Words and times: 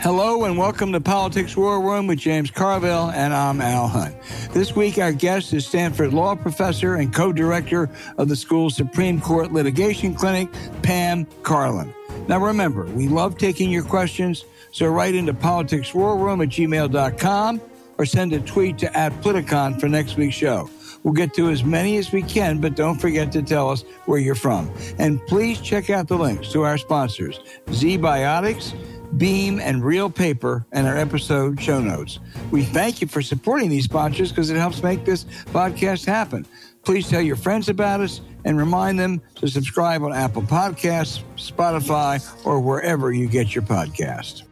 Hello 0.00 0.44
and 0.44 0.56
welcome 0.56 0.92
to 0.92 1.00
Politics 1.00 1.56
War 1.56 1.80
Room 1.80 2.06
with 2.06 2.20
James 2.20 2.52
Carville, 2.52 3.10
and 3.10 3.34
I'm 3.34 3.60
Al 3.60 3.88
Hunt. 3.88 4.14
This 4.52 4.76
week, 4.76 4.96
our 4.96 5.10
guest 5.10 5.52
is 5.52 5.66
Stanford 5.66 6.12
Law 6.12 6.36
Professor 6.36 6.94
and 6.94 7.12
co 7.12 7.32
director 7.32 7.90
of 8.16 8.28
the 8.28 8.36
school's 8.36 8.76
Supreme 8.76 9.20
Court 9.20 9.50
Litigation 9.50 10.14
Clinic, 10.14 10.50
Pam 10.82 11.26
Karlan. 11.42 11.92
Now, 12.28 12.38
remember, 12.38 12.84
we 12.86 13.08
love 13.08 13.38
taking 13.38 13.72
your 13.72 13.82
questions, 13.82 14.44
so 14.70 14.86
write 14.86 15.16
into 15.16 15.34
politicswarroom 15.34 16.44
at 16.44 16.50
gmail.com 16.50 17.60
or 17.98 18.06
send 18.06 18.32
a 18.34 18.40
tweet 18.40 18.78
to 18.78 18.96
at 18.96 19.12
Politicon 19.20 19.80
for 19.80 19.88
next 19.88 20.16
week's 20.16 20.36
show. 20.36 20.70
We'll 21.02 21.14
get 21.14 21.34
to 21.34 21.50
as 21.50 21.64
many 21.64 21.96
as 21.96 22.12
we 22.12 22.22
can, 22.22 22.60
but 22.60 22.76
don't 22.76 23.00
forget 23.00 23.32
to 23.32 23.42
tell 23.42 23.68
us 23.70 23.82
where 24.06 24.20
you're 24.20 24.36
from. 24.36 24.70
And 24.98 25.24
please 25.26 25.60
check 25.60 25.90
out 25.90 26.06
the 26.06 26.16
links 26.16 26.52
to 26.52 26.62
our 26.62 26.78
sponsors, 26.78 27.40
ZBiotics, 27.66 28.74
Beam, 29.16 29.58
and 29.60 29.84
Real 29.84 30.10
Paper, 30.10 30.66
and 30.72 30.86
our 30.86 30.96
episode 30.96 31.60
show 31.60 31.80
notes. 31.80 32.18
We 32.50 32.62
thank 32.62 33.00
you 33.00 33.08
for 33.08 33.22
supporting 33.22 33.70
these 33.70 33.84
sponsors 33.84 34.30
because 34.30 34.50
it 34.50 34.56
helps 34.56 34.82
make 34.82 35.04
this 35.04 35.24
podcast 35.46 36.04
happen. 36.04 36.46
Please 36.84 37.08
tell 37.08 37.20
your 37.20 37.36
friends 37.36 37.68
about 37.68 38.00
us 38.00 38.20
and 38.44 38.56
remind 38.56 38.98
them 38.98 39.20
to 39.36 39.48
subscribe 39.48 40.02
on 40.02 40.12
Apple 40.12 40.42
Podcasts, 40.42 41.22
Spotify, 41.36 42.24
or 42.46 42.60
wherever 42.60 43.12
you 43.12 43.28
get 43.28 43.54
your 43.54 43.64
podcast. 43.64 44.42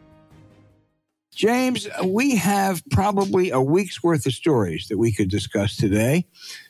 James, 1.33 1.87
we 2.03 2.35
have 2.35 2.81
probably 2.89 3.51
a 3.51 3.61
week's 3.61 4.01
worth 4.01 4.25
of 4.25 4.33
stories 4.33 4.87
that 4.87 4.97
we 4.97 5.11
could 5.11 5.29
discuss 5.29 5.77
today. 5.77 6.25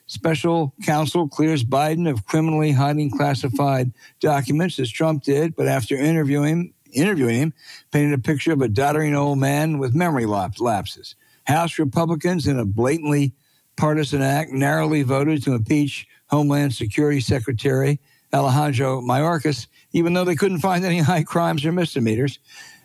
Special 0.08 0.74
counsel 0.86 1.28
clears 1.30 1.64
Biden 1.64 2.10
of 2.10 2.26
criminally 2.26 2.74
hiding 2.74 3.10
classified 3.10 3.94
documents, 4.20 4.78
as 4.78 4.92
Trump 4.92 5.24
did, 5.24 5.56
but 5.56 5.68
after 5.68 5.96
interviewing 5.96 6.74
interviewing 6.98 7.40
him, 7.40 7.54
painted 7.92 8.14
a 8.14 8.22
picture 8.22 8.52
of 8.52 8.62
a 8.62 8.68
doddering 8.68 9.16
old 9.16 9.40
man 9.40 9.78
with 9.78 9.96
memory 9.96 10.26
lapses. 10.26 11.16
House 11.46 11.80
Republicans, 11.80 12.48
in 12.48 12.60
a 12.60 12.66
blatantly 12.66 13.34
partisan 13.78 14.22
act, 14.22 14.52
narrowly 14.52 15.04
voted 15.04 15.44
to 15.44 15.54
impeach 15.54 16.08
Homeland 16.28 16.74
Security 16.74 17.22
Secretary 17.22 18.00
Alejandro 18.34 19.02
Mayorkas, 19.02 19.68
even 19.94 20.14
though 20.14 20.26
they 20.26 20.36
couldn't 20.36 20.60
find 20.60 20.84
any 20.84 21.00
high 21.12 21.24
crimes 21.24 21.66
or 21.66 21.72
misdemeanors. 21.72 22.40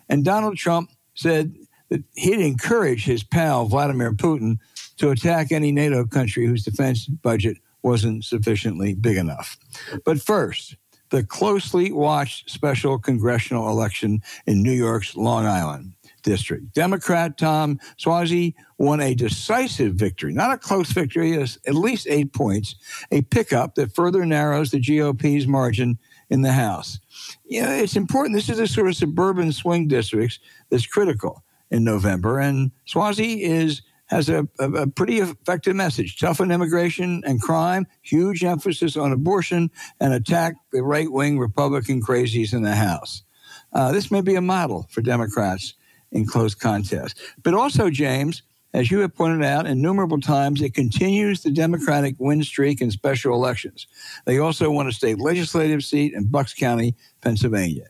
And 0.09 0.23
Donald 0.23 0.57
Trump 0.57 0.91
said 1.13 1.53
that 1.89 2.03
he'd 2.15 2.39
encourage 2.39 3.05
his 3.05 3.23
pal 3.23 3.65
Vladimir 3.65 4.13
Putin 4.13 4.59
to 4.97 5.09
attack 5.09 5.51
any 5.51 5.71
NATO 5.71 6.05
country 6.05 6.45
whose 6.45 6.63
defense 6.63 7.07
budget 7.07 7.57
wasn't 7.81 8.23
sufficiently 8.23 8.93
big 8.93 9.17
enough. 9.17 9.57
But 10.05 10.21
first, 10.21 10.77
the 11.13 11.23
closely 11.23 11.91
watched 11.91 12.49
special 12.49 12.97
congressional 12.97 13.69
election 13.69 14.19
in 14.47 14.63
New 14.63 14.71
York's 14.71 15.15
Long 15.15 15.45
Island 15.45 15.93
district. 16.23 16.73
Democrat 16.73 17.37
Tom 17.37 17.79
Suozzi 17.99 18.55
won 18.79 18.99
a 18.99 19.13
decisive 19.13 19.93
victory, 19.93 20.33
not 20.33 20.51
a 20.51 20.57
close 20.57 20.91
victory, 20.91 21.39
at 21.39 21.75
least 21.75 22.07
eight 22.09 22.33
points, 22.33 22.73
a 23.11 23.21
pickup 23.21 23.75
that 23.75 23.93
further 23.93 24.25
narrows 24.25 24.71
the 24.71 24.79
GOP's 24.79 25.45
margin 25.45 25.99
in 26.31 26.41
the 26.41 26.53
House. 26.53 26.99
You 27.45 27.61
know, 27.61 27.71
it's 27.71 27.95
important. 27.95 28.35
This 28.35 28.49
is 28.49 28.57
a 28.57 28.65
sort 28.65 28.87
of 28.87 28.95
suburban 28.95 29.51
swing 29.51 29.87
districts 29.87 30.39
that's 30.71 30.87
critical 30.87 31.43
in 31.69 31.83
November, 31.83 32.39
and 32.39 32.71
Suozzi 32.87 33.41
is 33.41 33.83
has 34.07 34.29
a, 34.29 34.47
a, 34.59 34.71
a, 34.71 34.87
pretty 34.87 35.19
effective 35.19 35.75
message 35.75 36.19
tough 36.19 36.41
on 36.41 36.51
immigration 36.51 37.23
and 37.25 37.41
crime, 37.41 37.87
huge 38.01 38.43
emphasis 38.43 38.97
on 38.97 39.11
abortion, 39.11 39.71
and 39.99 40.13
attack 40.13 40.55
the 40.71 40.83
right 40.83 41.11
wing 41.11 41.39
Republican 41.39 42.01
crazies 42.01 42.53
in 42.53 42.63
the 42.63 42.75
House. 42.75 43.23
Uh, 43.71 43.91
this 43.91 44.11
may 44.11 44.21
be 44.21 44.35
a 44.35 44.41
model 44.41 44.87
for 44.91 45.01
Democrats 45.01 45.73
in 46.11 46.27
close 46.27 46.53
contests. 46.53 47.19
But 47.41 47.53
also, 47.53 47.89
James, 47.89 48.43
as 48.73 48.89
you 48.89 48.99
have 48.99 49.15
pointed 49.15 49.43
out 49.43 49.67
innumerable 49.67 50.19
times, 50.19 50.61
it 50.61 50.73
continues 50.73 51.41
the 51.41 51.51
Democratic 51.51 52.15
win 52.19 52.43
streak 52.43 52.81
in 52.81 52.91
special 52.91 53.33
elections. 53.33 53.87
They 54.25 54.39
also 54.39 54.71
won 54.71 54.87
a 54.87 54.91
state 54.91 55.19
legislative 55.19 55.83
seat 55.83 56.13
in 56.13 56.25
Bucks 56.25 56.53
County, 56.53 56.95
Pennsylvania. 57.21 57.87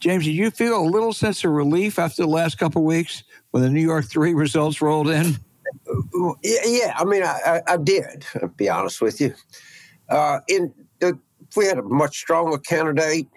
James, 0.00 0.24
did 0.24 0.32
you 0.32 0.50
feel 0.50 0.78
a 0.80 0.84
little 0.84 1.12
sense 1.12 1.44
of 1.44 1.52
relief 1.52 1.98
after 1.98 2.22
the 2.22 2.28
last 2.28 2.58
couple 2.58 2.82
of 2.82 2.86
weeks 2.86 3.24
when 3.50 3.62
the 3.62 3.70
New 3.70 3.80
York 3.80 4.04
three 4.06 4.34
results 4.34 4.82
rolled 4.82 5.08
in? 5.08 5.36
Yeah, 6.42 6.94
I 6.96 7.04
mean, 7.04 7.22
I, 7.22 7.62
I 7.66 7.76
did. 7.76 8.24
To 8.32 8.48
be 8.48 8.68
honest 8.68 9.00
with 9.00 9.20
you, 9.20 9.34
uh, 10.08 10.40
in 10.48 10.72
the, 11.00 11.18
we 11.56 11.66
had 11.66 11.78
a 11.78 11.82
much 11.82 12.18
stronger 12.18 12.58
candidate, 12.58 13.28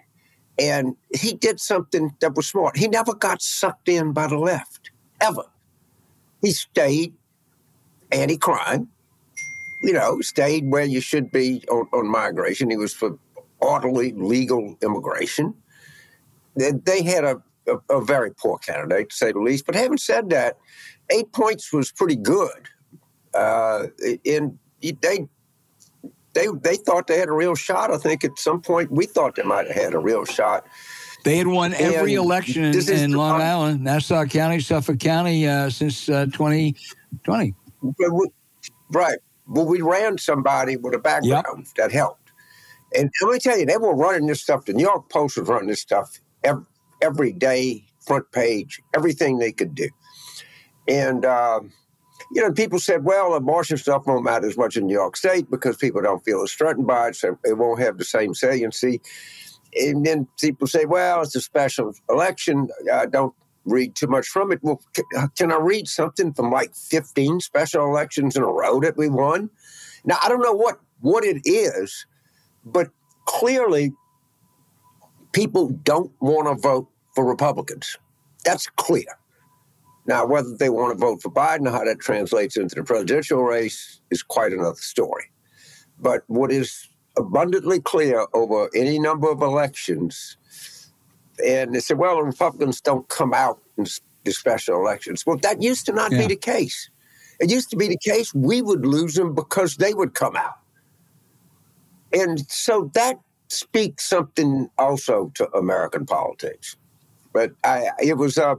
and 0.58 0.96
he 1.14 1.34
did 1.34 1.60
something 1.60 2.14
that 2.20 2.34
was 2.34 2.46
smart. 2.46 2.76
He 2.76 2.88
never 2.88 3.14
got 3.14 3.42
sucked 3.42 3.88
in 3.88 4.12
by 4.12 4.26
the 4.26 4.38
left 4.38 4.90
ever. 5.20 5.44
He 6.42 6.52
stayed 6.52 7.14
anti-crime. 8.12 8.88
You 9.82 9.92
know, 9.92 10.20
stayed 10.20 10.70
where 10.70 10.84
you 10.84 11.00
should 11.00 11.30
be 11.30 11.62
on, 11.70 11.86
on 11.92 12.08
migration. 12.08 12.70
He 12.70 12.76
was 12.76 12.92
for 12.92 13.16
orderly, 13.60 14.12
legal 14.12 14.76
immigration. 14.82 15.54
They, 16.58 16.72
they 16.72 17.02
had 17.02 17.24
a 17.24 17.42
a, 17.68 17.96
a, 17.96 18.04
very 18.04 18.32
poor 18.32 18.58
candidate, 18.58 19.10
to 19.10 19.16
say 19.16 19.32
the 19.32 19.40
least. 19.40 19.66
But 19.66 19.74
having 19.74 19.98
said 19.98 20.30
that, 20.30 20.56
eight 21.10 21.32
points 21.32 21.72
was 21.72 21.92
pretty 21.92 22.16
good. 22.16 22.68
Uh, 23.34 23.88
and 24.24 24.58
they 24.80 25.26
they 26.34 26.46
they 26.62 26.76
thought 26.76 27.06
they 27.06 27.18
had 27.18 27.28
a 27.28 27.32
real 27.32 27.54
shot. 27.54 27.92
I 27.92 27.98
think 27.98 28.24
at 28.24 28.38
some 28.38 28.60
point 28.60 28.90
we 28.90 29.06
thought 29.06 29.36
they 29.36 29.42
might 29.42 29.66
have 29.66 29.76
had 29.76 29.94
a 29.94 29.98
real 29.98 30.24
shot. 30.24 30.66
They 31.24 31.36
had 31.36 31.46
won 31.46 31.74
every 31.74 32.14
and 32.14 32.24
election 32.24 32.64
in, 32.64 32.88
in 32.90 33.12
Long 33.12 33.40
Island, 33.40 33.82
Nassau 33.82 34.24
County, 34.24 34.60
Suffolk 34.60 34.98
County 34.98 35.46
uh, 35.46 35.68
since 35.68 36.08
uh, 36.08 36.26
2020. 36.26 37.54
Right. 38.90 39.18
Well, 39.46 39.66
we 39.66 39.82
ran 39.82 40.16
somebody 40.18 40.76
with 40.76 40.94
a 40.94 40.98
background 40.98 41.66
yep. 41.66 41.74
that 41.76 41.92
helped. 41.92 42.30
And 42.96 43.10
let 43.22 43.32
me 43.32 43.38
tell 43.38 43.58
you, 43.58 43.66
they 43.66 43.76
were 43.76 43.94
running 43.94 44.26
this 44.26 44.40
stuff. 44.40 44.64
The 44.64 44.72
New 44.72 44.84
York 44.84 45.10
Post 45.10 45.36
was 45.36 45.48
running 45.48 45.68
this 45.68 45.80
stuff 45.80 46.20
every, 46.44 46.64
every 47.02 47.32
day, 47.32 47.84
front 48.06 48.30
page, 48.32 48.80
everything 48.94 49.38
they 49.38 49.52
could 49.52 49.74
do. 49.74 49.88
And, 50.86 51.24
uh, 51.24 51.60
you 52.32 52.42
know, 52.42 52.52
people 52.52 52.78
said, 52.78 53.04
well, 53.04 53.34
abortion 53.34 53.76
stuff 53.76 54.06
won't 54.06 54.24
matter 54.24 54.46
as 54.46 54.56
much 54.56 54.76
in 54.76 54.86
New 54.86 54.94
York 54.94 55.16
State 55.16 55.50
because 55.50 55.76
people 55.76 56.02
don't 56.02 56.24
feel 56.24 56.42
as 56.42 56.52
threatened 56.52 56.86
by 56.86 57.08
it, 57.08 57.16
so 57.16 57.38
it 57.44 57.56
won't 57.56 57.80
have 57.80 57.98
the 57.98 58.04
same 58.04 58.34
saliency. 58.34 59.00
And 59.74 60.04
then 60.04 60.26
people 60.40 60.66
say, 60.66 60.86
well, 60.86 61.22
it's 61.22 61.36
a 61.36 61.40
special 61.40 61.92
election. 62.08 62.68
I 62.92 63.06
don't 63.06 63.34
read 63.64 63.94
too 63.94 64.06
much 64.06 64.28
from 64.28 64.50
it. 64.50 64.60
Well, 64.62 64.80
can 65.36 65.52
I 65.52 65.58
read 65.58 65.88
something 65.88 66.32
from 66.32 66.50
like 66.50 66.74
15 66.74 67.40
special 67.40 67.84
elections 67.84 68.36
in 68.36 68.42
a 68.42 68.46
row 68.46 68.80
that 68.80 68.96
we 68.96 69.08
won? 69.08 69.50
Now, 70.04 70.16
I 70.22 70.28
don't 70.28 70.42
know 70.42 70.54
what, 70.54 70.80
what 71.00 71.24
it 71.24 71.42
is, 71.44 72.06
but 72.64 72.88
clearly 73.26 73.92
people 75.38 75.68
don't 75.84 76.10
want 76.20 76.48
to 76.48 76.54
vote 76.60 76.88
for 77.14 77.24
Republicans. 77.24 77.96
That's 78.44 78.66
clear. 78.70 79.18
Now, 80.04 80.26
whether 80.26 80.52
they 80.56 80.68
want 80.68 80.98
to 80.98 80.98
vote 80.98 81.22
for 81.22 81.30
Biden 81.30 81.68
or 81.68 81.70
how 81.70 81.84
that 81.84 82.00
translates 82.00 82.56
into 82.56 82.74
the 82.74 82.82
presidential 82.82 83.44
race 83.44 84.00
is 84.10 84.24
quite 84.24 84.52
another 84.52 84.74
story. 84.74 85.30
But 86.00 86.24
what 86.26 86.50
is 86.50 86.88
abundantly 87.16 87.80
clear 87.80 88.26
over 88.34 88.68
any 88.74 88.98
number 88.98 89.30
of 89.30 89.40
elections, 89.40 90.36
and 91.44 91.72
they 91.72 91.80
said, 91.80 91.98
well, 91.98 92.16
the 92.16 92.24
Republicans 92.24 92.80
don't 92.80 93.08
come 93.08 93.32
out 93.32 93.60
in 93.76 93.86
the 94.24 94.32
special 94.32 94.74
elections. 94.74 95.24
Well, 95.24 95.36
that 95.42 95.62
used 95.62 95.86
to 95.86 95.92
not 95.92 96.10
yeah. 96.10 96.22
be 96.22 96.26
the 96.26 96.36
case. 96.36 96.90
It 97.38 97.48
used 97.48 97.70
to 97.70 97.76
be 97.76 97.86
the 97.86 97.98
case 97.98 98.34
we 98.34 98.60
would 98.60 98.84
lose 98.84 99.14
them 99.14 99.36
because 99.36 99.76
they 99.76 99.94
would 99.94 100.14
come 100.14 100.34
out. 100.34 100.58
And 102.12 102.40
so 102.50 102.90
that 102.94 103.20
speak 103.48 104.00
something 104.00 104.70
also 104.78 105.30
to 105.34 105.50
American 105.56 106.06
politics. 106.06 106.76
But 107.32 107.52
I, 107.64 107.88
it 108.02 108.16
was 108.16 108.38
a, 108.38 108.58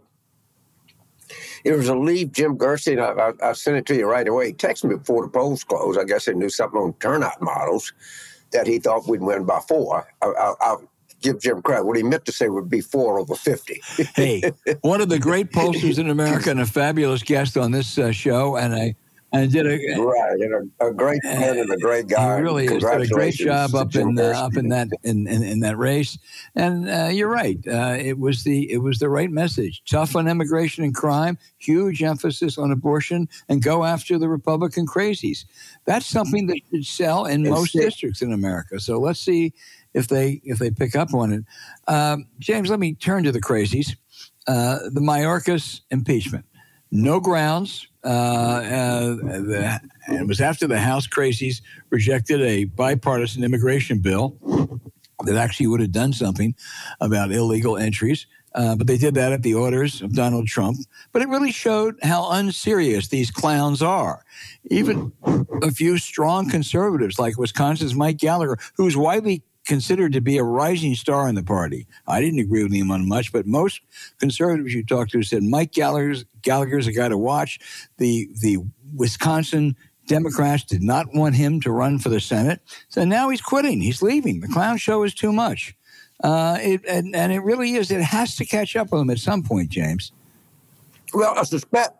It 1.63 1.73
was 1.73 1.87
a 1.87 1.95
leave 1.95 2.31
Jim 2.31 2.57
Gerstein. 2.57 2.99
I, 2.99 3.11
I, 3.11 3.33
I, 3.49 3.53
sent 3.53 3.77
it 3.77 3.85
to 3.87 3.95
you 3.95 4.05
right 4.05 4.27
away. 4.27 4.47
He 4.47 4.53
texted 4.53 4.85
me 4.85 4.95
before 4.95 5.23
the 5.23 5.29
polls 5.29 5.63
closed. 5.63 5.99
I 5.99 6.03
guess 6.03 6.25
he 6.25 6.33
knew 6.33 6.49
something 6.49 6.79
on 6.79 6.93
turnout 6.93 7.41
models 7.41 7.93
that 8.51 8.67
he 8.67 8.79
thought 8.79 9.07
we'd 9.07 9.21
win 9.21 9.45
by 9.45 9.59
four. 9.67 10.11
I, 10.21 10.27
will 10.61 10.89
give 11.21 11.41
Jim 11.41 11.61
credit. 11.61 11.85
What 11.85 11.97
he 11.97 12.03
meant 12.03 12.25
to 12.25 12.31
say 12.31 12.49
would 12.49 12.69
be 12.69 12.81
four 12.81 13.19
over 13.19 13.35
50. 13.35 13.81
hey, 14.15 14.51
one 14.81 15.01
of 15.01 15.09
the 15.09 15.19
great 15.19 15.51
pollsters 15.51 15.99
in 15.99 16.09
America 16.09 16.49
and 16.49 16.61
a 16.61 16.65
fabulous 16.65 17.23
guest 17.23 17.57
on 17.57 17.71
this 17.71 17.97
uh, 17.97 18.11
show. 18.11 18.55
And 18.55 18.73
I 18.73 18.95
and 19.31 19.51
did 19.51 19.65
a 19.67 20.01
right 20.01 20.39
and 20.39 20.71
a, 20.79 20.87
a 20.87 20.93
great 20.93 21.23
man 21.23 21.57
and 21.57 21.69
a 21.71 21.77
great 21.77 22.07
guy. 22.07 22.37
He 22.37 22.41
really 22.41 22.67
did 22.67 22.83
a 22.83 23.07
great 23.07 23.35
job 23.35 23.75
up 23.75 23.95
in 23.95 24.17
uh, 24.17 24.33
up 24.35 24.57
in 24.57 24.69
that 24.69 24.87
in, 25.03 25.27
in, 25.27 25.43
in, 25.43 25.59
that 25.59 25.77
race. 25.77 26.17
And 26.55 26.89
uh, 26.89 27.09
you're 27.11 27.29
right. 27.29 27.57
Uh, 27.67 27.95
it 27.99 28.17
was 28.17 28.43
the 28.43 28.71
it 28.71 28.79
was 28.79 28.99
the 28.99 29.09
right 29.09 29.29
message. 29.29 29.83
Tough 29.89 30.15
on 30.15 30.27
immigration 30.27 30.83
and 30.83 30.95
crime. 30.95 31.37
Huge 31.59 32.01
emphasis 32.01 32.57
on 32.57 32.71
abortion 32.71 33.29
and 33.47 33.61
go 33.61 33.83
after 33.83 34.17
the 34.17 34.29
Republican 34.29 34.87
crazies. 34.87 35.45
That's 35.85 36.07
something 36.07 36.47
that 36.47 36.59
should 36.71 36.85
sell 36.85 37.25
in 37.25 37.41
it's 37.41 37.49
most 37.49 37.75
it. 37.75 37.81
districts 37.81 38.21
in 38.21 38.33
America. 38.33 38.79
So 38.79 38.99
let's 38.99 39.19
see 39.19 39.53
if 39.93 40.07
they 40.07 40.41
if 40.43 40.57
they 40.57 40.71
pick 40.71 40.95
up 40.95 41.13
on 41.13 41.33
it. 41.33 41.43
Um, 41.87 42.25
James, 42.39 42.69
let 42.69 42.79
me 42.79 42.95
turn 42.95 43.23
to 43.23 43.31
the 43.31 43.41
crazies. 43.41 43.95
Uh, 44.47 44.79
the 44.91 45.01
Mayorkas 45.01 45.81
impeachment. 45.91 46.45
No 46.91 47.19
grounds 47.19 47.88
uh, 48.03 48.07
uh, 48.07 49.15
the, 49.15 49.81
it 50.07 50.27
was 50.27 50.39
after 50.41 50.67
the 50.67 50.79
House 50.79 51.07
crazies 51.07 51.61
rejected 51.89 52.41
a 52.41 52.65
bipartisan 52.65 53.43
immigration 53.43 53.99
bill 53.99 54.37
that 55.25 55.35
actually 55.35 55.67
would 55.67 55.81
have 55.81 55.91
done 55.91 56.13
something 56.13 56.55
about 57.01 57.31
illegal 57.31 57.77
entries. 57.77 58.25
Uh, 58.55 58.75
but 58.75 58.87
they 58.87 58.97
did 58.97 59.13
that 59.13 59.31
at 59.31 59.43
the 59.43 59.53
orders 59.53 60.01
of 60.01 60.15
Donald 60.15 60.47
Trump. 60.47 60.77
But 61.11 61.21
it 61.21 61.27
really 61.27 61.51
showed 61.51 61.99
how 62.01 62.31
unserious 62.31 63.07
these 63.09 63.29
clowns 63.29 63.81
are. 63.81 64.25
Even 64.71 65.11
a 65.61 65.71
few 65.71 65.97
strong 65.99 66.49
conservatives, 66.49 67.19
like 67.19 67.37
Wisconsin's 67.37 67.93
Mike 67.93 68.17
Gallagher, 68.17 68.57
who's 68.75 68.97
widely 68.97 69.43
considered 69.69 70.11
to 70.13 70.19
be 70.19 70.37
a 70.37 70.43
rising 70.43 70.95
star 70.95 71.29
in 71.29 71.35
the 71.35 71.43
party. 71.43 71.85
I 72.07 72.19
didn't 72.19 72.39
agree 72.39 72.63
with 72.63 72.73
him 72.73 72.89
on 72.89 73.07
much, 73.07 73.31
but 73.31 73.45
most 73.45 73.81
conservatives 74.19 74.73
you 74.73 74.83
talked 74.83 75.11
to 75.11 75.21
said 75.21 75.43
Mike 75.43 75.71
Gallagher's, 75.71 76.25
Gallagher's 76.41 76.87
a 76.87 76.91
guy 76.91 77.07
to 77.07 77.17
watch. 77.17 77.59
The 77.97 78.27
the 78.41 78.57
Wisconsin 78.95 79.75
Democrats 80.07 80.63
did 80.63 80.81
not 80.81 81.13
want 81.13 81.35
him 81.35 81.61
to 81.61 81.71
run 81.71 81.99
for 81.99 82.09
the 82.09 82.19
Senate, 82.19 82.61
so 82.89 83.05
now 83.05 83.29
he's 83.29 83.41
quitting. 83.41 83.79
He's 83.79 84.01
leaving. 84.01 84.41
The 84.41 84.47
clown 84.47 84.77
show 84.77 85.03
is 85.03 85.13
too 85.13 85.31
much. 85.31 85.75
Uh, 86.21 86.57
it, 86.59 86.81
and, 86.85 87.15
and 87.15 87.31
it 87.31 87.39
really 87.39 87.75
is. 87.75 87.91
It 87.91 88.01
has 88.01 88.35
to 88.37 88.45
catch 88.45 88.75
up 88.75 88.91
with 88.91 89.01
him 89.01 89.09
at 89.11 89.19
some 89.19 89.43
point, 89.43 89.69
James. 89.69 90.11
Well, 91.13 91.33
I 91.37 91.43
suspect 91.43 91.91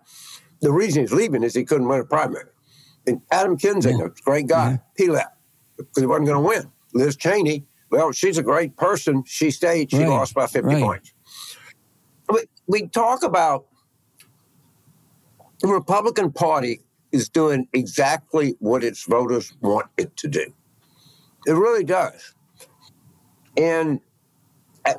the 0.60 0.74
reason 0.74 1.04
he's 1.04 1.14
leaving 1.14 1.44
is 1.44 1.54
he 1.54 1.64
couldn't 1.64 1.88
win 1.88 2.02
a 2.02 2.04
primary. 2.04 2.50
And 3.08 3.22
Adam 3.32 3.58
Kinzinger, 3.58 4.00
yeah. 4.00 4.24
great 4.26 4.48
guy, 4.48 4.72
yeah. 4.72 4.78
he 4.98 5.08
left 5.08 5.38
because 5.78 6.02
he 6.02 6.06
wasn't 6.06 6.28
going 6.28 6.44
to 6.44 6.48
win. 6.48 6.72
Liz 6.94 7.16
Cheney, 7.16 7.66
well, 7.90 8.12
she's 8.12 8.38
a 8.38 8.44
great 8.44 8.78
person. 8.78 9.24
She 9.26 9.52
stayed. 9.52 9.92
She 9.92 10.00
right. 10.00 10.10
lost 10.10 10.34
by 10.34 10.48
50 10.48 10.68
right. 10.68 10.84
points. 10.84 11.14
We, 12.32 12.44
we 12.68 12.88
talk 12.88 13.24
about 13.24 13.66
the 15.62 15.68
Republican 15.68 16.32
Party 16.32 16.82
is 17.12 17.28
doing 17.30 17.68
exactly 17.74 18.56
what 18.60 18.84
its 18.84 19.04
voters 19.04 19.54
want 19.62 19.88
it 19.98 20.16
to 20.18 20.28
do. 20.28 20.54
It 21.48 21.54
really 21.54 21.84
does. 21.84 22.36
And 23.58 24.00
uh, 24.86 24.96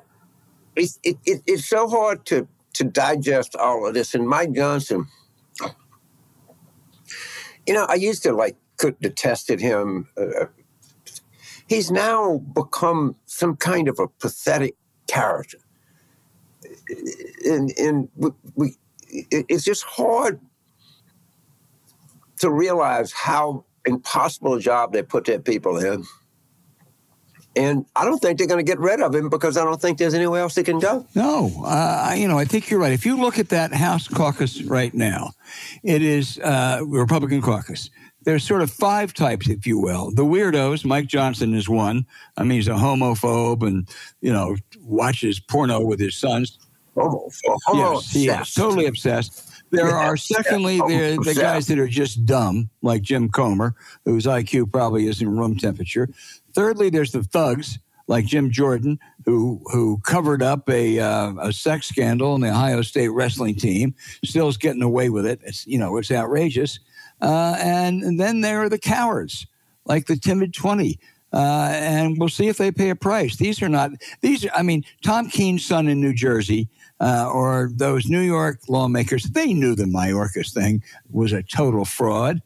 it, 0.74 0.90
it, 1.02 1.18
it, 1.24 1.42
it's 1.46 1.66
so 1.66 1.88
hard 1.88 2.26
to, 2.26 2.48
to 2.74 2.84
digest 2.84 3.54
all 3.56 3.86
of 3.86 3.94
this. 3.94 4.14
And 4.14 4.28
Mike 4.28 4.52
Johnson, 4.52 5.06
you 7.66 7.74
know, 7.74 7.86
I 7.88 7.94
used 7.94 8.22
to 8.24 8.32
like 8.32 8.56
could 8.76 8.98
detested 8.98 9.60
him 9.60 10.08
uh, 10.16 10.46
he's 11.70 11.88
now 11.88 12.38
become 12.38 13.14
some 13.26 13.56
kind 13.56 13.86
of 13.86 14.00
a 14.00 14.08
pathetic 14.08 14.74
character. 15.06 15.58
And, 17.44 17.70
and 17.78 18.08
we, 18.16 18.30
we, 18.56 18.76
it's 19.30 19.62
just 19.62 19.84
hard 19.84 20.40
to 22.40 22.50
realize 22.50 23.12
how 23.12 23.64
impossible 23.86 24.54
a 24.54 24.60
job 24.60 24.92
they 24.92 25.04
put 25.04 25.26
their 25.26 25.38
people 25.38 25.78
in. 25.78 26.04
And 27.54 27.86
I 27.94 28.04
don't 28.04 28.18
think 28.18 28.38
they're 28.38 28.48
going 28.48 28.64
to 28.64 28.68
get 28.68 28.80
rid 28.80 29.00
of 29.00 29.14
him 29.14 29.28
because 29.28 29.56
I 29.56 29.64
don't 29.64 29.80
think 29.80 29.98
there's 29.98 30.14
anywhere 30.14 30.40
else 30.40 30.56
they 30.56 30.64
can 30.64 30.80
go. 30.80 31.06
No, 31.14 31.52
uh, 31.64 32.14
you 32.16 32.26
know, 32.26 32.38
I 32.38 32.46
think 32.46 32.68
you're 32.68 32.80
right. 32.80 32.92
If 32.92 33.06
you 33.06 33.16
look 33.16 33.38
at 33.38 33.50
that 33.50 33.72
House 33.72 34.08
caucus 34.08 34.62
right 34.62 34.92
now, 34.92 35.32
it 35.84 36.02
is 36.02 36.38
uh, 36.40 36.80
Republican 36.84 37.42
caucus 37.42 37.90
there's 38.24 38.44
sort 38.44 38.62
of 38.62 38.70
five 38.70 39.14
types, 39.14 39.48
if 39.48 39.66
you 39.66 39.78
will. 39.78 40.10
The 40.10 40.24
weirdos, 40.24 40.84
Mike 40.84 41.06
Johnson 41.06 41.54
is 41.54 41.68
one. 41.68 42.06
I 42.36 42.42
mean, 42.42 42.52
he's 42.52 42.68
a 42.68 42.72
homophobe 42.72 43.66
and, 43.66 43.88
you 44.20 44.32
know, 44.32 44.56
watches 44.80 45.40
porno 45.40 45.80
with 45.80 46.00
his 46.00 46.16
sons. 46.16 46.58
Homo, 46.96 47.30
yes, 47.72 48.10
he 48.10 48.28
is 48.28 48.52
totally 48.52 48.86
obsessed. 48.86 49.46
There 49.70 49.88
yeah, 49.88 50.08
are, 50.08 50.16
secondly, 50.16 50.76
yeah, 50.76 51.16
the 51.22 51.36
guys 51.38 51.68
that 51.68 51.78
are 51.78 51.86
just 51.86 52.26
dumb, 52.26 52.68
like 52.82 53.02
Jim 53.02 53.28
Comer, 53.28 53.76
whose 54.04 54.26
IQ 54.26 54.72
probably 54.72 55.06
isn't 55.06 55.28
room 55.28 55.56
temperature. 55.56 56.08
Thirdly, 56.54 56.90
there's 56.90 57.12
the 57.12 57.22
thugs, 57.22 57.78
like 58.08 58.26
Jim 58.26 58.50
Jordan, 58.50 58.98
who 59.24 59.62
who 59.66 59.98
covered 59.98 60.42
up 60.42 60.68
a 60.68 60.98
uh, 60.98 61.34
a 61.40 61.52
sex 61.52 61.86
scandal 61.86 62.34
in 62.34 62.40
the 62.40 62.50
Ohio 62.50 62.82
State 62.82 63.08
wrestling 63.08 63.54
team, 63.54 63.94
still 64.24 64.48
is 64.48 64.56
getting 64.56 64.82
away 64.82 65.08
with 65.08 65.24
it. 65.24 65.40
It's 65.44 65.64
you 65.68 65.78
know 65.78 65.96
it's 65.96 66.10
outrageous. 66.10 66.80
Uh, 67.20 67.56
and, 67.58 68.02
and, 68.02 68.18
then 68.18 68.40
there 68.40 68.62
are 68.62 68.68
the 68.68 68.78
cowards, 68.78 69.46
like 69.84 70.06
the 70.06 70.16
timid 70.16 70.54
20. 70.54 70.98
Uh, 71.32 71.70
and 71.74 72.18
we'll 72.18 72.28
see 72.28 72.48
if 72.48 72.56
they 72.56 72.72
pay 72.72 72.90
a 72.90 72.96
price. 72.96 73.36
These 73.36 73.62
are 73.62 73.68
not, 73.68 73.92
these 74.20 74.44
are, 74.46 74.50
I 74.54 74.62
mean, 74.62 74.84
Tom 75.02 75.28
Kean's 75.28 75.64
son 75.64 75.86
in 75.86 76.00
New 76.00 76.12
Jersey, 76.14 76.68
uh, 77.00 77.30
or 77.32 77.70
those 77.72 78.06
New 78.06 78.20
York 78.20 78.60
lawmakers, 78.68 79.24
they 79.24 79.54
knew 79.54 79.74
the 79.74 79.84
Mayorkas 79.84 80.52
thing 80.52 80.82
was 81.10 81.32
a 81.32 81.42
total 81.42 81.84
fraud, 81.84 82.42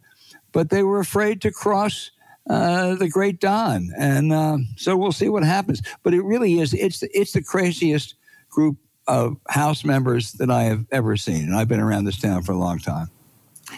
but 0.52 0.70
they 0.70 0.82
were 0.82 1.00
afraid 1.00 1.40
to 1.42 1.50
cross 1.50 2.10
uh, 2.50 2.94
the 2.94 3.08
great 3.08 3.40
Don. 3.40 3.90
And 3.98 4.32
uh, 4.32 4.58
so 4.76 4.96
we'll 4.96 5.12
see 5.12 5.28
what 5.28 5.44
happens. 5.44 5.82
But 6.02 6.14
it 6.14 6.22
really 6.22 6.60
is, 6.60 6.74
it's, 6.74 7.02
it's 7.02 7.32
the 7.32 7.42
craziest 7.42 8.14
group 8.50 8.76
of 9.06 9.36
House 9.48 9.84
members 9.84 10.32
that 10.32 10.50
I 10.50 10.64
have 10.64 10.86
ever 10.92 11.16
seen. 11.16 11.44
And 11.44 11.56
I've 11.56 11.68
been 11.68 11.80
around 11.80 12.04
this 12.04 12.20
town 12.20 12.42
for 12.42 12.52
a 12.52 12.58
long 12.58 12.78
time. 12.78 13.08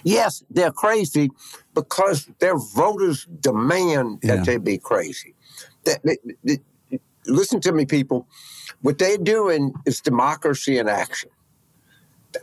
Yes, 0.04 0.44
they're 0.50 0.72
crazy 0.72 1.30
because 1.74 2.28
their 2.38 2.56
voters 2.56 3.26
demand 3.40 4.20
that 4.22 4.38
yeah. 4.38 4.44
they 4.44 4.56
be 4.58 4.78
crazy. 4.78 5.34
That, 5.84 6.00
they, 6.02 6.16
they, 6.44 6.58
listen 7.26 7.60
to 7.60 7.72
me, 7.72 7.86
people. 7.86 8.26
What 8.82 8.98
they're 8.98 9.18
doing 9.18 9.74
is 9.84 10.00
democracy 10.00 10.78
in 10.78 10.88
action. 10.88 11.30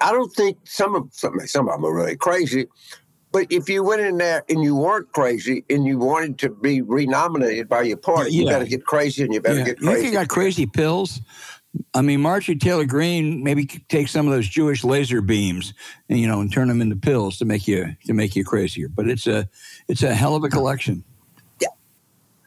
I 0.02 0.12
don't 0.12 0.34
think 0.34 0.58
some 0.64 0.96
of 0.96 1.10
some, 1.12 1.40
some 1.46 1.68
of 1.68 1.76
them 1.76 1.86
are 1.86 1.94
really 1.94 2.16
crazy, 2.16 2.68
but 3.32 3.48
if 3.52 3.68
you 3.68 3.84
went 3.84 4.02
in 4.02 4.18
there 4.18 4.44
and 4.48 4.64
you 4.64 4.76
weren't 4.76 5.12
crazy 5.12 5.66
and 5.70 5.86
you 5.86 5.98
wanted 5.98 6.38
to 6.40 6.50
be 6.50 6.82
renominated 6.82 7.68
by 7.68 7.82
your 7.82 7.98
party, 7.98 8.32
yeah. 8.32 8.42
you 8.42 8.48
better 8.48 8.66
get 8.66 8.86
crazy 8.86 9.24
and 9.24 9.34
you 9.34 9.42
better 9.42 9.60
yeah. 9.60 9.66
get 9.66 9.80
crazy. 9.80 10.08
You 10.08 10.14
got 10.14 10.28
crazy 10.28 10.66
pills. 10.66 11.20
I 11.96 12.02
mean, 12.02 12.22
Marjorie 12.22 12.56
Taylor 12.56 12.86
Greene 12.86 13.44
maybe 13.44 13.66
take 13.66 14.08
some 14.08 14.28
of 14.28 14.34
those 14.34 14.48
Jewish 14.48 14.84
laser 14.84 15.22
beams, 15.22 15.74
and, 16.10 16.20
you 16.20 16.28
know, 16.28 16.40
and 16.40 16.52
turn 16.52 16.68
them 16.68 16.82
into 16.82 16.96
pills 16.96 17.38
to 17.38 17.46
make 17.46 17.68
you 17.68 17.96
to 18.06 18.14
make 18.14 18.36
you 18.36 18.44
crazier. 18.44 18.88
But 18.88 19.08
it's 19.08 19.28
a 19.28 19.50
it's 19.88 20.04
a 20.04 20.14
hell 20.14 20.36
of 20.36 20.44
a 20.44 20.50
collection. 20.50 21.04
Yeah, 21.60 21.70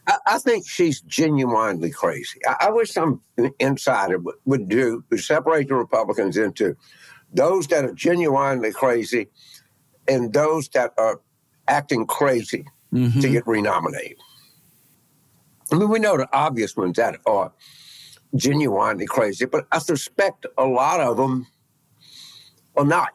I, 0.07 0.17
I 0.27 0.39
think 0.39 0.67
she's 0.67 1.01
genuinely 1.01 1.91
crazy. 1.91 2.39
I, 2.45 2.67
I 2.67 2.69
wish 2.71 2.91
some 2.91 3.21
insider 3.59 4.17
would, 4.17 4.35
would 4.45 4.69
do 4.69 5.03
would 5.09 5.19
separate 5.19 5.67
the 5.67 5.75
Republicans 5.75 6.37
into 6.37 6.75
those 7.33 7.67
that 7.67 7.83
are 7.83 7.93
genuinely 7.93 8.71
crazy 8.71 9.27
and 10.07 10.31
those 10.31 10.69
that 10.69 10.93
are 10.97 11.19
acting 11.67 12.05
crazy 12.05 12.65
mm-hmm. 12.93 13.19
to 13.19 13.29
get 13.29 13.45
renominated. 13.45 14.17
I 15.71 15.75
mean, 15.75 15.89
we 15.89 15.99
know 15.99 16.15
the 16.15 16.29
obvious 16.31 16.77
ones 16.77 16.95
that 16.95 17.19
are 17.25 17.51
genuinely 18.35 19.05
crazy, 19.05 19.45
but 19.45 19.67
I 19.71 19.79
suspect 19.79 20.45
a 20.57 20.65
lot 20.65 20.99
of 20.99 21.17
them 21.17 21.47
are 22.75 22.85
not. 22.85 23.09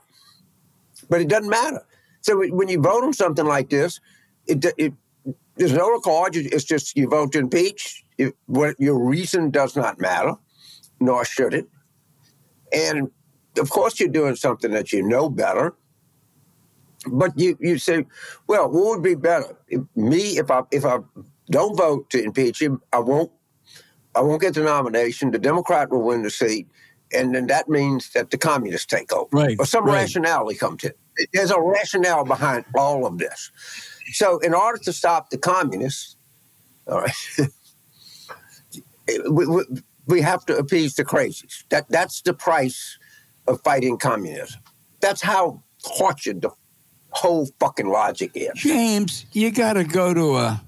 But 1.09 1.21
it 1.21 1.29
doesn't 1.29 1.51
matter. 1.51 1.85
So 2.21 2.41
when 2.51 2.69
you 2.69 2.81
vote 2.81 3.05
on 3.05 3.13
something 3.13 3.47
like 3.47 3.69
this, 3.71 4.01
it, 4.47 4.65
it 4.79 4.95
there's 5.57 5.73
no 5.73 5.91
record. 5.91 6.37
It's 6.37 6.65
just 6.65 6.97
you 6.97 7.09
vote 7.09 7.33
to 7.33 7.39
impeach. 7.39 8.05
It, 8.19 8.35
what 8.47 8.77
your 8.79 8.99
reason 8.99 9.51
does 9.51 9.77
not 9.77 10.01
matter, 10.01 10.35
nor 11.01 11.25
should 11.25 11.55
it. 11.55 11.69
And 12.73 13.11
of 13.59 13.69
course, 13.71 14.01
you're 14.01 14.09
doing 14.09 14.37
something 14.37 14.71
that 14.71 14.93
you 14.93 15.03
know 15.03 15.29
better. 15.29 15.75
But 17.07 17.39
you, 17.39 17.59
you 17.61 17.79
say, 17.79 18.07
well, 18.47 18.71
what 18.71 18.85
would 18.85 19.03
be 19.03 19.17
better? 19.17 19.57
If, 19.69 19.83
me, 19.97 20.39
if 20.39 20.51
I 20.51 20.63
if 20.71 20.85
I 20.85 20.99
don't 21.51 21.77
vote 21.77 22.09
to 22.11 22.23
impeach 22.23 22.63
him, 22.63 22.81
I 22.93 23.01
won't 23.01 23.33
I 24.15 24.21
won't 24.21 24.41
get 24.41 24.55
the 24.55 24.63
nomination. 24.63 25.31
The 25.31 25.39
Democrat 25.39 25.91
will 25.91 26.03
win 26.03 26.23
the 26.23 26.31
seat, 26.31 26.69
and 27.13 27.35
then 27.35 27.47
that 27.47 27.69
means 27.69 28.11
that 28.11 28.31
the 28.31 28.39
communists 28.39 28.87
take 28.87 29.13
over. 29.13 29.29
Right. 29.33 29.57
Or 29.59 29.67
some 29.67 29.85
right. 29.85 29.95
rationality 29.95 30.59
comes 30.59 30.85
in. 30.85 30.93
There's 31.33 31.51
a 31.51 31.61
rationale 31.61 32.25
behind 32.25 32.65
all 32.77 33.07
of 33.07 33.19
this. 33.19 33.51
So, 34.13 34.39
in 34.39 34.55
order 34.55 34.79
to 34.79 34.93
stop 34.93 35.31
the 35.31 35.39
communists, 35.39 36.17
all 36.87 37.01
right, 37.01 37.13
we, 39.31 39.47
we, 39.47 39.65
we 40.07 40.21
have 40.21 40.45
to 40.47 40.57
appease 40.57 40.95
the 40.95 41.05
crazies. 41.05 41.65
That 41.71 41.89
that's 41.89 42.23
the 42.23 42.35
price 42.35 42.99
of 43.47 43.61
fighting 43.63 43.99
communism. 43.99 44.61
That's 45.01 45.23
how 45.23 45.63
tortured 45.99 46.43
the 46.43 46.51
whole 47.11 47.49
fucking 47.61 47.89
logic 47.89 48.33
is. 48.35 48.53
James, 48.55 49.27
you 49.33 49.51
got 49.51 49.75
to 49.75 49.85
go 49.85 50.15
to 50.15 50.37
a 50.37 50.63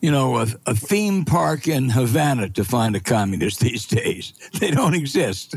you 0.00 0.10
know, 0.10 0.38
a, 0.38 0.46
a, 0.66 0.74
theme 0.74 1.24
park 1.24 1.66
in 1.66 1.90
Havana 1.90 2.48
to 2.50 2.64
find 2.64 2.94
a 2.94 3.00
communist 3.00 3.60
these 3.68 3.86
days. 3.86 4.32
They 4.60 4.70
don't 4.70 4.94
exist, 4.94 5.56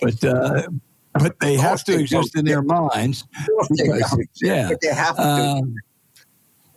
but 0.00 0.22
uh, 0.24 0.68
but 1.14 1.38
they 1.40 1.56
have 1.56 1.84
to 1.84 1.98
exist 1.98 2.36
in 2.36 2.44
their 2.44 2.62
minds. 2.62 3.24
Because, 3.70 4.28
yeah, 4.42 4.68
but 4.68 4.80
they 4.80 4.94
have 4.94 5.16
to. 5.16 5.22
Um, 5.22 5.74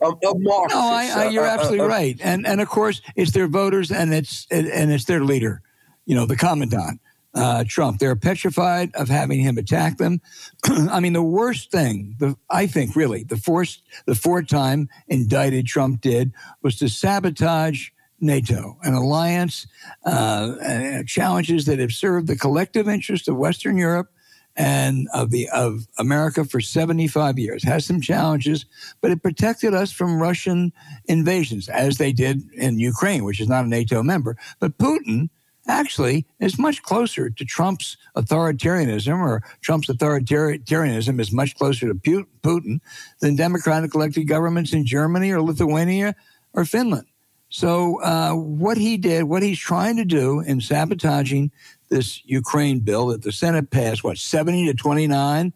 no, 0.01 0.65
I, 0.73 1.11
I, 1.15 1.29
you're 1.29 1.45
uh, 1.45 1.53
absolutely 1.53 1.85
uh, 1.85 1.87
right, 1.87 2.19
and 2.23 2.47
and 2.47 2.59
of 2.59 2.69
course 2.69 3.01
it's 3.15 3.31
their 3.31 3.47
voters 3.47 3.91
and 3.91 4.13
it's 4.13 4.47
and 4.49 4.91
it's 4.91 5.05
their 5.05 5.23
leader, 5.23 5.61
you 6.05 6.15
know, 6.15 6.25
the 6.25 6.35
commandant 6.35 6.99
uh, 7.33 7.63
Trump. 7.67 7.99
They're 7.99 8.15
petrified 8.15 8.93
of 8.95 9.09
having 9.09 9.39
him 9.39 9.57
attack 9.57 9.97
them. 9.97 10.21
I 10.65 10.99
mean, 10.99 11.13
the 11.13 11.23
worst 11.23 11.71
thing, 11.71 12.15
the, 12.19 12.35
I 12.49 12.67
think, 12.67 12.95
really, 12.95 13.23
the 13.23 13.37
fourth, 13.37 13.77
the 14.05 14.15
fourth 14.15 14.47
time 14.47 14.89
indicted 15.07 15.65
Trump 15.65 16.01
did 16.01 16.33
was 16.61 16.77
to 16.77 16.89
sabotage 16.89 17.89
NATO, 18.19 18.77
an 18.83 18.93
alliance, 18.93 19.65
uh, 20.05 21.03
challenges 21.07 21.65
that 21.65 21.79
have 21.79 21.91
served 21.91 22.27
the 22.27 22.37
collective 22.37 22.87
interest 22.87 23.27
of 23.27 23.35
Western 23.35 23.77
Europe 23.77 24.09
and 24.55 25.07
of 25.13 25.31
the 25.31 25.49
of 25.49 25.87
America 25.97 26.43
for 26.43 26.59
75 26.59 27.39
years. 27.39 27.63
Has 27.63 27.85
some 27.85 28.01
challenges, 28.01 28.65
but 28.99 29.09
it 29.09 29.23
protected 29.23 29.73
us 29.73 29.91
from 29.91 30.21
Russian 30.21 30.73
invasions, 31.05 31.69
as 31.69 31.97
they 31.97 32.11
did 32.11 32.43
in 32.53 32.79
Ukraine, 32.79 33.23
which 33.23 33.39
is 33.39 33.47
not 33.47 33.65
a 33.65 33.69
NATO 33.69 34.03
member. 34.03 34.37
But 34.59 34.77
Putin 34.77 35.29
actually 35.67 36.25
is 36.39 36.57
much 36.57 36.81
closer 36.83 37.29
to 37.29 37.45
Trump's 37.45 37.97
authoritarianism, 38.15 39.17
or 39.19 39.43
Trump's 39.61 39.87
authoritarianism 39.87 41.19
is 41.19 41.31
much 41.31 41.55
closer 41.55 41.87
to 41.87 41.95
Putin 41.95 42.79
than 43.19 43.35
democratic 43.35 43.93
elected 43.95 44.27
governments 44.27 44.73
in 44.73 44.85
Germany 44.85 45.31
or 45.31 45.41
Lithuania 45.41 46.15
or 46.53 46.65
Finland. 46.65 47.07
So, 47.49 48.01
uh, 48.01 48.31
what 48.31 48.77
he 48.77 48.95
did, 48.95 49.23
what 49.25 49.43
he's 49.43 49.59
trying 49.59 49.97
to 49.97 50.05
do 50.05 50.39
in 50.39 50.61
sabotaging 50.61 51.51
this 51.89 52.21
Ukraine 52.23 52.79
bill 52.79 53.07
that 53.07 53.23
the 53.23 53.33
Senate 53.33 53.69
passed, 53.69 54.05
what, 54.05 54.17
70 54.17 54.67
to 54.67 54.73
29, 54.73 55.51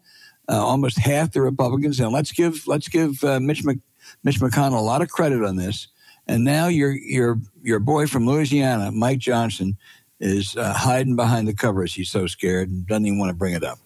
uh, 0.48 0.52
almost 0.52 0.98
half 0.98 1.32
the 1.32 1.40
Republicans. 1.40 1.98
And 1.98 2.12
let's 2.12 2.32
give, 2.32 2.66
let's 2.66 2.88
give 2.88 3.24
uh, 3.24 3.40
Mitch, 3.40 3.64
Mc, 3.64 3.78
Mitch 4.22 4.40
McConnell 4.40 4.78
a 4.78 4.82
lot 4.82 5.00
of 5.00 5.08
credit 5.08 5.42
on 5.42 5.56
this. 5.56 5.88
And 6.26 6.44
now 6.44 6.68
your 6.68 6.90
your 6.92 7.38
your 7.62 7.78
boy 7.78 8.06
from 8.06 8.26
Louisiana, 8.26 8.90
Mike 8.90 9.18
Johnson, 9.18 9.76
is 10.20 10.56
uh, 10.56 10.72
hiding 10.72 11.16
behind 11.16 11.46
the 11.46 11.54
covers. 11.54 11.94
He's 11.94 12.10
so 12.10 12.26
scared 12.26 12.68
and 12.68 12.86
doesn't 12.86 13.06
even 13.06 13.18
want 13.18 13.30
to 13.30 13.36
bring 13.36 13.54
it 13.54 13.62
up. 13.62 13.78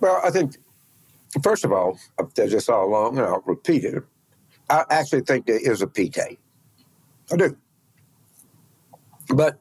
Well, 0.00 0.20
I 0.24 0.30
think, 0.30 0.56
first 1.42 1.64
of 1.64 1.72
all, 1.72 1.98
I've 2.18 2.32
just 2.34 2.68
all 2.68 2.86
along, 2.86 3.18
and 3.18 3.26
I'll 3.26 3.42
repeat 3.46 3.84
it. 3.84 4.02
I 4.68 4.84
actually 4.90 5.22
think 5.22 5.46
there 5.46 5.58
is 5.58 5.82
a 5.82 5.86
P-Tay. 5.86 6.38
I 7.32 7.36
do. 7.36 7.56
But 9.28 9.58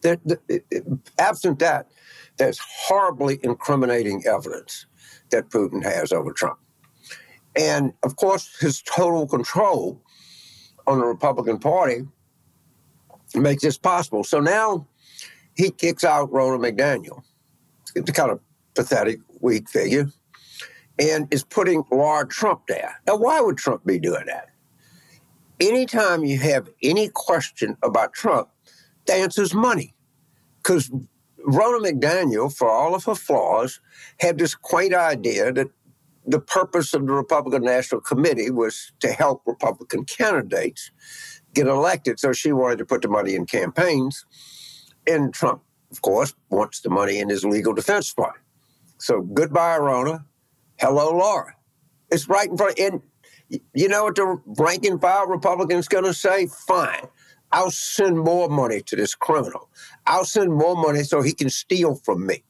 there, 0.00 0.18
the, 0.24 1.00
absent 1.18 1.58
that, 1.60 1.90
there's 2.36 2.58
horribly 2.58 3.38
incriminating 3.42 4.24
evidence 4.26 4.86
that 5.30 5.50
Putin 5.50 5.82
has 5.82 6.12
over 6.12 6.32
Trump. 6.32 6.58
And 7.54 7.92
of 8.02 8.16
course, 8.16 8.58
his 8.60 8.82
total 8.82 9.26
control 9.26 10.02
on 10.86 10.98
the 10.98 11.06
Republican 11.06 11.58
Party 11.58 12.06
makes 13.34 13.62
this 13.62 13.78
possible. 13.78 14.24
So 14.24 14.40
now 14.40 14.86
he 15.54 15.70
kicks 15.70 16.04
out 16.04 16.30
Ronna 16.30 16.58
McDaniel. 16.58 17.22
It's 17.94 18.10
kind 18.12 18.30
of 18.30 18.40
pathetic, 18.74 19.18
weak 19.40 19.68
figure, 19.68 20.10
and 20.98 21.26
is 21.32 21.44
putting 21.44 21.84
Laura 21.90 22.26
Trump 22.26 22.62
there. 22.68 23.00
Now, 23.06 23.16
why 23.16 23.40
would 23.40 23.56
Trump 23.56 23.84
be 23.84 23.98
doing 23.98 24.26
that? 24.26 24.48
Anytime 25.58 26.24
you 26.24 26.38
have 26.38 26.68
any 26.82 27.08
question 27.08 27.76
about 27.82 28.12
Trump, 28.12 28.48
the 29.06 29.14
answer 29.14 29.42
is 29.42 29.54
money. 29.54 29.94
Because 30.58 30.90
Ronna 31.46 31.90
McDaniel, 31.90 32.54
for 32.54 32.68
all 32.68 32.94
of 32.94 33.04
her 33.04 33.14
flaws, 33.14 33.80
had 34.20 34.38
this 34.38 34.54
quaint 34.54 34.94
idea 34.94 35.52
that 35.52 35.68
the 36.26 36.40
purpose 36.40 36.92
of 36.92 37.06
the 37.06 37.12
Republican 37.12 37.62
National 37.62 38.00
Committee 38.00 38.50
was 38.50 38.92
to 39.00 39.08
help 39.12 39.42
Republican 39.46 40.04
candidates 40.04 40.90
get 41.54 41.66
elected. 41.66 42.18
So 42.18 42.32
she 42.32 42.52
wanted 42.52 42.78
to 42.78 42.84
put 42.84 43.02
the 43.02 43.08
money 43.08 43.34
in 43.34 43.46
campaigns. 43.46 44.24
And 45.06 45.32
Trump, 45.32 45.62
of 45.90 46.02
course, 46.02 46.34
wants 46.50 46.80
the 46.80 46.90
money 46.90 47.20
in 47.20 47.28
his 47.28 47.44
legal 47.44 47.72
defense 47.72 48.10
fund. 48.10 48.34
So 48.98 49.22
goodbye, 49.22 49.78
Ronna. 49.78 50.24
Hello, 50.78 51.16
Laura. 51.16 51.54
It's 52.10 52.28
right 52.28 52.48
in 52.48 52.56
front. 52.56 52.78
And 52.78 53.02
you 53.74 53.88
know 53.88 54.04
what 54.04 54.16
the 54.16 54.40
rank 54.58 54.84
and 54.84 55.00
file 55.00 55.26
Republican's 55.26 55.88
going 55.88 56.04
to 56.04 56.14
say? 56.14 56.46
Fine. 56.46 57.06
I'll 57.52 57.70
send 57.70 58.18
more 58.18 58.48
money 58.48 58.82
to 58.82 58.96
this 58.96 59.14
criminal. 59.14 59.70
I'll 60.06 60.24
send 60.24 60.52
more 60.52 60.76
money 60.76 61.04
so 61.04 61.22
he 61.22 61.32
can 61.32 61.50
steal 61.50 61.94
from 61.94 62.26
me. 62.26 62.42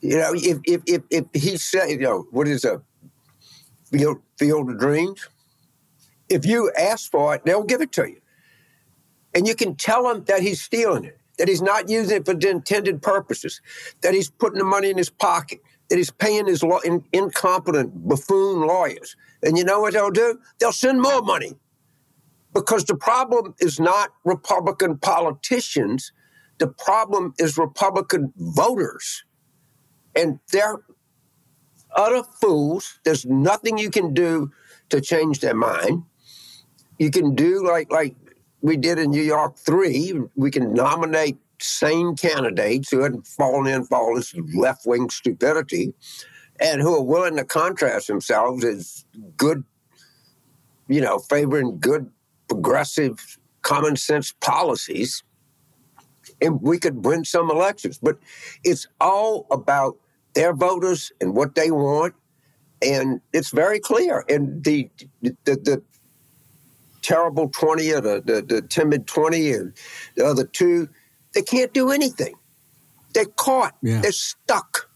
You 0.00 0.18
know, 0.18 0.32
if 0.34 0.58
if 0.64 0.82
if, 0.86 1.02
if 1.10 1.24
he 1.34 1.56
said, 1.56 1.90
you 1.90 1.98
know, 1.98 2.26
what 2.30 2.48
is 2.48 2.64
a 2.64 2.82
field 3.90 4.18
field 4.38 4.70
of 4.70 4.78
dreams? 4.78 5.28
If 6.28 6.46
you 6.46 6.70
ask 6.78 7.10
for 7.10 7.34
it, 7.34 7.44
they'll 7.44 7.64
give 7.64 7.80
it 7.80 7.92
to 7.92 8.08
you. 8.08 8.20
And 9.34 9.46
you 9.46 9.54
can 9.54 9.76
tell 9.76 10.10
him 10.10 10.24
that 10.24 10.40
he's 10.42 10.60
stealing 10.60 11.04
it, 11.04 11.18
that 11.38 11.48
he's 11.48 11.62
not 11.62 11.88
using 11.88 12.18
it 12.18 12.26
for 12.26 12.34
the 12.34 12.50
intended 12.50 13.02
purposes, 13.02 13.60
that 14.02 14.14
he's 14.14 14.30
putting 14.30 14.58
the 14.58 14.64
money 14.64 14.90
in 14.90 14.98
his 14.98 15.10
pocket, 15.10 15.60
that 15.88 15.96
he's 15.96 16.10
paying 16.10 16.46
his 16.46 16.62
law- 16.62 16.80
in, 16.80 17.04
incompetent 17.12 18.08
buffoon 18.08 18.66
lawyers. 18.66 19.16
And 19.42 19.56
you 19.56 19.64
know 19.64 19.80
what 19.80 19.94
they'll 19.94 20.10
do? 20.10 20.38
They'll 20.58 20.72
send 20.72 21.00
more 21.00 21.22
money. 21.22 21.54
Because 22.52 22.84
the 22.84 22.96
problem 22.96 23.54
is 23.60 23.78
not 23.78 24.10
Republican 24.24 24.98
politicians, 24.98 26.12
the 26.58 26.68
problem 26.68 27.34
is 27.38 27.56
Republican 27.56 28.32
voters. 28.36 29.24
And 30.18 30.40
they're 30.52 30.80
utter 31.94 32.22
fools. 32.40 32.98
There's 33.04 33.24
nothing 33.24 33.78
you 33.78 33.90
can 33.90 34.12
do 34.12 34.50
to 34.90 35.00
change 35.00 35.40
their 35.40 35.54
mind. 35.54 36.02
You 36.98 37.10
can 37.10 37.34
do 37.34 37.66
like 37.66 37.92
like 37.92 38.16
we 38.60 38.76
did 38.76 38.98
in 38.98 39.10
New 39.10 39.22
York 39.22 39.56
three. 39.56 40.14
We 40.34 40.50
can 40.50 40.74
nominate 40.74 41.36
sane 41.60 42.16
candidates 42.16 42.90
who 42.90 43.02
hadn't 43.02 43.26
fallen 43.26 43.72
in 43.72 43.84
for 43.84 43.98
all 43.98 44.14
this 44.14 44.34
left 44.54 44.86
wing 44.86 45.10
stupidity 45.10 45.92
and 46.60 46.80
who 46.80 46.94
are 46.94 47.02
willing 47.02 47.36
to 47.36 47.44
contrast 47.44 48.08
themselves 48.08 48.64
as 48.64 49.04
good, 49.36 49.64
you 50.88 51.00
know, 51.00 51.18
favoring 51.18 51.78
good, 51.78 52.10
progressive, 52.48 53.38
common 53.62 53.96
sense 53.96 54.32
policies. 54.40 55.22
And 56.40 56.60
we 56.62 56.78
could 56.78 57.04
win 57.04 57.24
some 57.24 57.50
elections. 57.50 57.98
But 57.98 58.18
it's 58.64 58.86
all 59.00 59.46
about 59.50 59.96
their 60.34 60.54
voters 60.54 61.12
and 61.20 61.34
what 61.34 61.54
they 61.54 61.70
want. 61.70 62.14
And 62.80 63.20
it's 63.32 63.50
very 63.50 63.80
clear. 63.80 64.24
And 64.28 64.62
the, 64.62 64.88
the, 65.22 65.34
the 65.44 65.82
terrible 67.02 67.48
20 67.48 67.92
or 67.92 68.00
the, 68.00 68.22
the, 68.24 68.42
the 68.42 68.62
timid 68.62 69.06
20 69.06 69.52
and 69.52 69.72
the 70.14 70.24
other 70.24 70.44
two, 70.44 70.88
they 71.34 71.42
can't 71.42 71.72
do 71.72 71.90
anything. 71.90 72.34
They're 73.14 73.24
caught. 73.24 73.74
Yeah. 73.82 74.00
They're 74.00 74.12
stuck. 74.12 74.88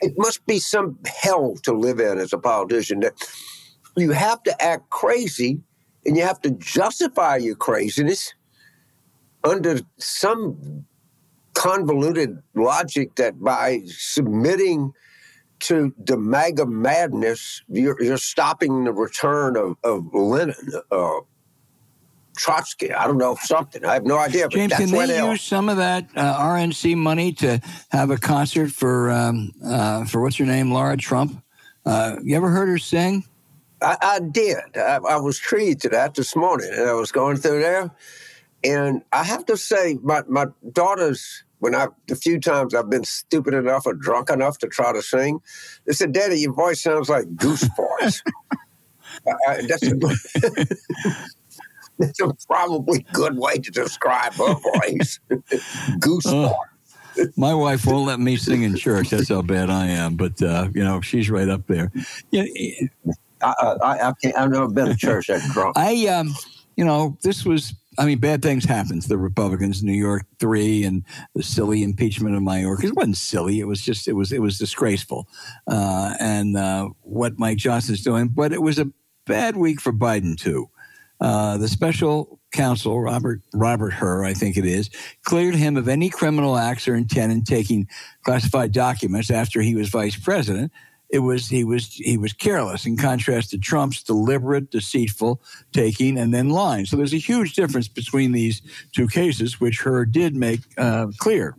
It 0.00 0.12
must 0.18 0.44
be 0.46 0.58
some 0.58 0.98
hell 1.06 1.54
to 1.62 1.72
live 1.72 2.00
in 2.00 2.18
as 2.18 2.32
a 2.32 2.38
politician 2.38 3.00
that 3.00 3.14
you 3.96 4.10
have 4.10 4.42
to 4.42 4.62
act 4.62 4.90
crazy 4.90 5.60
and 6.04 6.16
you 6.16 6.22
have 6.22 6.40
to 6.42 6.50
justify 6.50 7.36
your 7.36 7.56
craziness 7.56 8.34
under 9.42 9.80
some 9.98 10.84
convoluted 11.56 12.38
logic 12.54 13.14
that 13.14 13.42
by 13.42 13.80
submitting 13.86 14.92
to 15.58 15.94
the 15.98 16.18
MAGA 16.18 16.66
madness, 16.66 17.62
you're, 17.68 18.00
you're 18.02 18.18
stopping 18.18 18.84
the 18.84 18.92
return 18.92 19.56
of, 19.56 19.76
of 19.82 20.14
Lenin, 20.14 20.54
uh, 20.92 21.20
Trotsky. 22.36 22.92
I 22.92 23.06
don't 23.06 23.16
know 23.16 23.38
something. 23.40 23.82
I 23.86 23.94
have 23.94 24.04
no 24.04 24.18
idea. 24.18 24.48
James, 24.48 24.74
can 24.74 24.90
they, 24.90 25.18
use 25.18 25.40
some 25.40 25.70
of 25.70 25.78
that 25.78 26.06
uh, 26.14 26.38
RNC 26.38 26.94
money 26.96 27.32
to 27.32 27.58
have 27.88 28.10
a 28.10 28.18
concert 28.18 28.70
for 28.70 29.10
um, 29.10 29.52
uh, 29.64 30.04
for 30.04 30.20
what's 30.20 30.36
her 30.36 30.44
name, 30.44 30.70
Laura 30.70 30.98
Trump? 30.98 31.42
Uh, 31.86 32.16
you 32.22 32.36
ever 32.36 32.50
heard 32.50 32.68
her 32.68 32.76
sing? 32.76 33.24
I, 33.80 33.96
I 34.02 34.20
did. 34.20 34.58
I, 34.76 34.98
I, 35.08 35.16
was 35.16 35.38
treated 35.38 35.80
to 35.82 35.88
that 35.90 36.14
this 36.14 36.36
morning, 36.36 36.70
and 36.70 36.86
I 36.88 36.92
was 36.92 37.10
going 37.10 37.38
through 37.38 37.60
there, 37.60 37.90
and 38.62 39.02
I 39.14 39.24
have 39.24 39.46
to 39.46 39.56
say, 39.56 39.98
my 40.02 40.22
my 40.28 40.46
daughter's 40.72 41.44
when 41.58 41.74
I 41.74 41.88
the 42.06 42.16
few 42.16 42.38
times 42.40 42.74
I've 42.74 42.90
been 42.90 43.04
stupid 43.04 43.54
enough 43.54 43.86
or 43.86 43.94
drunk 43.94 44.30
enough 44.30 44.58
to 44.58 44.66
try 44.66 44.92
to 44.92 45.02
sing, 45.02 45.40
they 45.84 45.92
said, 45.92 46.12
"Daddy, 46.12 46.40
your 46.40 46.52
voice 46.52 46.82
sounds 46.82 47.08
like 47.08 47.34
goose 47.36 47.68
voice." 47.76 48.22
that's, 49.68 49.82
a, 49.82 49.94
that's 51.98 52.20
a 52.20 52.32
probably 52.46 53.06
good 53.12 53.38
way 53.38 53.56
to 53.58 53.70
describe 53.70 54.34
her 54.34 54.54
voice. 54.54 55.20
goose 56.00 56.26
uh, 56.26 56.48
voice. 56.48 57.28
My 57.36 57.54
wife 57.54 57.86
won't 57.86 58.06
let 58.06 58.20
me 58.20 58.36
sing 58.36 58.62
in 58.62 58.76
church. 58.76 59.10
That's 59.10 59.30
how 59.30 59.42
bad 59.42 59.70
I 59.70 59.86
am. 59.86 60.16
But 60.16 60.40
uh, 60.42 60.68
you 60.74 60.84
know, 60.84 61.00
she's 61.00 61.30
right 61.30 61.48
up 61.48 61.66
there. 61.66 61.90
Yeah, 62.30 62.44
I, 63.40 63.52
I, 63.82 64.08
I 64.08 64.12
can't, 64.22 64.36
I've 64.36 64.50
never 64.50 64.68
been 64.68 64.86
to 64.86 64.96
church 64.96 65.28
that 65.28 65.42
drunk. 65.52 65.76
I, 65.78 66.06
um, 66.08 66.34
you 66.76 66.84
know, 66.84 67.16
this 67.22 67.44
was 67.44 67.74
I 67.98 68.04
mean, 68.04 68.18
bad 68.18 68.42
things 68.42 68.64
happened 68.64 69.02
to 69.02 69.08
the 69.08 69.18
Republicans. 69.18 69.82
New 69.82 69.92
York 69.92 70.26
three 70.38 70.84
and 70.84 71.04
the 71.34 71.42
silly 71.42 71.82
impeachment 71.82 72.36
of 72.36 72.42
Mayorkas. 72.42 72.84
It 72.84 72.96
wasn't 72.96 73.16
silly. 73.16 73.60
It 73.60 73.66
was 73.66 73.80
just 73.80 74.08
it 74.08 74.12
was 74.12 74.32
it 74.32 74.42
was 74.42 74.58
disgraceful. 74.58 75.28
Uh, 75.66 76.14
and 76.20 76.56
uh, 76.56 76.90
what 77.02 77.38
Mike 77.38 77.58
Johnson's 77.58 78.02
doing, 78.02 78.28
but 78.28 78.52
it 78.52 78.62
was 78.62 78.78
a 78.78 78.90
bad 79.26 79.56
week 79.56 79.80
for 79.80 79.92
Biden 79.92 80.36
too. 80.36 80.68
Uh, 81.20 81.56
the 81.56 81.68
special 81.68 82.38
counsel 82.52 83.00
Robert 83.00 83.40
Robert 83.54 83.94
Hur, 83.94 84.24
I 84.24 84.34
think 84.34 84.56
it 84.56 84.66
is, 84.66 84.90
cleared 85.24 85.54
him 85.54 85.76
of 85.76 85.88
any 85.88 86.10
criminal 86.10 86.56
acts 86.56 86.86
or 86.86 86.94
intent 86.94 87.32
in 87.32 87.42
taking 87.42 87.88
classified 88.22 88.72
documents 88.72 89.30
after 89.30 89.62
he 89.62 89.74
was 89.74 89.88
vice 89.88 90.16
president 90.16 90.72
it 91.10 91.20
was 91.20 91.48
he 91.48 91.64
was 91.64 91.92
he 91.94 92.16
was 92.18 92.32
careless 92.32 92.86
in 92.86 92.96
contrast 92.96 93.50
to 93.50 93.58
Trump's 93.58 94.02
deliberate, 94.02 94.70
deceitful 94.70 95.40
taking 95.72 96.18
and 96.18 96.34
then 96.34 96.50
lying. 96.50 96.84
So 96.86 96.96
there's 96.96 97.14
a 97.14 97.18
huge 97.18 97.54
difference 97.54 97.88
between 97.88 98.32
these 98.32 98.62
two 98.92 99.06
cases, 99.08 99.60
which 99.60 99.80
Hur 99.80 100.04
did 100.04 100.34
make 100.34 100.60
uh, 100.76 101.08
clear. 101.18 101.56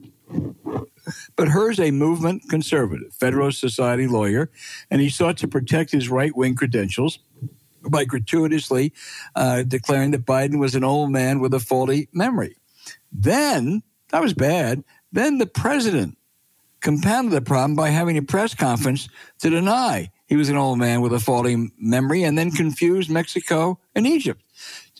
But 1.37 1.47
Hur's 1.47 1.79
a 1.79 1.91
movement 1.91 2.43
conservative, 2.49 3.13
Federalist 3.13 3.61
Society 3.61 4.07
lawyer, 4.07 4.51
and 4.91 4.99
he 4.99 5.09
sought 5.09 5.37
to 5.37 5.47
protect 5.47 5.91
his 5.91 6.09
right 6.09 6.35
wing 6.35 6.55
credentials 6.55 7.19
by 7.89 8.03
gratuitously 8.03 8.91
uh, 9.35 9.63
declaring 9.63 10.11
that 10.11 10.25
Biden 10.25 10.59
was 10.59 10.75
an 10.75 10.83
old 10.83 11.11
man 11.11 11.39
with 11.39 11.53
a 11.53 11.59
faulty 11.61 12.09
memory. 12.11 12.57
Then, 13.11 13.83
that 14.09 14.21
was 14.21 14.33
bad. 14.33 14.83
Then 15.13 15.37
the 15.37 15.47
president 15.47 16.16
compounded 16.81 17.33
the 17.33 17.41
problem 17.41 17.75
by 17.75 17.89
having 17.89 18.17
a 18.17 18.21
press 18.21 18.53
conference 18.53 19.09
to 19.39 19.49
deny 19.49 20.11
he 20.27 20.35
was 20.35 20.49
an 20.49 20.57
old 20.57 20.77
man 20.77 21.01
with 21.01 21.13
a 21.13 21.19
faulty 21.19 21.71
memory 21.79 22.23
and 22.23 22.37
then 22.37 22.51
confused 22.51 23.09
Mexico 23.09 23.79
and 23.95 24.05
Egypt. 24.05 24.43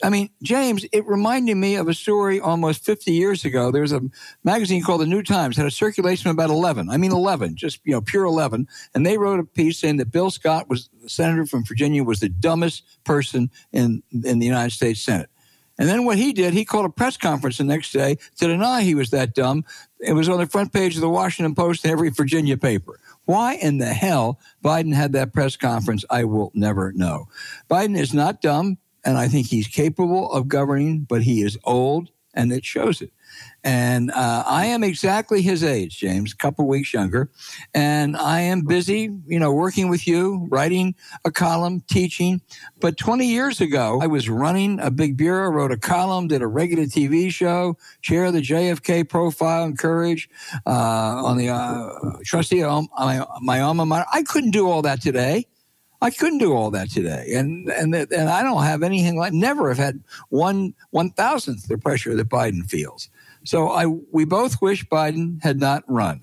I 0.04 0.10
mean, 0.10 0.30
James, 0.44 0.86
it 0.92 1.06
reminded 1.06 1.56
me 1.56 1.76
of 1.76 1.88
a 1.88 1.94
story 1.94 2.40
almost 2.40 2.86
50 2.86 3.12
years 3.12 3.44
ago. 3.44 3.72
There 3.72 3.82
was 3.82 3.92
a 3.92 4.02
magazine 4.44 4.84
called 4.84 5.02
the 5.02 5.08
New 5.08 5.24
Times, 5.24 5.58
had 5.58 5.66
a 5.66 5.72
circulation 5.72 6.30
of 6.30 6.36
about 6.36 6.52
11. 6.52 6.90
I 6.90 6.98
mean, 6.98 7.12
11, 7.12 7.56
just, 7.56 7.80
you 7.84 7.94
know, 7.94 8.02
pure 8.02 8.24
11. 8.24 8.68
And 8.94 9.06
they 9.06 9.18
wrote 9.18 9.40
a 9.40 9.44
piece 9.44 9.80
saying 9.80 9.98
that 9.98 10.12
Bill 10.12 10.30
Scott 10.30 10.70
was, 10.70 10.90
the 11.02 11.10
senator 11.10 11.46
from 11.46 11.66
Virginia, 11.66 12.04
was 12.04 12.20
the 12.20 12.30
dumbest 12.30 12.84
person 13.04 13.50
in, 13.74 14.04
in 14.12 14.40
the 14.40 14.46
United 14.46 14.72
States 14.72 15.02
Senate. 15.02 15.30
And 15.80 15.88
then 15.88 16.06
what 16.06 16.18
he 16.18 16.34
did, 16.34 16.54
he 16.54 16.66
called 16.66 16.86
a 16.86 16.90
press 16.90 17.18
conference 17.18 17.58
the 17.58 17.64
next 17.64 17.92
day 17.92 18.18
to 18.38 18.48
deny 18.48 18.82
he 18.82 18.96
was 18.96 19.12
that 19.12 19.36
dumb. 19.36 19.64
It 20.00 20.14
was 20.14 20.30
on 20.30 20.38
the 20.38 20.46
front 20.48 20.74
page 20.74 20.96
of 20.96 21.02
the 21.02 21.10
Washington 21.10 21.56
Post 21.56 21.84
and 21.84 21.92
every 21.92 22.10
Virginia 22.10 22.58
paper. 22.58 23.00
Why 23.26 23.56
in 23.56 23.78
the 23.78 23.94
hell 23.94 24.40
Biden 24.64 24.94
had 24.94 25.14
that 25.14 25.34
press 25.34 25.56
conference, 25.56 26.06
I 26.10 26.24
will 26.24 26.52
never 26.54 26.92
know. 26.92 27.28
Biden 27.70 27.98
is 27.98 28.14
not 28.14 28.42
dumb, 28.42 28.78
and 29.04 29.18
I 29.18 29.28
think 29.28 29.48
he's 29.48 29.68
capable 29.68 30.32
of 30.32 30.48
governing, 30.48 31.02
but 31.02 31.24
he 31.24 31.42
is 31.42 31.58
old, 31.64 32.12
and 32.34 32.52
it 32.52 32.64
shows 32.64 33.02
it. 33.02 33.12
And 33.68 34.12
uh, 34.12 34.46
I 34.48 34.68
am 34.68 34.82
exactly 34.82 35.42
his 35.42 35.62
age, 35.62 36.00
James, 36.00 36.32
a 36.32 36.38
couple 36.38 36.66
weeks 36.70 36.94
younger. 36.94 37.30
And 37.74 38.16
I 38.16 38.40
am 38.40 38.62
busy, 38.62 39.12
you 39.28 39.40
know, 39.40 39.52
working 39.52 39.90
with 39.90 40.08
you, 40.08 40.48
writing 40.50 40.96
a 41.26 41.32
column, 41.32 41.82
teaching. 41.82 42.40
But 42.80 42.96
20 42.96 43.28
years 43.28 43.60
ago, 43.60 44.00
I 44.02 44.08
was 44.08 44.30
running 44.30 44.80
a 44.80 44.90
big 44.90 45.18
bureau, 45.18 45.50
wrote 45.50 45.74
a 45.74 45.78
column, 45.78 46.30
did 46.30 46.42
a 46.42 46.48
regular 46.48 46.86
TV 46.86 47.30
show, 47.30 47.76
chair 48.02 48.24
of 48.28 48.34
the 48.36 48.42
JFK 48.42 49.10
profile 49.10 49.66
and 49.66 49.78
courage 49.78 50.30
uh, 50.66 50.70
on 51.26 51.36
the 51.36 51.50
uh, 51.50 52.20
trustee 52.24 52.64
of 52.64 52.86
my, 52.98 53.26
my 53.42 53.60
alma 53.60 53.86
mater. 53.86 54.06
I 54.14 54.24
couldn't 54.24 54.52
do 54.52 54.72
all 54.72 54.82
that 54.84 55.02
today. 55.02 55.46
I 56.02 56.12
couldn't 56.12 56.38
do 56.38 56.54
all 56.54 56.70
that 56.72 56.92
today, 56.92 57.34
and 57.34 57.70
and 57.70 57.96
and 57.96 58.30
I 58.30 58.44
don't 58.44 58.62
have 58.62 58.84
anything 58.84 59.18
like 59.18 59.34
never 59.34 59.70
have 59.70 59.80
had 59.80 60.04
one 60.30 60.76
one 60.92 61.10
thousandth 61.10 61.68
the 61.68 61.78
pressure 61.80 62.16
that 62.16 62.30
Biden 62.30 62.70
feels. 62.70 63.10
So 63.48 63.70
I, 63.70 63.86
we 63.86 64.26
both 64.26 64.62
wish 64.62 64.86
Biden 64.88 65.42
had 65.42 65.58
not 65.58 65.84
run. 65.88 66.22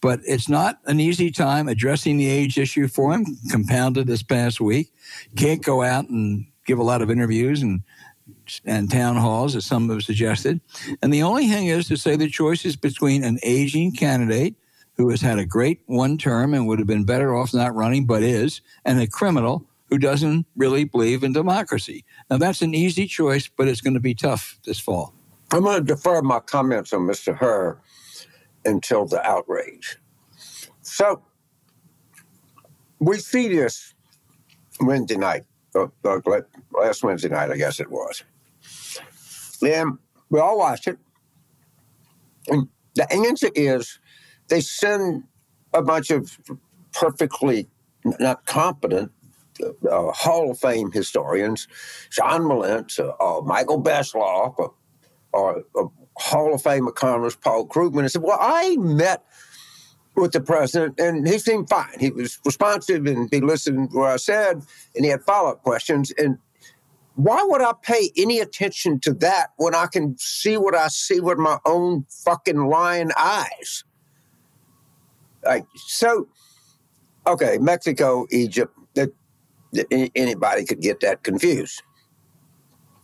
But 0.00 0.20
it's 0.24 0.48
not 0.48 0.78
an 0.84 1.00
easy 1.00 1.30
time 1.32 1.66
addressing 1.66 2.16
the 2.16 2.30
age 2.30 2.58
issue 2.58 2.86
for 2.86 3.12
him, 3.12 3.24
compounded 3.50 4.06
this 4.06 4.22
past 4.22 4.60
week. 4.60 4.92
Can't 5.34 5.64
go 5.64 5.82
out 5.82 6.08
and 6.10 6.46
give 6.64 6.78
a 6.78 6.84
lot 6.84 7.02
of 7.02 7.10
interviews 7.10 7.62
and 7.62 7.82
and 8.64 8.90
town 8.90 9.16
halls, 9.16 9.56
as 9.56 9.64
some 9.64 9.88
have 9.88 10.02
suggested. 10.02 10.60
And 11.02 11.12
the 11.12 11.22
only 11.22 11.48
thing 11.48 11.66
is 11.66 11.88
to 11.88 11.96
say 11.96 12.16
the 12.16 12.28
choice 12.28 12.64
is 12.64 12.76
between 12.76 13.24
an 13.24 13.38
aging 13.42 13.92
candidate 13.92 14.54
who 14.96 15.08
has 15.10 15.22
had 15.22 15.38
a 15.38 15.46
great 15.46 15.80
one 15.86 16.18
term 16.18 16.54
and 16.54 16.66
would 16.66 16.78
have 16.78 16.88
been 16.88 17.04
better 17.04 17.34
off 17.34 17.54
not 17.54 17.74
running, 17.74 18.06
but 18.06 18.22
is, 18.22 18.60
and 18.84 19.00
a 19.00 19.06
criminal 19.06 19.66
who 19.88 19.98
doesn't 19.98 20.46
really 20.56 20.84
believe 20.84 21.24
in 21.24 21.32
democracy. 21.32 22.04
Now, 22.30 22.36
that's 22.36 22.62
an 22.62 22.74
easy 22.74 23.06
choice, 23.06 23.48
but 23.48 23.66
it's 23.66 23.80
going 23.80 23.94
to 23.94 24.00
be 24.00 24.14
tough 24.14 24.58
this 24.64 24.78
fall. 24.78 25.14
I'm 25.52 25.62
going 25.62 25.84
to 25.84 25.94
defer 25.94 26.22
my 26.22 26.40
comments 26.40 26.92
on 26.92 27.02
Mr. 27.02 27.36
Hur 27.36 27.78
until 28.64 29.06
the 29.06 29.24
outrage. 29.24 29.98
So 30.82 31.22
we 32.98 33.18
see 33.18 33.48
this 33.48 33.94
Wednesday 34.80 35.16
night, 35.16 35.44
uh, 35.74 35.88
uh, 36.04 36.20
last 36.72 37.02
Wednesday 37.02 37.28
night, 37.28 37.50
I 37.50 37.56
guess 37.56 37.80
it 37.80 37.90
was. 37.90 38.24
And 39.62 39.98
we 40.30 40.40
all 40.40 40.58
watched 40.58 40.88
it. 40.88 40.98
And 42.48 42.68
the 42.94 43.10
answer 43.12 43.50
is 43.54 43.98
they 44.48 44.60
send 44.60 45.24
a 45.72 45.82
bunch 45.82 46.10
of 46.10 46.38
perfectly 46.92 47.68
not 48.04 48.44
competent 48.46 49.12
uh, 49.62 50.12
Hall 50.12 50.50
of 50.50 50.58
Fame 50.58 50.90
historians, 50.92 51.68
Sean 52.10 52.42
Wilentz, 52.42 52.98
uh, 52.98 53.12
uh, 53.20 53.40
Michael 53.42 53.82
Beschloss, 53.82 54.74
or 55.34 55.64
a 55.76 55.84
Hall 56.16 56.54
of 56.54 56.62
Fame 56.62 56.86
economist, 56.86 57.40
Paul 57.40 57.66
Krugman, 57.66 58.00
and 58.00 58.10
said, 58.10 58.22
Well, 58.22 58.38
I 58.40 58.76
met 58.76 59.24
with 60.14 60.32
the 60.32 60.40
president 60.40 60.98
and 61.00 61.26
he 61.26 61.38
seemed 61.38 61.68
fine. 61.68 61.98
He 61.98 62.10
was 62.10 62.38
responsive 62.44 63.04
and 63.06 63.28
he 63.32 63.40
listened 63.40 63.90
to 63.90 63.98
what 63.98 64.10
I 64.10 64.16
said 64.16 64.62
and 64.94 65.04
he 65.04 65.10
had 65.10 65.24
follow 65.24 65.50
up 65.50 65.62
questions. 65.62 66.12
And 66.16 66.38
why 67.16 67.44
would 67.48 67.62
I 67.62 67.72
pay 67.82 68.10
any 68.16 68.38
attention 68.38 69.00
to 69.00 69.14
that 69.14 69.48
when 69.56 69.74
I 69.74 69.86
can 69.86 70.16
see 70.18 70.56
what 70.56 70.76
I 70.76 70.86
see 70.88 71.18
with 71.18 71.38
my 71.38 71.58
own 71.64 72.06
fucking 72.24 72.66
lying 72.66 73.10
eyes? 73.16 73.82
Like, 75.44 75.66
so, 75.74 76.28
okay, 77.26 77.58
Mexico, 77.58 78.26
Egypt, 78.30 78.72
that, 78.94 79.10
anybody 79.90 80.64
could 80.64 80.80
get 80.80 81.00
that 81.00 81.24
confused 81.24 81.82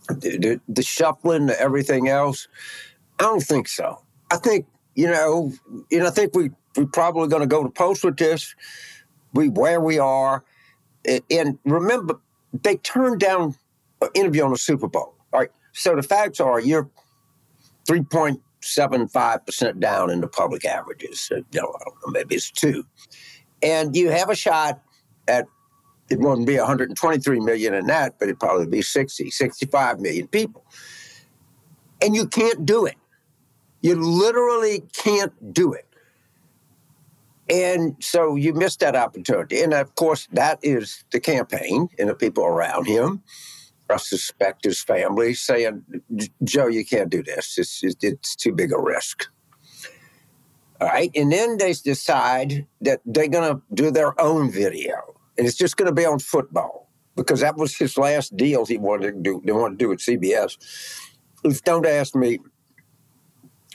the, 0.09 0.59
the 0.67 0.83
shuffling, 0.83 1.49
everything 1.49 2.07
else. 2.09 2.47
I 3.19 3.23
don't 3.23 3.41
think 3.41 3.67
so. 3.67 4.01
I 4.31 4.37
think 4.37 4.65
you 4.95 5.07
know, 5.07 5.53
and 5.91 6.03
I 6.03 6.09
think 6.09 6.35
we 6.35 6.51
we're 6.75 6.85
probably 6.85 7.27
going 7.27 7.41
to 7.41 7.47
go 7.47 7.63
to 7.63 7.69
post 7.69 8.03
with 8.03 8.17
this. 8.17 8.55
We 9.33 9.49
where 9.49 9.79
we 9.79 9.99
are, 9.99 10.43
and 11.29 11.57
remember 11.65 12.19
they 12.53 12.77
turned 12.77 13.19
down 13.19 13.55
an 14.01 14.09
interview 14.13 14.43
on 14.43 14.51
the 14.51 14.57
Super 14.57 14.87
Bowl. 14.87 15.15
All 15.31 15.39
right, 15.39 15.51
so 15.73 15.95
the 15.95 16.03
facts 16.03 16.39
are 16.39 16.59
you're 16.59 16.89
three 17.87 18.03
point 18.03 18.41
seven 18.61 19.07
five 19.07 19.45
percent 19.45 19.79
down 19.79 20.09
in 20.09 20.21
the 20.21 20.27
public 20.27 20.65
averages. 20.65 21.29
You 21.31 21.45
know, 21.53 21.73
maybe 22.07 22.35
it's 22.35 22.51
two, 22.51 22.85
and 23.61 23.95
you 23.95 24.09
have 24.09 24.29
a 24.29 24.35
shot 24.35 24.81
at 25.27 25.47
it 26.11 26.19
wouldn't 26.19 26.45
be 26.45 26.57
123 26.57 27.39
million 27.39 27.73
in 27.73 27.87
that, 27.87 28.19
but 28.19 28.25
it'd 28.25 28.39
probably 28.39 28.67
be 28.67 28.81
60, 28.81 29.31
65 29.31 29.99
million 29.99 30.27
people. 30.27 30.65
And 32.01 32.15
you 32.15 32.27
can't 32.27 32.65
do 32.65 32.85
it. 32.85 32.95
You 33.81 33.95
literally 33.95 34.83
can't 34.93 35.53
do 35.53 35.73
it. 35.73 35.87
And 37.49 37.95
so 37.99 38.35
you 38.35 38.53
missed 38.53 38.81
that 38.81 38.95
opportunity. 38.95 39.61
And 39.61 39.73
of 39.73 39.95
course, 39.95 40.27
that 40.33 40.59
is 40.61 41.03
the 41.11 41.19
campaign 41.19 41.87
and 41.97 42.09
the 42.09 42.15
people 42.15 42.43
around 42.43 42.87
him. 42.87 43.23
I 43.89 43.97
suspect 43.97 44.63
his 44.65 44.81
family 44.81 45.33
saying, 45.33 45.83
Joe, 46.43 46.67
you 46.67 46.85
can't 46.85 47.09
do 47.09 47.23
this. 47.23 47.57
It's, 47.57 47.83
it's 48.01 48.35
too 48.35 48.53
big 48.53 48.71
a 48.71 48.79
risk. 48.79 49.27
All 50.79 50.87
right. 50.87 51.11
And 51.13 51.31
then 51.31 51.57
they 51.57 51.73
decide 51.73 52.65
that 52.81 53.01
they're 53.05 53.27
going 53.27 53.55
to 53.55 53.61
do 53.73 53.91
their 53.91 54.19
own 54.19 54.51
video 54.51 55.10
and 55.37 55.47
it's 55.47 55.57
just 55.57 55.77
going 55.77 55.87
to 55.87 55.95
be 55.95 56.05
on 56.05 56.19
football 56.19 56.89
because 57.15 57.41
that 57.41 57.57
was 57.57 57.75
his 57.77 57.97
last 57.97 58.35
deal 58.37 58.65
he 58.65 58.77
wanted 58.77 59.13
to 59.13 59.21
do. 59.21 59.41
They 59.43 59.51
wanted 59.51 59.79
to 59.79 59.85
do 59.85 59.91
at 59.91 59.99
CBS. 59.99 60.57
Don't 61.63 61.85
ask 61.85 62.15
me, 62.15 62.39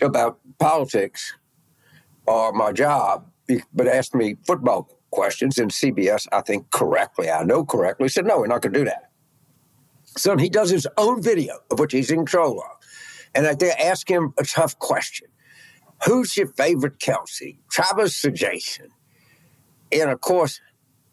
about 0.00 0.38
politics 0.58 1.34
or 2.26 2.52
my 2.52 2.72
job, 2.72 3.26
but 3.72 3.86
ask 3.86 4.14
me 4.14 4.36
football 4.46 4.90
questions 5.10 5.58
in 5.58 5.68
CBS, 5.68 6.26
I 6.32 6.40
think 6.42 6.70
correctly, 6.70 7.30
I 7.30 7.42
know 7.44 7.64
correctly, 7.64 8.08
said, 8.08 8.26
no, 8.26 8.38
we're 8.38 8.46
not 8.46 8.62
going 8.62 8.72
to 8.72 8.78
do 8.80 8.84
that. 8.84 9.10
So 10.16 10.36
he 10.36 10.48
does 10.48 10.70
his 10.70 10.86
own 10.96 11.22
video 11.22 11.58
of 11.70 11.78
which 11.78 11.92
he's 11.92 12.10
in 12.10 12.18
control 12.18 12.60
of. 12.60 12.70
And 13.34 13.58
they 13.58 13.70
ask 13.72 14.10
him 14.10 14.32
a 14.38 14.44
tough 14.44 14.78
question. 14.78 15.28
Who's 16.06 16.36
your 16.36 16.48
favorite 16.48 16.98
Kelce? 16.98 17.58
Travis 17.70 18.24
or 18.24 18.30
Jason? 18.30 18.88
And 19.92 20.10
of 20.10 20.20
course, 20.20 20.60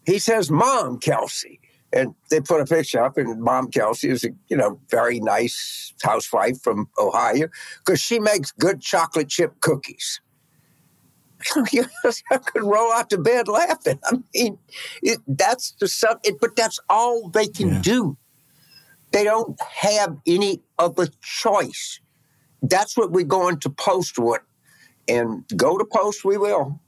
he 0.06 0.18
says, 0.18 0.50
Mom 0.50 0.98
Kelce. 0.98 1.58
And 1.92 2.14
they 2.28 2.40
put 2.40 2.60
a 2.60 2.64
picture 2.64 3.04
up, 3.04 3.16
and 3.18 3.40
Mom 3.40 3.70
Kelce 3.70 4.10
is 4.10 4.24
a 4.24 4.30
you 4.48 4.56
know 4.56 4.80
very 4.90 5.20
nice 5.20 5.94
housewife 6.02 6.60
from 6.60 6.88
Ohio 6.98 7.48
because 7.78 8.00
she 8.00 8.18
makes 8.18 8.50
good 8.50 8.80
chocolate 8.80 9.28
chip 9.28 9.60
cookies. 9.60 10.20
I 11.54 12.38
could 12.38 12.64
roll 12.64 12.92
out 12.92 13.10
to 13.10 13.18
bed 13.18 13.46
laughing. 13.46 14.00
I 14.04 14.18
mean, 14.34 14.58
it, 15.02 15.20
that's 15.28 15.72
the 15.78 15.86
sub. 15.86 16.18
It, 16.24 16.40
but 16.40 16.56
that's 16.56 16.80
all 16.88 17.28
they 17.28 17.46
can 17.46 17.68
yeah. 17.68 17.82
do. 17.82 18.16
They 19.12 19.22
don't 19.22 19.56
have 19.62 20.16
any 20.26 20.62
other 20.80 21.06
choice. 21.22 22.00
That's 22.60 22.96
what 22.96 23.12
we're 23.12 23.24
going 23.24 23.60
to 23.60 23.70
post 23.70 24.18
with, 24.18 24.42
and 25.06 25.44
go 25.56 25.78
to 25.78 25.84
post 25.84 26.24
we 26.24 26.38
will 26.38 26.80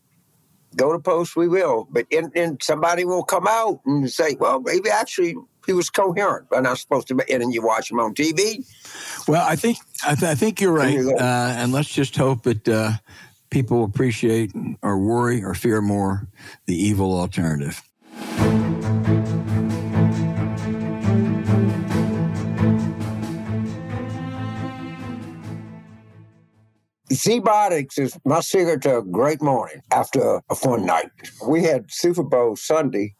go 0.77 0.93
to 0.93 0.99
post, 0.99 1.37
we 1.37 1.49
will. 1.49 1.89
But 1.91 2.07
and, 2.13 2.63
somebody 2.63 3.05
will 3.05 3.25
come 3.25 3.47
out 3.49 3.81
and 3.87 4.11
say, 4.11 4.37
well, 4.39 4.61
maybe 4.61 4.91
actually 4.91 5.37
he 5.67 5.73
was 5.73 5.91
coherent, 5.91 6.47
but 6.51 6.63
not 6.63 6.79
supposed 6.79 7.09
to 7.09 7.15
be. 7.15 7.25
And 7.33 7.43
then 7.43 7.51
you 7.51 7.63
watch 7.63 7.91
him 7.91 8.01
on 8.01 8.15
TV. 8.15 8.65
Well, 9.27 9.45
I 9.47 9.57
think 9.57 9.79
I, 10.07 10.15
th- 10.15 10.31
I 10.31 10.35
think 10.35 10.61
you're 10.61 10.73
right, 10.73 10.95
you 10.95 11.17
uh, 11.17 11.55
and 11.57 11.73
let's 11.73 11.89
just 11.89 12.17
hope 12.17 12.45
that 12.45 12.69
uh, 12.69 12.93
people 13.51 13.85
appreciate 13.85 14.53
or 14.83 14.99
worry 14.99 15.43
or 15.43 15.55
fear 15.55 15.81
more 15.81 16.29
the 16.67 16.75
evil 16.75 17.19
alternative. 17.19 17.83
ZBiotics 27.17 27.99
is 27.99 28.19
my 28.27 28.41
secret 28.41 28.83
to 28.83 28.99
a 28.99 29.03
great 29.03 29.41
morning 29.41 29.81
after 29.91 30.43
a 30.51 30.55
fun 30.55 30.85
night. 30.85 31.11
We 31.49 31.63
had 31.63 31.91
Super 31.91 32.23
Bowl 32.23 32.57
Sunday, 32.57 33.15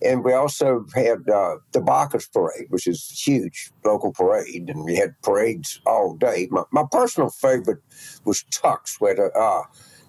and 0.00 0.22
we 0.22 0.32
also 0.32 0.86
had 0.94 1.28
uh, 1.28 1.56
the 1.72 1.80
Bacchus 1.80 2.28
Parade, 2.28 2.66
which 2.68 2.86
is 2.86 3.10
a 3.10 3.14
huge 3.14 3.72
local 3.84 4.12
parade, 4.12 4.70
and 4.70 4.84
we 4.84 4.94
had 4.94 5.20
parades 5.22 5.80
all 5.84 6.14
day. 6.14 6.46
My, 6.52 6.62
my 6.70 6.84
personal 6.92 7.28
favorite 7.28 7.80
was 8.24 8.44
Tucks, 8.52 9.00
where 9.00 9.16
the, 9.16 9.32
uh, 9.32 9.62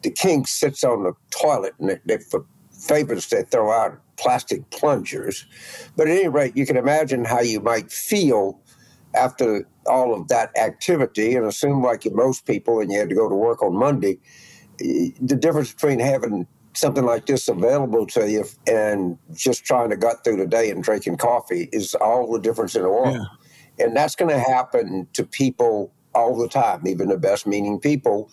the 0.04 0.12
king 0.12 0.45
sits 0.45 0.84
on 0.84 1.01
the 1.01 1.13
toilet, 1.32 1.73
and 1.80 1.89
they, 1.89 1.99
they, 2.06 2.17
for 2.19 2.45
favorites, 2.71 3.27
they 3.27 3.41
throw 3.41 3.71
out 3.71 3.99
plastic 4.17 4.69
plungers. 4.69 5.47
But 5.97 6.08
at 6.08 6.15
any 6.15 6.27
rate, 6.27 6.56
you 6.56 6.67
can 6.67 6.77
imagine 6.77 7.25
how 7.25 7.41
you 7.41 7.60
might 7.60 7.91
feel 7.91 8.61
after 9.13 9.67
all 9.88 10.13
of 10.13 10.28
that 10.28 10.56
activity 10.58 11.36
and 11.36 11.45
assume 11.45 11.84
like 11.84 12.04
most 12.12 12.45
people 12.45 12.80
and 12.80 12.91
you 12.91 13.00
had 13.00 13.10
to 13.10 13.15
go 13.15 13.28
to 13.28 13.36
work 13.36 13.62
on 13.62 13.76
monday 13.76 14.17
eh, 14.82 15.10
the 15.21 15.36
difference 15.36 15.74
between 15.74 16.00
having 16.00 16.47
something 16.74 17.06
like 17.06 17.26
this 17.26 17.47
available 17.47 18.06
to 18.08 18.30
you 18.30 18.45
and 18.67 19.17
just 19.34 19.65
trying 19.65 19.89
to 19.89 19.97
gut 19.97 20.24
through 20.24 20.38
the 20.38 20.47
day 20.47 20.69
and 20.69 20.84
drinking 20.84 21.17
coffee 21.17 21.69
is 21.71 21.95
all 21.95 22.32
the 22.32 22.39
difference 22.39 22.76
in 22.76 22.84
the 22.84 22.89
world. 22.89 23.15
Yeah. 23.15 23.86
and 23.86 23.95
that's 23.95 24.15
going 24.15 24.32
to 24.32 24.39
happen 24.39 25.08
to 25.13 25.24
people 25.26 25.93
all 26.15 26.38
the 26.38 26.47
time. 26.47 26.86
Even 26.88 27.10
the 27.10 27.17
best 27.17 27.45
meaning 27.45 27.80
people 27.80 28.32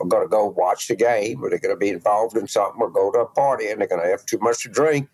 are 0.00 0.06
going 0.06 0.24
to 0.24 0.28
go 0.28 0.46
watch 0.46 0.88
the 0.88 0.96
game 0.96 1.42
or 1.42 1.50
they're 1.50 1.58
going 1.58 1.74
to 1.74 1.78
be 1.78 1.88
involved 1.88 2.36
in 2.36 2.48
something 2.48 2.80
or 2.80 2.90
go 2.90 3.12
to 3.12 3.20
a 3.20 3.26
party 3.26 3.68
and 3.68 3.80
they're 3.80 3.88
going 3.88 4.02
to 4.02 4.08
have 4.08 4.24
too 4.26 4.38
much 4.40 4.62
to 4.62 4.68
drink 4.68 5.08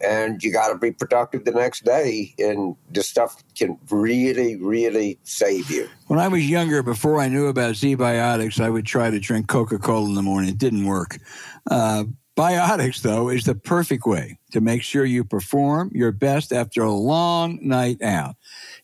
and 0.00 0.42
you 0.42 0.52
got 0.52 0.68
to 0.68 0.78
be 0.78 0.92
productive 0.92 1.44
the 1.44 1.52
next 1.52 1.84
day. 1.84 2.34
And 2.38 2.76
this 2.90 3.08
stuff 3.08 3.42
can 3.54 3.78
really, 3.90 4.56
really 4.56 5.18
save 5.24 5.70
you. 5.70 5.88
When 6.06 6.18
I 6.18 6.28
was 6.28 6.48
younger, 6.48 6.82
before 6.82 7.20
I 7.20 7.28
knew 7.28 7.46
about 7.46 7.74
ZBiotics, 7.74 8.60
I 8.60 8.70
would 8.70 8.86
try 8.86 9.10
to 9.10 9.18
drink 9.18 9.48
Coca 9.48 9.78
Cola 9.78 10.08
in 10.08 10.14
the 10.14 10.22
morning. 10.22 10.50
It 10.50 10.58
didn't 10.58 10.84
work. 10.84 11.18
Uh, 11.70 12.04
Biotics, 12.36 13.00
though, 13.00 13.30
is 13.30 13.44
the 13.44 13.54
perfect 13.54 14.04
way 14.04 14.38
to 14.52 14.60
make 14.60 14.82
sure 14.82 15.06
you 15.06 15.24
perform 15.24 15.90
your 15.94 16.12
best 16.12 16.52
after 16.52 16.82
a 16.82 16.92
long 16.92 17.58
night 17.62 18.02
out. 18.02 18.36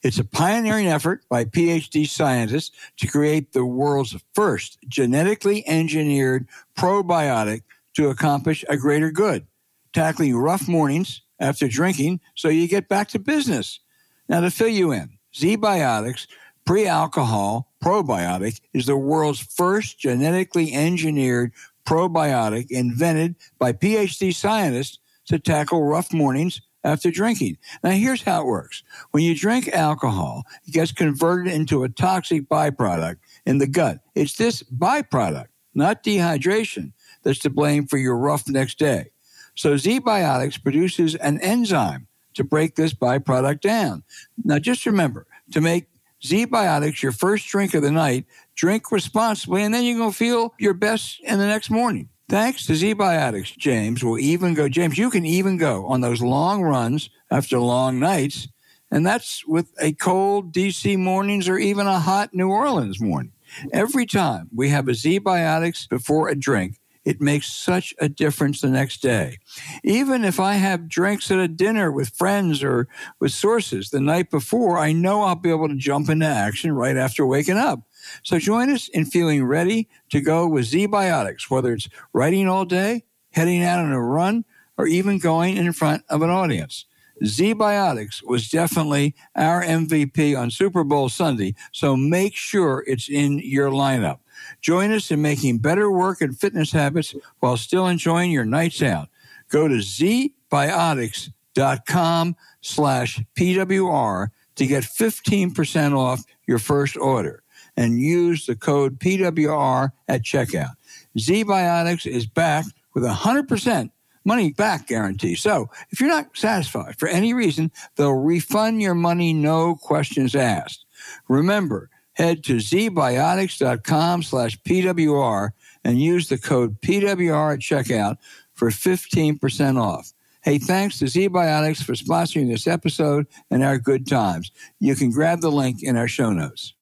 It's 0.02 0.18
a 0.18 0.24
pioneering 0.24 0.86
effort 0.86 1.20
by 1.28 1.44
PhD 1.44 2.08
scientists 2.08 2.70
to 2.96 3.06
create 3.06 3.52
the 3.52 3.66
world's 3.66 4.16
first 4.34 4.78
genetically 4.88 5.68
engineered 5.68 6.48
probiotic 6.78 7.64
to 7.94 8.08
accomplish 8.08 8.64
a 8.70 8.78
greater 8.78 9.10
good 9.10 9.46
tackling 9.92 10.36
rough 10.36 10.68
mornings 10.68 11.22
after 11.38 11.68
drinking 11.68 12.20
so 12.34 12.48
you 12.48 12.68
get 12.68 12.88
back 12.88 13.08
to 13.08 13.18
business. 13.18 13.80
Now, 14.28 14.40
to 14.40 14.50
fill 14.50 14.68
you 14.68 14.92
in, 14.92 15.18
ZBiotics 15.34 16.26
pre 16.64 16.86
alcohol 16.86 17.72
probiotic 17.82 18.60
is 18.72 18.86
the 18.86 18.96
world's 18.96 19.40
first 19.40 19.98
genetically 19.98 20.72
engineered 20.72 21.52
probiotic 21.84 22.66
invented 22.70 23.34
by 23.58 23.72
PhD 23.72 24.34
scientists 24.34 24.98
to 25.26 25.38
tackle 25.38 25.82
rough 25.82 26.12
mornings 26.12 26.60
after 26.84 27.10
drinking. 27.10 27.58
Now, 27.82 27.90
here's 27.90 28.22
how 28.22 28.42
it 28.42 28.46
works 28.46 28.82
when 29.10 29.22
you 29.22 29.36
drink 29.36 29.68
alcohol, 29.68 30.44
it 30.66 30.72
gets 30.72 30.92
converted 30.92 31.52
into 31.52 31.84
a 31.84 31.88
toxic 31.88 32.48
byproduct 32.48 33.16
in 33.46 33.58
the 33.58 33.66
gut. 33.66 34.00
It's 34.14 34.36
this 34.36 34.62
byproduct, 34.62 35.46
not 35.74 36.02
dehydration, 36.02 36.92
that's 37.22 37.38
to 37.40 37.50
blame 37.50 37.86
for 37.86 37.98
your 37.98 38.16
rough 38.16 38.48
next 38.48 38.78
day. 38.78 39.11
So 39.54 39.74
ZBiotics 39.74 40.62
produces 40.62 41.14
an 41.16 41.40
enzyme 41.40 42.06
to 42.34 42.44
break 42.44 42.76
this 42.76 42.94
byproduct 42.94 43.60
down. 43.60 44.02
Now, 44.44 44.58
just 44.58 44.86
remember 44.86 45.26
to 45.52 45.60
make 45.60 45.88
ZBiotics 46.22 47.02
your 47.02 47.12
first 47.12 47.46
drink 47.48 47.74
of 47.74 47.82
the 47.82 47.90
night, 47.90 48.26
drink 48.54 48.90
responsibly, 48.90 49.62
and 49.62 49.74
then 49.74 49.84
you're 49.84 49.98
going 49.98 50.12
to 50.12 50.16
feel 50.16 50.54
your 50.58 50.74
best 50.74 51.20
in 51.20 51.38
the 51.38 51.46
next 51.46 51.68
morning. 51.68 52.08
Thanks 52.28 52.64
to 52.66 52.72
ZBiotics, 52.72 53.58
James 53.58 54.02
will 54.02 54.18
even 54.18 54.54
go, 54.54 54.68
James, 54.68 54.96
you 54.96 55.10
can 55.10 55.26
even 55.26 55.58
go 55.58 55.84
on 55.86 56.00
those 56.00 56.22
long 56.22 56.62
runs 56.62 57.10
after 57.30 57.58
long 57.58 57.98
nights. 58.00 58.48
And 58.90 59.06
that's 59.06 59.46
with 59.46 59.72
a 59.80 59.92
cold 59.92 60.52
DC 60.52 60.96
mornings 60.96 61.48
or 61.48 61.58
even 61.58 61.86
a 61.86 61.98
hot 61.98 62.32
New 62.32 62.48
Orleans 62.48 63.00
morning. 63.00 63.32
Every 63.72 64.06
time 64.06 64.48
we 64.54 64.70
have 64.70 64.88
a 64.88 64.92
ZBiotics 64.92 65.88
before 65.88 66.28
a 66.28 66.34
drink, 66.34 66.78
it 67.04 67.20
makes 67.20 67.52
such 67.52 67.94
a 67.98 68.08
difference 68.08 68.60
the 68.60 68.68
next 68.68 68.98
day. 69.02 69.38
Even 69.82 70.24
if 70.24 70.38
I 70.38 70.54
have 70.54 70.88
drinks 70.88 71.30
at 71.30 71.38
a 71.38 71.48
dinner 71.48 71.90
with 71.90 72.10
friends 72.10 72.62
or 72.62 72.88
with 73.20 73.32
sources 73.32 73.90
the 73.90 74.00
night 74.00 74.30
before, 74.30 74.78
I 74.78 74.92
know 74.92 75.22
I'll 75.22 75.34
be 75.34 75.50
able 75.50 75.68
to 75.68 75.76
jump 75.76 76.08
into 76.08 76.26
action 76.26 76.72
right 76.72 76.96
after 76.96 77.26
waking 77.26 77.56
up. 77.56 77.80
So 78.22 78.38
join 78.38 78.70
us 78.70 78.88
in 78.88 79.04
feeling 79.04 79.44
ready 79.44 79.88
to 80.10 80.20
go 80.20 80.46
with 80.46 80.70
ZBiotics, 80.70 81.50
whether 81.50 81.72
it's 81.72 81.88
writing 82.12 82.48
all 82.48 82.64
day, 82.64 83.04
heading 83.32 83.62
out 83.62 83.80
on 83.80 83.92
a 83.92 84.00
run, 84.00 84.44
or 84.76 84.86
even 84.86 85.18
going 85.18 85.56
in 85.56 85.72
front 85.72 86.02
of 86.08 86.22
an 86.22 86.30
audience. 86.30 86.86
ZBiotics 87.22 88.26
was 88.26 88.48
definitely 88.48 89.14
our 89.36 89.62
MVP 89.62 90.38
on 90.38 90.50
Super 90.50 90.82
Bowl 90.82 91.08
Sunday, 91.08 91.54
so 91.70 91.96
make 91.96 92.34
sure 92.34 92.84
it's 92.86 93.08
in 93.08 93.38
your 93.38 93.70
lineup. 93.70 94.18
Join 94.62 94.90
us 94.92 95.10
in 95.10 95.20
making 95.20 95.58
better 95.58 95.90
work 95.90 96.20
and 96.20 96.38
fitness 96.38 96.70
habits 96.72 97.14
while 97.40 97.56
still 97.56 97.88
enjoying 97.88 98.30
your 98.30 98.44
nights 98.44 98.80
out. 98.80 99.08
Go 99.48 99.66
to 99.68 99.74
zbiotics.com 99.74 102.36
slash 102.60 103.20
PWR 103.36 104.28
to 104.54 104.66
get 104.66 104.84
15% 104.84 105.98
off 105.98 106.24
your 106.46 106.58
first 106.58 106.96
order 106.96 107.42
and 107.76 108.00
use 108.00 108.46
the 108.46 108.54
code 108.54 109.00
PWR 109.00 109.90
at 110.08 110.22
checkout. 110.22 110.74
ZBiotics 111.18 112.06
is 112.06 112.26
backed 112.26 112.72
with 112.94 113.04
a 113.04 113.08
100% 113.08 113.90
money 114.24 114.52
back 114.52 114.86
guarantee. 114.86 115.34
So 115.34 115.68
if 115.90 116.00
you're 116.00 116.08
not 116.08 116.36
satisfied 116.36 116.98
for 116.98 117.08
any 117.08 117.34
reason, 117.34 117.72
they'll 117.96 118.12
refund 118.12 118.80
your 118.80 118.94
money, 118.94 119.32
no 119.32 119.74
questions 119.74 120.34
asked. 120.34 120.84
Remember, 121.28 121.90
head 122.14 122.44
to 122.44 122.56
zbiotics.com 122.56 124.22
slash 124.22 124.58
PWR 124.62 125.50
and 125.84 126.00
use 126.00 126.28
the 126.28 126.38
code 126.38 126.80
PWR 126.80 127.54
at 127.54 127.60
checkout 127.60 128.16
for 128.54 128.70
15% 128.70 129.80
off. 129.80 130.12
Hey, 130.42 130.58
thanks 130.58 130.98
to 130.98 131.04
ZBiotics 131.04 131.84
for 131.84 131.92
sponsoring 131.92 132.48
this 132.48 132.66
episode 132.66 133.28
and 133.50 133.62
our 133.62 133.78
good 133.78 134.08
times. 134.08 134.50
You 134.80 134.96
can 134.96 135.12
grab 135.12 135.40
the 135.40 135.52
link 135.52 135.84
in 135.84 135.96
our 135.96 136.08
show 136.08 136.32
notes. 136.32 136.74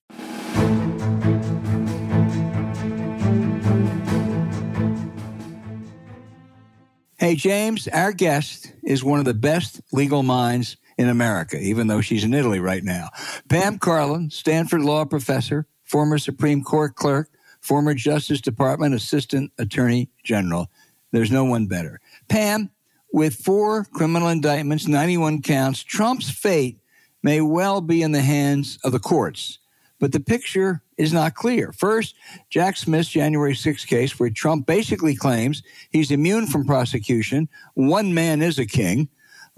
Hey, 7.18 7.34
James, 7.34 7.86
our 7.88 8.12
guest 8.12 8.72
is 8.82 9.04
one 9.04 9.18
of 9.18 9.26
the 9.26 9.34
best 9.34 9.82
legal 9.92 10.22
minds 10.22 10.78
in 11.00 11.08
America, 11.08 11.58
even 11.58 11.86
though 11.86 12.02
she's 12.02 12.24
in 12.24 12.34
Italy 12.34 12.60
right 12.60 12.84
now. 12.84 13.08
Pam 13.48 13.78
Karlan, 13.78 14.30
Stanford 14.30 14.82
law 14.82 15.06
professor, 15.06 15.66
former 15.82 16.18
Supreme 16.18 16.62
Court 16.62 16.94
clerk, 16.94 17.30
former 17.62 17.94
Justice 17.94 18.42
Department 18.42 18.94
Assistant 18.94 19.50
Attorney 19.56 20.10
General. 20.22 20.70
There's 21.10 21.30
no 21.30 21.44
one 21.44 21.68
better. 21.68 22.02
Pam, 22.28 22.68
with 23.14 23.34
four 23.34 23.86
criminal 23.86 24.28
indictments, 24.28 24.86
91 24.86 25.40
counts, 25.40 25.82
Trump's 25.82 26.28
fate 26.28 26.78
may 27.22 27.40
well 27.40 27.80
be 27.80 28.02
in 28.02 28.12
the 28.12 28.20
hands 28.20 28.78
of 28.84 28.92
the 28.92 28.98
courts. 28.98 29.58
But 30.00 30.12
the 30.12 30.20
picture 30.20 30.82
is 30.98 31.14
not 31.14 31.34
clear. 31.34 31.72
First, 31.72 32.14
Jack 32.50 32.76
Smith's 32.76 33.08
January 33.08 33.54
6 33.54 33.86
case, 33.86 34.20
where 34.20 34.28
Trump 34.28 34.66
basically 34.66 35.16
claims 35.16 35.62
he's 35.88 36.10
immune 36.10 36.46
from 36.46 36.66
prosecution. 36.66 37.48
One 37.72 38.12
man 38.12 38.42
is 38.42 38.58
a 38.58 38.66
king. 38.66 39.08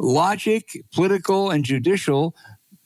Logic, 0.02 0.68
political, 0.92 1.50
and 1.50 1.64
judicial 1.64 2.34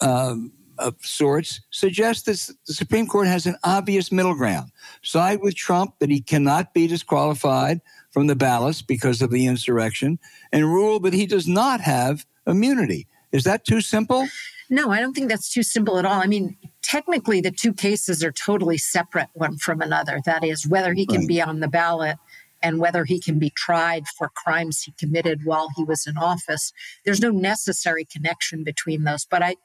uh, 0.02 0.37
of 0.79 0.94
sorts 1.00 1.62
suggests 1.70 2.24
that 2.24 2.55
the 2.66 2.74
Supreme 2.74 3.07
Court 3.07 3.26
has 3.26 3.46
an 3.46 3.57
obvious 3.64 4.12
middle 4.12 4.35
ground. 4.35 4.70
Side 5.02 5.40
with 5.40 5.57
Trump 5.57 5.94
that 5.98 6.11
he 6.11 6.20
cannot 6.20 6.74
be 6.74 6.87
disqualified 6.87 7.81
from 8.11 8.26
the 8.26 8.37
ballots 8.37 8.83
because 8.83 9.22
of 9.22 9.31
the 9.31 9.46
insurrection, 9.46 10.18
and 10.52 10.66
rule 10.66 11.00
that 11.00 11.14
he 11.14 11.24
does 11.26 11.48
not 11.48 11.81
have 11.81 12.26
immunity. 12.46 13.07
Is 13.33 13.44
that 13.44 13.64
too 13.64 13.81
simple? 13.81 14.29
No, 14.68 14.90
I 14.90 15.00
don't 15.00 15.14
think 15.14 15.29
that's 15.29 15.50
too 15.50 15.62
simple 15.62 15.98
at 15.98 16.05
all. 16.05 16.20
I 16.20 16.26
mean, 16.26 16.57
technically, 16.83 17.40
the 17.40 17.50
two 17.50 17.72
cases 17.72 18.22
are 18.24 18.33
totally 18.33 18.79
separate 18.79 19.29
one 19.35 19.57
from 19.59 19.81
another. 19.81 20.20
That 20.26 20.44
is, 20.44 20.66
whether 20.66 20.92
he 20.92 21.07
can 21.07 21.20
right. 21.20 21.29
be 21.29 21.40
on 21.40 21.61
the 21.61 21.68
ballot 21.68 22.18
and 22.62 22.79
whether 22.81 23.05
he 23.05 23.21
can 23.21 23.38
be 23.38 23.51
tried 23.51 24.05
for 24.19 24.31
crimes 24.35 24.83
he 24.83 24.92
committed 24.99 25.40
while 25.45 25.69
he 25.77 25.85
was 25.85 26.07
in 26.07 26.16
office. 26.16 26.73
There's 27.05 27.21
no 27.21 27.31
necessary 27.31 28.05
connection 28.05 28.64
between 28.64 29.05
those. 29.05 29.25
But 29.25 29.42
I, 29.42 29.57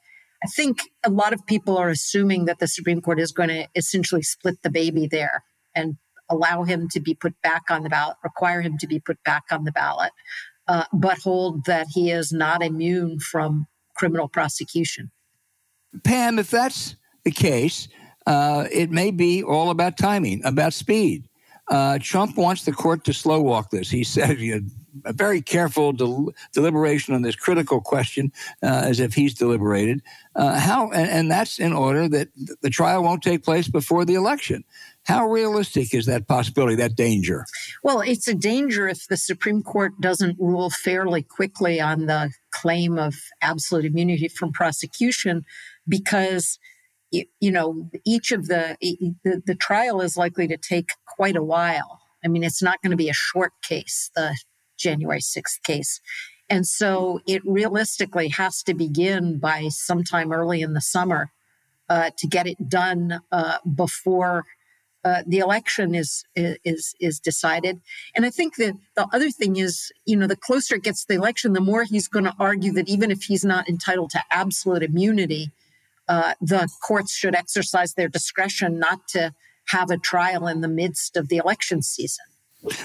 I 0.43 0.47
think 0.55 0.89
a 1.03 1.09
lot 1.09 1.33
of 1.33 1.45
people 1.45 1.77
are 1.77 1.89
assuming 1.89 2.45
that 2.45 2.59
the 2.59 2.67
Supreme 2.67 3.01
Court 3.01 3.19
is 3.19 3.31
going 3.31 3.49
to 3.49 3.67
essentially 3.75 4.23
split 4.23 4.61
the 4.63 4.69
baby 4.69 5.07
there 5.07 5.43
and 5.75 5.97
allow 6.29 6.63
him 6.63 6.87
to 6.89 6.99
be 6.99 7.13
put 7.13 7.39
back 7.41 7.63
on 7.69 7.83
the 7.83 7.89
ballot, 7.89 8.17
require 8.23 8.61
him 8.61 8.77
to 8.79 8.87
be 8.87 8.99
put 8.99 9.21
back 9.23 9.43
on 9.51 9.65
the 9.65 9.71
ballot, 9.71 10.11
uh, 10.67 10.85
but 10.93 11.19
hold 11.19 11.65
that 11.65 11.87
he 11.93 12.09
is 12.09 12.31
not 12.31 12.63
immune 12.63 13.19
from 13.19 13.67
criminal 13.95 14.27
prosecution. 14.27 15.11
Pam, 16.03 16.39
if 16.39 16.49
that's 16.49 16.95
the 17.23 17.31
case, 17.31 17.87
uh, 18.25 18.67
it 18.71 18.89
may 18.89 19.11
be 19.11 19.43
all 19.43 19.69
about 19.69 19.97
timing, 19.97 20.41
about 20.45 20.73
speed. 20.73 21.25
Uh, 21.71 21.97
Trump 22.01 22.37
wants 22.37 22.65
the 22.65 22.73
court 22.73 23.05
to 23.05 23.13
slow 23.13 23.41
walk 23.41 23.71
this. 23.71 23.89
He 23.89 24.03
said 24.03 24.37
a 25.05 25.13
very 25.13 25.41
careful 25.41 25.93
del- 25.93 26.33
deliberation 26.51 27.15
on 27.15 27.21
this 27.21 27.37
critical 27.37 27.79
question, 27.79 28.33
uh, 28.61 28.83
as 28.85 28.99
if 28.99 29.13
he's 29.13 29.33
deliberated. 29.33 30.01
Uh, 30.35 30.59
how 30.59 30.91
and, 30.91 31.09
and, 31.09 31.31
that's 31.31 31.59
in 31.59 31.71
order 31.71 32.09
that 32.09 32.27
the 32.61 32.69
trial 32.69 33.03
won't 33.03 33.23
take 33.23 33.45
place 33.45 33.69
before 33.69 34.03
the 34.03 34.15
election. 34.15 34.65
How 35.05 35.25
realistic 35.25 35.93
is 35.93 36.07
that 36.07 36.27
possibility, 36.27 36.75
that 36.75 36.97
danger? 36.97 37.45
Well, 37.83 38.01
it's 38.01 38.27
a 38.27 38.35
danger 38.35 38.89
if 38.89 39.07
the 39.07 39.17
Supreme 39.17 39.63
Court 39.63 39.93
doesn't 40.01 40.37
rule 40.39 40.69
fairly 40.69 41.23
quickly 41.23 41.79
on 41.79 42.07
the 42.07 42.31
claim 42.51 42.99
of 42.99 43.15
absolute 43.41 43.85
immunity 43.85 44.27
from 44.27 44.51
prosecution, 44.51 45.45
because 45.87 46.59
you 47.11 47.51
know 47.51 47.89
each 48.05 48.31
of 48.31 48.47
the, 48.47 48.77
the 49.23 49.41
the 49.45 49.55
trial 49.55 50.01
is 50.01 50.17
likely 50.17 50.47
to 50.47 50.57
take 50.57 50.93
quite 51.05 51.35
a 51.35 51.43
while. 51.43 51.99
I 52.23 52.27
mean, 52.27 52.43
it's 52.43 52.61
not 52.61 52.81
going 52.81 52.91
to 52.91 52.97
be 52.97 53.09
a 53.09 53.13
short 53.13 53.51
case, 53.63 54.11
the 54.15 54.35
January 54.77 55.19
6th 55.19 55.63
case. 55.63 55.99
And 56.49 56.67
so 56.67 57.21
it 57.25 57.41
realistically 57.45 58.27
has 58.29 58.61
to 58.63 58.73
begin 58.73 59.39
by 59.39 59.69
sometime 59.69 60.31
early 60.31 60.61
in 60.61 60.73
the 60.73 60.81
summer 60.81 61.31
uh, 61.89 62.11
to 62.17 62.27
get 62.27 62.45
it 62.47 62.69
done 62.69 63.21
uh, 63.31 63.57
before 63.75 64.45
uh, 65.03 65.23
the 65.25 65.39
election 65.39 65.95
is 65.95 66.23
is 66.35 66.93
is 66.99 67.19
decided. 67.19 67.81
And 68.15 68.25
I 68.25 68.29
think 68.29 68.57
that 68.57 68.75
the 68.95 69.07
other 69.11 69.31
thing 69.31 69.57
is, 69.57 69.91
you 70.05 70.15
know, 70.15 70.27
the 70.27 70.35
closer 70.35 70.75
it 70.75 70.83
gets 70.83 71.01
to 71.01 71.07
the 71.07 71.19
election, 71.19 71.53
the 71.53 71.59
more 71.61 71.83
he's 71.83 72.07
going 72.07 72.25
to 72.25 72.35
argue 72.37 72.71
that 72.73 72.87
even 72.87 73.09
if 73.09 73.23
he's 73.23 73.43
not 73.43 73.67
entitled 73.67 74.11
to 74.11 74.21
absolute 74.29 74.83
immunity, 74.83 75.51
uh, 76.11 76.33
the 76.41 76.67
courts 76.81 77.13
should 77.13 77.33
exercise 77.33 77.93
their 77.93 78.09
discretion 78.09 78.77
not 78.77 79.07
to 79.07 79.33
have 79.69 79.89
a 79.89 79.97
trial 79.97 80.45
in 80.45 80.59
the 80.59 80.67
midst 80.67 81.15
of 81.15 81.29
the 81.29 81.37
election 81.37 81.81
season. 81.81 82.25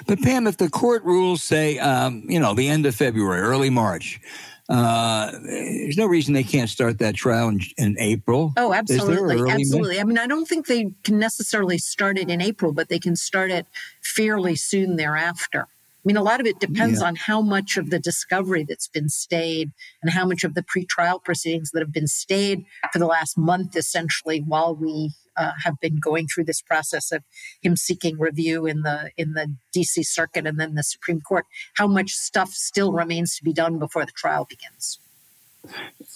But 0.07 0.23
Pam, 0.23 0.47
if 0.47 0.59
the 0.59 0.71
court 0.71 1.03
rules 1.03 1.43
say, 1.43 1.79
um, 1.81 2.23
you 2.29 2.39
know, 2.39 2.55
the 2.55 2.69
end 2.69 2.87
of 2.87 2.95
February, 2.95 3.41
early 3.41 3.69
March, 3.69 4.21
uh, 4.69 5.33
there's 5.43 5.97
no 5.97 6.07
reason 6.07 6.35
they 6.35 6.45
can't 6.45 6.71
start 6.71 7.01
that 7.01 7.17
trial 7.17 7.49
in, 7.49 7.61
in 7.77 7.97
April. 7.99 8.53
Oh, 8.57 8.73
absolutely, 8.73 9.51
absolutely. 9.51 9.97
May? 9.97 10.01
I 10.01 10.05
mean, 10.05 10.19
I 10.19 10.29
don't 10.29 10.47
think 10.47 10.67
they 10.67 10.93
can 11.03 11.19
necessarily 11.19 11.79
start 11.79 12.19
it 12.19 12.31
in 12.31 12.41
April, 12.41 12.73
but 12.73 12.89
they 12.89 13.01
can 13.01 13.17
start 13.17 13.51
it 13.51 13.67
fairly 14.03 14.55
soon 14.55 14.97
thereafter. 14.97 15.67
I 16.07 16.09
mean, 16.09 16.17
a 16.17 16.23
lot 16.23 16.39
of 16.39 16.47
it 16.47 16.61
depends 16.61 17.01
yeah. 17.01 17.09
on 17.09 17.17
how 17.17 17.41
much 17.41 17.77
of 17.77 17.91
the 17.91 17.99
discovery 17.99 18.65
that's 18.69 18.87
been 18.87 19.09
stayed 19.09 19.73
and 20.01 20.13
how 20.13 20.25
much 20.25 20.45
of 20.45 20.55
the 20.55 20.63
pretrial 20.63 21.21
proceedings 21.21 21.73
that 21.73 21.81
have 21.81 21.93
been 21.93 22.07
stayed 22.07 22.63
for 22.93 23.01
the 23.01 23.07
last 23.07 23.37
month, 23.37 23.75
essentially, 23.75 24.39
while 24.39 24.77
we 24.77 25.11
uh, 25.37 25.51
have 25.65 25.75
been 25.81 25.97
going 25.97 26.29
through 26.29 26.45
this 26.45 26.63
process 26.63 27.11
of 27.11 27.25
him 27.61 27.75
seeking 27.75 28.21
review 28.21 28.67
in 28.67 28.83
the 28.83 29.11
in 29.17 29.33
the 29.33 29.53
D.C. 29.73 30.05
Circuit 30.05 30.47
and 30.47 30.61
then 30.61 30.77
the 30.77 30.85
Supreme 30.85 31.21
Court. 31.21 31.45
How 31.75 31.89
much 31.89 32.13
stuff 32.13 32.51
still 32.51 32.93
remains 32.93 33.35
to 33.37 33.43
be 33.43 33.53
done 33.53 33.81
before 33.81 34.07
the 34.07 34.13
trial 34.13 34.47
begins? 34.49 35.01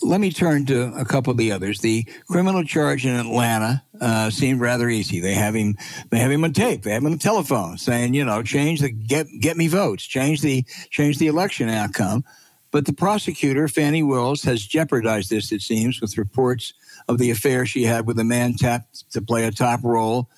Let 0.03 0.21
me 0.21 0.31
turn 0.33 0.67
to 0.67 0.93
a 0.95 1.05
couple 1.05 1.31
of 1.31 1.37
the 1.37 1.53
others. 1.53 1.81
The 1.81 2.07
criminal 2.29 2.65
charge 2.65 3.05
in 3.05 3.15
Atlanta 3.15 3.83
uh, 4.01 4.31
seemed 4.31 4.61
rather 4.61 4.89
easy. 4.89 5.21
They 5.21 5.35
have 5.35 5.55
him, 5.55 5.77
they 6.11 6.19
have 6.19 6.31
him 6.31 6.45
on 6.45 6.53
tape. 6.53 6.83
They 6.83 6.93
have 6.93 7.03
him 7.03 7.07
on 7.07 7.13
the 7.13 7.19
telephone 7.19 7.79
saying, 7.79 8.15
you 8.15 8.25
know, 8.25 8.43
change 8.43 8.81
the 8.81 8.91
get 8.91 9.27
get 9.41 9.57
me 9.57 9.69
votes, 9.69 10.05
change 10.05 10.41
the 10.41 10.65
change 10.91 11.19
the 11.19 11.27
election 11.27 11.69
outcome. 11.69 12.25
But 12.71 12.87
the 12.87 12.93
prosecutor, 12.93 13.67
Fani 13.67 14.03
Willis, 14.03 14.45
has 14.45 14.65
jeopardized 14.65 15.29
this, 15.29 15.51
it 15.51 15.61
seems, 15.61 16.01
with 16.01 16.17
reports 16.17 16.73
of 17.09 17.19
the 17.19 17.31
affair 17.31 17.67
she 17.67 17.83
had 17.83 18.07
with 18.07 18.19
a 18.19 18.25
man 18.25 18.55
tapped 18.55 19.11
to 19.11 19.21
play 19.21 19.45
a 19.45 19.51
top 19.51 19.83
role 19.83 20.29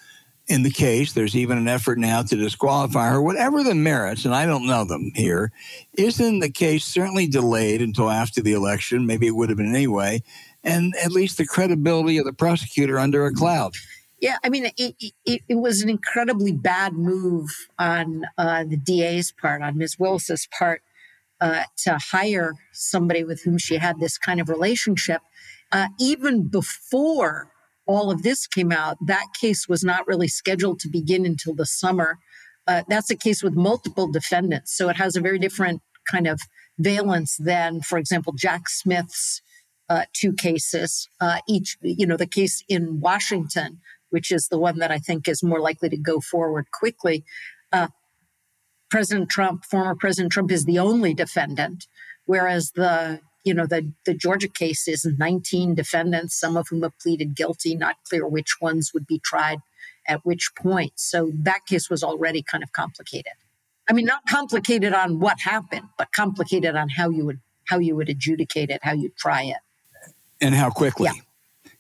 in 0.53 0.63
the 0.63 0.71
case. 0.71 1.13
There's 1.13 1.35
even 1.35 1.57
an 1.57 1.67
effort 1.67 1.99
now 1.99 2.23
to 2.23 2.37
disqualify 2.37 3.09
her. 3.09 3.23
Whatever 3.23 3.63
the 3.63 3.75
merits, 3.75 4.27
and 4.27 4.35
I 4.35 4.45
don't 4.45 4.67
know 4.67 4.85
them 4.85 5.11
here, 5.15 5.51
isn't 5.95 6.41
the 6.41 6.51
case 6.51 6.85
certainly 6.85 7.27
delayed 7.27 7.81
until 7.81 8.11
after 8.11 8.43
the 8.43 8.53
election? 8.53 9.07
Maybe 9.07 9.27
it 9.27 9.35
would 9.35 9.49
have 9.49 9.57
been 9.57 9.75
anyway. 9.75 10.23
And 10.63 10.95
at 11.03 11.11
least 11.11 11.39
the 11.39 11.47
credibility 11.47 12.19
of 12.19 12.27
the 12.27 12.35
prosecutor 12.35 12.99
under 12.99 13.25
a 13.25 13.33
cloud. 13.33 13.73
Yeah, 14.21 14.37
I 14.45 14.51
mean, 14.51 14.67
it, 14.77 14.95
it, 15.25 15.41
it 15.49 15.55
was 15.55 15.81
an 15.81 15.89
incredibly 15.89 16.53
bad 16.53 16.93
move 16.93 17.49
on 17.79 18.25
uh, 18.37 18.65
the 18.65 18.77
DA's 18.77 19.33
part, 19.33 19.63
on 19.63 19.79
Ms. 19.79 19.99
Willis's 19.99 20.47
part, 20.57 20.83
uh, 21.41 21.65
to 21.79 21.99
hire 21.99 22.53
somebody 22.73 23.25
with 23.25 23.43
whom 23.43 23.57
she 23.57 23.79
had 23.79 23.99
this 23.99 24.19
kind 24.19 24.39
of 24.39 24.49
relationship 24.49 25.23
uh, 25.73 25.89
even 25.99 26.47
before 26.47 27.52
all 27.87 28.11
of 28.11 28.23
this 28.23 28.47
came 28.47 28.73
out, 28.73 28.97
that 29.07 29.27
case 29.41 29.69
was 29.69 29.83
not 29.83 30.07
really 30.07 30.29
scheduled 30.29 30.81
to 30.81 30.89
begin 30.89 31.27
until 31.27 31.55
the 31.55 31.67
summer. 31.67 32.19
Uh, 32.67 32.83
that's 32.89 33.11
a 33.11 33.17
case 33.17 33.43
with 33.43 33.55
multiple 33.55 34.11
defendants. 34.11 34.77
So 34.77 34.89
it 34.89 34.97
has 34.97 35.17
a 35.17 35.21
very 35.21 35.39
different 35.39 35.83
kind 36.11 36.27
of 36.27 36.41
valence 36.79 37.37
than, 37.37 37.81
for 37.81 37.99
example, 37.99 38.33
Jack 38.33 38.69
Smith's 38.69 39.43
uh, 39.89 40.05
two 40.13 40.33
cases. 40.33 41.09
Uh, 41.21 41.39
each, 41.49 41.77
you 41.83 42.07
know, 42.07 42.17
the 42.17 42.27
case 42.27 42.63
in 42.69 43.01
Washington, 43.01 43.81
which 44.11 44.31
is 44.31 44.49
the 44.49 44.59
one 44.59 44.79
that 44.79 44.91
I 44.91 44.99
think 44.99 45.29
is 45.29 45.43
more 45.43 45.61
likely 45.61 45.89
to 45.89 45.97
go 45.97 46.21
forward 46.21 46.67
quickly. 46.73 47.25
Uh, 47.73 47.89
President 48.91 49.31
Trump, 49.31 49.65
former 49.65 49.95
President 49.95 50.33
Trump, 50.33 50.53
is 50.53 50.65
the 50.65 50.79
only 50.79 51.15
defendant, 51.15 51.87
whereas 52.27 52.73
the 52.73 53.21
you 53.45 53.55
know, 53.55 53.67
the, 53.67 53.93
the 54.07 54.15
Georgia 54.15 54.49
case 54.49 54.87
is 54.87 55.05
19 55.05 55.75
defendants, 55.75 56.39
some 56.39 56.57
of 56.57 56.69
whom 56.69 56.83
have 56.83 56.99
pleaded 56.99 57.35
guilty, 57.35 57.75
not 57.75 57.97
clear 58.09 58.27
which 58.27 58.61
ones 58.61 58.93
would 58.95 59.07
be 59.07 59.19
tried 59.19 59.59
at 60.07 60.25
which 60.25 60.51
point. 60.57 60.93
So 60.97 61.31
that 61.35 61.61
case 61.67 61.91
was 61.91 62.03
already 62.03 62.43
kind 62.43 62.63
of 62.63 62.73
complicated. 62.73 63.33
I 63.89 63.93
mean, 63.93 64.07
not 64.07 64.23
complicated 64.29 64.95
on 64.95 65.19
what 65.19 65.41
happened, 65.41 65.89
but 65.99 66.13
complicated 66.13 66.77
on 66.77 66.89
how 66.89 67.11
you 67.11 67.25
would 67.27 67.41
how 67.67 67.79
you 67.79 67.95
would 67.95 68.09
adjudicate 68.09 68.71
it, 68.71 68.81
how 68.83 68.93
you'd 68.93 69.17
try 69.17 69.43
it, 69.45 69.57
and 70.41 70.55
how 70.55 70.71
quickly. 70.71 71.11
Yeah. 71.15 71.21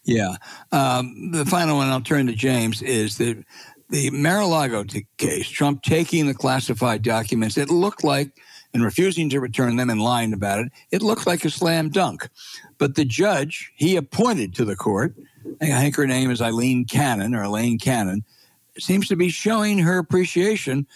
Yeah. 0.05 0.37
Um, 0.72 1.31
the 1.31 1.44
final 1.44 1.77
one 1.77 1.88
I'll 1.88 2.01
turn 2.01 2.27
to 2.27 2.33
James 2.33 2.83
is 2.83 3.18
that 3.18 3.44
the 3.88 4.11
Mar-a-Lago 4.11 4.85
case, 5.16 5.48
Trump 5.48 5.83
taking 5.83 6.27
the 6.27 6.35
classified 6.35 7.03
documents, 7.03 7.57
it 7.57 7.70
looked 7.70 8.03
like 8.03 8.33
and 8.74 8.82
refusing 8.85 9.28
to 9.30 9.40
return 9.40 9.76
them 9.76 9.90
and 9.90 10.00
lying 10.00 10.32
about 10.32 10.61
it, 10.61 10.72
it 10.90 11.02
looked 11.02 11.26
like 11.26 11.44
a 11.44 11.50
slam 11.50 11.90
dunk. 11.90 12.28
But 12.78 12.94
the 12.94 13.04
judge 13.04 13.72
he 13.76 13.96
appointed 13.96 14.54
to 14.54 14.64
the 14.64 14.76
court, 14.76 15.14
I 15.61 15.80
think 15.80 15.96
her 15.96 16.06
name 16.06 16.30
is 16.30 16.40
Aileen 16.40 16.85
Cannon 16.85 17.35
or 17.35 17.42
Elaine 17.42 17.78
Cannon, 17.78 18.24
seems 18.78 19.08
to 19.08 19.16
be 19.16 19.28
showing 19.28 19.78
her 19.78 19.98
appreciation 19.98 20.87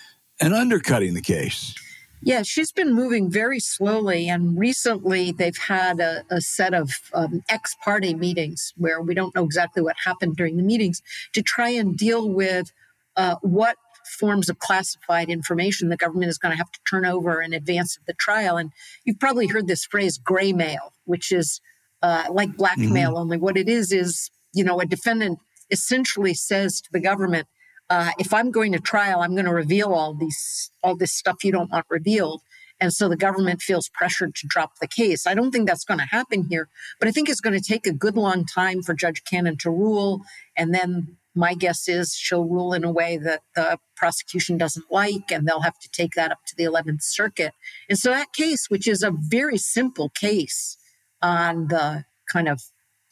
and 0.41 0.55
undercutting 0.55 1.15
the 1.15 1.23
case. 1.23 1.75
Yeah, 2.23 2.43
she's 2.43 2.73
been 2.73 2.93
moving 2.95 3.31
very 3.31 3.61
slowly. 3.61 4.29
And 4.29 4.59
recently 4.59 5.33
they've 5.33 5.57
had 5.57 6.01
a, 6.01 6.25
a 6.31 6.41
set 6.41 6.75
of 6.75 6.91
um, 7.15 7.43
ex 7.49 7.77
parte 7.85 8.15
meetings 8.15 8.73
where 8.77 9.01
we 9.01 9.15
don't 9.15 9.35
know 9.35 9.45
exactly 9.45 9.83
what 9.83 9.97
happened 10.05 10.37
during 10.37 10.57
the 10.57 10.63
meetings 10.63 11.03
to 11.35 11.43
try 11.43 11.69
and 11.69 11.97
deal 11.97 12.29
with 12.29 12.73
uh, 13.17 13.37
what 13.43 13.77
forms 14.07 14.49
of 14.49 14.59
classified 14.59 15.29
information 15.29 15.89
the 15.89 15.97
government 15.97 16.31
is 16.31 16.39
going 16.39 16.53
to 16.53 16.57
have 16.57 16.71
to 16.73 16.81
turn 16.89 17.05
over 17.05 17.43
in 17.43 17.53
advance 17.53 17.97
of 17.97 18.05
the 18.07 18.15
trial. 18.15 18.57
And 18.57 18.73
you've 19.05 19.21
probably 19.21 19.47
heard 19.47 19.67
this 19.67 19.85
phrase 19.85 20.19
gray 20.19 20.53
mail, 20.53 20.93
which 21.05 21.33
is 21.33 21.61
uh, 22.03 22.25
like 22.31 22.57
blackmail, 22.57 23.11
mm-hmm. 23.11 23.19
only 23.19 23.39
what 23.39 23.57
it 23.57 23.69
is 23.69 23.93
is, 23.93 24.31
you 24.55 24.65
know, 24.65 24.81
a 24.81 24.87
defendant 24.87 25.39
essentially 25.71 26.35
says 26.35 26.81
to 26.81 26.89
the 26.93 27.01
government, 27.01 27.49
uh, 27.89 28.11
if 28.19 28.35
I'm 28.35 28.51
going 28.51 28.73
to 28.73 28.81
trial, 28.81 29.21
I'm 29.21 29.33
going 29.33 29.47
to 29.47 29.55
reveal 29.55 29.93
all 29.93 30.15
these 30.15 30.71
all 30.83 30.97
this 30.97 31.13
stuff 31.13 31.45
you 31.45 31.53
don't 31.53 31.71
want 31.71 31.87
revealed. 31.89 32.43
And 32.79 32.93
so 32.93 33.09
the 33.09 33.17
government 33.17 33.63
feels 33.63 33.89
pressured 33.89 34.35
to 34.35 34.47
drop 34.47 34.73
the 34.81 34.87
case. 34.87 35.27
I 35.27 35.35
don't 35.35 35.51
think 35.51 35.67
that's 35.67 35.85
going 35.85 36.01
to 36.01 36.07
happen 36.07 36.47
here, 36.51 36.69
but 36.99 37.09
I 37.09 37.13
think 37.13 37.29
it's 37.29 37.41
going 37.41 37.59
to 37.59 37.65
take 37.67 37.87
a 37.87 37.93
good 37.93 38.17
long 38.17 38.45
time 38.45 38.83
for 38.83 38.93
Judge 38.93 39.25
Cannon 39.25 39.57
to 39.59 39.71
rule. 39.71 40.23
And 40.57 40.75
then 40.75 41.17
my 41.37 41.55
guess 41.55 41.89
is 41.89 42.15
she'll 42.15 42.45
rule 42.45 42.73
in 42.73 42.83
a 42.83 42.91
way 42.91 43.19
that 43.19 43.43
the 43.55 43.79
prosecution 43.95 44.57
doesn't 44.57 44.91
like, 44.91 45.31
and 45.31 45.47
they'll 45.47 45.61
have 45.61 45.79
to 45.81 45.89
take 45.91 46.15
that 46.15 46.33
up 46.33 46.39
to 46.47 46.57
the 46.57 46.65
11th 46.65 47.03
Circuit. 47.03 47.53
And 47.89 47.99
so 47.99 48.11
that 48.11 48.33
case, 48.33 48.71
which 48.71 48.89
is 48.89 49.03
a 49.03 49.13
very 49.15 49.59
simple 49.59 50.09
case 50.09 50.79
on 51.23 51.69
the 51.69 52.05
kind 52.33 52.49
of 52.49 52.63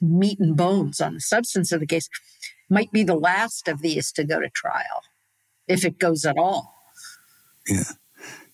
meat 0.01 0.41
and 0.41 0.57
bones 0.57 1.01
on 1.01 1.15
the 1.15 1.21
substance 1.21 1.71
of 1.71 1.81
the 1.81 1.87
case, 1.87 2.09
might 2.71 2.91
be 2.91 3.05
the 3.05 3.15
last 3.15 3.69
of 3.69 3.83
these 3.83 4.11
to 4.13 4.25
go 4.25 4.41
to 4.41 4.49
trial, 4.49 5.03
if 5.69 5.85
it 5.85 5.99
goes 5.99 6.25
at 6.25 6.39
all. 6.39 6.75
Yeah. 7.69 7.85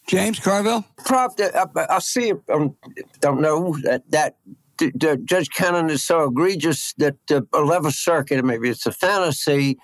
James 0.09 0.40
Carville? 0.40 0.85
Prof, 1.04 1.35
I, 1.38 1.66
I 1.88 1.98
see, 2.00 2.33
I 2.33 2.52
um, 2.52 2.76
don't 3.20 3.40
know 3.40 3.76
that, 3.85 4.11
that 4.11 4.37
Judge 5.25 5.51
Cannon 5.51 5.90
is 5.90 6.05
so 6.05 6.25
egregious 6.25 6.95
that 6.99 7.16
the 7.29 7.43
11th 7.53 7.95
Circuit, 7.95 8.45
maybe 8.45 8.69
it's 8.69 8.87
a 8.87 8.93
fantasy, 8.93 9.79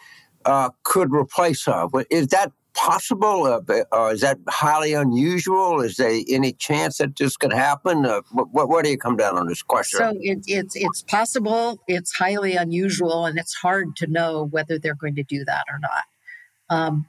uh, 0.45 0.71
could 0.85 1.13
replace 1.13 1.65
her. 1.67 1.87
Is 2.11 2.29
that 2.29 2.53
possible? 2.77 3.45
Uh, 3.47 3.83
or 3.91 4.13
is 4.13 4.21
that 4.21 4.39
highly 4.49 4.93
unusual? 4.93 5.81
Is 5.81 5.97
there 5.97 6.21
any 6.29 6.53
chance 6.53 6.99
that 6.99 7.17
this 7.17 7.37
could 7.37 7.53
happen? 7.53 8.07
Uh, 8.07 8.21
what, 8.31 8.69
where 8.69 8.83
do 8.83 8.91
you 8.91 8.99
come 8.99 9.17
down 9.17 9.37
on 9.37 9.49
this 9.49 9.63
question? 9.63 9.99
So 9.99 10.13
it, 10.21 10.45
it's 10.47 10.77
it's 10.77 11.03
possible. 11.03 11.79
It's 11.89 12.15
highly 12.15 12.55
unusual, 12.55 13.27
and 13.27 13.39
it's 13.39 13.55
hard 13.55 13.97
to 13.97 14.07
know 14.07 14.45
whether 14.45 14.79
they're 14.79 14.95
going 14.95 15.17
to 15.17 15.25
do 15.25 15.45
that 15.47 15.65
or 15.69 15.79
not. 15.81 16.05
Um, 16.69 17.07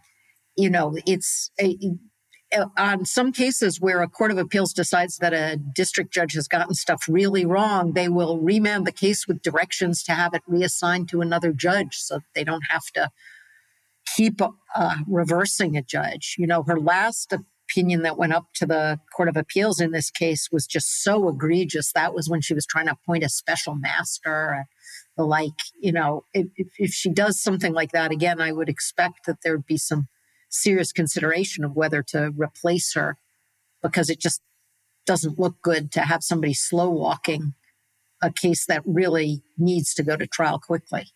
you 0.55 0.69
know, 0.69 0.95
it's 1.05 1.51
a, 1.59 1.77
uh, 1.83 1.87
on 2.77 3.05
some 3.05 3.31
cases 3.31 3.81
where 3.81 4.01
a 4.01 4.07
court 4.07 4.31
of 4.31 4.37
appeals 4.37 4.73
decides 4.73 5.17
that 5.17 5.33
a 5.33 5.57
district 5.57 6.13
judge 6.13 6.33
has 6.33 6.47
gotten 6.47 6.75
stuff 6.75 7.03
really 7.07 7.45
wrong, 7.45 7.93
they 7.93 8.07
will 8.07 8.39
remand 8.39 8.87
the 8.87 8.91
case 8.91 9.27
with 9.27 9.41
directions 9.41 10.03
to 10.03 10.13
have 10.13 10.33
it 10.33 10.43
reassigned 10.47 11.09
to 11.09 11.21
another 11.21 11.51
judge 11.51 11.95
so 11.97 12.21
they 12.35 12.43
don't 12.43 12.63
have 12.69 12.85
to 12.93 13.09
keep 14.15 14.41
uh, 14.75 14.95
reversing 15.07 15.75
a 15.75 15.81
judge. 15.81 16.35
You 16.37 16.47
know, 16.47 16.63
her 16.63 16.79
last 16.79 17.33
opinion 17.69 18.03
that 18.03 18.17
went 18.17 18.33
up 18.33 18.45
to 18.55 18.65
the 18.65 18.99
court 19.15 19.27
of 19.27 19.35
appeals 19.35 19.81
in 19.81 19.91
this 19.91 20.09
case 20.09 20.49
was 20.51 20.65
just 20.65 21.03
so 21.03 21.27
egregious. 21.27 21.91
That 21.91 22.13
was 22.13 22.29
when 22.29 22.41
she 22.41 22.53
was 22.53 22.65
trying 22.65 22.85
to 22.85 22.93
appoint 22.93 23.23
a 23.23 23.29
special 23.29 23.75
master 23.75 24.53
and 24.53 24.65
the 25.17 25.25
like. 25.25 25.59
You 25.79 25.91
know, 25.91 26.23
if, 26.33 26.47
if 26.77 26.91
she 26.91 27.09
does 27.09 27.41
something 27.41 27.73
like 27.73 27.91
that 27.91 28.11
again, 28.11 28.39
I 28.39 28.53
would 28.53 28.69
expect 28.69 29.25
that 29.25 29.39
there'd 29.43 29.65
be 29.65 29.77
some 29.77 30.07
serious 30.49 30.91
consideration 30.91 31.63
of 31.63 31.75
whether 31.75 32.01
to 32.03 32.31
replace 32.35 32.93
her 32.93 33.17
because 33.81 34.09
it 34.09 34.19
just 34.19 34.41
doesn't 35.05 35.39
look 35.39 35.61
good 35.61 35.91
to 35.91 36.01
have 36.01 36.23
somebody 36.23 36.53
slow 36.53 36.89
walking 36.89 37.53
a 38.21 38.31
case 38.31 38.65
that 38.65 38.81
really 38.85 39.43
needs 39.57 39.93
to 39.93 40.03
go 40.03 40.15
to 40.17 40.27
trial 40.27 40.59
quickly. 40.59 41.07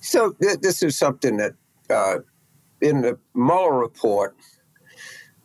So 0.00 0.32
th- 0.32 0.60
this 0.60 0.82
is 0.82 0.96
something 0.96 1.36
that 1.38 1.52
uh, 1.88 2.18
in 2.80 3.02
the 3.02 3.18
Mueller 3.34 3.78
report 3.78 4.36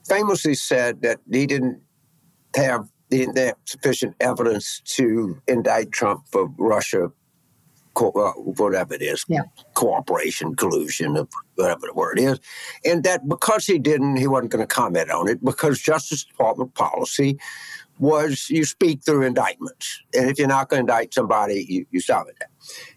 famously 0.08 0.56
said 0.56 1.02
that 1.02 1.20
he 1.32 1.46
didn't 1.46 1.82
have 2.56 2.90
he 3.10 3.20
didn't 3.20 3.38
have 3.38 3.56
sufficient 3.66 4.16
evidence 4.20 4.82
to 4.86 5.40
indict 5.48 5.92
Trump 5.92 6.28
for 6.32 6.48
Russia 6.58 7.12
co- 7.94 8.12
uh, 8.12 8.32
whatever 8.34 8.94
it 8.94 9.02
is, 9.02 9.26
yeah. 9.28 9.42
cooperation, 9.74 10.56
collusion, 10.56 11.28
whatever 11.56 11.88
the 11.88 11.94
word 11.94 12.20
is. 12.20 12.40
And 12.86 13.04
that 13.04 13.28
because 13.28 13.66
he 13.66 13.80
didn't, 13.80 14.18
he 14.18 14.28
wasn't 14.28 14.52
going 14.52 14.66
to 14.66 14.74
comment 14.74 15.12
on 15.12 15.28
it 15.28 15.44
because 15.44 15.82
Justice 15.82 16.24
Department 16.24 16.74
policy 16.76 17.38
was 18.00 18.50
you 18.50 18.66
speak 18.66 19.04
through 19.04 19.24
indictments. 19.24 20.02
And 20.16 20.30
if 20.30 20.40
you're 20.40 20.48
not 20.48 20.70
going 20.70 20.86
to 20.86 20.94
indict 20.94 21.14
somebody, 21.14 21.66
you, 21.70 21.86
you 21.92 22.00
stop 22.00 22.28
it. 22.28 22.44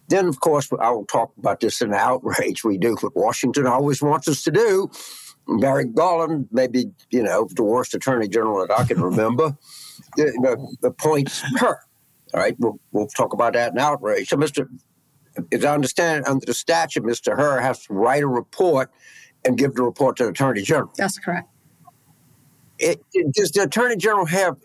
Then, 0.08 0.26
of 0.26 0.40
course, 0.40 0.70
I 0.80 0.90
will 0.90 1.04
talk 1.04 1.32
about 1.38 1.60
this 1.60 1.80
in 1.80 1.90
the 1.90 1.96
outrage 1.96 2.64
we 2.64 2.78
do, 2.78 2.96
what 3.00 3.16
Washington 3.16 3.66
always 3.66 4.00
wants 4.02 4.28
us 4.28 4.42
to 4.44 4.50
do. 4.50 4.90
Merrick 5.48 5.94
Garland, 5.94 6.48
maybe, 6.50 6.90
you 7.10 7.22
know, 7.22 7.48
the 7.54 7.62
worst 7.62 7.94
attorney 7.94 8.26
general 8.28 8.66
that 8.66 8.76
I 8.76 8.84
can 8.84 9.00
remember, 9.00 9.56
the, 10.16 10.76
the 10.80 10.90
points 10.90 11.42
Hur. 11.58 11.78
All 12.34 12.40
right, 12.40 12.56
we'll, 12.58 12.78
we'll 12.90 13.06
talk 13.06 13.32
about 13.32 13.52
that 13.52 13.72
in 13.72 13.78
outrage. 13.78 14.28
So, 14.28 14.36
Mr 14.36 14.68
as 15.52 15.64
I 15.64 15.74
understand 15.74 16.20
it, 16.20 16.28
under 16.28 16.46
the 16.46 16.54
statute, 16.54 17.04
Mr. 17.04 17.36
Hur 17.36 17.60
has 17.60 17.86
to 17.86 17.92
write 17.92 18.22
a 18.22 18.28
report 18.28 18.90
and 19.44 19.56
give 19.56 19.74
the 19.74 19.82
report 19.82 20.16
to 20.16 20.24
the 20.24 20.30
Attorney 20.30 20.62
General. 20.62 20.92
That's 20.96 21.18
correct. 21.18 21.48
It, 22.78 23.02
it, 23.14 23.32
does 23.34 23.52
the 23.52 23.62
Attorney 23.62 23.96
General 23.96 24.26
have, 24.26 24.56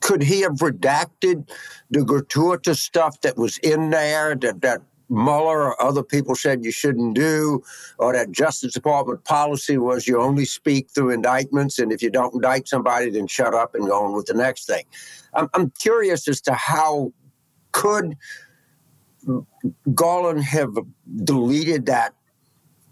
could 0.00 0.22
he 0.22 0.40
have 0.40 0.54
redacted 0.54 1.50
the 1.90 2.04
gratuitous 2.04 2.80
stuff 2.80 3.20
that 3.20 3.36
was 3.36 3.58
in 3.58 3.90
there 3.90 4.34
that, 4.36 4.62
that 4.62 4.82
Mueller 5.12 5.66
or 5.66 5.82
other 5.82 6.02
people 6.02 6.34
said 6.34 6.64
you 6.64 6.72
shouldn't 6.72 7.14
do, 7.14 7.62
or 7.98 8.14
that 8.14 8.32
Justice 8.32 8.72
Department 8.72 9.24
policy 9.24 9.76
was 9.76 10.08
you 10.08 10.20
only 10.20 10.46
speak 10.46 10.88
through 10.90 11.10
indictments, 11.10 11.78
and 11.78 11.92
if 11.92 12.02
you 12.02 12.10
don't 12.10 12.34
indict 12.34 12.66
somebody, 12.66 13.10
then 13.10 13.26
shut 13.26 13.52
up 13.52 13.74
and 13.74 13.86
go 13.86 14.04
on 14.04 14.14
with 14.14 14.26
the 14.26 14.34
next 14.34 14.66
thing. 14.66 14.84
I'm, 15.34 15.48
I'm 15.52 15.70
curious 15.70 16.26
as 16.28 16.40
to 16.42 16.54
how 16.54 17.12
could 17.72 18.16
Garland 19.94 20.42
have 20.44 20.76
deleted 21.24 21.86
that 21.86 22.14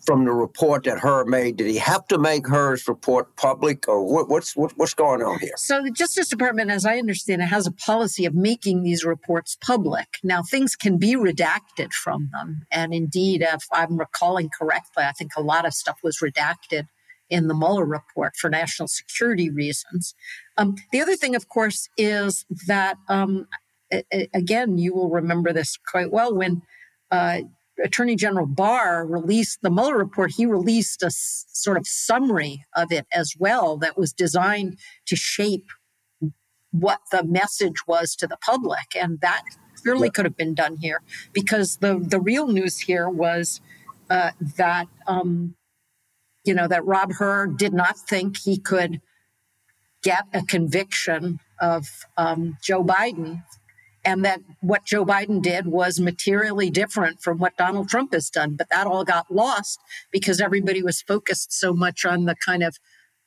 from 0.07 0.25
the 0.25 0.33
report 0.33 0.85
that 0.85 0.99
Hur 0.99 1.25
made? 1.25 1.57
Did 1.57 1.67
he 1.69 1.77
have 1.79 2.07
to 2.09 2.19
make 2.19 2.47
Hur's 2.47 2.89
report 2.89 3.37
public, 3.37 3.87
or 3.87 4.03
what, 4.03 4.29
what's 4.29 4.57
what, 4.57 4.73
what's 4.77 4.95
going 4.95 5.23
on 5.23 5.39
here? 5.41 5.53
So 5.57 5.83
the 5.83 5.91
Justice 5.91 6.29
Department, 6.29 6.71
as 6.71 6.87
I 6.87 6.99
understand 6.99 7.43
it, 7.43 7.47
has 7.47 7.67
a 7.67 7.73
policy 7.73 8.25
of 8.25 8.35
making 8.35 8.83
these 8.83 9.05
reports 9.05 9.57
public. 9.61 10.19
Now 10.23 10.43
things 10.43 10.75
can 10.77 10.99
be 10.99 11.17
redacted 11.17 11.93
from 11.93 12.31
them, 12.33 12.67
and 12.71 12.95
indeed, 12.95 13.43
if 13.43 13.65
I'm 13.73 13.99
recalling 13.99 14.51
correctly, 14.59 15.05
I 15.05 15.13
think 15.13 15.33
a 15.37 15.43
lot 15.43 15.67
of 15.67 15.75
stuff 15.75 15.99
was 16.03 16.19
redacted 16.19 16.87
in 17.29 17.47
the 17.47 17.55
Mueller 17.55 17.87
report 17.87 18.35
for 18.37 18.51
national 18.51 18.89
security 18.89 19.49
reasons. 19.51 20.15
Um, 20.57 20.75
the 20.91 21.01
other 21.01 21.15
thing, 21.15 21.37
of 21.37 21.49
course, 21.49 21.89
is 21.97 22.45
that 22.67 22.97
um, 23.09 23.47
again, 24.33 24.79
you 24.79 24.95
will 24.95 25.11
remember 25.11 25.53
this 25.53 25.77
quite 25.77 26.11
well 26.11 26.35
when 26.35 26.63
uh, 27.11 27.41
Attorney 27.83 28.17
General 28.17 28.47
Barr 28.47 29.07
released 29.07 29.61
the 29.63 29.71
Mueller 29.71 29.97
report. 29.97 30.33
He 30.37 30.47
released 30.47 31.03
a 31.03 31.07
s- 31.07 31.47
sort 31.49 31.77
of 31.77 31.87
summary 31.87 32.65
of 32.77 32.93
it 32.93 33.07
as 33.13 33.35
well 33.39 33.77
that 33.79 33.97
was 33.97 34.13
designed 34.13 34.79
to 35.07 35.17
shape 35.17 35.67
what 36.73 37.01
the 37.11 37.25
message 37.25 37.87
was 37.87 38.15
to 38.17 38.27
the 38.27 38.37
public, 38.37 38.95
and 38.95 39.21
that 39.21 39.43
clearly 39.83 40.07
yeah. 40.07 40.11
could 40.11 40.25
have 40.25 40.37
been 40.37 40.55
done 40.55 40.77
here 40.77 41.03
because 41.33 41.79
the 41.79 41.99
the 41.99 42.21
real 42.21 42.47
news 42.47 42.79
here 42.79 43.09
was 43.09 43.61
uh, 44.09 44.31
that 44.57 44.87
um, 45.07 45.57
you 46.45 46.55
know 46.55 46.69
that 46.69 46.85
Rob 46.85 47.13
Hur 47.15 47.49
did 47.49 47.73
not 47.73 47.99
think 47.99 48.37
he 48.39 48.57
could 48.57 49.01
get 50.03 50.25
a 50.33 50.43
conviction 50.43 51.41
of 51.61 52.07
um, 52.17 52.57
Joe 52.63 52.85
Biden 52.85 53.43
and 54.05 54.25
that 54.25 54.41
what 54.61 54.85
Joe 54.85 55.05
Biden 55.05 55.43
did 55.43 55.67
was 55.67 56.01
materially 56.01 56.71
different 56.71 57.21
from 57.21 57.39
what 57.39 57.57
Donald 57.57 57.89
Trump 57.89 58.13
has 58.15 58.31
done. 58.31 58.57
But 58.57 58.69
that 58.71 58.87
all 58.87 59.05
got 59.05 59.31
lost 59.31 59.79
because 60.11 60.41
everybody 60.41 60.83
was 60.83 61.03
focused 61.03 61.53
so 61.53 61.73
much 61.73 62.05
on 62.05 62.25
the 62.25 62.35
kind 62.35 62.63
of 62.63 62.79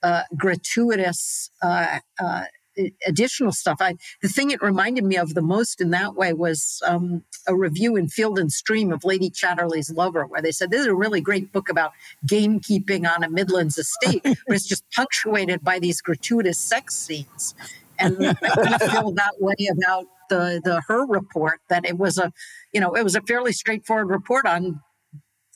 uh, 0.01 0.23
gratuitous 0.35 1.49
uh, 1.61 1.99
uh, 2.19 2.45
additional 3.05 3.51
stuff. 3.51 3.77
I, 3.79 3.95
the 4.21 4.27
thing 4.27 4.51
it 4.51 4.61
reminded 4.61 5.03
me 5.03 5.17
of 5.17 5.33
the 5.33 5.41
most 5.41 5.79
in 5.81 5.91
that 5.91 6.15
way 6.15 6.33
was 6.33 6.81
um, 6.85 7.23
a 7.47 7.55
review 7.55 7.95
in 7.95 8.07
Field 8.07 8.39
and 8.39 8.51
Stream 8.51 8.91
of 8.91 9.03
Lady 9.03 9.29
Chatterley's 9.29 9.91
Lover, 9.91 10.25
where 10.25 10.41
they 10.41 10.51
said 10.51 10.71
this 10.71 10.81
is 10.81 10.87
a 10.87 10.95
really 10.95 11.21
great 11.21 11.51
book 11.51 11.69
about 11.69 11.91
gamekeeping 12.27 13.07
on 13.07 13.23
a 13.23 13.29
Midlands 13.29 13.77
estate, 13.77 14.21
but 14.23 14.55
it's 14.55 14.67
just 14.67 14.83
punctuated 14.91 15.63
by 15.63 15.79
these 15.79 16.01
gratuitous 16.01 16.57
sex 16.57 16.95
scenes. 16.95 17.55
And 17.99 18.17
I 18.43 18.77
feel 18.89 19.11
that 19.11 19.33
way 19.39 19.55
about 19.71 20.07
the 20.33 20.61
the 20.63 20.81
Hur 20.87 21.05
report 21.05 21.59
that 21.69 21.85
it 21.85 21.97
was 21.97 22.17
a 22.17 22.31
you 22.73 22.81
know 22.81 22.95
it 22.95 23.03
was 23.03 23.15
a 23.15 23.21
fairly 23.21 23.53
straightforward 23.53 24.09
report 24.09 24.45
on 24.45 24.81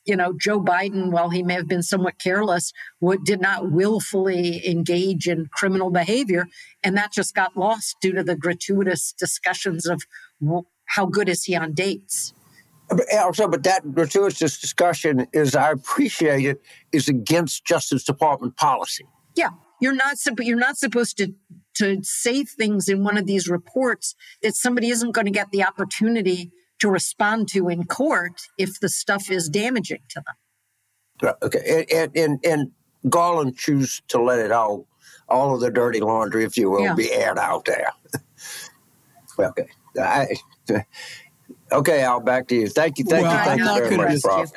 you 0.05 0.15
know 0.15 0.33
Joe 0.39 0.61
Biden 0.61 1.11
while 1.11 1.29
he 1.29 1.43
may 1.43 1.55
have 1.55 1.67
been 1.67 1.83
somewhat 1.83 2.19
careless 2.19 2.71
would, 3.01 3.23
did 3.23 3.41
not 3.41 3.71
willfully 3.71 4.65
engage 4.67 5.27
in 5.27 5.47
criminal 5.51 5.89
behavior. 5.89 6.47
And 6.83 6.95
that 6.97 7.11
just 7.11 7.35
got 7.35 7.57
lost 7.57 7.97
due 8.01 8.13
to 8.13 8.23
the 8.23 8.35
gratuitous 8.35 9.13
discussions 9.17 9.85
of 9.85 10.01
how 10.85 11.05
good 11.05 11.27
is 11.27 11.43
he 11.43 11.55
on 11.55 11.73
dates. 11.73 12.33
Eh, 13.11 13.17
also, 13.17 13.47
but 13.49 13.63
that 13.63 13.93
gratuitous 13.93 14.59
discussion 14.59 15.27
is, 15.33 15.55
I 15.55 15.71
appreciate 15.71 16.45
it, 16.45 16.61
is 16.93 17.09
against 17.09 17.65
Justice 17.65 18.05
Department 18.05 18.55
policy. 18.55 19.05
Yeah, 19.35 19.49
you're 19.81 19.95
not 19.95 20.17
you're 20.39 20.57
not 20.57 20.77
supposed 20.77 21.17
to 21.17 21.33
to 21.75 21.99
say 22.03 22.43
things 22.43 22.89
in 22.89 23.03
one 23.03 23.17
of 23.17 23.25
these 23.25 23.47
reports 23.47 24.15
that 24.41 24.55
somebody 24.55 24.89
isn't 24.89 25.11
going 25.11 25.25
to 25.25 25.31
get 25.31 25.51
the 25.51 25.63
opportunity 25.63 26.51
to 26.79 26.89
respond 26.89 27.47
to 27.49 27.69
in 27.69 27.83
court 27.85 28.41
if 28.57 28.79
the 28.79 28.89
stuff 28.89 29.29
is 29.29 29.49
damaging 29.49 30.01
to 30.09 30.21
them. 31.21 31.33
Okay, 31.43 31.85
and 31.91 32.11
and, 32.15 32.39
and 32.45 32.71
Garland 33.09 33.57
choose 33.57 34.01
to 34.09 34.21
let 34.21 34.39
it 34.39 34.51
all, 34.51 34.87
all 35.29 35.53
of 35.53 35.61
the 35.61 35.71
dirty 35.71 35.99
laundry, 35.99 36.43
if 36.43 36.57
you 36.57 36.69
will, 36.69 36.83
yeah. 36.83 36.93
be 36.93 37.11
aired 37.11 37.37
out 37.37 37.65
there. 37.65 37.91
okay, 39.39 39.67
I, 39.99 40.27
Okay, 41.69 42.01
Al, 42.01 42.21
back 42.21 42.47
to 42.47 42.55
you. 42.55 42.69
Thank 42.69 42.97
you. 42.97 43.03
Thank 43.03 43.23
well, 43.23 43.33
you. 43.33 43.43
Thank 43.43 43.61
I'm 43.61 43.83
you 43.83 43.89
very 43.89 43.97
much, 43.97 44.21
Prof. 44.21 44.51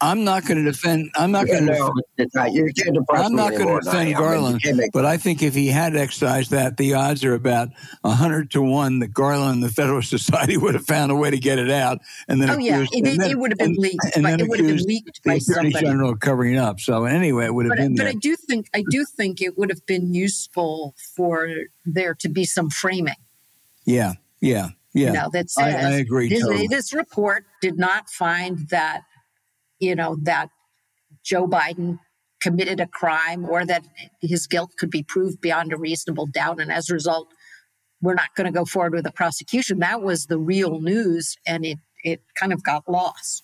I'm 0.00 0.24
not 0.24 0.44
going 0.44 0.58
to 0.58 0.64
defend. 0.64 1.10
I'm 1.16 1.30
not 1.30 1.46
going 1.46 1.66
to. 1.66 1.92
I'm 3.10 3.34
not 3.36 3.52
going 3.52 3.68
to 3.68 3.80
defend 3.80 4.16
Garland, 4.16 4.60
I 4.64 4.72
mean, 4.72 4.90
but 4.92 5.04
I 5.04 5.18
think 5.18 5.42
if 5.42 5.54
he 5.54 5.68
had 5.68 5.94
excised 5.94 6.50
that, 6.50 6.76
the 6.78 6.94
odds 6.94 7.24
are 7.24 7.34
about 7.34 7.68
hundred 8.04 8.50
to 8.52 8.62
one 8.62 8.98
that 9.00 9.14
Garland 9.14 9.56
and 9.56 9.62
the 9.62 9.68
Federalist 9.68 10.10
Society 10.16 10.56
would 10.56 10.74
have 10.74 10.84
found 10.84 11.12
a 11.12 11.14
way 11.14 11.30
to 11.30 11.38
get 11.38 11.58
it 11.58 11.70
out, 11.70 12.00
and 12.26 12.42
then 12.42 12.50
oh 12.50 12.54
accused, 12.54 12.90
yeah, 12.92 12.98
it, 12.98 13.18
then, 13.18 13.30
it, 13.30 13.38
would 13.38 13.52
have 13.52 13.58
been 13.58 13.70
and, 13.70 13.78
leaked. 13.78 14.16
And 14.16 14.24
then 14.24 14.40
it 14.40 14.48
would 14.48 14.58
have 14.58 14.68
been 14.68 14.84
leaked 14.84 15.22
by 15.24 15.34
the 15.34 15.52
Attorney 15.52 15.70
somebody. 15.70 15.86
General 15.86 16.16
covering 16.16 16.58
up. 16.58 16.80
So 16.80 17.04
anyway, 17.04 17.46
it 17.46 17.54
would 17.54 17.66
have 17.66 17.76
but, 17.76 17.78
been. 17.78 17.94
But 17.94 18.02
there. 18.02 18.08
I 18.08 18.14
do 18.14 18.34
think 18.34 18.68
I 18.74 18.82
do 18.90 19.04
think 19.04 19.40
it 19.40 19.56
would 19.56 19.70
have 19.70 19.86
been 19.86 20.12
useful 20.12 20.94
for 21.14 21.48
there 21.84 22.14
to 22.14 22.28
be 22.28 22.44
some 22.44 22.68
framing. 22.68 23.14
Yeah, 23.84 24.14
yeah. 24.40 24.70
Yeah, 24.96 25.08
you 25.08 25.12
know, 25.12 25.28
that 25.32 25.50
says 25.50 25.74
I, 25.74 25.90
I 25.90 25.92
agree. 25.96 26.30
This, 26.30 26.40
totally. 26.40 26.68
this 26.68 26.94
report 26.94 27.44
did 27.60 27.78
not 27.78 28.08
find 28.08 28.66
that, 28.70 29.02
you 29.78 29.94
know, 29.94 30.16
that 30.22 30.48
Joe 31.22 31.46
Biden 31.46 31.98
committed 32.40 32.80
a 32.80 32.86
crime 32.86 33.44
or 33.44 33.66
that 33.66 33.84
his 34.22 34.46
guilt 34.46 34.72
could 34.78 34.90
be 34.90 35.02
proved 35.02 35.40
beyond 35.40 35.72
a 35.74 35.76
reasonable 35.76 36.26
doubt. 36.26 36.60
And 36.60 36.72
as 36.72 36.88
a 36.88 36.94
result, 36.94 37.28
we're 38.00 38.14
not 38.14 38.34
going 38.36 38.46
to 38.46 38.52
go 38.52 38.64
forward 38.64 38.94
with 38.94 39.06
a 39.06 39.12
prosecution. 39.12 39.80
That 39.80 40.00
was 40.00 40.26
the 40.26 40.38
real 40.38 40.80
news, 40.80 41.36
and 41.46 41.66
it 41.66 41.78
it 42.02 42.22
kind 42.38 42.52
of 42.52 42.62
got 42.62 42.88
lost. 42.88 43.42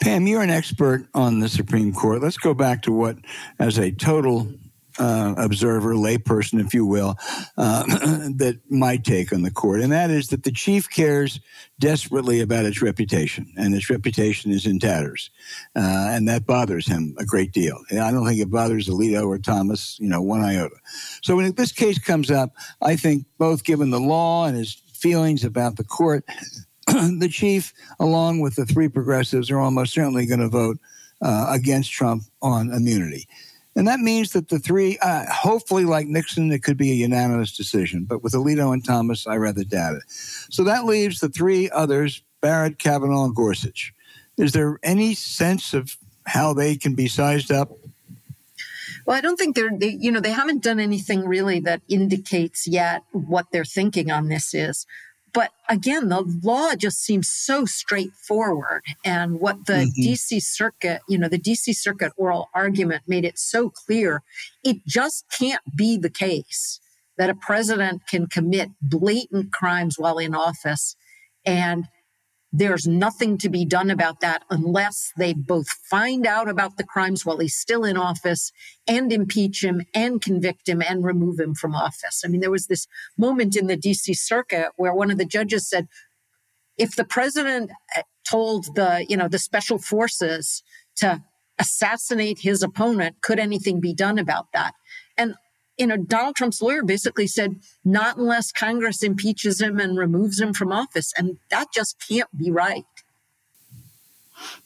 Pam, 0.00 0.26
you're 0.26 0.42
an 0.42 0.50
expert 0.50 1.06
on 1.14 1.40
the 1.40 1.48
Supreme 1.48 1.92
Court. 1.92 2.22
Let's 2.22 2.38
go 2.38 2.54
back 2.54 2.82
to 2.82 2.92
what, 2.92 3.18
as 3.58 3.78
a 3.78 3.90
total 3.92 4.50
uh, 4.98 5.34
observer, 5.36 5.94
layperson, 5.94 6.64
if 6.64 6.74
you 6.74 6.84
will, 6.84 7.16
uh, 7.56 7.84
that 8.36 8.58
my 8.68 8.96
take 8.96 9.32
on 9.32 9.42
the 9.42 9.50
court, 9.50 9.80
and 9.80 9.92
that 9.92 10.10
is 10.10 10.28
that 10.28 10.42
the 10.42 10.52
chief 10.52 10.90
cares 10.90 11.40
desperately 11.78 12.40
about 12.40 12.64
its 12.64 12.82
reputation, 12.82 13.52
and 13.56 13.74
its 13.74 13.88
reputation 13.88 14.50
is 14.50 14.66
in 14.66 14.78
tatters, 14.78 15.30
uh, 15.76 16.08
and 16.10 16.28
that 16.28 16.46
bothers 16.46 16.86
him 16.86 17.14
a 17.18 17.24
great 17.24 17.52
deal. 17.52 17.78
And 17.90 18.00
I 18.00 18.10
don't 18.10 18.26
think 18.26 18.40
it 18.40 18.50
bothers 18.50 18.88
Alito 18.88 19.26
or 19.26 19.38
Thomas, 19.38 19.96
you 20.00 20.08
know, 20.08 20.20
one 20.20 20.42
iota. 20.42 20.76
So 21.22 21.36
when 21.36 21.52
this 21.52 21.72
case 21.72 21.98
comes 21.98 22.30
up, 22.30 22.50
I 22.82 22.96
think 22.96 23.24
both 23.38 23.64
given 23.64 23.90
the 23.90 24.00
law 24.00 24.46
and 24.46 24.56
his 24.56 24.74
feelings 24.92 25.44
about 25.44 25.76
the 25.76 25.84
court, 25.84 26.24
the 26.86 27.28
chief, 27.30 27.72
along 28.00 28.40
with 28.40 28.56
the 28.56 28.66
three 28.66 28.88
progressives, 28.88 29.50
are 29.50 29.60
almost 29.60 29.94
certainly 29.94 30.26
going 30.26 30.40
to 30.40 30.48
vote 30.48 30.78
uh, 31.22 31.46
against 31.50 31.92
Trump 31.92 32.22
on 32.42 32.72
immunity. 32.72 33.26
And 33.78 33.86
that 33.86 34.00
means 34.00 34.32
that 34.32 34.48
the 34.48 34.58
three, 34.58 34.98
uh, 34.98 35.24
hopefully, 35.30 35.84
like 35.84 36.08
Nixon, 36.08 36.50
it 36.50 36.64
could 36.64 36.76
be 36.76 36.90
a 36.90 36.96
unanimous 36.96 37.56
decision. 37.56 38.06
But 38.08 38.24
with 38.24 38.32
Alito 38.32 38.72
and 38.72 38.84
Thomas, 38.84 39.24
I 39.24 39.36
rather 39.36 39.62
doubt 39.62 39.94
it. 39.94 40.02
So 40.50 40.64
that 40.64 40.84
leaves 40.84 41.20
the 41.20 41.28
three 41.28 41.70
others 41.70 42.24
Barrett, 42.40 42.80
Kavanaugh, 42.80 43.26
and 43.26 43.36
Gorsuch. 43.36 43.94
Is 44.36 44.50
there 44.50 44.80
any 44.82 45.14
sense 45.14 45.74
of 45.74 45.96
how 46.26 46.52
they 46.54 46.74
can 46.74 46.96
be 46.96 47.06
sized 47.06 47.52
up? 47.52 47.70
Well, 49.06 49.16
I 49.16 49.20
don't 49.20 49.36
think 49.36 49.54
they're, 49.54 49.70
they, 49.72 49.96
you 50.00 50.10
know, 50.10 50.18
they 50.18 50.32
haven't 50.32 50.64
done 50.64 50.80
anything 50.80 51.24
really 51.24 51.60
that 51.60 51.80
indicates 51.88 52.66
yet 52.66 53.04
what 53.12 53.52
their 53.52 53.64
thinking 53.64 54.10
on 54.10 54.26
this 54.26 54.54
is. 54.54 54.86
But 55.32 55.50
again, 55.68 56.08
the 56.08 56.22
law 56.42 56.74
just 56.74 57.02
seems 57.02 57.28
so 57.28 57.64
straightforward. 57.64 58.82
And 59.04 59.40
what 59.40 59.66
the 59.66 59.86
mm-hmm. 59.86 60.02
DC 60.02 60.42
Circuit, 60.42 61.00
you 61.08 61.18
know, 61.18 61.28
the 61.28 61.38
DC 61.38 61.74
Circuit 61.74 62.12
oral 62.16 62.48
argument 62.54 63.02
made 63.06 63.24
it 63.24 63.38
so 63.38 63.70
clear. 63.70 64.22
It 64.64 64.86
just 64.86 65.24
can't 65.36 65.62
be 65.76 65.96
the 65.96 66.10
case 66.10 66.80
that 67.18 67.30
a 67.30 67.34
president 67.34 68.02
can 68.08 68.26
commit 68.28 68.70
blatant 68.80 69.52
crimes 69.52 69.98
while 69.98 70.18
in 70.18 70.34
office 70.34 70.96
and 71.44 71.86
there's 72.52 72.86
nothing 72.86 73.36
to 73.38 73.48
be 73.48 73.64
done 73.64 73.90
about 73.90 74.20
that 74.20 74.42
unless 74.48 75.12
they 75.18 75.34
both 75.34 75.68
find 75.68 76.26
out 76.26 76.48
about 76.48 76.76
the 76.76 76.84
crimes 76.84 77.24
while 77.24 77.38
he's 77.38 77.56
still 77.56 77.84
in 77.84 77.96
office 77.96 78.52
and 78.86 79.12
impeach 79.12 79.62
him 79.62 79.82
and 79.94 80.22
convict 80.22 80.68
him 80.68 80.82
and 80.82 81.04
remove 81.04 81.38
him 81.38 81.54
from 81.54 81.74
office. 81.74 82.22
I 82.24 82.28
mean, 82.28 82.40
there 82.40 82.50
was 82.50 82.66
this 82.66 82.86
moment 83.18 83.54
in 83.54 83.66
the 83.66 83.76
DC 83.76 84.16
circuit 84.16 84.68
where 84.76 84.94
one 84.94 85.10
of 85.10 85.18
the 85.18 85.26
judges 85.26 85.68
said, 85.68 85.88
if 86.78 86.96
the 86.96 87.04
president 87.04 87.70
uh, 87.96 88.02
told 88.28 88.74
the, 88.76 89.04
you 89.08 89.16
know, 89.16 89.28
the 89.28 89.38
special 89.38 89.78
forces 89.78 90.62
to 90.96 91.22
assassinate 91.58 92.38
his 92.40 92.62
opponent, 92.62 93.16
could 93.20 93.38
anything 93.38 93.80
be 93.80 93.92
done 93.92 94.18
about 94.18 94.46
that? 94.54 94.72
And 95.18 95.34
you 95.78 95.86
know, 95.86 95.96
Donald 95.96 96.36
Trump's 96.36 96.60
lawyer 96.60 96.82
basically 96.82 97.26
said, 97.26 97.60
not 97.84 98.16
unless 98.16 98.52
Congress 98.52 99.02
impeaches 99.02 99.60
him 99.60 99.78
and 99.78 99.96
removes 99.96 100.40
him 100.40 100.52
from 100.52 100.72
office. 100.72 101.12
And 101.16 101.38
that 101.50 101.68
just 101.72 101.96
can't 102.06 102.28
be 102.36 102.50
right. 102.50 102.84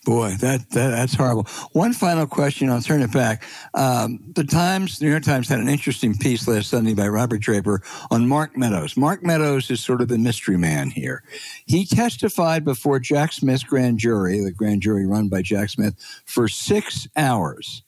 Boy, 0.04 0.34
that, 0.40 0.68
that 0.70 0.90
that's 0.90 1.14
horrible. 1.14 1.44
One 1.72 1.92
final 1.92 2.26
question, 2.26 2.68
I'll 2.68 2.82
turn 2.82 3.00
it 3.00 3.12
back. 3.12 3.42
Um, 3.72 4.20
the 4.34 4.44
Times, 4.44 4.98
the 4.98 5.06
New 5.06 5.10
York 5.10 5.22
Times, 5.22 5.48
had 5.48 5.60
an 5.60 5.68
interesting 5.68 6.14
piece 6.16 6.46
last 6.46 6.68
Sunday 6.68 6.92
by 6.94 7.08
Robert 7.08 7.40
Draper 7.40 7.82
on 8.10 8.28
Mark 8.28 8.56
Meadows. 8.56 8.96
Mark 8.96 9.22
Meadows 9.22 9.70
is 9.70 9.80
sort 9.80 10.00
of 10.00 10.08
the 10.08 10.18
mystery 10.18 10.58
man 10.58 10.90
here. 10.90 11.22
He 11.66 11.86
testified 11.86 12.64
before 12.64 12.98
Jack 12.98 13.32
Smith's 13.32 13.64
grand 13.64 13.98
jury, 13.98 14.40
the 14.40 14.52
grand 14.52 14.82
jury 14.82 15.06
run 15.06 15.28
by 15.28 15.40
Jack 15.40 15.70
Smith, 15.70 15.94
for 16.26 16.48
six 16.48 17.06
hours. 17.16 17.82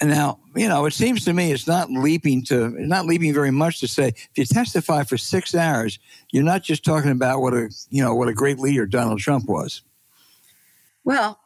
Now, 0.00 0.38
you 0.54 0.68
know, 0.68 0.86
it 0.86 0.92
seems 0.92 1.24
to 1.24 1.32
me 1.32 1.50
it's 1.50 1.66
not 1.66 1.90
leaping 1.90 2.44
to 2.44 2.68
not 2.78 3.06
leaping 3.06 3.34
very 3.34 3.50
much 3.50 3.80
to 3.80 3.88
say 3.88 4.08
if 4.08 4.30
you 4.36 4.44
testify 4.44 5.02
for 5.02 5.18
six 5.18 5.54
hours, 5.54 5.98
you're 6.30 6.44
not 6.44 6.62
just 6.62 6.84
talking 6.84 7.10
about 7.10 7.40
what 7.40 7.52
a 7.52 7.68
you 7.90 8.02
know 8.02 8.14
what 8.14 8.28
a 8.28 8.34
great 8.34 8.58
leader 8.58 8.86
Donald 8.86 9.18
Trump 9.18 9.48
was. 9.48 9.82
Well, 11.04 11.40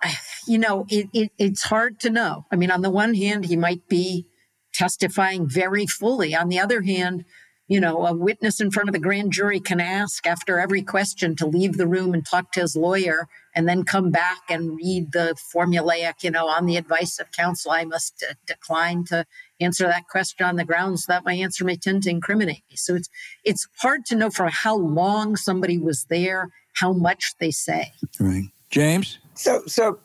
you 0.47 0.59
know, 0.59 0.87
it, 0.89 1.09
it, 1.13 1.31
it's 1.39 1.63
hard 1.63 2.01
to 2.01 2.11
know. 2.11 2.47
I 2.51 2.57
mean, 2.57 2.71
on 2.71 2.83
the 2.83 2.91
one 2.91 3.15
hand, 3.15 3.45
he 3.45 3.57
might 3.57 3.89
be 3.89 4.27
testifying 4.75 5.49
very 5.49 5.87
fully. 5.87 6.35
On 6.35 6.49
the 6.49 6.59
other 6.59 6.83
hand, 6.83 7.25
you 7.69 7.81
know, 7.81 8.07
a 8.07 8.13
witness 8.13 8.61
in 8.61 8.71
front 8.71 8.89
of 8.89 8.93
the 8.93 8.99
grand 8.99 9.33
jury 9.33 9.61
can 9.61 9.81
ask 9.81 10.27
after 10.27 10.59
every 10.59 10.83
question 10.83 11.37
to 11.37 11.47
leave 11.47 11.77
the 11.77 11.87
room 11.87 12.13
and 12.13 12.27
talk 12.27 12.53
to 12.53 12.61
his 12.61 12.77
lawyer 12.77 13.29
and 13.55 13.69
then 13.69 13.85
come 13.85 14.11
back 14.11 14.41
and 14.49 14.77
read 14.77 15.13
the 15.13 15.35
formulaic, 15.55 16.23
you 16.23 16.31
know, 16.31 16.49
on 16.49 16.67
the 16.67 16.77
advice 16.77 17.19
of 17.19 17.31
counsel, 17.33 17.71
I 17.71 17.85
must 17.85 18.19
d- 18.19 18.27
decline 18.47 19.05
to 19.05 19.27
answer 19.61 19.87
that 19.87 20.09
question 20.09 20.45
on 20.45 20.57
the 20.57 20.65
grounds 20.65 21.07
that 21.07 21.25
my 21.25 21.35
answer 21.35 21.65
may 21.65 21.77
tend 21.77 22.03
to 22.05 22.11
incriminate 22.11 22.63
me. 22.69 22.77
So 22.77 22.95
it's 22.95 23.09
it's 23.45 23.69
hard 23.79 24.05
to 24.07 24.17
know 24.17 24.31
for 24.31 24.49
how 24.49 24.77
long 24.77 25.37
somebody 25.37 25.79
was 25.79 26.07
there, 26.11 26.51
how 26.75 26.93
much 26.93 27.35
they 27.39 27.51
say. 27.51 27.93
Right. 28.19 28.51
James? 28.71 29.19
So 29.35 29.63
so 29.67 30.01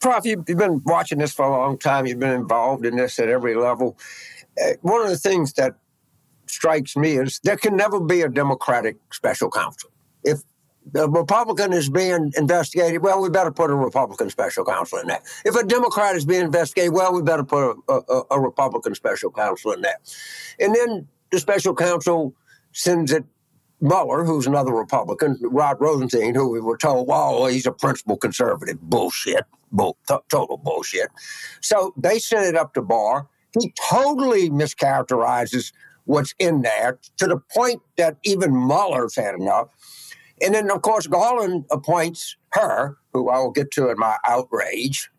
Prof, 0.00 0.24
you've 0.24 0.44
been 0.44 0.82
watching 0.84 1.18
this 1.18 1.32
for 1.32 1.44
a 1.44 1.50
long 1.50 1.78
time. 1.78 2.06
You've 2.06 2.18
been 2.18 2.30
involved 2.30 2.86
in 2.86 2.96
this 2.96 3.18
at 3.18 3.28
every 3.28 3.54
level. 3.54 3.98
Uh, 4.60 4.72
one 4.80 5.02
of 5.02 5.08
the 5.08 5.18
things 5.18 5.52
that 5.54 5.74
strikes 6.48 6.96
me 6.96 7.18
is 7.18 7.40
there 7.44 7.56
can 7.56 7.76
never 7.76 8.00
be 8.00 8.22
a 8.22 8.28
Democratic 8.28 8.96
special 9.12 9.50
counsel. 9.50 9.90
If 10.24 10.40
the 10.92 11.08
Republican 11.08 11.72
is 11.72 11.88
being 11.88 12.32
investigated, 12.36 13.02
well, 13.02 13.20
we 13.20 13.28
better 13.28 13.50
put 13.50 13.70
a 13.70 13.74
Republican 13.74 14.30
special 14.30 14.64
counsel 14.64 14.98
in 14.98 15.08
there. 15.08 15.22
If 15.44 15.56
a 15.56 15.64
Democrat 15.64 16.14
is 16.14 16.24
being 16.24 16.42
investigated, 16.42 16.92
well, 16.92 17.12
we 17.12 17.22
better 17.22 17.44
put 17.44 17.76
a, 17.88 17.92
a, 17.92 18.22
a 18.32 18.40
Republican 18.40 18.94
special 18.94 19.30
counsel 19.30 19.72
in 19.72 19.82
there. 19.82 19.98
And 20.60 20.74
then 20.74 21.08
the 21.32 21.40
special 21.40 21.74
counsel 21.74 22.34
sends 22.72 23.12
it 23.12 23.24
Mueller, 23.80 24.24
who's 24.24 24.46
another 24.46 24.72
Republican, 24.72 25.38
Rod 25.42 25.76
Rosenstein, 25.80 26.34
who 26.34 26.48
we 26.48 26.60
were 26.60 26.78
told, 26.78 27.08
well, 27.08 27.46
he's 27.46 27.66
a 27.66 27.72
principal 27.72 28.16
conservative. 28.16 28.80
Bullshit. 28.80 29.44
Bull, 29.70 29.98
t- 30.08 30.16
total 30.30 30.56
bullshit. 30.56 31.08
So 31.60 31.92
they 31.96 32.18
sent 32.18 32.46
it 32.46 32.56
up 32.56 32.72
to 32.74 32.82
Barr. 32.82 33.28
He 33.60 33.74
totally 33.90 34.48
mischaracterizes 34.48 35.72
what's 36.06 36.34
in 36.38 36.62
there 36.62 36.98
to 37.18 37.26
the 37.26 37.38
point 37.54 37.82
that 37.96 38.16
even 38.24 38.52
Mueller's 38.52 39.16
had 39.16 39.34
enough. 39.34 39.68
And 40.42 40.54
then, 40.54 40.70
of 40.70 40.82
course, 40.82 41.06
Garland 41.06 41.64
appoints 41.70 42.36
Hur, 42.52 42.96
who 43.12 43.28
I 43.28 43.38
will 43.38 43.52
get 43.52 43.70
to 43.72 43.90
in 43.90 43.98
my 43.98 44.16
outrage. 44.24 45.10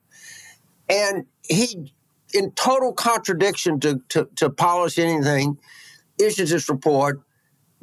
And 0.89 1.25
he, 1.43 1.93
in 2.33 2.51
total 2.51 2.93
contradiction 2.93 3.79
to, 3.81 4.01
to, 4.09 4.29
to 4.35 4.49
polish 4.49 4.97
anything, 4.97 5.57
issues 6.19 6.49
this 6.49 6.69
report. 6.69 7.21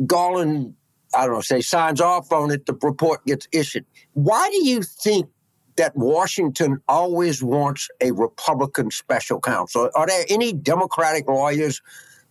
Garland 0.06 0.74
I 1.14 1.26
don't 1.26 1.34
know, 1.34 1.40
say 1.40 1.60
signs 1.60 2.00
off 2.00 2.32
on 2.32 2.50
it, 2.50 2.66
the 2.66 2.76
report 2.82 3.24
gets 3.24 3.46
issued. 3.52 3.84
Why 4.14 4.48
do 4.50 4.66
you 4.66 4.82
think 4.82 5.28
that 5.76 5.96
Washington 5.96 6.80
always 6.88 7.42
wants 7.42 7.88
a 8.00 8.12
Republican 8.12 8.90
special 8.90 9.40
counsel? 9.40 9.90
Are 9.94 10.06
there 10.06 10.24
any 10.28 10.52
Democratic 10.52 11.28
lawyers 11.28 11.80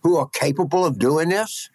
who 0.04 0.16
are 0.16 0.28
capable 0.28 0.84
of 0.84 0.98
doing 0.98 1.30
this? 1.30 1.70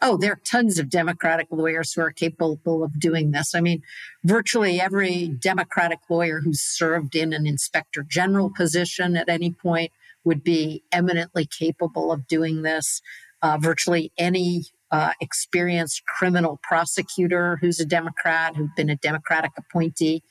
Oh, 0.00 0.16
there 0.16 0.32
are 0.32 0.40
tons 0.44 0.80
of 0.80 0.88
Democratic 0.88 1.46
lawyers 1.52 1.92
who 1.92 2.00
are 2.00 2.10
capable 2.10 2.82
of 2.82 2.98
doing 2.98 3.30
this. 3.30 3.54
I 3.54 3.60
mean, 3.60 3.82
virtually 4.24 4.80
every 4.80 5.28
Democratic 5.28 6.00
lawyer 6.10 6.40
who's 6.40 6.60
served 6.60 7.14
in 7.14 7.32
an 7.32 7.46
inspector 7.46 8.04
general 8.08 8.50
position 8.50 9.16
at 9.16 9.28
any 9.28 9.52
point 9.52 9.92
would 10.24 10.42
be 10.42 10.82
eminently 10.90 11.46
capable 11.46 12.10
of 12.10 12.26
doing 12.26 12.62
this. 12.62 13.00
Uh, 13.42 13.58
virtually 13.60 14.12
any 14.18 14.64
uh, 14.90 15.12
experienced 15.20 16.04
criminal 16.06 16.58
prosecutor 16.62 17.58
who's 17.60 17.78
a 17.78 17.84
Democrat, 17.84 18.56
who's 18.56 18.70
been 18.76 18.90
a 18.90 18.96
Democratic 18.96 19.52
appointee 19.56 20.22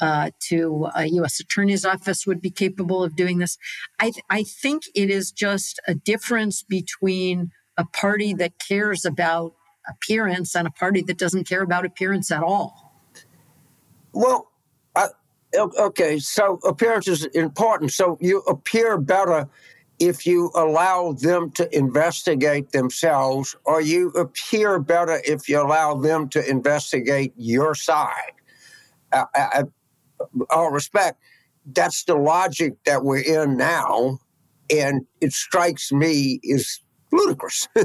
uh, 0.00 0.30
to 0.48 0.88
a 0.94 1.06
U.S. 1.06 1.40
Attorney's 1.40 1.84
Office 1.84 2.26
would 2.26 2.40
be 2.40 2.50
capable 2.50 3.02
of 3.02 3.16
doing 3.16 3.38
this. 3.38 3.58
I, 3.98 4.10
th- 4.10 4.24
I 4.30 4.42
think 4.42 4.84
it 4.94 5.10
is 5.10 5.32
just 5.32 5.80
a 5.86 5.94
difference 5.94 6.62
between 6.62 7.50
a 7.76 7.84
party 7.84 8.34
that 8.34 8.52
cares 8.58 9.04
about 9.04 9.54
appearance 9.88 10.54
and 10.54 10.66
a 10.66 10.70
party 10.70 11.02
that 11.02 11.18
doesn't 11.18 11.48
care 11.48 11.62
about 11.62 11.84
appearance 11.84 12.30
at 12.30 12.42
all. 12.42 12.92
Well, 14.12 14.50
I, 14.94 15.08
okay, 15.56 16.18
so 16.18 16.58
appearance 16.64 17.08
is 17.08 17.24
important. 17.26 17.92
So 17.92 18.18
you 18.20 18.40
appear 18.40 18.98
better 18.98 19.48
if 19.98 20.26
you 20.26 20.50
allow 20.54 21.12
them 21.12 21.50
to 21.52 21.76
investigate 21.76 22.70
themselves, 22.70 23.56
or 23.64 23.80
you 23.80 24.10
appear 24.10 24.78
better 24.78 25.20
if 25.24 25.48
you 25.48 25.60
allow 25.60 25.94
them 25.94 26.28
to 26.28 26.48
investigate 26.48 27.32
your 27.36 27.74
side. 27.74 28.32
I, 29.12 29.24
I, 29.34 29.64
all 30.50 30.70
respect, 30.70 31.20
that's 31.66 32.04
the 32.04 32.14
logic 32.14 32.74
that 32.84 33.04
we're 33.04 33.18
in 33.18 33.56
now. 33.56 34.18
And 34.70 35.06
it 35.20 35.32
strikes 35.32 35.92
me 35.92 36.40
as 36.54 36.80
ludicrous 37.10 37.68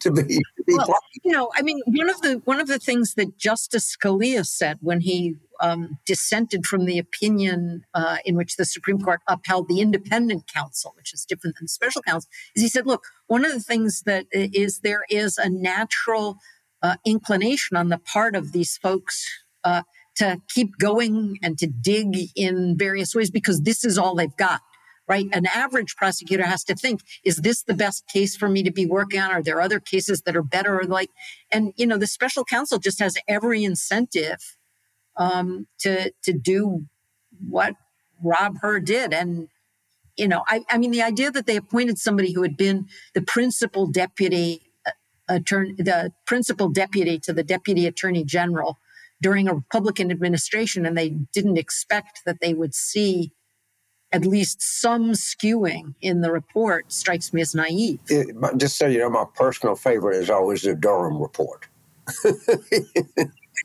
to 0.00 0.10
be, 0.10 0.38
to 0.38 0.64
be 0.66 0.74
well, 0.74 0.98
you 1.22 1.32
know 1.32 1.50
i 1.54 1.62
mean 1.62 1.80
one 1.86 2.10
of 2.10 2.20
the 2.22 2.40
one 2.44 2.60
of 2.60 2.66
the 2.66 2.78
things 2.78 3.14
that 3.14 3.38
justice 3.38 3.96
scalia 3.96 4.44
said 4.44 4.78
when 4.80 5.00
he 5.00 5.36
um, 5.60 5.98
dissented 6.04 6.66
from 6.66 6.86
the 6.86 6.98
opinion 6.98 7.84
uh, 7.94 8.16
in 8.24 8.34
which 8.34 8.56
the 8.56 8.64
supreme 8.64 9.00
court 9.00 9.20
upheld 9.28 9.68
the 9.68 9.80
independent 9.80 10.50
counsel 10.52 10.92
which 10.96 11.14
is 11.14 11.24
different 11.24 11.56
than 11.56 11.66
the 11.66 11.68
special 11.68 12.02
counsel 12.02 12.28
is 12.56 12.62
he 12.62 12.68
said 12.68 12.86
look 12.86 13.04
one 13.28 13.44
of 13.44 13.52
the 13.52 13.60
things 13.60 14.02
that 14.04 14.26
is 14.32 14.80
there 14.80 15.04
is 15.08 15.38
a 15.38 15.48
natural 15.48 16.38
uh, 16.82 16.96
inclination 17.04 17.76
on 17.76 17.88
the 17.88 17.98
part 17.98 18.34
of 18.34 18.50
these 18.50 18.76
folks 18.78 19.44
uh, 19.62 19.82
to 20.16 20.40
keep 20.48 20.78
going 20.78 21.38
and 21.42 21.58
to 21.58 21.66
dig 21.66 22.16
in 22.36 22.76
various 22.76 23.14
ways 23.14 23.30
because 23.30 23.62
this 23.62 23.84
is 23.84 23.98
all 23.98 24.14
they've 24.14 24.36
got 24.36 24.60
right? 25.08 25.26
An 25.32 25.46
average 25.46 25.96
prosecutor 25.96 26.44
has 26.44 26.64
to 26.64 26.74
think, 26.74 27.02
is 27.24 27.36
this 27.38 27.64
the 27.64 27.74
best 27.74 28.06
case 28.08 28.36
for 28.36 28.48
me 28.48 28.62
to 28.62 28.70
be 28.70 28.86
working 28.86 29.20
on? 29.20 29.30
Are 29.30 29.42
there 29.42 29.60
other 29.60 29.80
cases 29.80 30.22
that 30.22 30.36
are 30.36 30.42
better? 30.42 30.80
Or 30.80 30.84
like, 30.84 31.10
and 31.50 31.72
you 31.76 31.86
know, 31.86 31.98
the 31.98 32.06
special 32.06 32.44
counsel 32.44 32.78
just 32.78 33.00
has 33.00 33.16
every 33.28 33.64
incentive 33.64 34.56
um, 35.16 35.66
to 35.80 36.12
to 36.22 36.32
do 36.32 36.86
what 37.46 37.74
Rob 38.22 38.58
Hur 38.62 38.80
did. 38.80 39.12
And 39.12 39.48
you 40.16 40.28
know, 40.28 40.44
I, 40.46 40.62
I 40.70 40.78
mean, 40.78 40.90
the 40.90 41.02
idea 41.02 41.30
that 41.30 41.46
they 41.46 41.56
appointed 41.56 41.98
somebody 41.98 42.32
who 42.32 42.42
had 42.42 42.56
been 42.56 42.86
the 43.14 43.22
principal 43.22 43.86
deputy 43.86 44.62
uh, 44.86 44.92
attorney, 45.28 45.74
the 45.76 46.12
principal 46.26 46.68
deputy 46.68 47.18
to 47.20 47.32
the 47.32 47.42
deputy 47.42 47.86
attorney 47.86 48.24
general 48.24 48.78
during 49.22 49.48
a 49.48 49.54
Republican 49.54 50.10
administration, 50.10 50.84
and 50.84 50.98
they 50.98 51.10
didn't 51.32 51.56
expect 51.56 52.22
that 52.26 52.40
they 52.40 52.52
would 52.52 52.74
see 52.74 53.32
at 54.12 54.26
least 54.26 54.60
some 54.60 55.12
skewing 55.12 55.94
in 56.02 56.20
the 56.20 56.30
report 56.30 56.92
strikes 56.92 57.32
me 57.32 57.40
as 57.40 57.54
naive. 57.54 57.98
It, 58.08 58.36
just 58.58 58.76
so 58.76 58.86
you 58.86 58.98
know, 58.98 59.08
my 59.08 59.24
personal 59.34 59.74
favorite 59.74 60.16
is 60.16 60.28
always 60.28 60.62
the 60.62 60.74
Durham 60.74 61.18
report. 61.18 61.66
oh 62.24 62.34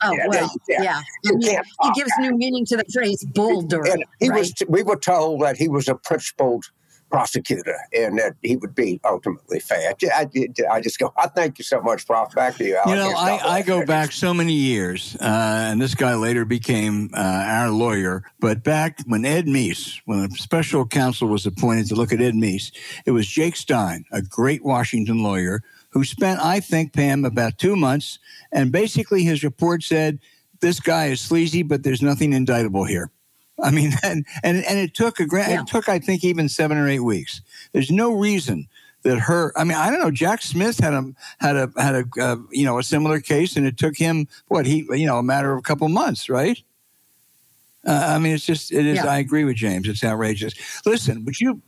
yeah, 0.03 0.27
well, 0.27 0.51
yeah. 0.69 0.83
yeah. 0.83 1.01
I 1.25 1.31
mean, 1.33 1.57
he 1.83 1.91
gives 1.95 2.11
new 2.19 2.37
meaning 2.37 2.65
to 2.67 2.77
the 2.77 2.85
phrase 2.93 3.25
"bull 3.33 3.63
Durham." 3.63 3.91
And 3.91 4.05
he 4.19 4.29
right? 4.29 4.39
was. 4.39 4.53
We 4.69 4.83
were 4.83 4.95
told 4.95 5.41
that 5.41 5.57
he 5.57 5.67
was 5.67 5.87
a 5.89 5.95
principled 5.95 6.65
prosecutor 7.09 7.77
and 7.93 8.17
that 8.19 8.35
he 8.43 8.55
would 8.57 8.75
be 8.75 8.99
ultimately 9.05 9.59
fair. 9.59 9.93
I, 10.13 10.27
I, 10.71 10.81
just 10.81 10.99
go, 10.99 11.13
I 11.17 11.27
thank 11.27 11.57
you 11.57 11.63
so 11.63 11.81
much, 11.81 12.05
Prof. 12.05 12.33
Back 12.33 12.55
to 12.55 12.65
you. 12.65 12.79
You 12.85 12.95
know, 12.95 13.13
I, 13.15 13.57
I 13.57 13.61
go 13.61 13.85
back 13.85 14.11
so 14.11 14.33
many 14.33 14.53
years, 14.53 15.15
uh, 15.19 15.69
and 15.71 15.81
this 15.81 15.95
guy 15.95 16.15
later 16.15 16.45
became 16.45 17.09
uh, 17.13 17.19
our 17.19 17.69
lawyer. 17.69 18.23
But 18.39 18.63
back 18.63 18.99
when 19.05 19.25
Ed 19.25 19.45
Meese, 19.45 20.01
when 20.05 20.19
a 20.19 20.29
special 20.31 20.85
counsel 20.85 21.27
was 21.27 21.45
appointed 21.45 21.87
to 21.87 21.95
look 21.95 22.11
at 22.11 22.21
Ed 22.21 22.33
Meese, 22.33 22.71
it 23.05 23.11
was 23.11 23.27
Jake 23.27 23.55
Stein, 23.55 24.05
a 24.11 24.21
great 24.21 24.63
Washington 24.63 25.23
lawyer, 25.23 25.63
who 25.89 26.03
spent, 26.03 26.39
I 26.41 26.59
think, 26.59 26.93
Pam, 26.93 27.25
about 27.25 27.57
two 27.57 27.75
months. 27.75 28.19
And 28.51 28.71
basically, 28.71 29.23
his 29.23 29.43
report 29.43 29.83
said, 29.83 30.19
this 30.59 30.79
guy 30.79 31.07
is 31.07 31.21
sleazy, 31.21 31.63
but 31.63 31.83
there's 31.83 32.01
nothing 32.01 32.33
indictable 32.33 32.83
here. 32.83 33.11
I 33.61 33.71
mean, 33.71 33.93
and 34.03 34.25
and, 34.43 34.63
and 34.65 34.79
it 34.79 34.93
took 34.93 35.19
a 35.19 35.25
grand, 35.25 35.51
yeah. 35.51 35.61
it 35.61 35.67
took 35.67 35.89
I 35.89 35.99
think 35.99 36.23
even 36.23 36.49
seven 36.49 36.77
or 36.77 36.87
eight 36.87 36.99
weeks. 36.99 37.41
There's 37.73 37.91
no 37.91 38.13
reason 38.13 38.67
that 39.03 39.19
Hur. 39.19 39.51
I 39.55 39.63
mean, 39.63 39.77
I 39.77 39.89
don't 39.89 40.01
know. 40.01 40.11
Jack 40.11 40.41
Smith 40.41 40.79
had 40.79 40.93
a 40.93 41.13
had 41.39 41.55
a 41.55 41.71
had 41.77 41.95
a 41.95 42.21
uh, 42.21 42.37
you 42.51 42.65
know 42.65 42.77
a 42.77 42.83
similar 42.83 43.19
case, 43.19 43.55
and 43.55 43.65
it 43.65 43.77
took 43.77 43.97
him 43.97 44.27
what 44.47 44.65
he 44.65 44.87
you 44.91 45.05
know 45.05 45.17
a 45.17 45.23
matter 45.23 45.51
of 45.53 45.59
a 45.59 45.61
couple 45.61 45.87
months, 45.89 46.29
right? 46.29 46.61
Uh, 47.85 48.05
I 48.09 48.19
mean, 48.19 48.33
it's 48.33 48.45
just 48.45 48.71
it 48.71 48.85
is. 48.85 48.97
Yeah. 48.97 49.05
I 49.05 49.17
agree 49.17 49.43
with 49.43 49.55
James. 49.55 49.87
It's 49.87 50.03
outrageous. 50.03 50.53
Listen, 50.85 51.23
would 51.25 51.39
you? 51.39 51.61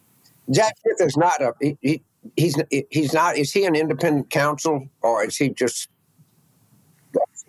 Jack 0.52 0.76
Smith 0.82 1.08
is 1.08 1.16
not 1.16 1.42
a 1.42 1.54
he, 1.62 1.78
he, 1.82 2.02
he's 2.36 2.56
he's 2.90 3.14
not. 3.14 3.38
Is 3.38 3.52
he 3.52 3.66
an 3.66 3.76
independent 3.76 4.30
counsel 4.30 4.88
or 5.02 5.24
is 5.24 5.38
he 5.38 5.50
just 5.50 5.88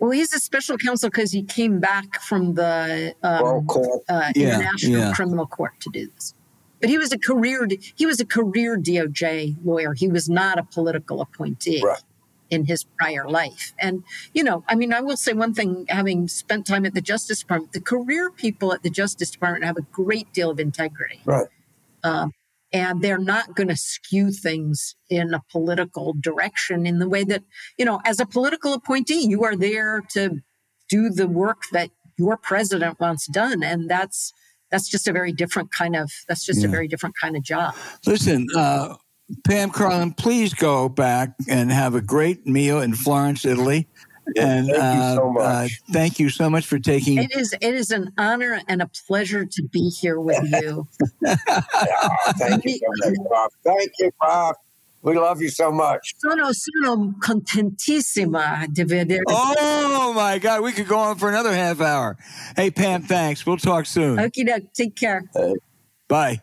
well, 0.01 0.09
he's 0.09 0.33
a 0.33 0.39
special 0.39 0.79
counsel 0.79 1.09
because 1.11 1.31
he 1.31 1.43
came 1.43 1.79
back 1.79 2.19
from 2.21 2.55
the 2.55 3.13
um, 3.21 3.67
uh, 4.09 4.31
yeah, 4.35 4.55
International 4.55 4.99
yeah. 4.99 5.13
Criminal 5.13 5.45
Court 5.45 5.73
to 5.79 5.91
do 5.91 6.09
this. 6.15 6.33
But 6.79 6.89
he 6.89 6.97
was 6.97 7.13
a 7.13 7.19
career 7.19 7.67
he 7.95 8.07
was 8.07 8.19
a 8.19 8.25
career 8.25 8.79
DOJ 8.79 9.57
lawyer. 9.63 9.93
He 9.93 10.07
was 10.07 10.27
not 10.27 10.57
a 10.57 10.63
political 10.63 11.21
appointee. 11.21 11.83
Right. 11.85 12.01
In 12.49 12.65
his 12.65 12.83
prior 12.83 13.29
life. 13.29 13.73
And, 13.79 14.03
you 14.33 14.43
know, 14.43 14.65
I 14.67 14.75
mean, 14.75 14.91
I 14.91 14.99
will 14.99 15.15
say 15.15 15.31
one 15.31 15.53
thing 15.53 15.85
having 15.87 16.27
spent 16.27 16.67
time 16.67 16.85
at 16.85 16.93
the 16.93 16.99
Justice 16.99 17.39
Department, 17.39 17.71
the 17.71 17.79
career 17.79 18.29
people 18.29 18.73
at 18.73 18.83
the 18.83 18.89
Justice 18.89 19.31
Department 19.31 19.63
have 19.63 19.77
a 19.77 19.83
great 19.83 20.33
deal 20.33 20.49
of 20.49 20.59
integrity. 20.59 21.21
Right. 21.23 21.47
Um, 22.03 22.33
and 22.73 23.01
they're 23.01 23.17
not 23.17 23.55
going 23.55 23.67
to 23.67 23.75
skew 23.75 24.31
things 24.31 24.95
in 25.09 25.33
a 25.33 25.41
political 25.51 26.13
direction 26.19 26.85
in 26.85 26.99
the 26.99 27.09
way 27.09 27.23
that 27.23 27.43
you 27.77 27.85
know 27.85 28.01
as 28.05 28.19
a 28.19 28.25
political 28.25 28.73
appointee 28.73 29.27
you 29.27 29.43
are 29.43 29.55
there 29.55 30.01
to 30.09 30.39
do 30.89 31.09
the 31.09 31.27
work 31.27 31.63
that 31.71 31.89
your 32.17 32.37
president 32.37 32.99
wants 32.99 33.27
done 33.27 33.63
and 33.63 33.89
that's 33.89 34.33
that's 34.69 34.89
just 34.89 35.07
a 35.07 35.11
very 35.11 35.31
different 35.31 35.71
kind 35.71 35.95
of 35.95 36.11
that's 36.27 36.45
just 36.45 36.61
yeah. 36.61 36.67
a 36.67 36.71
very 36.71 36.87
different 36.87 37.15
kind 37.21 37.35
of 37.35 37.43
job 37.43 37.73
listen 38.05 38.47
uh, 38.55 38.95
pam 39.45 39.71
Karlan, 39.71 40.15
please 40.17 40.53
go 40.53 40.89
back 40.89 41.33
and 41.47 41.71
have 41.71 41.95
a 41.95 42.01
great 42.01 42.45
meal 42.45 42.81
in 42.81 42.93
florence 42.93 43.45
italy 43.45 43.87
and 44.37 44.67
thank 44.67 44.81
uh, 44.81 44.93
you 44.95 45.15
so 45.15 45.29
uh, 45.29 45.33
much. 45.33 45.71
Uh, 45.71 45.93
thank 45.93 46.19
you 46.19 46.29
so 46.29 46.49
much 46.49 46.65
for 46.65 46.79
taking. 46.79 47.17
It 47.17 47.35
is 47.35 47.53
it 47.53 47.73
is 47.73 47.91
an 47.91 48.11
honor 48.17 48.61
and 48.67 48.81
a 48.81 48.89
pleasure 49.07 49.45
to 49.45 49.63
be 49.63 49.89
here 49.89 50.19
with 50.19 50.39
you. 50.61 50.87
oh, 51.25 52.17
thank 52.37 52.63
you 52.65 52.77
so 52.77 53.09
much, 53.09 53.17
Bob. 53.29 53.51
Thank 53.63 53.91
you, 53.99 54.11
Bob. 54.19 54.55
We 55.03 55.17
love 55.17 55.41
you 55.41 55.49
so 55.49 55.71
much. 55.71 56.13
Sono, 56.17 56.51
sono 56.51 57.15
contentissima 57.19 58.65
di 58.67 58.83
vedere. 58.83 59.23
Oh 59.25 60.13
my 60.13 60.37
God, 60.37 60.61
we 60.61 60.71
could 60.73 60.87
go 60.87 60.99
on 60.99 61.17
for 61.17 61.29
another 61.29 61.53
half 61.53 61.81
hour. 61.81 62.17
Hey 62.55 62.69
Pam, 62.69 63.01
thanks. 63.01 63.45
We'll 63.45 63.57
talk 63.57 63.87
soon. 63.87 64.19
Okay, 64.19 64.45
take 64.73 64.95
care. 64.95 65.23
Hey. 65.33 65.55
Bye. 66.07 66.41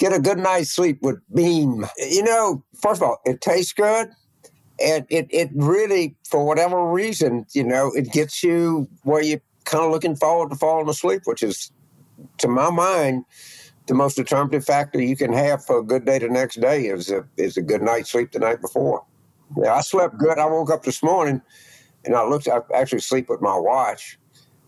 Get 0.00 0.14
a 0.14 0.18
good 0.18 0.38
night's 0.38 0.70
sleep 0.70 0.98
with 1.02 1.20
Beam. 1.34 1.86
You 1.98 2.24
know, 2.24 2.64
first 2.80 3.02
of 3.02 3.08
all, 3.08 3.20
it 3.26 3.42
tastes 3.42 3.74
good. 3.74 4.08
And 4.82 5.04
it, 5.10 5.28
it 5.30 5.50
really, 5.54 6.16
for 6.26 6.44
whatever 6.46 6.90
reason, 6.90 7.44
you 7.52 7.62
know, 7.62 7.92
it 7.94 8.10
gets 8.10 8.42
you 8.42 8.88
where 9.02 9.22
you're 9.22 9.42
kind 9.66 9.84
of 9.84 9.90
looking 9.90 10.16
forward 10.16 10.48
to 10.50 10.56
falling 10.56 10.88
asleep, 10.88 11.22
which 11.26 11.42
is, 11.42 11.70
to 12.38 12.48
my 12.48 12.70
mind, 12.70 13.26
the 13.88 13.94
most 13.94 14.14
determinative 14.16 14.64
factor 14.64 15.02
you 15.02 15.16
can 15.16 15.34
have 15.34 15.62
for 15.62 15.78
a 15.78 15.82
good 15.82 16.06
day 16.06 16.18
the 16.18 16.28
next 16.28 16.62
day 16.62 16.86
is 16.86 17.10
a, 17.10 17.26
is 17.36 17.58
a 17.58 17.62
good 17.62 17.82
night's 17.82 18.10
sleep 18.10 18.32
the 18.32 18.38
night 18.38 18.62
before. 18.62 19.04
Yeah, 19.58 19.74
I 19.74 19.82
slept 19.82 20.16
good. 20.16 20.38
I 20.38 20.46
woke 20.46 20.70
up 20.70 20.82
this 20.82 21.02
morning 21.02 21.42
and 22.06 22.16
I 22.16 22.26
looked, 22.26 22.48
I 22.48 22.60
actually 22.74 23.00
sleep 23.00 23.28
with 23.28 23.42
my 23.42 23.58
watch 23.58 24.18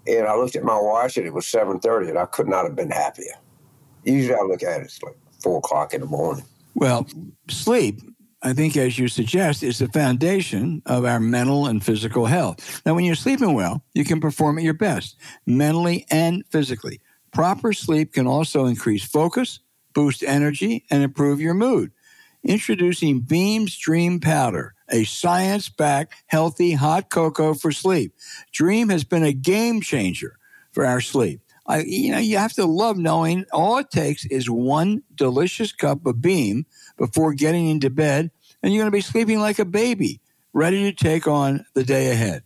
and 0.07 0.27
I 0.27 0.37
looked 0.37 0.57
at 0.57 0.65
my 0.65 0.79
watch 0.79 1.17
and 1.17 1.27
it 1.27 1.33
was 1.33 1.47
7.30 1.47 2.11
and 2.11 2.19
I 2.19 2.27
could 2.27 2.49
not 2.49 2.65
have 2.65 2.77
been 2.77 2.91
happier. 2.91 3.37
Usually 4.05 4.35
I 4.35 4.43
look 4.43 4.63
at 4.63 4.81
it, 4.81 4.85
it's 4.85 4.99
4 5.43 5.59
o'clock 5.59 5.95
in 5.95 6.01
the 6.01 6.07
morning. 6.07 6.45
Well, 6.75 7.07
sleep, 7.49 8.01
I 8.43 8.53
think, 8.53 8.77
as 8.77 8.99
you 8.99 9.09
suggest, 9.09 9.63
is 9.63 9.79
the 9.79 9.89
foundation 9.89 10.83
of 10.87 11.05
our 11.05 11.21
mental 11.21 11.67
and 11.67 11.85
physical 11.85 12.27
health. 12.27 12.83
Now, 12.85 12.95
when 12.95 13.05
you're 13.05 13.15
sleeping 13.15 13.55
well, 13.55 13.85
you 13.95 14.05
can 14.05 14.21
perform 14.21 14.59
at 14.59 14.65
your 14.65 14.75
best, 14.75 15.17
mentally 15.47 16.07
and 16.11 16.45
physically. 16.51 17.01
Proper 17.33 17.73
sleep 17.73 18.13
can 18.13 18.27
also 18.27 18.67
increase 18.67 19.05
focus, 19.05 19.61
boost 19.95 20.23
energy, 20.23 20.85
and 20.91 21.03
improve 21.03 21.41
your 21.41 21.55
mood. 21.55 21.93
Introducing 22.45 23.21
Beam's 23.21 23.77
Dream 23.77 24.19
Powder, 24.19 24.75
a 24.89 25.05
science 25.05 25.69
backed, 25.69 26.15
healthy 26.27 26.73
hot 26.73 27.11
cocoa 27.11 27.55
for 27.55 27.71
sleep. 27.71 28.15
Dream 28.53 28.89
has 28.89 29.05
been 29.05 29.23
a 29.23 29.33
game 29.33 29.81
changer 29.81 30.37
for 30.73 30.85
our 30.85 31.01
sleep. 31.01 31.41
I, 31.67 31.81
you 31.81 32.11
know, 32.11 32.19
you 32.19 32.39
have 32.39 32.53
to 32.55 32.67
love 32.67 32.97
knowing 32.99 33.45
all 33.53 33.79
it 33.79 33.91
takes 33.91 34.25
is 34.27 34.51
one 34.51 35.03
delicious 35.15 35.73
cup 35.73 36.05
of 36.07 36.21
Beam 36.21 36.67
before 36.97 37.35
getting 37.35 37.69
into 37.69 37.91
bed, 37.91 38.31
and 38.63 38.73
you're 38.73 38.83
going 38.83 38.91
to 38.91 38.97
be 38.97 39.01
sleeping 39.01 39.41
like 39.41 39.59
a 39.59 39.65
baby, 39.65 40.21
ready 40.53 40.83
to 40.91 40.93
take 40.93 41.27
on 41.27 41.65
the 41.75 41.85
day 41.85 42.11
ahead. 42.11 42.43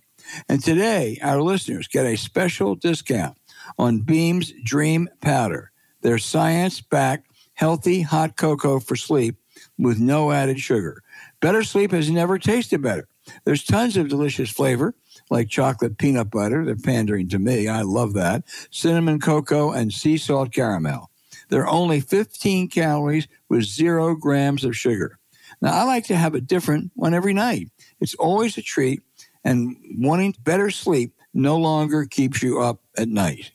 And 0.48 0.62
today, 0.62 1.18
our 1.22 1.40
listeners 1.40 1.88
get 1.88 2.04
a 2.04 2.16
special 2.16 2.74
discount 2.74 3.38
on 3.78 4.00
Beam's 4.00 4.52
Dream 4.64 5.08
Powder, 5.20 5.72
their 6.02 6.18
science 6.18 6.80
backed, 6.80 7.30
healthy 7.54 8.02
hot 8.02 8.36
cocoa 8.36 8.80
for 8.80 8.96
sleep 8.96 9.36
with 9.78 9.98
no 9.98 10.30
added 10.30 10.60
sugar. 10.60 11.02
Better 11.40 11.62
sleep 11.62 11.92
has 11.92 12.10
never 12.10 12.38
tasted 12.38 12.82
better. 12.82 13.08
There's 13.44 13.64
tons 13.64 13.96
of 13.96 14.08
delicious 14.08 14.50
flavor, 14.50 14.94
like 15.30 15.48
chocolate 15.48 15.98
peanut 15.98 16.30
butter. 16.30 16.64
They're 16.64 16.76
pandering 16.76 17.28
to 17.30 17.38
me. 17.38 17.68
I 17.68 17.82
love 17.82 18.14
that. 18.14 18.44
Cinnamon 18.70 19.20
cocoa 19.20 19.72
and 19.72 19.92
sea 19.92 20.16
salt 20.16 20.52
caramel. 20.52 21.10
They're 21.48 21.68
only 21.68 22.00
15 22.00 22.68
calories 22.68 23.28
with 23.48 23.64
zero 23.64 24.14
grams 24.14 24.64
of 24.64 24.76
sugar. 24.76 25.18
Now, 25.60 25.72
I 25.72 25.84
like 25.84 26.04
to 26.06 26.16
have 26.16 26.34
a 26.34 26.40
different 26.40 26.90
one 26.94 27.14
every 27.14 27.32
night. 27.32 27.70
It's 28.00 28.14
always 28.16 28.58
a 28.58 28.62
treat, 28.62 29.02
and 29.44 29.76
wanting 29.96 30.34
better 30.42 30.70
sleep 30.70 31.14
no 31.32 31.56
longer 31.56 32.04
keeps 32.04 32.42
you 32.42 32.60
up 32.60 32.80
at 32.98 33.08
night. 33.08 33.52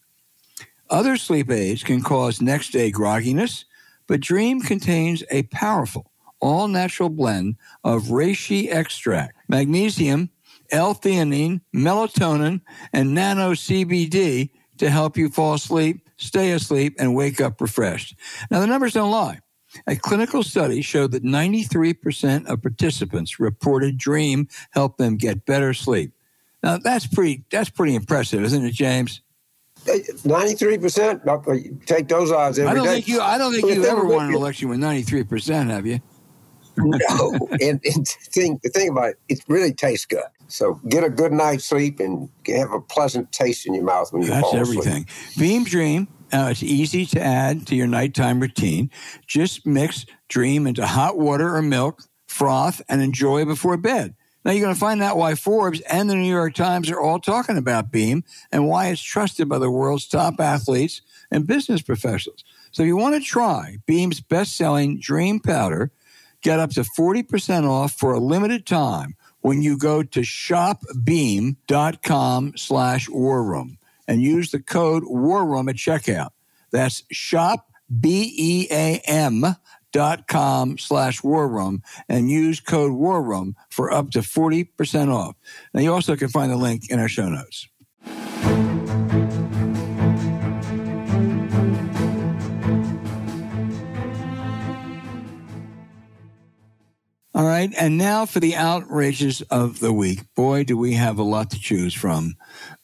Other 0.90 1.18
sleep 1.18 1.50
aids 1.50 1.84
can 1.84 2.02
cause 2.02 2.42
next 2.42 2.72
day 2.72 2.92
grogginess, 2.92 3.66
but 4.08 4.20
Dream 4.20 4.62
contains 4.62 5.24
a 5.30 5.44
powerful 5.44 6.12
all 6.42 6.68
natural 6.68 7.10
blend 7.10 7.56
of 7.84 8.06
reishi 8.06 8.68
extract, 8.70 9.38
magnesium, 9.48 10.31
L-theanine, 10.72 11.62
melatonin, 11.76 12.62
and 12.94 13.14
nano 13.14 13.54
CBD 13.54 14.50
to 14.78 14.90
help 14.90 15.18
you 15.18 15.30
fall 15.30 15.54
asleep, 15.54 16.10
stay 16.18 16.52
asleep, 16.52 16.96
and 16.98 17.16
wake 17.16 17.40
up 17.40 17.62
refreshed. 17.62 18.16
Now, 18.50 18.60
the 18.60 18.68
numbers 18.68 18.94
don't 18.94 19.12
lie. 19.12 19.40
A 19.88 19.96
clinical 19.96 20.44
study 20.44 20.82
showed 20.82 21.12
that 21.12 21.24
93% 21.24 22.46
of 22.48 22.62
participants 22.62 23.40
reported 23.40 23.98
Dream 23.98 24.48
helped 24.72 24.98
them 24.98 25.18
get 25.18 25.46
better 25.46 25.74
sleep. 25.74 26.12
Now, 26.64 26.78
that's 26.78 27.08
pretty, 27.08 27.46
that's 27.52 27.70
pretty 27.70 27.96
impressive, 27.96 28.44
isn't 28.44 28.66
it, 28.66 28.74
James? 28.74 29.22
Ninety-three 30.24 30.78
percent. 30.78 31.24
Take 31.88 32.08
those 32.08 32.32
odds 32.32 32.60
every 32.60 32.70
I 32.70 32.74
don't 32.76 32.86
day. 32.86 32.94
think 32.96 33.08
you. 33.08 33.20
I 33.20 33.40
don't 33.40 33.52
think 33.52 33.68
you've 33.68 33.84
ever 33.86 34.06
won 34.06 34.28
an 34.28 34.36
election 34.36 34.70
with 34.70 34.78
ninety-three 34.78 35.24
percent. 35.24 35.72
Have 35.72 35.88
you? 35.88 36.00
No, 36.86 37.48
and, 37.62 37.80
and 37.84 38.08
thing, 38.08 38.60
the 38.64 38.70
thing 38.70 38.90
about 38.90 39.10
it, 39.10 39.20
it 39.30 39.40
really 39.48 39.74
tastes 39.74 40.06
good. 40.06 40.24
So 40.48 40.82
get 40.90 41.04
a 41.04 41.10
good 41.10 41.32
night's 41.32 41.66
sleep 41.66 42.00
and 42.00 42.30
have 42.48 42.72
a 42.72 42.82
pleasant 42.82 43.32
taste 43.32 43.66
in 43.66 43.74
your 43.74 43.84
mouth 43.84 44.12
when 44.12 44.24
you 44.24 44.30
That's 44.30 44.42
fall 44.42 44.58
everything. 44.58 45.08
Beam 45.38 45.64
Dream. 45.64 46.08
Uh, 46.34 46.48
it's 46.50 46.64
easy 46.64 47.06
to 47.06 47.22
add 47.22 47.68
to 47.68 47.76
your 47.76 47.88
nighttime 47.88 48.40
routine. 48.40 48.90
Just 49.28 49.66
mix 49.66 50.06
Dream 50.30 50.66
into 50.66 50.86
hot 50.86 51.18
water 51.18 51.56
or 51.56 51.62
milk, 51.62 52.04
froth, 52.28 52.82
and 52.88 53.02
enjoy 53.02 53.44
before 53.44 53.76
bed. 53.76 54.16
Now 54.44 54.52
you're 54.52 54.64
going 54.64 54.74
to 54.74 54.80
find 54.80 55.04
out 55.04 55.18
why 55.18 55.36
Forbes 55.36 55.82
and 55.82 56.10
the 56.10 56.16
New 56.16 56.32
York 56.32 56.56
Times 56.56 56.90
are 56.90 57.00
all 57.00 57.20
talking 57.20 57.58
about 57.58 57.92
Beam 57.92 58.24
and 58.52 58.68
why 58.68 58.88
it's 58.88 59.02
trusted 59.02 59.50
by 59.50 59.60
the 59.60 59.70
world's 59.70 60.08
top 60.08 60.40
athletes 60.40 61.02
and 61.30 61.46
business 61.46 61.82
professionals. 61.82 62.44
So 62.72 62.84
if 62.84 62.88
you 62.88 62.96
want 62.96 63.16
to 63.16 63.22
try 63.22 63.78
Beam's 63.86 64.22
best-selling 64.22 65.00
Dream 65.00 65.42
Powder, 65.42 65.92
get 66.42 66.60
up 66.60 66.72
to 66.72 66.82
40% 66.82 67.70
off 67.70 67.94
for 67.94 68.14
a 68.14 68.20
limited 68.20 68.66
time 68.66 69.16
when 69.42 69.62
you 69.62 69.78
go 69.78 70.02
to 70.04 70.22
shopbeam.com 70.22 71.54
slash 72.58 73.10
war 73.10 73.44
room 73.44 73.78
and 74.08 74.22
use 74.22 74.52
the 74.52 74.62
code 74.62 75.04
war 75.06 75.46
room 75.46 75.70
at 75.70 75.76
checkout. 75.76 76.30
That's 76.72 77.04
shop, 77.12 77.70
B-E-A-M 78.00 79.56
dot 79.92 80.28
com 80.28 80.78
slash 80.78 81.22
war 81.24 81.48
room 81.48 81.84
and 82.08 82.30
use 82.30 82.60
code 82.60 82.94
war 82.94 83.22
room 83.22 83.56
for 83.70 83.92
up 83.92 84.12
to 84.12 84.20
40% 84.20 85.14
off. 85.14 85.36
Now 85.74 85.82
you 85.82 85.94
also 85.94 86.16
can 86.16 86.30
find 86.30 86.52
the 86.52 86.58
link 86.58 86.90
in 86.90 87.00
our 87.00 87.10
show 87.10 87.28
notes. 87.28 87.68
All 97.34 97.46
right, 97.46 97.72
and 97.80 97.98
now 97.98 98.26
for 98.26 98.42
the 98.42 98.58
outrages 98.58 99.42
of 99.44 99.80
the 99.80 99.94
week. 99.94 100.24
Boy, 100.36 100.66
do 100.66 100.76
we 100.76 100.96
have 100.96 101.18
a 101.18 101.24
lot 101.24 101.50
to 101.52 101.60
choose 101.60 101.94
from, 101.94 102.36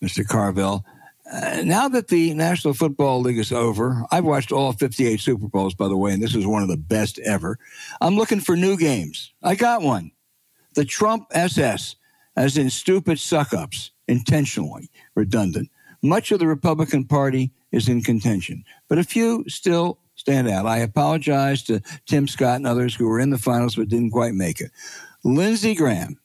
Mr. 0.01 0.25
Carville. 0.25 0.85
Uh, 1.29 1.63
now 1.65 1.89
that 1.89 2.07
the 2.07 2.33
National 2.33 2.73
Football 2.73 3.19
League 3.19 3.39
is 3.39 3.51
over, 3.51 4.05
I've 4.09 4.23
watched 4.23 4.53
all 4.53 4.71
58 4.71 5.19
Super 5.19 5.49
Bowls, 5.49 5.73
by 5.73 5.89
the 5.89 5.97
way, 5.97 6.13
and 6.13 6.23
this 6.23 6.33
is 6.33 6.47
one 6.47 6.61
of 6.63 6.69
the 6.69 6.77
best 6.77 7.19
ever. 7.19 7.59
I'm 7.99 8.15
looking 8.15 8.39
for 8.39 8.55
new 8.55 8.77
games. 8.77 9.33
I 9.43 9.55
got 9.55 9.81
one. 9.81 10.11
The 10.75 10.85
Trump 10.85 11.27
SS, 11.31 11.97
as 12.37 12.57
in 12.57 12.69
stupid 12.69 13.19
suck 13.19 13.53
ups, 13.53 13.91
intentionally 14.07 14.89
redundant. 15.13 15.69
Much 16.01 16.31
of 16.31 16.39
the 16.39 16.47
Republican 16.47 17.03
Party 17.03 17.51
is 17.73 17.89
in 17.89 18.01
contention, 18.01 18.63
but 18.87 18.97
a 18.97 19.03
few 19.03 19.43
still 19.49 19.99
stand 20.27 20.49
out. 20.49 20.65
I 20.65 20.79
apologize 20.79 21.63
to 21.63 21.79
Tim 22.05 22.27
Scott 22.27 22.57
and 22.57 22.67
others 22.67 22.93
who 22.93 23.07
were 23.07 23.21
in 23.21 23.29
the 23.29 23.37
finals 23.37 23.77
but 23.77 23.87
didn't 23.87 24.11
quite 24.11 24.33
make 24.33 24.59
it. 24.59 24.71
Lindsey 25.23 25.73
Graham 25.73 26.19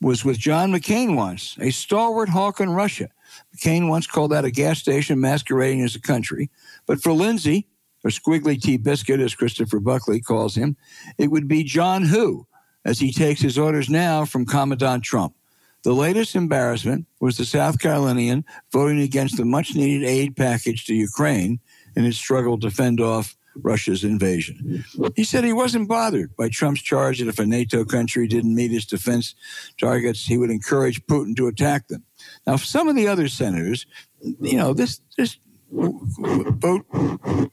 was 0.00 0.24
with 0.24 0.38
John 0.38 0.72
McCain 0.72 1.14
once, 1.14 1.56
a 1.60 1.70
stalwart 1.70 2.28
hawk 2.28 2.58
in 2.58 2.70
Russia. 2.70 3.10
McCain 3.54 3.88
once 3.88 4.08
called 4.08 4.32
that 4.32 4.44
a 4.44 4.50
gas 4.50 4.80
station 4.80 5.20
masquerading 5.20 5.82
as 5.82 5.94
a 5.94 6.00
country. 6.00 6.50
But 6.84 7.00
for 7.00 7.12
Lindsey, 7.12 7.68
or 8.04 8.10
Squiggly 8.10 8.60
T 8.60 8.76
Biscuit, 8.76 9.20
as 9.20 9.36
Christopher 9.36 9.78
Buckley 9.78 10.20
calls 10.20 10.56
him, 10.56 10.76
it 11.16 11.30
would 11.30 11.46
be 11.46 11.62
John 11.62 12.02
Who, 12.02 12.44
as 12.84 12.98
he 12.98 13.12
takes 13.12 13.40
his 13.40 13.56
orders 13.56 13.88
now 13.88 14.24
from 14.24 14.46
Commandant 14.46 15.04
Trump. 15.04 15.36
The 15.84 15.92
latest 15.92 16.34
embarrassment 16.34 17.06
was 17.20 17.36
the 17.36 17.44
South 17.44 17.78
Carolinian 17.78 18.44
voting 18.72 19.00
against 19.00 19.36
the 19.36 19.44
much 19.44 19.76
needed 19.76 20.04
aid 20.04 20.34
package 20.34 20.86
to 20.86 20.94
Ukraine 20.94 21.60
in 21.98 22.04
its 22.04 22.16
struggle 22.16 22.56
to 22.60 22.70
fend 22.70 23.00
off 23.00 23.36
Russia's 23.56 24.04
invasion. 24.04 24.84
He 25.16 25.24
said 25.24 25.42
he 25.42 25.52
wasn't 25.52 25.88
bothered 25.88 26.36
by 26.36 26.48
Trump's 26.48 26.80
charge 26.80 27.18
that 27.18 27.26
if 27.26 27.40
a 27.40 27.44
NATO 27.44 27.84
country 27.84 28.28
didn't 28.28 28.54
meet 28.54 28.72
its 28.72 28.86
defense 28.86 29.34
targets, 29.80 30.24
he 30.24 30.38
would 30.38 30.52
encourage 30.52 31.04
Putin 31.06 31.34
to 31.36 31.48
attack 31.48 31.88
them. 31.88 32.04
Now, 32.46 32.54
some 32.54 32.88
of 32.88 32.94
the 32.94 33.08
other 33.08 33.26
senators, 33.26 33.84
you 34.20 34.56
know, 34.56 34.74
this 34.74 35.00
this 35.16 35.38
vote 35.72 36.86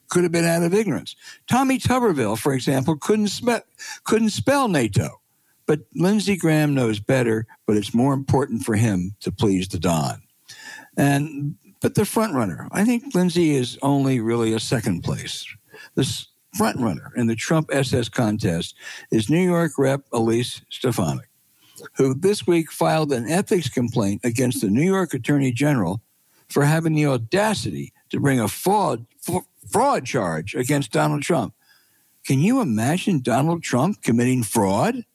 could 0.09 0.23
have 0.23 0.31
been 0.31 0.45
out 0.45 0.61
of 0.61 0.75
ignorance. 0.75 1.15
Tommy 1.49 1.79
Tuberville, 1.79 2.37
for 2.37 2.53
example, 2.53 2.95
couldn't 2.95 3.29
spell 3.29 3.61
couldn't 4.03 4.29
spell 4.29 4.67
NATO, 4.67 5.21
but 5.65 5.79
Lindsey 5.95 6.37
Graham 6.37 6.75
knows 6.75 6.99
better. 6.99 7.47
But 7.65 7.77
it's 7.77 7.95
more 7.95 8.13
important 8.13 8.61
for 8.61 8.75
him 8.75 9.15
to 9.21 9.31
please 9.31 9.69
the 9.69 9.79
Don. 9.79 10.21
And 10.95 11.55
but 11.86 11.93
the 11.93 12.03
front 12.03 12.33
runner, 12.33 12.67
I 12.71 12.83
think 12.83 13.13
Lindsey 13.13 13.51
is 13.51 13.77
only 13.83 14.19
really 14.19 14.53
a 14.53 14.59
second 14.59 15.03
place. 15.03 15.45
This 15.93 16.25
front 16.57 16.79
runner 16.79 17.11
in 17.15 17.27
the 17.27 17.36
Trump 17.36 17.69
SS 17.71 18.09
contest 18.09 18.73
is 19.11 19.29
New 19.29 19.38
York 19.38 19.73
Rep. 19.77 20.01
Elise 20.11 20.63
Stefanik, 20.71 21.29
who 21.97 22.15
this 22.15 22.47
week 22.47 22.71
filed 22.71 23.11
an 23.11 23.29
ethics 23.29 23.69
complaint 23.69 24.21
against 24.23 24.61
the 24.61 24.67
New 24.67 24.81
York 24.81 25.13
Attorney 25.13 25.51
General 25.51 26.01
for 26.49 26.65
having 26.65 26.95
the 26.95 27.05
audacity 27.05 27.93
to 28.09 28.19
bring 28.19 28.39
a 28.39 28.47
fraud, 28.47 29.05
fraud 29.69 30.05
charge 30.05 30.55
against 30.55 30.91
Donald 30.91 31.21
Trump. 31.21 31.53
Can 32.25 32.39
you 32.39 32.61
imagine 32.61 33.21
Donald 33.21 33.61
Trump 33.61 34.01
committing 34.01 34.41
fraud? 34.41 35.05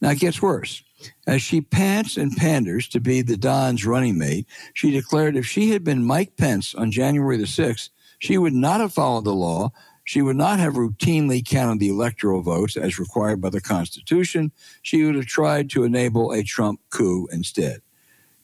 Now 0.00 0.10
it 0.10 0.20
gets 0.20 0.40
worse. 0.40 0.84
As 1.26 1.42
she 1.42 1.60
pants 1.60 2.16
and 2.16 2.36
panders 2.36 2.88
to 2.88 3.00
be 3.00 3.22
the 3.22 3.36
Don's 3.36 3.86
running 3.86 4.18
mate, 4.18 4.46
she 4.74 4.90
declared 4.90 5.36
if 5.36 5.46
she 5.46 5.70
had 5.70 5.84
been 5.84 6.04
Mike 6.04 6.36
Pence 6.36 6.74
on 6.74 6.90
January 6.90 7.36
the 7.36 7.44
6th, 7.44 7.90
she 8.18 8.38
would 8.38 8.54
not 8.54 8.80
have 8.80 8.92
followed 8.92 9.24
the 9.24 9.34
law. 9.34 9.72
She 10.04 10.22
would 10.22 10.36
not 10.36 10.58
have 10.58 10.74
routinely 10.74 11.46
counted 11.46 11.78
the 11.78 11.88
electoral 11.88 12.42
votes 12.42 12.76
as 12.76 12.98
required 12.98 13.40
by 13.40 13.50
the 13.50 13.60
Constitution. 13.60 14.52
She 14.82 15.04
would 15.04 15.14
have 15.14 15.26
tried 15.26 15.70
to 15.70 15.84
enable 15.84 16.32
a 16.32 16.42
Trump 16.42 16.80
coup 16.90 17.28
instead. 17.32 17.82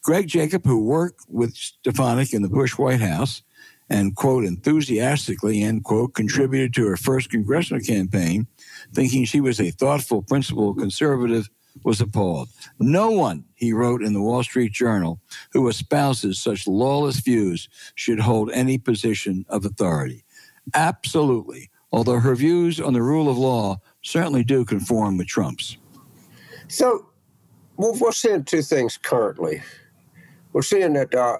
Greg 0.03 0.29
Jacob, 0.29 0.65
who 0.65 0.83
worked 0.83 1.25
with 1.29 1.55
Stefanik 1.55 2.33
in 2.33 2.43
the 2.43 2.49
Bush 2.49 2.79
White 2.79 3.01
House 3.01 3.43
and, 3.91 4.15
quote, 4.15 4.45
enthusiastically, 4.45 5.63
end 5.63 5.85
quote, 5.85 6.15
contributed 6.15 6.75
to 6.75 6.87
her 6.87 6.97
first 6.97 7.31
congressional 7.31 7.83
campaign, 7.83 8.47
thinking 8.93 9.25
she 9.25 9.41
was 9.41 9.61
a 9.61 9.71
thoughtful, 9.71 10.23
principled 10.23 10.79
conservative, 10.79 11.49
was 11.85 12.01
appalled. 12.01 12.49
No 12.79 13.11
one, 13.11 13.45
he 13.55 13.73
wrote 13.73 14.03
in 14.03 14.13
the 14.13 14.21
Wall 14.21 14.43
Street 14.43 14.73
Journal, 14.73 15.21
who 15.53 15.69
espouses 15.69 16.39
such 16.39 16.67
lawless 16.67 17.21
views 17.21 17.69
should 17.95 18.21
hold 18.21 18.51
any 18.53 18.79
position 18.79 19.45
of 19.49 19.65
authority. 19.65 20.25
Absolutely. 20.75 21.71
Although 21.91 22.21
her 22.21 22.35
views 22.35 22.81
on 22.81 22.93
the 22.93 23.03
rule 23.03 23.31
of 23.31 23.39
law 23.39 23.81
certainly 24.03 24.45
do 24.45 24.65
conform 24.65 25.17
with 25.17 25.27
Trump's. 25.27 25.79
So, 26.69 27.07
we're 27.79 28.13
seeing 28.13 28.45
two 28.45 28.63
things 28.63 28.97
currently. 28.97 29.63
We're 30.53 30.63
seeing 30.63 30.95
that 30.95 31.15
uh, 31.15 31.39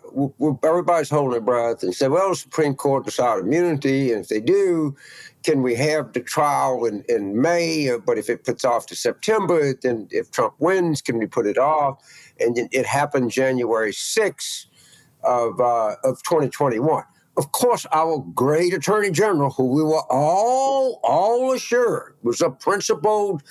everybody's 0.63 1.11
holding 1.11 1.33
their 1.33 1.41
breath 1.41 1.83
and 1.83 1.93
say, 1.93 2.09
well, 2.09 2.31
the 2.31 2.37
Supreme 2.37 2.75
Court 2.75 3.05
decided 3.05 3.45
immunity, 3.45 4.13
and 4.13 4.23
if 4.23 4.29
they 4.29 4.41
do, 4.41 4.95
can 5.49 5.63
we 5.63 5.75
have 5.75 6.13
the 6.13 6.21
trial 6.21 6.85
in, 6.85 7.03
in 7.09 7.41
May? 7.41 7.91
But 8.05 8.19
if 8.19 8.29
it 8.29 8.45
puts 8.45 8.67
off 8.67 8.85
to 8.89 8.95
September, 8.95 9.73
then 9.73 10.07
if 10.11 10.31
Trump 10.31 10.53
wins, 10.59 11.01
can 11.01 11.17
we 11.17 11.25
put 11.25 11.47
it 11.47 11.57
off? 11.57 12.05
And 12.39 12.59
it 12.71 12.85
happened 12.85 13.31
January 13.31 13.93
6th 13.93 14.67
of, 15.25 15.59
uh, 15.59 15.97
of 16.05 16.23
2021 16.23 17.03
of 17.39 17.53
course, 17.53 17.87
our 17.93 18.19
great 18.35 18.75
attorney 18.75 19.13
general, 19.13 19.51
who 19.51 19.67
we 19.67 19.81
were 19.81 20.03
all 20.11 20.99
all 21.05 21.53
assured 21.53 22.17
was 22.25 22.41
a 22.41 22.51
principled 22.51 23.45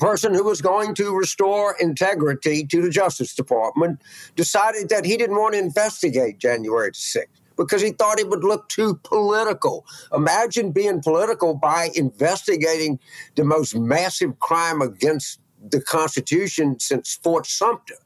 person 0.00 0.34
who 0.34 0.42
was 0.42 0.60
going 0.60 0.92
to 0.96 1.16
restore 1.16 1.76
integrity 1.78 2.66
to 2.66 2.82
the 2.82 2.90
Justice 2.90 3.36
Department, 3.36 4.02
decided 4.34 4.88
that 4.88 5.04
he 5.04 5.16
didn't 5.16 5.36
want 5.36 5.54
to 5.54 5.60
investigate 5.60 6.38
January 6.38 6.90
6th 6.90 7.37
because 7.58 7.82
he 7.82 7.90
thought 7.90 8.20
it 8.20 8.30
would 8.30 8.44
look 8.44 8.68
too 8.68 8.94
political. 9.02 9.84
Imagine 10.14 10.72
being 10.72 11.02
political 11.02 11.54
by 11.54 11.90
investigating 11.94 12.98
the 13.34 13.44
most 13.44 13.76
massive 13.76 14.38
crime 14.38 14.80
against 14.80 15.40
the 15.70 15.80
Constitution 15.82 16.78
since 16.78 17.18
Fort 17.22 17.46
Sumter. 17.46 17.96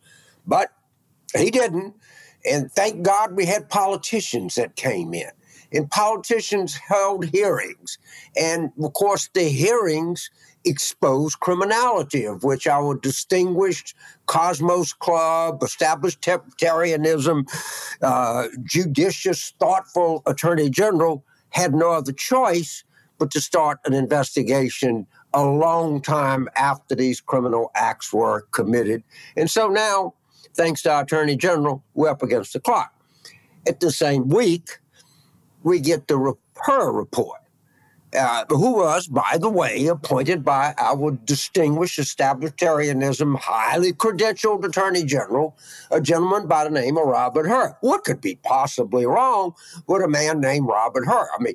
But 0.47 0.71
he 1.37 1.51
didn't. 1.51 1.95
And 2.45 2.73
thank 2.73 3.03
God 3.03 3.37
we 3.37 3.47
had 3.47 3.69
politicians 3.69 4.57
that 4.57 4.75
came 4.75 5.15
in. 5.15 5.31
And 5.71 5.91
politicians 5.91 6.75
held 6.75 7.27
hearings. 7.27 7.99
And 8.37 8.73
of 8.83 8.93
course, 8.95 9.29
the 9.33 9.45
hearings 9.45 10.31
exposed 10.65 11.41
criminality, 11.41 12.25
of 12.25 12.45
which 12.45 12.67
our 12.67 12.95
distinguished 12.95 13.95
Cosmos 14.27 14.93
Club, 14.93 15.63
established 15.63 16.21
libertarianism, 16.23 17.49
uh, 18.03 18.49
judicious, 18.65 19.53
thoughtful 19.59 20.23
Attorney 20.27 20.71
General 20.71 21.25
had 21.51 21.75
no 21.75 21.91
other 21.91 22.13
choice 22.13 22.85
but 23.19 23.31
to 23.31 23.41
start 23.41 23.79
an 23.85 23.93
investigation 23.95 25.07
a 25.35 25.45
long 25.45 26.01
time 26.01 26.49
after 26.57 26.95
these 26.95 27.21
criminal 27.21 27.71
acts 27.75 28.13
were 28.13 28.43
committed. 28.51 29.03
And 29.37 29.51
so 29.51 29.69
now 29.69 30.15
thanks 30.55 30.83
to 30.83 30.91
our 30.93 31.03
Attorney 31.03 31.37
General, 31.37 31.83
we're 31.95 32.09
up 32.09 32.23
against 32.23 32.53
the 32.53 32.61
clock. 32.61 32.93
At 33.67 33.81
the 33.81 33.91
same 33.91 34.29
week, 34.29 34.79
we 35.63 35.81
get 35.81 36.09
the 36.09 36.35
Hur 36.57 36.93
report, 36.93 37.41
uh, 38.15 38.45
who 38.49 38.77
was, 38.77 39.07
by 39.07 39.39
the 39.41 39.49
way, 39.49 39.87
appointed 39.87 40.45
by 40.45 40.75
our 40.79 41.13
distinguished 41.25 41.99
establishmentarianism, 41.99 43.39
highly 43.39 43.93
credentialed 43.93 44.65
Attorney 44.65 45.05
General, 45.05 45.57
a 45.91 46.01
gentleman 46.01 46.47
by 46.47 46.65
the 46.65 46.71
name 46.71 46.97
of 46.99 47.07
Robert 47.07 47.47
Hur. 47.47 47.77
What 47.81 48.05
could 48.05 48.21
be 48.21 48.37
possibly 48.43 49.07
wrong 49.07 49.55
with 49.87 50.03
a 50.03 50.09
man 50.09 50.41
named 50.41 50.67
Robert 50.69 51.07
Hur? 51.07 51.29
I 51.39 51.43
mean, 51.43 51.55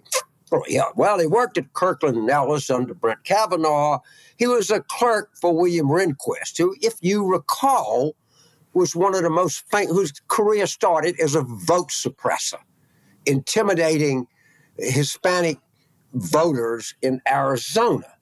yeah, 0.68 0.86
well, 0.96 1.20
he 1.20 1.28
worked 1.28 1.58
at 1.58 1.74
Kirkland 1.74 2.18
and 2.18 2.30
Ellis 2.30 2.70
under 2.70 2.94
Brett 2.94 3.24
Kavanaugh. 3.24 4.00
He 4.38 4.48
was 4.48 4.72
a 4.72 4.82
clerk 4.82 5.32
for 5.40 5.56
William 5.56 5.88
Rehnquist, 5.88 6.58
who, 6.58 6.76
if 6.82 6.96
you 7.02 7.26
recall, 7.26 8.16
was 8.74 8.96
one 8.96 9.16
of 9.16 9.24
the 9.24 9.30
most 9.30 9.64
famous, 9.70 9.92
whose 9.92 10.14
career 10.28 10.68
started 10.68 11.20
as 11.20 11.36
a 11.36 11.42
vote 11.42 11.90
suppressor, 11.90 12.60
intimidating 13.26 14.28
Hispanic 14.78 15.58
voters 16.14 16.96
in 17.02 17.22
Arizona. 17.30 18.14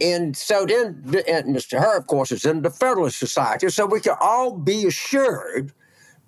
And 0.00 0.36
so 0.36 0.66
then, 0.66 1.02
and 1.26 1.56
Mr. 1.56 1.80
Hur, 1.80 1.96
of 1.96 2.06
course, 2.06 2.30
is 2.30 2.44
in 2.44 2.62
the 2.62 2.70
Federalist 2.70 3.18
Society. 3.18 3.68
So 3.70 3.86
we 3.86 4.00
can 4.00 4.16
all 4.20 4.56
be 4.56 4.86
assured 4.86 5.72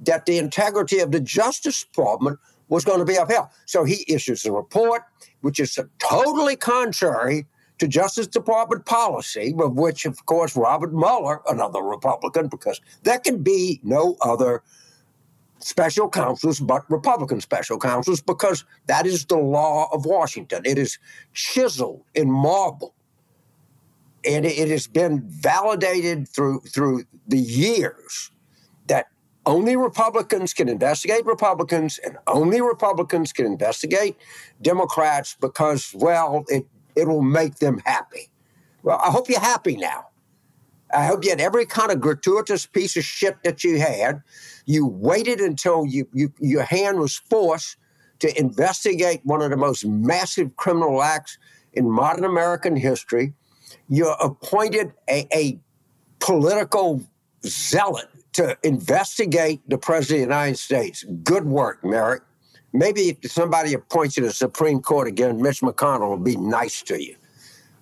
that 0.00 0.26
the 0.26 0.38
integrity 0.38 1.00
of 1.00 1.10
the 1.10 1.20
Justice 1.20 1.84
Department 1.84 2.38
was 2.68 2.84
going 2.84 2.98
to 2.98 3.04
be 3.04 3.16
upheld. 3.16 3.48
So 3.66 3.84
he 3.84 4.04
issues 4.08 4.44
a 4.44 4.52
report, 4.52 5.02
which 5.40 5.60
is 5.60 5.78
totally 5.98 6.56
contrary 6.56 7.46
to 7.78 7.88
Justice 7.88 8.26
Department 8.26 8.86
policy, 8.86 9.54
of 9.58 9.76
which, 9.76 10.04
of 10.04 10.24
course, 10.26 10.56
Robert 10.56 10.92
Mueller, 10.92 11.40
another 11.48 11.80
Republican, 11.80 12.48
because 12.48 12.80
there 13.02 13.18
can 13.18 13.42
be 13.42 13.80
no 13.82 14.16
other 14.20 14.62
special 15.60 16.08
counsels 16.08 16.60
but 16.60 16.88
Republican 16.90 17.40
special 17.40 17.78
counsels, 17.78 18.20
because 18.20 18.64
that 18.86 19.06
is 19.06 19.26
the 19.26 19.36
law 19.36 19.88
of 19.92 20.04
Washington. 20.06 20.62
It 20.64 20.78
is 20.78 20.98
chiseled 21.32 22.02
in 22.14 22.30
marble. 22.30 22.94
And 24.24 24.44
it 24.44 24.68
has 24.68 24.86
been 24.88 25.22
validated 25.26 26.28
through 26.28 26.60
through 26.60 27.04
the 27.28 27.38
years 27.38 28.32
that 28.88 29.06
only 29.46 29.76
Republicans 29.76 30.52
can 30.52 30.68
investigate 30.68 31.24
Republicans 31.24 31.98
and 32.04 32.18
only 32.26 32.60
Republicans 32.60 33.32
can 33.32 33.46
investigate 33.46 34.16
Democrats 34.60 35.36
because, 35.40 35.94
well, 35.94 36.44
it 36.48 36.66
it'll 36.96 37.22
make 37.22 37.56
them 37.56 37.80
happy. 37.84 38.28
Well, 38.82 39.00
I 39.02 39.10
hope 39.10 39.28
you're 39.28 39.40
happy 39.40 39.76
now. 39.76 40.07
I 40.92 41.06
hope 41.06 41.24
you 41.24 41.30
had 41.30 41.40
every 41.40 41.66
kind 41.66 41.90
of 41.90 42.00
gratuitous 42.00 42.66
piece 42.66 42.96
of 42.96 43.04
shit 43.04 43.36
that 43.44 43.62
you 43.62 43.78
had. 43.78 44.22
You 44.64 44.86
waited 44.86 45.40
until 45.40 45.86
you, 45.86 46.08
you 46.12 46.32
your 46.40 46.62
hand 46.62 46.98
was 46.98 47.16
forced 47.16 47.76
to 48.20 48.38
investigate 48.38 49.20
one 49.24 49.42
of 49.42 49.50
the 49.50 49.56
most 49.56 49.84
massive 49.84 50.56
criminal 50.56 51.02
acts 51.02 51.38
in 51.72 51.90
modern 51.90 52.24
American 52.24 52.76
history. 52.76 53.34
You 53.88 54.10
appointed 54.12 54.92
a, 55.08 55.28
a 55.32 55.58
political 56.20 57.02
zealot 57.44 58.08
to 58.32 58.56
investigate 58.62 59.60
the 59.68 59.78
President 59.78 60.22
of 60.22 60.28
the 60.28 60.34
United 60.34 60.58
States. 60.58 61.04
Good 61.22 61.44
work, 61.44 61.84
Merrick. 61.84 62.22
Maybe 62.72 63.18
if 63.22 63.30
somebody 63.30 63.74
appoints 63.74 64.16
you 64.16 64.22
to 64.22 64.28
the 64.28 64.34
Supreme 64.34 64.80
Court 64.80 65.08
again, 65.08 65.40
Mitch 65.40 65.60
McConnell 65.60 66.10
will 66.10 66.18
be 66.18 66.36
nice 66.36 66.82
to 66.82 67.02
you 67.02 67.16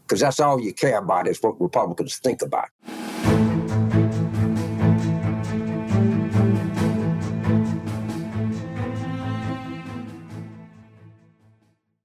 because 0.07 0.21
that's 0.21 0.39
all 0.39 0.61
you 0.61 0.73
care 0.73 0.99
about 0.99 1.27
is 1.27 1.43
what 1.43 1.61
Republicans 1.61 2.19
think 2.19 2.41
about. 2.43 2.69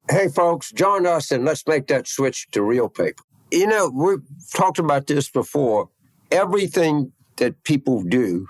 Hey, 0.10 0.28
folks, 0.28 0.72
join 0.72 1.06
us 1.06 1.32
and 1.32 1.45
let's 1.45 1.66
make 1.68 1.88
that 1.88 2.08
switch 2.08 2.49
to 2.52 2.64
real 2.64 2.89
paper. 2.89 3.24
You 3.52 3.68
know, 3.68 3.89
we've 3.93 4.22
talked 4.54 4.80
about 4.80 5.08
this 5.08 5.30
before. 5.30 5.89
Everything 6.32 7.12
that 7.38 7.64
people 7.64 8.04
do 8.04 8.47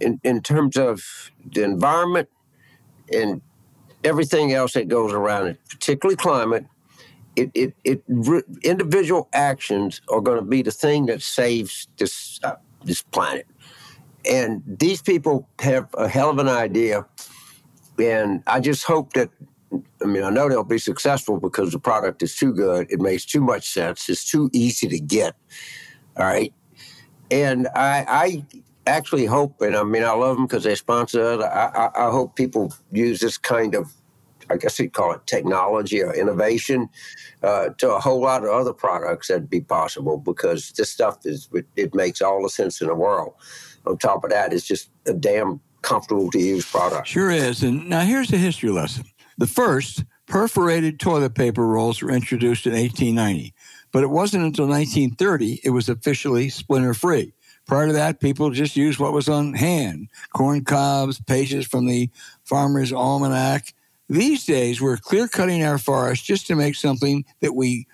in, 0.00 0.20
in 0.24 0.40
terms 0.40 0.76
of 0.76 1.02
the 1.52 1.64
environment 1.64 2.28
and 3.12 3.42
everything 4.04 4.52
else 4.52 4.72
that 4.72 4.88
goes 4.88 5.12
around 5.12 5.48
it, 5.48 5.60
particularly 5.68 6.16
climate, 6.16 6.66
it, 7.36 7.50
it, 7.54 7.74
it 7.84 8.04
individual 8.62 9.28
actions 9.32 10.00
are 10.08 10.20
going 10.20 10.38
to 10.38 10.44
be 10.44 10.62
the 10.62 10.70
thing 10.70 11.06
that 11.06 11.22
saves 11.22 11.88
this 11.96 12.40
uh, 12.42 12.56
this 12.84 13.02
planet. 13.02 13.46
And 14.28 14.62
these 14.66 15.00
people 15.00 15.48
have 15.60 15.88
a 15.94 16.06
hell 16.06 16.30
of 16.30 16.38
an 16.38 16.48
idea, 16.48 17.06
and 17.98 18.42
I 18.46 18.60
just 18.60 18.84
hope 18.84 19.14
that. 19.14 19.30
I 20.02 20.06
mean, 20.06 20.24
I 20.24 20.30
know 20.30 20.48
they'll 20.48 20.64
be 20.64 20.78
successful 20.78 21.38
because 21.38 21.72
the 21.72 21.78
product 21.78 22.22
is 22.22 22.34
too 22.34 22.52
good. 22.52 22.90
It 22.90 23.00
makes 23.00 23.24
too 23.24 23.40
much 23.40 23.68
sense. 23.68 24.08
It's 24.08 24.28
too 24.28 24.50
easy 24.52 24.88
to 24.88 24.98
get. 24.98 25.36
All 26.16 26.24
right, 26.24 26.52
and 27.30 27.68
I, 27.68 28.04
I 28.08 28.44
actually 28.86 29.26
hope, 29.26 29.60
and 29.60 29.76
I 29.76 29.82
mean, 29.84 30.02
I 30.02 30.12
love 30.12 30.36
them 30.36 30.46
because 30.46 30.64
they 30.64 30.74
sponsor 30.74 31.34
it. 31.34 31.40
I, 31.40 31.90
I, 31.94 32.06
I, 32.06 32.10
hope 32.10 32.34
people 32.34 32.74
use 32.90 33.20
this 33.20 33.38
kind 33.38 33.74
of, 33.74 33.92
I 34.50 34.56
guess 34.56 34.78
you'd 34.78 34.92
call 34.92 35.12
it 35.12 35.26
technology 35.26 36.02
or 36.02 36.14
innovation 36.14 36.88
uh, 37.42 37.70
to 37.78 37.94
a 37.94 38.00
whole 38.00 38.20
lot 38.20 38.44
of 38.44 38.50
other 38.50 38.72
products 38.72 39.28
that'd 39.28 39.50
be 39.50 39.60
possible 39.60 40.18
because 40.18 40.72
this 40.72 40.90
stuff 40.90 41.18
is, 41.24 41.48
it, 41.76 41.94
makes 41.94 42.20
all 42.20 42.42
the 42.42 42.48
sense 42.48 42.80
in 42.80 42.88
the 42.88 42.94
world. 42.94 43.34
On 43.86 43.96
top 43.96 44.24
of 44.24 44.30
that, 44.30 44.52
it's 44.52 44.66
just 44.66 44.90
a 45.06 45.12
damn 45.12 45.60
comfortable 45.82 46.30
to 46.30 46.38
use 46.38 46.70
product. 46.70 47.08
Sure 47.08 47.30
is. 47.30 47.62
And 47.62 47.88
now 47.88 48.00
here's 48.00 48.28
the 48.28 48.36
history 48.36 48.70
lesson. 48.70 49.04
The 49.38 49.46
first 49.46 50.04
perforated 50.26 51.00
toilet 51.00 51.34
paper 51.34 51.66
rolls 51.66 52.02
were 52.02 52.10
introduced 52.10 52.66
in 52.66 52.72
1890, 52.72 53.54
but 53.92 54.02
it 54.02 54.10
wasn't 54.10 54.44
until 54.44 54.66
1930 54.66 55.60
it 55.64 55.70
was 55.70 55.88
officially 55.88 56.50
splinter 56.50 56.94
free 56.94 57.32
Prior 57.70 57.86
to 57.86 57.92
that, 57.92 58.18
people 58.18 58.50
just 58.50 58.76
used 58.76 58.98
what 58.98 59.12
was 59.12 59.28
on 59.28 59.54
hand 59.54 60.08
corn 60.32 60.64
cobs, 60.64 61.20
pages 61.20 61.68
from 61.68 61.86
the 61.86 62.10
Farmer's 62.44 62.92
Almanac. 62.92 63.72
These 64.10 64.44
days, 64.44 64.80
we're 64.80 64.96
clear 64.96 65.28
cutting 65.28 65.62
our 65.62 65.78
forests 65.78 66.26
just 66.26 66.48
to 66.48 66.56
make 66.56 66.74
something 66.74 67.24
that 67.42 67.54
we 67.54 67.86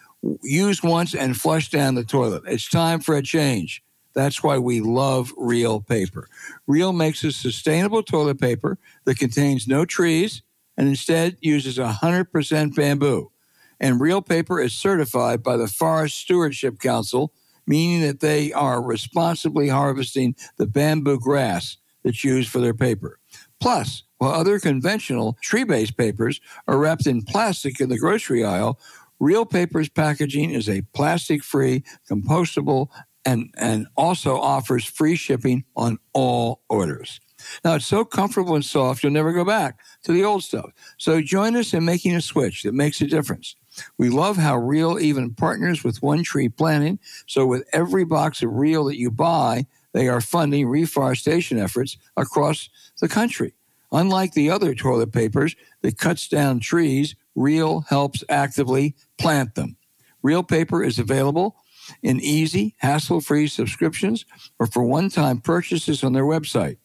use 0.42 0.82
once 0.82 1.14
and 1.14 1.36
flush 1.36 1.68
down 1.68 1.94
the 1.94 2.04
toilet. 2.04 2.44
It's 2.46 2.70
time 2.70 3.00
for 3.00 3.16
a 3.16 3.22
change. 3.22 3.82
That's 4.14 4.42
why 4.42 4.56
we 4.56 4.80
love 4.80 5.30
Reel 5.36 5.82
paper. 5.82 6.26
Reel 6.66 6.94
makes 6.94 7.22
a 7.22 7.32
sustainable 7.32 8.02
toilet 8.02 8.40
paper 8.40 8.78
that 9.04 9.18
contains 9.18 9.68
no 9.68 9.84
trees 9.84 10.40
and 10.78 10.88
instead 10.88 11.36
uses 11.42 11.76
100% 11.76 12.74
bamboo. 12.74 13.30
And 13.78 14.00
Reel 14.00 14.22
paper 14.22 14.58
is 14.58 14.72
certified 14.72 15.42
by 15.42 15.58
the 15.58 15.68
Forest 15.68 16.16
Stewardship 16.16 16.78
Council, 16.78 17.34
meaning 17.66 18.00
that 18.00 18.20
they 18.20 18.54
are 18.54 18.82
responsibly 18.82 19.68
harvesting 19.68 20.34
the 20.56 20.66
bamboo 20.66 21.20
grass 21.20 21.76
that's 22.02 22.24
used 22.24 22.48
for 22.48 22.60
their 22.60 22.72
paper. 22.72 23.18
Plus, 23.60 24.04
while 24.18 24.32
other 24.32 24.58
conventional 24.58 25.36
tree 25.40 25.64
based 25.64 25.96
papers 25.96 26.40
are 26.66 26.78
wrapped 26.78 27.06
in 27.06 27.22
plastic 27.22 27.80
in 27.80 27.88
the 27.88 27.98
grocery 27.98 28.44
aisle, 28.44 28.78
reel 29.20 29.44
Paper's 29.44 29.88
packaging 29.88 30.50
is 30.50 30.68
a 30.68 30.82
plastic 30.94 31.42
free, 31.42 31.84
compostable, 32.10 32.88
and, 33.24 33.52
and 33.58 33.86
also 33.96 34.38
offers 34.38 34.84
free 34.84 35.16
shipping 35.16 35.64
on 35.74 35.98
all 36.12 36.62
orders. 36.68 37.20
Now, 37.64 37.74
it's 37.74 37.86
so 37.86 38.04
comfortable 38.04 38.54
and 38.54 38.64
soft, 38.64 39.02
you'll 39.02 39.12
never 39.12 39.32
go 39.32 39.44
back 39.44 39.78
to 40.04 40.12
the 40.12 40.24
old 40.24 40.42
stuff. 40.42 40.70
So 40.96 41.20
join 41.20 41.56
us 41.56 41.74
in 41.74 41.84
making 41.84 42.14
a 42.14 42.20
switch 42.20 42.62
that 42.62 42.72
makes 42.72 43.00
a 43.00 43.06
difference. 43.06 43.56
We 43.98 44.08
love 44.08 44.38
how 44.38 44.56
Reel 44.56 44.98
even 44.98 45.34
partners 45.34 45.84
with 45.84 46.02
One 46.02 46.22
Tree 46.22 46.48
Planting. 46.48 46.98
So 47.26 47.46
with 47.46 47.68
every 47.72 48.04
box 48.04 48.42
of 48.42 48.52
Reel 48.52 48.84
that 48.86 48.98
you 48.98 49.10
buy, 49.10 49.66
they 49.92 50.08
are 50.08 50.20
funding 50.20 50.66
reforestation 50.66 51.58
efforts 51.58 51.98
across 52.16 52.70
the 53.00 53.08
country. 53.08 53.54
Unlike 53.92 54.32
the 54.32 54.50
other 54.50 54.74
toilet 54.74 55.12
papers 55.12 55.54
that 55.82 55.98
cuts 55.98 56.28
down 56.28 56.60
trees, 56.60 57.14
Reel 57.34 57.80
helps 57.88 58.24
actively 58.28 58.96
plant 59.18 59.54
them. 59.54 59.76
Reel 60.22 60.42
paper 60.42 60.82
is 60.82 60.98
available 60.98 61.56
in 62.02 62.20
easy, 62.20 62.74
hassle 62.78 63.20
free 63.20 63.46
subscriptions 63.46 64.24
or 64.58 64.66
for 64.66 64.82
one 64.82 65.08
time 65.08 65.40
purchases 65.40 66.02
on 66.02 66.12
their 66.12 66.24
website. 66.24 66.78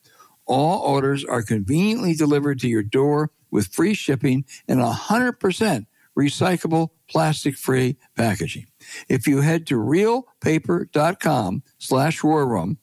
All 0.45 0.81
orders 0.81 1.23
are 1.23 1.41
conveniently 1.41 2.13
delivered 2.13 2.59
to 2.59 2.67
your 2.67 2.83
door 2.83 3.31
with 3.51 3.67
free 3.67 3.93
shipping 3.93 4.45
and 4.67 4.79
100% 4.79 5.85
recyclable 6.17 6.89
plastic 7.09 7.55
free 7.55 7.97
packaging. 8.15 8.67
If 9.07 9.27
you 9.27 9.41
head 9.41 9.65
to 9.67 9.75
reelpaper.com 9.75 11.63
slash 11.77 12.23
war 12.23 12.47
room 12.47 12.77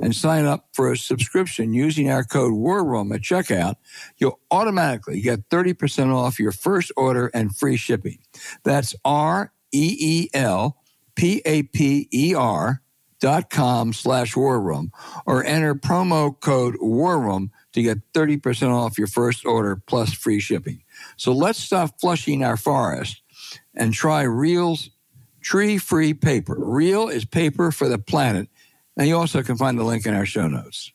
and 0.00 0.14
sign 0.14 0.44
up 0.44 0.68
for 0.72 0.90
a 0.90 0.96
subscription 0.96 1.74
using 1.74 2.10
our 2.10 2.24
code 2.24 2.52
war 2.52 2.84
room 2.84 3.12
at 3.12 3.20
checkout, 3.20 3.76
you'll 4.18 4.40
automatically 4.50 5.20
get 5.20 5.48
30% 5.48 6.14
off 6.14 6.38
your 6.38 6.52
first 6.52 6.92
order 6.96 7.30
and 7.34 7.56
free 7.56 7.76
shipping. 7.76 8.18
That's 8.64 8.94
R 9.04 9.52
E 9.72 9.96
E 9.98 10.30
L 10.34 10.78
P 11.14 11.42
A 11.44 11.64
P 11.64 12.08
E 12.12 12.34
R 12.34 12.82
dot 13.20 13.50
com 13.50 13.92
slash 13.92 14.34
war 14.34 14.60
room 14.60 14.90
or 15.26 15.44
enter 15.44 15.76
promo 15.76 16.38
code 16.40 16.76
war 16.80 17.20
room 17.20 17.52
to 17.72 17.80
get 17.80 17.98
30% 18.12 18.74
off 18.74 18.98
your 18.98 19.06
first 19.06 19.46
order 19.46 19.76
plus 19.86 20.12
free 20.12 20.40
shipping. 20.40 20.82
So 21.16 21.32
let's 21.32 21.60
stop 21.60 22.00
flushing 22.00 22.42
our 22.42 22.56
forest 22.56 23.22
and 23.74 23.94
try 23.94 24.22
Reel's 24.22 24.90
tree 25.40 25.78
free 25.78 26.14
paper. 26.14 26.56
Reel 26.58 27.08
is 27.08 27.24
paper 27.24 27.72
for 27.72 27.88
the 27.88 27.98
planet. 27.98 28.48
And 28.96 29.08
you 29.08 29.16
also 29.16 29.42
can 29.42 29.56
find 29.56 29.78
the 29.78 29.84
link 29.84 30.06
in 30.06 30.14
our 30.14 30.26
show 30.26 30.48
notes. 30.48 30.92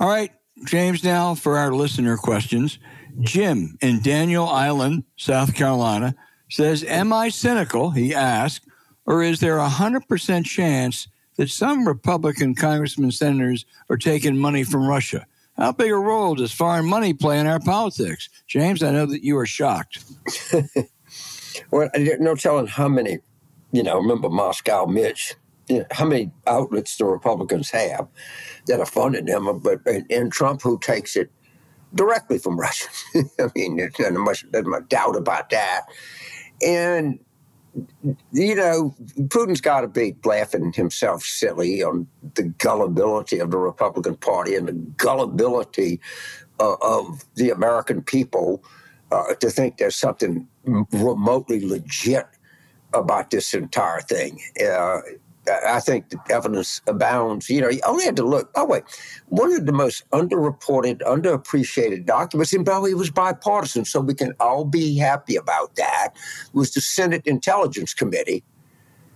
All 0.00 0.08
right, 0.10 0.30
James, 0.66 1.02
now 1.02 1.34
for 1.34 1.56
our 1.56 1.72
listener 1.72 2.16
questions. 2.16 2.78
Jim 3.20 3.78
in 3.80 4.02
Daniel 4.02 4.46
Island, 4.46 5.04
South 5.16 5.54
Carolina 5.54 6.14
says, 6.50 6.84
Am 6.84 7.12
I 7.12 7.28
cynical? 7.28 7.90
He 7.90 8.14
asked, 8.14 8.66
or 9.06 9.22
is 9.22 9.40
there 9.40 9.58
a 9.58 9.68
100% 9.68 10.44
chance 10.44 11.08
that 11.36 11.50
some 11.50 11.86
Republican 11.86 12.54
congressmen, 12.54 13.10
senators 13.12 13.64
are 13.88 13.96
taking 13.96 14.36
money 14.36 14.64
from 14.64 14.86
Russia? 14.86 15.26
How 15.56 15.72
big 15.72 15.92
a 15.92 15.96
role 15.96 16.34
does 16.34 16.52
foreign 16.52 16.86
money 16.86 17.14
play 17.14 17.38
in 17.38 17.46
our 17.46 17.60
politics? 17.60 18.28
James, 18.46 18.82
I 18.82 18.90
know 18.90 19.06
that 19.06 19.22
you 19.22 19.38
are 19.38 19.46
shocked. 19.46 20.02
well, 21.70 21.88
no 21.94 22.34
telling 22.34 22.66
how 22.66 22.88
many, 22.88 23.18
you 23.72 23.82
know, 23.82 23.96
remember 23.96 24.28
Moscow 24.28 24.86
Mitch, 24.86 25.34
you 25.68 25.78
know, 25.78 25.84
how 25.92 26.06
many 26.06 26.32
outlets 26.46 26.96
the 26.96 27.04
Republicans 27.04 27.70
have 27.70 28.08
that 28.66 28.80
are 28.80 28.86
funding 28.86 29.26
them, 29.26 29.60
but 29.60 29.80
and, 29.86 30.10
and 30.10 30.32
Trump 30.32 30.60
who 30.62 30.78
takes 30.78 31.14
it 31.14 31.30
directly 31.94 32.38
from 32.38 32.58
Russia. 32.58 32.88
I 33.38 33.48
mean, 33.54 33.76
there's 33.76 33.98
not 33.98 34.12
much, 34.14 34.44
there's 34.50 34.66
much 34.66 34.88
doubt 34.88 35.16
about 35.16 35.50
that. 35.50 35.82
And 36.66 37.20
you 38.32 38.54
know, 38.54 38.94
Putin's 39.18 39.60
got 39.60 39.80
to 39.80 39.88
be 39.88 40.14
laughing 40.24 40.72
himself 40.72 41.22
silly 41.22 41.82
on 41.82 42.06
the 42.34 42.44
gullibility 42.44 43.38
of 43.38 43.50
the 43.50 43.58
Republican 43.58 44.16
Party 44.16 44.54
and 44.54 44.68
the 44.68 44.72
gullibility 44.72 46.00
uh, 46.60 46.76
of 46.80 47.24
the 47.34 47.50
American 47.50 48.02
people 48.02 48.62
uh, 49.10 49.34
to 49.34 49.50
think 49.50 49.78
there's 49.78 49.96
something 49.96 50.46
remotely 50.92 51.66
legit 51.66 52.26
about 52.92 53.30
this 53.30 53.54
entire 53.54 54.00
thing. 54.00 54.40
Uh, 54.64 55.00
I 55.48 55.80
think 55.80 56.10
the 56.10 56.18
evidence 56.30 56.80
abounds. 56.86 57.50
You 57.50 57.60
know, 57.60 57.68
you 57.68 57.80
only 57.86 58.04
had 58.04 58.16
to 58.16 58.24
look. 58.24 58.50
Oh, 58.54 58.64
wait. 58.64 58.84
One 59.28 59.52
of 59.52 59.66
the 59.66 59.72
most 59.72 60.08
underreported, 60.10 61.00
underappreciated 61.02 62.06
documents, 62.06 62.52
and 62.52 62.64
probably 62.64 62.92
it 62.92 62.96
was 62.96 63.10
bipartisan, 63.10 63.84
so 63.84 64.00
we 64.00 64.14
can 64.14 64.32
all 64.40 64.64
be 64.64 64.96
happy 64.96 65.36
about 65.36 65.76
that, 65.76 66.10
was 66.52 66.72
the 66.72 66.80
Senate 66.80 67.26
Intelligence 67.26 67.94
Committee, 67.94 68.42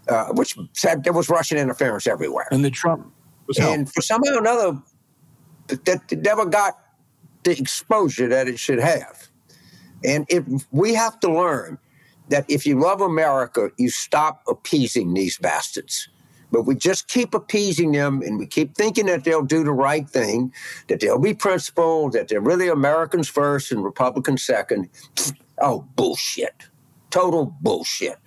uh, 0.08 0.26
which 0.32 0.56
said 0.72 1.04
there 1.04 1.12
was 1.12 1.28
Russian 1.28 1.58
interference 1.58 2.06
everywhere. 2.06 2.48
And 2.50 2.64
the 2.64 2.70
Trump 2.70 3.12
was 3.46 3.58
And 3.58 3.92
for 3.92 4.02
somehow 4.02 4.34
or 4.34 4.38
another, 4.38 4.82
that 5.68 6.12
never 6.12 6.44
got 6.44 6.78
the 7.44 7.58
exposure 7.58 8.28
that 8.28 8.48
it 8.48 8.58
should 8.58 8.80
have. 8.80 9.28
And 10.04 10.26
if 10.28 10.44
we 10.70 10.94
have 10.94 11.18
to 11.20 11.32
learn 11.32 11.78
that 12.28 12.44
if 12.48 12.66
you 12.66 12.78
love 12.78 13.00
America, 13.00 13.70
you 13.78 13.90
stop 13.90 14.42
appeasing 14.46 15.14
these 15.14 15.38
bastards. 15.38 16.08
But 16.50 16.62
we 16.62 16.74
just 16.74 17.08
keep 17.08 17.34
appeasing 17.34 17.92
them 17.92 18.22
and 18.22 18.38
we 18.38 18.46
keep 18.46 18.74
thinking 18.74 19.06
that 19.06 19.24
they'll 19.24 19.44
do 19.44 19.64
the 19.64 19.72
right 19.72 20.08
thing, 20.08 20.52
that 20.88 21.00
they'll 21.00 21.18
be 21.18 21.34
principled, 21.34 22.12
that 22.12 22.28
they're 22.28 22.40
really 22.40 22.68
Americans 22.68 23.28
first 23.28 23.70
and 23.72 23.84
Republicans 23.84 24.44
second. 24.44 24.88
Oh, 25.60 25.86
bullshit. 25.94 26.68
Total 27.10 27.46
bullshit. 27.60 28.18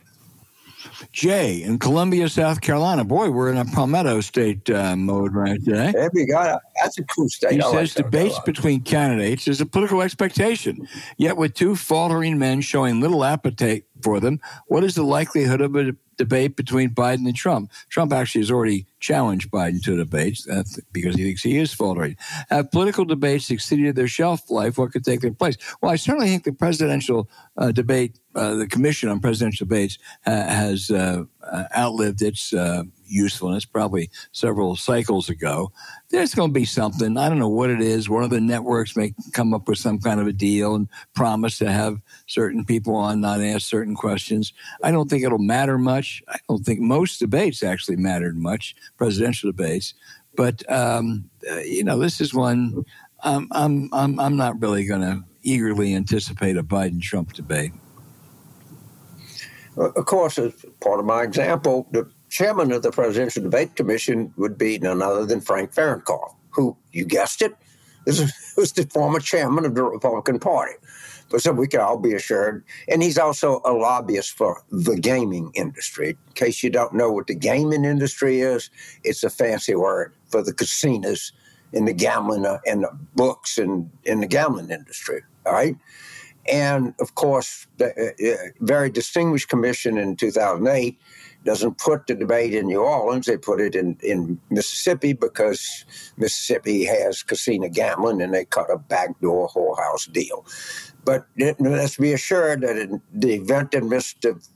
Jay 1.11 1.61
in 1.61 1.79
Columbia, 1.79 2.29
South 2.29 2.61
Carolina. 2.61 3.03
Boy, 3.03 3.29
we're 3.29 3.51
in 3.51 3.57
a 3.57 3.65
Palmetto 3.65 4.21
State 4.21 4.69
uh, 4.69 4.95
mode 4.95 5.33
right 5.33 5.63
today. 5.63 5.91
There 5.91 6.09
we 6.13 6.25
go. 6.25 6.57
That's 6.81 6.97
a 6.97 7.03
cool 7.03 7.29
state. 7.29 7.53
He 7.53 7.61
I 7.61 7.71
says 7.71 7.95
like 7.95 8.05
debates 8.05 8.39
between 8.39 8.81
candidates 8.81 9.47
is 9.47 9.61
a 9.61 9.65
political 9.65 10.01
expectation. 10.01 10.87
Yet, 11.17 11.37
with 11.37 11.53
two 11.53 11.75
faltering 11.75 12.37
men 12.39 12.61
showing 12.61 13.01
little 13.01 13.23
appetite 13.23 13.85
for 14.03 14.19
them, 14.19 14.39
what 14.67 14.83
is 14.83 14.95
the 14.95 15.03
likelihood 15.03 15.61
of 15.61 15.75
a 15.75 15.95
debate 16.21 16.55
between 16.55 16.91
Biden 16.91 17.25
and 17.25 17.35
Trump. 17.35 17.71
Trump 17.89 18.13
actually 18.13 18.41
has 18.41 18.51
already 18.51 18.85
challenged 18.99 19.49
Biden 19.49 19.81
to 19.83 19.97
debates 19.97 20.47
uh, 20.47 20.63
because 20.91 21.15
he 21.15 21.23
thinks 21.23 21.41
he 21.41 21.57
is 21.57 21.73
faltering. 21.73 22.15
Have 22.51 22.69
political 22.69 23.05
debates 23.05 23.49
exceeded 23.49 23.95
their 23.95 24.07
shelf 24.07 24.51
life? 24.51 24.77
What 24.77 24.91
could 24.91 25.03
take 25.03 25.21
their 25.21 25.33
place? 25.33 25.57
Well, 25.81 25.91
I 25.91 25.95
certainly 25.95 26.27
think 26.27 26.43
the 26.43 26.53
presidential 26.53 27.27
uh, 27.57 27.71
debate, 27.71 28.19
uh, 28.35 28.53
the 28.53 28.67
Commission 28.67 29.09
on 29.09 29.19
Presidential 29.19 29.65
Debates, 29.65 29.97
has 30.21 30.91
uh, 30.91 31.23
uh, 31.41 31.63
outlived 31.75 32.21
its 32.21 32.53
uh, 32.53 32.83
usefulness 33.11 33.65
probably 33.65 34.09
several 34.31 34.75
cycles 34.75 35.29
ago. 35.29 35.71
There's 36.09 36.33
going 36.33 36.49
to 36.49 36.59
be 36.59 36.65
something. 36.65 37.17
I 37.17 37.29
don't 37.29 37.39
know 37.39 37.49
what 37.49 37.69
it 37.69 37.81
is. 37.81 38.09
One 38.09 38.23
of 38.23 38.29
the 38.29 38.41
networks 38.41 38.95
may 38.95 39.13
come 39.33 39.53
up 39.53 39.67
with 39.67 39.77
some 39.77 39.99
kind 39.99 40.19
of 40.19 40.27
a 40.27 40.33
deal 40.33 40.75
and 40.75 40.87
promise 41.13 41.57
to 41.59 41.71
have 41.71 42.01
certain 42.27 42.65
people 42.65 42.95
on 42.95 43.21
not 43.21 43.41
ask 43.41 43.67
certain 43.67 43.95
questions. 43.95 44.53
I 44.83 44.91
don't 44.91 45.09
think 45.09 45.23
it'll 45.23 45.37
matter 45.37 45.77
much. 45.77 46.23
I 46.27 46.37
don't 46.47 46.65
think 46.65 46.79
most 46.79 47.19
debates 47.19 47.63
actually 47.63 47.97
mattered 47.97 48.37
much, 48.37 48.75
presidential 48.97 49.51
debates. 49.51 49.93
But 50.35 50.69
um, 50.71 51.29
uh, 51.49 51.59
you 51.59 51.83
know, 51.83 51.99
this 51.99 52.21
is 52.21 52.33
one. 52.33 52.85
I'm 53.23 53.47
I'm 53.51 53.89
I'm, 53.93 54.19
I'm 54.19 54.37
not 54.37 54.61
really 54.61 54.85
going 54.85 55.01
to 55.01 55.23
eagerly 55.43 55.95
anticipate 55.95 56.57
a 56.57 56.63
Biden 56.63 57.01
Trump 57.01 57.33
debate. 57.33 57.73
Of 59.77 60.05
course, 60.05 60.37
as 60.37 60.53
part 60.81 60.99
of 60.99 61.05
my 61.05 61.23
example, 61.23 61.87
the 61.91 62.09
chairman 62.31 62.71
of 62.71 62.81
the 62.81 62.91
Presidential 62.91 63.43
Debate 63.43 63.75
Commission 63.75 64.33
would 64.37 64.57
be 64.57 64.79
none 64.79 65.01
other 65.01 65.25
than 65.25 65.41
Frank 65.41 65.75
Fahrenkopf, 65.75 66.33
who, 66.49 66.75
you 66.91 67.05
guessed 67.05 67.41
it, 67.41 67.55
was 68.05 68.71
the 68.73 68.87
former 68.91 69.19
chairman 69.19 69.65
of 69.65 69.75
the 69.75 69.83
Republican 69.83 70.39
Party. 70.39 70.73
But 71.29 71.41
so 71.41 71.51
we 71.51 71.67
can 71.67 71.81
all 71.81 71.97
be 71.97 72.13
assured. 72.13 72.63
And 72.87 73.03
he's 73.03 73.17
also 73.17 73.61
a 73.63 73.71
lobbyist 73.71 74.31
for 74.37 74.63
the 74.69 74.97
gaming 74.97 75.51
industry. 75.53 76.09
In 76.09 76.33
case 76.33 76.63
you 76.63 76.69
don't 76.69 76.93
know 76.93 77.11
what 77.11 77.27
the 77.27 77.35
gaming 77.35 77.85
industry 77.85 78.41
is, 78.41 78.69
it's 79.03 79.23
a 79.23 79.29
fancy 79.29 79.75
word 79.75 80.13
for 80.27 80.41
the 80.41 80.53
casinos 80.53 81.31
and 81.73 81.87
the 81.87 81.93
gambling 81.93 82.45
uh, 82.45 82.59
and 82.65 82.83
the 82.83 82.91
books 83.15 83.57
and 83.57 83.89
in 84.03 84.19
the 84.21 84.27
gambling 84.27 84.71
industry. 84.71 85.21
All 85.45 85.53
right. 85.53 85.77
And 86.51 86.93
of 86.99 87.15
course, 87.15 87.67
the 87.77 87.93
uh, 87.95 88.33
uh 88.33 88.49
very 88.59 88.89
distinguished 88.89 89.47
commission 89.47 89.97
in 89.97 90.15
2008 90.15 90.99
doesn't 91.43 91.77
put 91.77 92.07
the 92.07 92.15
debate 92.15 92.53
in 92.53 92.67
New 92.67 92.81
Orleans. 92.81 93.25
They 93.25 93.37
put 93.37 93.59
it 93.59 93.75
in, 93.75 93.97
in 94.01 94.39
Mississippi 94.49 95.13
because 95.13 95.85
Mississippi 96.17 96.85
has 96.85 97.23
casino 97.23 97.67
gambling 97.69 98.21
and 98.21 98.33
they 98.33 98.45
cut 98.45 98.69
a 98.71 98.77
backdoor 98.77 99.49
whorehouse 99.49 100.11
deal. 100.11 100.45
But 101.03 101.25
let's 101.37 101.97
be 101.97 102.13
assured 102.13 102.61
that 102.61 102.77
in 102.77 103.01
the 103.13 103.33
event 103.33 103.71
that 103.71 103.83
Mr. 103.83 104.47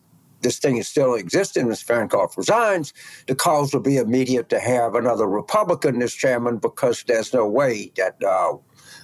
This 0.41 0.59
thing 0.59 0.77
is 0.77 0.87
still 0.87 1.15
existing, 1.15 1.65
Mr. 1.65 1.85
Fahrenkopf 1.85 2.37
resigns, 2.37 2.93
the 3.25 3.33
calls 3.33 3.73
will 3.73 3.81
be 3.81 3.97
immediate 3.97 4.47
to 4.49 4.59
have 4.59 4.93
another 4.93 5.25
Republican 5.25 6.03
as 6.03 6.13
chairman 6.13 6.57
because 6.57 7.03
there's 7.07 7.33
no 7.33 7.47
way 7.47 7.91
that 7.95 8.23
uh, 8.23 8.53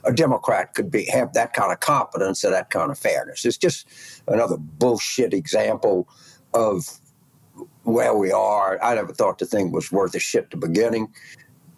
a 0.04 0.14
Democrat 0.14 0.76
could 0.76 0.92
be 0.92 1.06
have 1.06 1.34
that 1.34 1.54
kind 1.54 1.72
of 1.72 1.80
competence 1.80 2.46
or 2.46 2.52
that 2.52 2.70
kind 2.70 2.92
of 2.92 3.00
fairness. 3.00 3.44
It's 3.44 3.58
just 3.58 3.88
another 4.28 4.58
bullshit 4.58 5.34
example 5.34 6.08
of 6.54 7.01
where 7.84 8.16
we 8.16 8.32
are. 8.32 8.82
I 8.84 8.96
never 8.96 9.14
thought 9.14 9.40
the 9.40 9.46
thing 9.46 9.72
was 9.72 9.92
worth 9.92 10.16
a 10.16 10.20
shit 10.20 10.52
the 10.52 10.58
beginning. 10.58 11.14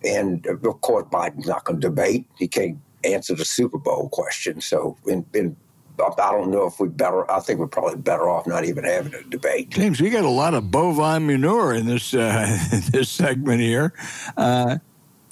And 0.04 0.46
of 0.46 0.82
course, 0.82 1.06
Biden's 1.06 1.48
not 1.48 1.64
going 1.64 1.80
to 1.80 1.88
debate. 1.88 2.28
He 2.38 2.48
can't 2.48 2.78
answer 3.04 3.36
the 3.36 3.46
Super 3.46 3.78
Bowl 3.78 4.10
question. 4.10 4.60
So, 4.62 4.98
in, 5.06 5.26
in, 5.34 5.56
I 6.00 6.32
don't 6.32 6.52
know 6.52 6.66
if 6.66 6.80
we 6.80 6.90
better. 6.90 7.30
I 7.32 7.40
think 7.40 7.60
we're 7.60 7.68
probably 7.68 7.98
better 7.98 8.28
off 8.28 8.48
not 8.48 8.66
even 8.66 8.84
having 8.84 9.14
a 9.14 9.24
debate. 9.24 9.70
James, 9.70 10.02
we 10.02 10.10
got 10.10 10.26
a 10.26 10.30
lot 10.30 10.54
of 10.54 10.72
bovine 10.72 11.26
manure 11.28 11.74
in 11.74 11.86
this 11.86 12.14
uh, 12.14 12.58
this 12.92 13.10
segment 13.10 13.62
here. 13.62 13.94
Uh, 14.36 14.78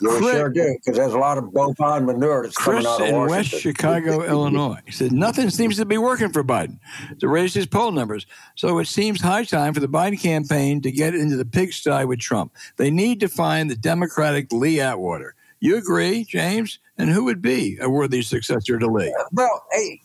we 0.02 0.08
Chris, 0.08 0.32
sure 0.32 0.49
do, 0.49 0.76
because 0.80 0.97
there's 0.97 1.14
a 1.14 1.18
lot 1.20 1.38
of 1.38 1.54
bovine 1.54 2.06
manure 2.06 2.43
that's 2.43 2.56
Chris 2.56 2.84
coming 2.84 2.88
out 2.88 3.02
of 3.02 3.08
in 3.08 3.16
Washington. 3.16 3.38
West 3.38 3.62
Chicago, 3.62 4.24
Illinois. 4.28 4.80
He 4.86 4.91
said 4.91 5.12
nothing 5.12 5.49
seems 5.49 5.78
to 5.78 5.86
be 5.86 5.97
working 5.97 6.32
for 6.32 6.43
Biden 6.43 6.80
to 7.20 7.28
raise 7.28 7.54
his 7.54 7.68
poll 7.68 7.91
numbers. 7.91 8.26
So 8.56 8.80
it 8.80 8.86
seems 8.86 9.22
high 9.22 9.43
time 9.43 9.74
for 9.74 9.80
the 9.80 9.88
Biden 9.88 10.20
campaign 10.20 10.82
to 10.82 10.91
get 10.91 11.14
into 11.14 11.38
the 11.38 11.45
pigsty 11.45 12.06
with 12.06 12.20
Trump. 12.20 12.54
They 12.78 12.89
need 12.89 13.20
to 13.20 13.28
find 13.28 13.70
the 13.70 13.76
Democratic 13.76 14.52
Lee 14.52 14.80
Atwater. 14.80 15.36
You 15.60 15.78
agree, 15.78 16.24
James? 16.24 16.80
And 16.97 17.10
who 17.10 17.24
would 17.26 17.41
be 17.41 17.78
a 17.80 17.89
worthy 17.89 18.24
successor 18.24 18.80
to 18.80 18.88
Lee? 18.88 19.16
Well, 19.32 19.64
hey, 19.72 20.02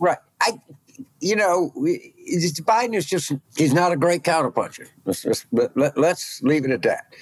right. 0.00 0.18
I, 0.40 0.60
you 1.20 1.36
know, 1.36 1.72
Biden 1.76 2.94
is 2.94 3.06
just—he's 3.06 3.72
not 3.72 3.92
a 3.92 3.96
great 3.96 4.22
counterpuncher. 4.22 4.88
Let's, 5.04 5.24
let's, 5.24 5.46
let, 5.52 5.96
us 5.96 6.40
leave 6.42 6.64
it 6.64 6.70
at 6.70 6.82
that. 6.82 7.14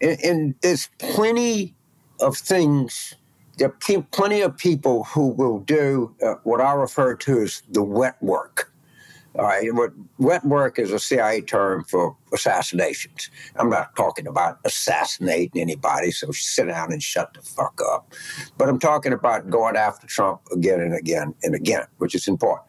And, 0.00 0.20
and 0.22 0.54
there's 0.62 0.88
plenty 0.98 1.74
of 2.20 2.36
things, 2.36 3.14
there 3.58 3.68
are 3.68 4.02
plenty 4.12 4.40
of 4.42 4.56
people 4.56 5.04
who 5.04 5.28
will 5.28 5.60
do 5.60 6.14
uh, 6.22 6.34
what 6.44 6.60
I 6.60 6.72
refer 6.72 7.14
to 7.14 7.42
as 7.42 7.62
the 7.70 7.82
wet 7.82 8.22
work. 8.22 8.72
All 9.38 9.44
right, 9.44 9.68
wet 10.18 10.44
work 10.46 10.78
is 10.78 10.92
a 10.92 10.98
CIA 10.98 11.42
term 11.42 11.84
for 11.84 12.16
assassinations. 12.32 13.28
I'm 13.56 13.68
not 13.68 13.94
talking 13.94 14.26
about 14.26 14.58
assassinating 14.64 15.60
anybody, 15.60 16.10
so 16.10 16.30
sit 16.32 16.68
down 16.68 16.90
and 16.90 17.02
shut 17.02 17.34
the 17.34 17.42
fuck 17.42 17.78
up. 17.86 18.14
But 18.56 18.70
I'm 18.70 18.78
talking 18.78 19.12
about 19.12 19.50
going 19.50 19.76
after 19.76 20.06
Trump 20.06 20.40
again 20.52 20.80
and 20.80 20.94
again 20.94 21.34
and 21.42 21.54
again, 21.54 21.84
which 21.98 22.14
is 22.14 22.26
important. 22.26 22.66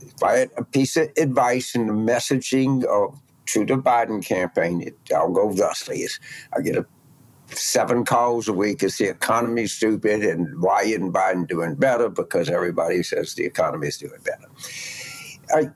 If 0.00 0.22
I 0.22 0.38
had 0.38 0.50
a 0.56 0.64
piece 0.64 0.96
of 0.96 1.10
advice 1.18 1.74
in 1.74 1.86
the 1.86 1.92
messaging 1.92 2.84
of 2.84 3.20
to 3.54 3.66
the 3.66 3.76
Biden 3.76 4.24
campaign, 4.24 4.82
it, 4.82 4.96
I'll 5.14 5.32
go 5.32 5.52
thusly: 5.52 6.06
I 6.56 6.60
get 6.62 6.76
a 6.76 6.86
seven 7.54 8.04
calls 8.04 8.48
a 8.48 8.52
week 8.52 8.82
is 8.82 8.98
the 8.98 9.08
economy 9.08 9.66
stupid 9.66 10.22
and 10.24 10.60
why 10.62 10.82
isn't 10.82 11.12
Biden 11.12 11.46
doing 11.48 11.74
better? 11.74 12.08
Because 12.08 12.48
everybody 12.48 13.02
says 13.02 13.34
the 13.34 13.44
economy 13.44 13.88
is 13.88 13.98
doing 13.98 14.20
better. 14.24 14.48
I, 15.54 15.70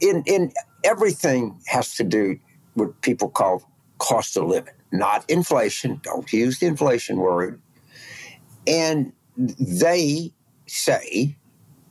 in, 0.00 0.22
in 0.26 0.52
everything 0.84 1.60
has 1.66 1.94
to 1.96 2.04
do 2.04 2.38
with 2.76 3.00
people 3.02 3.30
call 3.30 3.62
cost 3.98 4.36
of 4.36 4.44
living, 4.44 4.74
not 4.92 5.28
inflation. 5.30 6.00
Don't 6.04 6.32
use 6.32 6.58
the 6.60 6.66
inflation 6.66 7.18
word. 7.18 7.60
And 8.66 9.12
they 9.36 10.32
say 10.66 11.36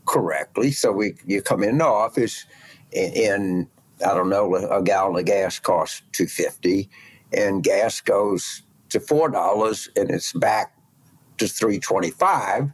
correctly, 0.05 0.71
so 0.71 0.91
we 0.91 1.15
you 1.25 1.41
come 1.41 1.63
in 1.63 1.79
the 1.79 1.85
office 1.85 2.45
and 2.95 3.67
I 4.05 4.13
don't 4.13 4.29
know, 4.29 4.55
a 4.55 4.83
gallon 4.83 5.17
of 5.17 5.25
gas 5.25 5.59
costs 5.59 6.01
two 6.11 6.27
fifty, 6.27 6.89
and 7.33 7.63
gas 7.63 8.01
goes 8.01 8.63
to 8.89 8.99
four 8.99 9.29
dollars, 9.29 9.89
and 9.95 10.09
it's 10.11 10.33
back 10.33 10.75
to 11.37 11.47
three 11.47 11.79
twenty 11.79 12.11
five, 12.11 12.71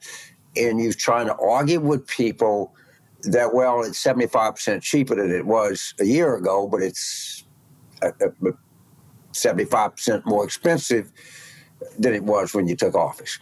and 0.56 0.82
you're 0.82 0.94
trying 0.94 1.28
to 1.28 1.36
argue 1.36 1.80
with 1.80 2.06
people 2.08 2.74
that 3.24 3.54
well, 3.54 3.84
it's 3.84 4.00
seventy 4.00 4.28
five 4.28 4.56
percent 4.56 4.84
cheaper 4.84 5.16
than 5.16 5.32
it 5.32 5.46
was 5.46 5.94
a 6.00 6.06
year 6.06 6.36
ago, 6.36 6.68
but 6.68 6.82
it's 6.82 7.46
uh, 8.02 8.12
uh, 8.22 8.52
seventy 9.32 9.66
five 9.66 9.96
percent 9.96 10.26
more 10.26 10.44
expensive 10.44 11.12
than 12.00 12.14
it 12.14 12.24
was 12.24 12.54
when 12.54 12.68
you 12.68 12.76
took 12.76 12.96
office, 12.96 13.40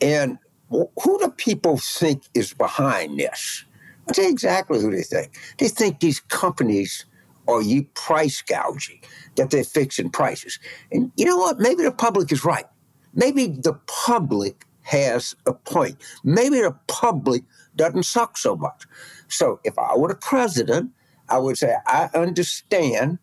and 0.00 0.38
who 0.70 1.18
do 1.20 1.30
people 1.36 1.76
think 1.78 2.24
is 2.34 2.52
behind 2.52 3.18
this? 3.20 3.64
I'll 4.06 4.14
tell 4.14 4.28
exactly 4.30 4.80
who 4.80 4.90
they 4.90 5.02
think. 5.02 5.36
They 5.58 5.68
think 5.68 6.00
these 6.00 6.20
companies 6.20 7.06
are 7.48 7.62
you 7.62 7.84
price 7.94 8.42
gouging, 8.42 9.00
that 9.36 9.50
they're 9.50 9.64
fixing 9.64 10.10
prices. 10.10 10.58
And 10.92 11.12
you 11.16 11.24
know 11.26 11.36
what? 11.38 11.58
Maybe 11.60 11.82
the 11.84 11.92
public 11.92 12.32
is 12.32 12.44
right. 12.44 12.66
Maybe 13.14 13.46
the 13.48 13.74
public 13.86 14.64
has 14.82 15.34
a 15.46 15.52
point. 15.54 15.96
Maybe 16.24 16.60
the 16.60 16.76
public 16.88 17.44
doesn't 17.76 18.04
suck 18.04 18.36
so 18.38 18.56
much. 18.56 18.84
So 19.28 19.60
if 19.64 19.78
I 19.78 19.96
were 19.96 20.08
the 20.08 20.16
president, 20.16 20.92
I 21.28 21.38
would 21.38 21.58
say, 21.58 21.74
I 21.86 22.10
understand 22.14 23.18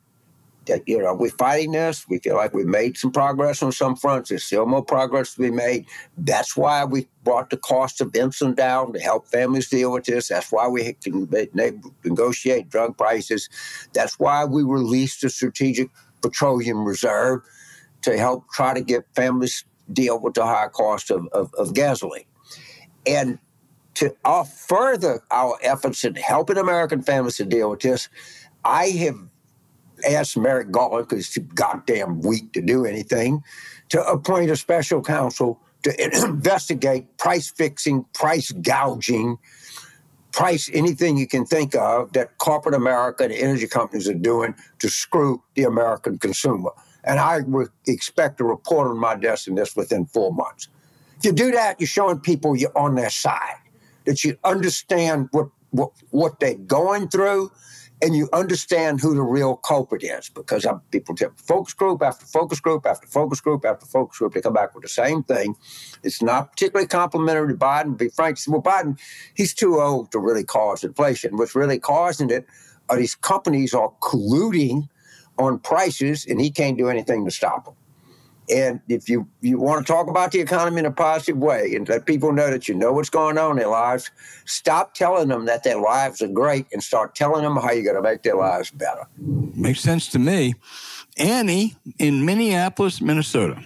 you 0.86 1.00
know 1.00 1.14
we're 1.14 1.30
fighting 1.30 1.72
this. 1.72 2.08
We 2.08 2.20
feel 2.20 2.36
like 2.36 2.54
we've 2.54 2.66
made 2.66 2.98
some 2.98 3.12
progress 3.12 3.62
on 3.62 3.72
some 3.72 3.96
fronts. 3.96 4.30
There's 4.30 4.44
still 4.44 4.66
more 4.66 4.84
progress 4.84 5.36
to 5.36 5.42
be 5.42 5.52
made. 5.52 5.86
That's 6.18 6.56
why 6.56 6.86
we 6.86 7.08
brought 7.24 7.50
the 7.50 7.58
cost 7.58 8.02
of 8.02 8.12
insulin 8.14 8.56
down 8.56 8.94
to 8.94 9.00
help 9.00 9.28
families 9.28 9.70
deal 9.70 9.92
with 9.92 10.06
this. 10.06 10.30
That's 10.30 10.52
why 10.52 10.68
we 10.68 10.94
can 10.94 11.30
negotiate 12.04 12.70
drug 12.70 12.98
prices. 12.98 13.50
That's 13.94 14.20
why 14.20 14.46
we 14.46 14.64
released 14.64 15.22
the 15.22 15.30
strategic 15.30 15.90
petroleum 16.22 16.86
reserve 16.86 17.42
to 18.02 18.18
help 18.18 18.50
try 18.52 18.74
to 18.74 18.82
get 18.82 19.06
families 19.16 19.66
deal 19.92 20.20
with 20.20 20.34
the 20.36 20.46
high 20.46 20.70
cost 20.70 21.12
of, 21.12 21.28
of, 21.28 21.54
of 21.56 21.74
gasoline. 21.74 22.26
And 23.06 23.40
to 23.96 24.16
further 24.68 25.22
our 25.30 25.58
efforts 25.62 26.04
in 26.04 26.16
helping 26.16 26.58
American 26.58 27.02
families 27.02 27.38
to 27.38 27.46
deal 27.46 27.70
with 27.70 27.82
this, 27.82 28.10
I 28.64 28.88
have 28.88 29.20
asked 30.06 30.38
Merrick 30.38 30.72
Garland, 30.72 31.08
because 31.08 31.34
he's 31.34 31.44
goddamn 31.54 32.22
weak 32.22 32.52
to 32.54 32.62
do 32.62 32.86
anything, 32.86 33.44
to 33.90 34.04
appoint 34.06 34.50
a 34.50 34.56
special 34.56 35.02
counsel 35.02 35.60
to 35.84 36.04
investigate 36.26 37.18
price 37.18 37.50
fixing, 37.50 38.06
price 38.14 38.52
gouging, 38.52 39.38
price 40.32 40.70
anything 40.74 41.18
you 41.18 41.28
can 41.28 41.46
think 41.46 41.76
of 41.76 42.12
that 42.14 42.38
corporate 42.40 42.76
America 42.76 43.24
and 43.24 43.34
energy 43.34 43.68
companies 43.68 44.10
are 44.10 44.14
doing 44.14 44.56
to 44.80 44.90
screw 44.90 45.42
the 45.56 45.64
American 45.64 46.18
consumer. 46.18 46.72
And 47.04 47.20
I 47.20 47.42
would 47.42 47.70
expect 47.88 48.42
a 48.42 48.44
report 48.44 48.88
on 48.88 48.98
my 48.98 49.16
desk 49.16 49.48
in 49.48 49.56
this 49.56 49.76
within 49.76 50.06
four 50.06 50.34
months. 50.34 50.68
If 51.20 51.26
you 51.26 51.32
do 51.34 51.52
that, 51.52 51.80
you're 51.80 51.88
showing 51.88 52.20
people 52.20 52.56
you're 52.56 52.78
on 52.78 52.96
their 52.96 53.10
side, 53.10 53.58
that 54.06 54.24
you 54.24 54.38
understand 54.44 55.30
what, 55.32 55.50
what, 55.72 55.92
what 56.10 56.40
they're 56.40 56.56
going 56.56 57.10
through 57.10 57.52
and 58.04 58.16
you 58.16 58.30
understand 58.34 59.02
who 59.02 59.16
the 59.16 59.24
real 59.24 59.56
culprit 59.56 60.04
is 60.04 60.30
because 60.30 60.68
people 60.92 61.16
tell 61.16 61.32
focus 61.38 61.74
group 61.74 62.04
after 62.04 62.26
focus 62.26 62.60
group 62.60 62.86
after 62.86 63.08
focus 63.08 63.42
group 63.42 63.66
after 63.66 63.86
focus 63.86 64.20
group, 64.20 64.34
they 64.34 64.42
come 64.42 64.54
back 64.54 64.76
with 64.76 64.84
the 64.84 64.90
same 64.90 65.24
thing. 65.24 65.56
It's 66.04 66.22
not 66.22 66.52
particularly 66.52 66.88
complimentary 66.88 67.54
to 67.54 67.60
Biden. 67.60 67.98
Be 67.98 68.10
frank, 68.10 68.40
well, 68.48 68.62
Biden, 68.62 69.00
he's 69.36 69.54
too 69.56 69.82
old 69.82 70.12
to 70.12 70.20
really 70.20 70.44
cause 70.44 70.84
inflation. 70.84 71.38
What's 71.38 71.56
really 71.56 71.80
causing 71.80 72.30
it 72.30 72.46
are 72.90 72.98
these 72.98 73.16
companies 73.16 73.74
are 73.74 73.92
colluding 74.02 74.90
on 75.40 75.60
prices, 75.60 76.26
and 76.28 76.42
he 76.42 76.52
can't 76.52 76.78
do 76.78 76.90
anything 76.90 77.26
to 77.26 77.32
stop 77.32 77.66
them. 77.66 77.76
And 78.50 78.82
if 78.90 79.08
you, 79.10 79.28
you 79.42 79.60
want 79.60 79.86
to 79.86 79.92
talk 79.92 80.08
about 80.08 80.32
the 80.32 80.40
economy 80.40 80.80
in 80.80 80.86
a 80.86 80.92
positive 80.92 81.38
way 81.38 81.76
and 81.76 81.88
let 81.88 82.06
people 82.06 82.32
know 82.32 82.50
that 82.50 82.68
you 82.68 82.76
know 82.76 82.92
what's 82.94 83.10
going 83.10 83.38
on 83.38 83.52
in 83.52 83.58
their 83.58 83.68
lives, 83.68 84.12
stop 84.46 84.94
telling 84.94 85.30
them 85.30 85.46
that 85.46 85.64
their 85.64 85.80
lives 85.80 86.22
are 86.22 86.28
great 86.28 86.68
and 86.74 86.84
start 86.84 87.16
telling 87.16 87.44
them 87.44 87.56
how 87.56 87.72
you're 87.72 87.84
going 87.84 87.96
to 87.96 88.02
make 88.02 88.24
their 88.24 88.36
lives 88.36 88.72
better. 88.72 89.08
Makes 89.18 89.82
sense 89.82 90.10
to 90.10 90.20
me. 90.20 90.56
Annie 91.18 91.76
in 92.00 92.26
Minneapolis, 92.26 93.02
Minnesota. 93.02 93.64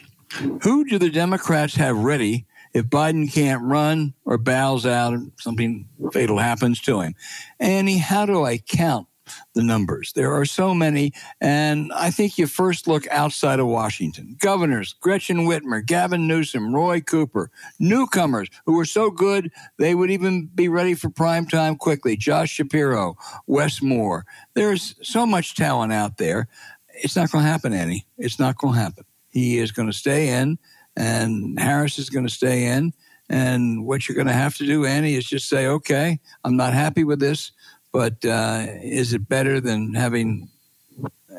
Who 0.63 0.85
do 0.85 0.99
the 0.99 1.09
Democrats 1.09 1.75
have 1.75 1.97
ready 1.97 2.45
if 2.73 2.85
Biden 2.85 3.31
can't 3.31 3.63
run 3.63 4.13
or 4.25 4.37
bows 4.37 4.85
out, 4.85 5.13
and 5.13 5.31
something 5.39 5.87
fatal 6.11 6.37
happens 6.37 6.81
to 6.81 7.01
him. 7.01 7.15
Annie, 7.59 7.97
how 7.97 8.25
do 8.25 8.43
I 8.43 8.57
count 8.57 9.07
the 9.53 9.63
numbers. 9.63 10.13
There 10.13 10.33
are 10.33 10.45
so 10.45 10.73
many. 10.73 11.13
And 11.41 11.91
I 11.93 12.11
think 12.11 12.37
you 12.37 12.47
first 12.47 12.87
look 12.87 13.07
outside 13.09 13.59
of 13.59 13.67
Washington. 13.67 14.35
Governors, 14.39 14.93
Gretchen 14.99 15.47
Whitmer, 15.47 15.85
Gavin 15.85 16.27
Newsom, 16.27 16.73
Roy 16.73 17.01
Cooper, 17.01 17.51
newcomers 17.79 18.49
who 18.65 18.73
were 18.73 18.85
so 18.85 19.11
good 19.11 19.51
they 19.77 19.95
would 19.95 20.11
even 20.11 20.47
be 20.47 20.69
ready 20.69 20.93
for 20.93 21.09
prime 21.09 21.45
time 21.45 21.75
quickly. 21.75 22.15
Josh 22.15 22.51
Shapiro, 22.51 23.17
Wes 23.45 23.81
Moore. 23.81 24.25
There's 24.53 24.95
so 25.01 25.25
much 25.25 25.55
talent 25.55 25.93
out 25.93 26.17
there. 26.17 26.47
It's 26.89 27.15
not 27.15 27.31
going 27.31 27.43
to 27.43 27.49
happen, 27.49 27.73
Annie. 27.73 28.05
It's 28.17 28.39
not 28.39 28.57
going 28.57 28.73
to 28.73 28.79
happen. 28.79 29.05
He 29.29 29.59
is 29.59 29.71
going 29.71 29.87
to 29.87 29.93
stay 29.93 30.29
in, 30.29 30.57
and 30.95 31.59
Harris 31.59 31.99
is 31.99 32.09
going 32.09 32.25
to 32.25 32.33
stay 32.33 32.65
in. 32.65 32.93
And 33.29 33.85
what 33.85 34.07
you're 34.07 34.15
going 34.15 34.27
to 34.27 34.33
have 34.33 34.55
to 34.57 34.65
do, 34.65 34.85
Annie, 34.85 35.15
is 35.15 35.25
just 35.25 35.49
say, 35.49 35.67
okay, 35.67 36.19
I'm 36.43 36.55
not 36.55 36.73
happy 36.73 37.03
with 37.03 37.19
this. 37.19 37.51
But 37.97 38.23
uh, 38.25 38.67
is 38.83 39.11
it 39.13 39.27
better 39.27 39.59
than 39.59 39.95
having 39.95 40.49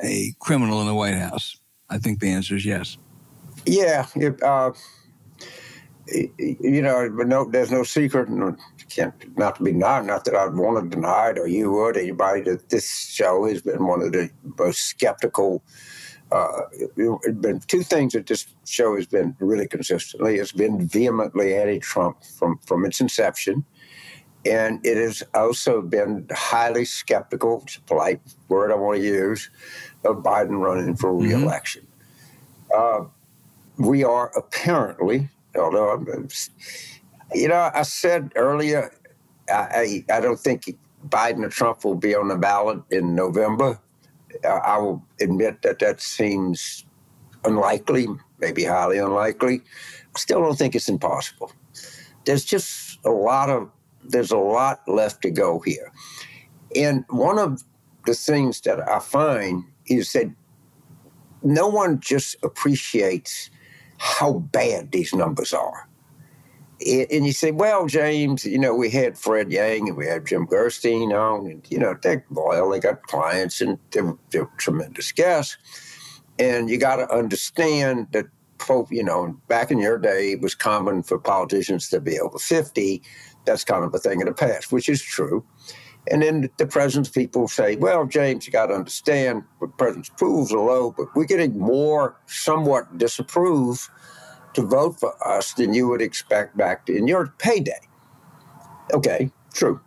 a 0.02 0.34
criminal 0.40 0.80
in 0.80 0.88
the 0.88 0.94
White 0.94 1.14
House? 1.14 1.56
I 1.88 1.98
think 1.98 2.18
the 2.18 2.32
answer 2.32 2.56
is 2.56 2.66
yes. 2.66 2.98
Yeah, 3.64 4.06
it, 4.16 4.42
uh, 4.42 4.72
you 6.08 6.82
know, 6.82 7.06
no, 7.06 7.48
there's 7.48 7.70
no 7.70 7.84
secret. 7.84 8.28
can't 8.88 9.38
not 9.38 9.54
to 9.54 9.62
be 9.62 9.70
denied. 9.70 10.06
Not 10.06 10.24
that 10.24 10.34
I'd 10.34 10.56
want 10.56 10.82
to 10.82 10.96
deny 10.96 11.28
it, 11.28 11.38
or 11.38 11.46
you 11.46 11.70
would. 11.70 11.96
Anybody 11.96 12.40
that 12.40 12.70
this 12.70 13.08
show 13.08 13.46
has 13.46 13.62
been 13.62 13.86
one 13.86 14.02
of 14.02 14.10
the 14.10 14.28
most 14.58 14.80
skeptical. 14.80 15.62
Uh, 16.32 16.62
been 17.40 17.60
two 17.68 17.84
things 17.84 18.14
that 18.14 18.26
this 18.26 18.48
show 18.66 18.96
has 18.96 19.06
been 19.06 19.36
really 19.38 19.68
consistently. 19.68 20.38
It's 20.38 20.50
been 20.50 20.88
vehemently 20.88 21.54
anti-Trump 21.54 22.24
from 22.24 22.58
from 22.66 22.84
its 22.84 23.00
inception 23.00 23.64
and 24.44 24.84
it 24.84 24.96
has 24.96 25.22
also 25.34 25.82
been 25.82 26.26
highly 26.30 26.84
skeptical, 26.84 27.62
it's 27.64 27.76
a 27.76 27.80
polite 27.82 28.20
word 28.48 28.70
I 28.70 28.76
want 28.76 28.98
to 28.98 29.04
use, 29.04 29.50
of 30.04 30.16
Biden 30.18 30.60
running 30.60 30.96
for 30.96 31.12
mm-hmm. 31.12 31.28
reelection. 31.28 31.86
Mm-hmm. 32.72 33.04
Uh, 33.04 33.08
we 33.78 34.04
are 34.04 34.30
apparently, 34.36 35.28
although 35.56 35.90
I'm, 35.90 36.28
you 37.34 37.48
know, 37.48 37.70
I 37.74 37.82
said 37.82 38.32
earlier, 38.36 38.92
I, 39.48 40.04
I, 40.10 40.16
I 40.16 40.20
don't 40.20 40.38
think 40.38 40.76
Biden 41.08 41.44
or 41.44 41.48
Trump 41.48 41.84
will 41.84 41.94
be 41.94 42.14
on 42.14 42.28
the 42.28 42.36
ballot 42.36 42.82
in 42.90 43.14
November. 43.14 43.78
Uh, 44.44 44.48
I 44.48 44.78
will 44.78 45.04
admit 45.20 45.62
that 45.62 45.78
that 45.78 46.00
seems 46.00 46.84
unlikely, 47.44 48.08
maybe 48.38 48.64
highly 48.64 48.98
unlikely. 48.98 49.62
I 50.14 50.18
still 50.18 50.40
don't 50.42 50.56
think 50.56 50.74
it's 50.74 50.88
impossible. 50.88 51.52
There's 52.24 52.44
just 52.44 52.98
a 53.04 53.10
lot 53.10 53.48
of 53.48 53.70
there's 54.08 54.30
a 54.30 54.38
lot 54.38 54.80
left 54.88 55.22
to 55.22 55.30
go 55.30 55.60
here. 55.60 55.92
And 56.74 57.04
one 57.08 57.38
of 57.38 57.62
the 58.06 58.14
things 58.14 58.60
that 58.62 58.86
I 58.88 58.98
find 58.98 59.64
is 59.86 60.12
that 60.12 60.30
no 61.42 61.68
one 61.68 62.00
just 62.00 62.36
appreciates 62.42 63.50
how 63.98 64.34
bad 64.34 64.92
these 64.92 65.12
numbers 65.14 65.52
are. 65.52 65.88
And 66.86 67.26
you 67.26 67.32
say, 67.32 67.50
well, 67.50 67.86
James, 67.86 68.44
you 68.44 68.58
know, 68.58 68.74
we 68.74 68.88
had 68.88 69.18
Fred 69.18 69.50
Yang 69.50 69.88
and 69.88 69.96
we 69.96 70.06
had 70.06 70.26
Jim 70.26 70.46
Gerstein 70.46 71.12
on, 71.12 71.46
and, 71.46 71.66
you 71.68 71.78
know, 71.78 71.96
they're 72.00 72.24
loyal, 72.30 72.70
they 72.70 72.78
got 72.78 73.02
clients, 73.02 73.60
and 73.60 73.78
they're, 73.90 74.14
they're 74.30 74.48
tremendous 74.58 75.10
guests. 75.10 75.56
And 76.38 76.70
you 76.70 76.78
got 76.78 76.96
to 76.96 77.12
understand 77.12 78.06
that, 78.12 78.26
you 78.90 79.02
know, 79.02 79.36
back 79.48 79.72
in 79.72 79.78
your 79.78 79.98
day, 79.98 80.32
it 80.32 80.40
was 80.40 80.54
common 80.54 81.02
for 81.02 81.18
politicians 81.18 81.88
to 81.88 82.00
be 82.00 82.20
over 82.20 82.38
50 82.38 83.02
that's 83.48 83.64
kind 83.64 83.84
of 83.84 83.94
a 83.94 83.98
thing 83.98 84.20
of 84.22 84.28
the 84.28 84.34
past, 84.34 84.70
which 84.72 84.88
is 84.88 85.02
true. 85.02 85.44
And 86.10 86.22
then 86.22 86.48
the 86.58 86.66
president's 86.66 87.10
people 87.10 87.48
say, 87.48 87.76
well, 87.76 88.06
James, 88.06 88.46
you 88.46 88.52
got 88.52 88.66
to 88.66 88.74
understand 88.74 89.42
the 89.60 89.66
president's 89.66 90.08
approvals 90.08 90.52
are 90.52 90.58
low, 90.58 90.94
but 90.96 91.14
we're 91.14 91.24
getting 91.24 91.58
more 91.58 92.16
somewhat 92.26 92.98
disapprove 92.98 93.90
to 94.54 94.62
vote 94.62 95.00
for 95.00 95.12
us 95.26 95.52
than 95.54 95.74
you 95.74 95.88
would 95.88 96.00
expect 96.00 96.56
back 96.56 96.88
in 96.88 97.06
your 97.06 97.34
payday. 97.38 97.80
Okay, 98.92 99.30
true. 99.52 99.80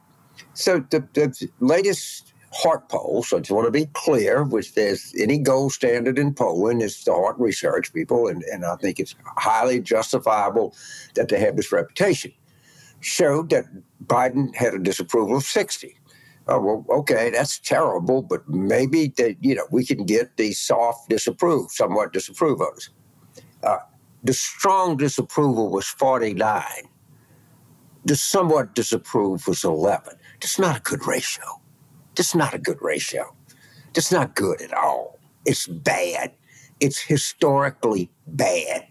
So 0.53 0.79
the, 0.91 1.07
the 1.13 1.49
latest 1.59 2.33
Hart 2.53 2.89
poll, 2.89 3.23
so 3.23 3.37
I 3.37 3.39
just 3.39 3.51
want 3.51 3.65
to 3.65 3.71
be 3.71 3.85
clear, 3.93 4.43
which 4.43 4.73
there's 4.73 5.15
any 5.17 5.37
gold 5.37 5.71
standard 5.71 6.19
in 6.19 6.33
polling 6.33 6.81
is 6.81 7.01
the 7.05 7.13
Hart 7.13 7.39
research 7.39 7.93
people, 7.93 8.27
and, 8.27 8.43
and 8.43 8.65
I 8.65 8.75
think 8.75 8.99
it's 8.99 9.15
highly 9.37 9.79
justifiable 9.79 10.75
that 11.15 11.29
they 11.29 11.39
have 11.39 11.55
this 11.55 11.71
reputation 11.71 12.33
showed 13.01 13.49
that 13.49 13.65
Biden 14.05 14.55
had 14.55 14.73
a 14.73 14.79
disapproval 14.79 15.37
of 15.37 15.43
60. 15.43 15.97
Oh, 16.47 16.59
well, 16.59 16.85
okay, 16.99 17.29
that's 17.29 17.59
terrible, 17.59 18.21
but 18.21 18.47
maybe 18.49 19.13
that 19.17 19.37
you 19.41 19.55
know 19.55 19.65
we 19.71 19.85
can 19.85 20.05
get 20.05 20.37
the 20.37 20.53
soft 20.53 21.09
disapprove, 21.09 21.71
somewhat 21.71 22.13
disapprove 22.13 22.59
votes. 22.59 22.89
Uh, 23.63 23.77
the 24.23 24.33
strong 24.33 24.97
disapproval 24.97 25.69
was 25.69 25.87
49. 25.87 26.63
The 28.05 28.15
somewhat 28.15 28.73
disapprove 28.75 29.47
was 29.47 29.63
11. 29.63 30.15
That's 30.41 30.57
not 30.57 30.77
a 30.77 30.81
good 30.81 31.05
ratio. 31.05 31.61
That's 32.15 32.35
not 32.35 32.53
a 32.53 32.57
good 32.59 32.81
ratio. 32.81 33.35
That's 33.93 34.11
not 34.11 34.35
good 34.35 34.61
at 34.61 34.73
all. 34.73 35.19
It's 35.45 35.67
bad. 35.67 36.33
It's 36.79 36.99
historically 36.99 38.11
bad. 38.27 38.87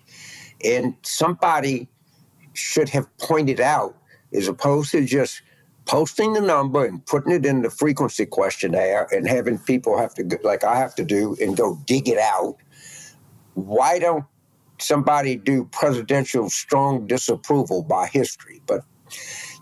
And 0.64 0.94
somebody 1.02 1.88
should 2.54 2.88
have 2.90 3.06
pointed 3.18 3.60
out 3.60 3.96
as 4.32 4.48
opposed 4.48 4.92
to 4.92 5.04
just 5.04 5.42
posting 5.86 6.34
the 6.34 6.40
number 6.40 6.84
and 6.84 7.04
putting 7.06 7.32
it 7.32 7.44
in 7.44 7.62
the 7.62 7.70
frequency 7.70 8.26
questionnaire 8.26 9.08
and 9.10 9.28
having 9.28 9.58
people 9.58 9.98
have 9.98 10.14
to, 10.14 10.38
like 10.44 10.62
I 10.64 10.76
have 10.76 10.94
to 10.96 11.04
do, 11.04 11.36
and 11.40 11.56
go 11.56 11.78
dig 11.86 12.08
it 12.08 12.18
out. 12.18 12.56
Why 13.54 13.98
don't 13.98 14.24
somebody 14.78 15.36
do 15.36 15.64
presidential 15.72 16.48
strong 16.48 17.06
disapproval 17.06 17.82
by 17.82 18.06
history? 18.06 18.62
But 18.66 18.82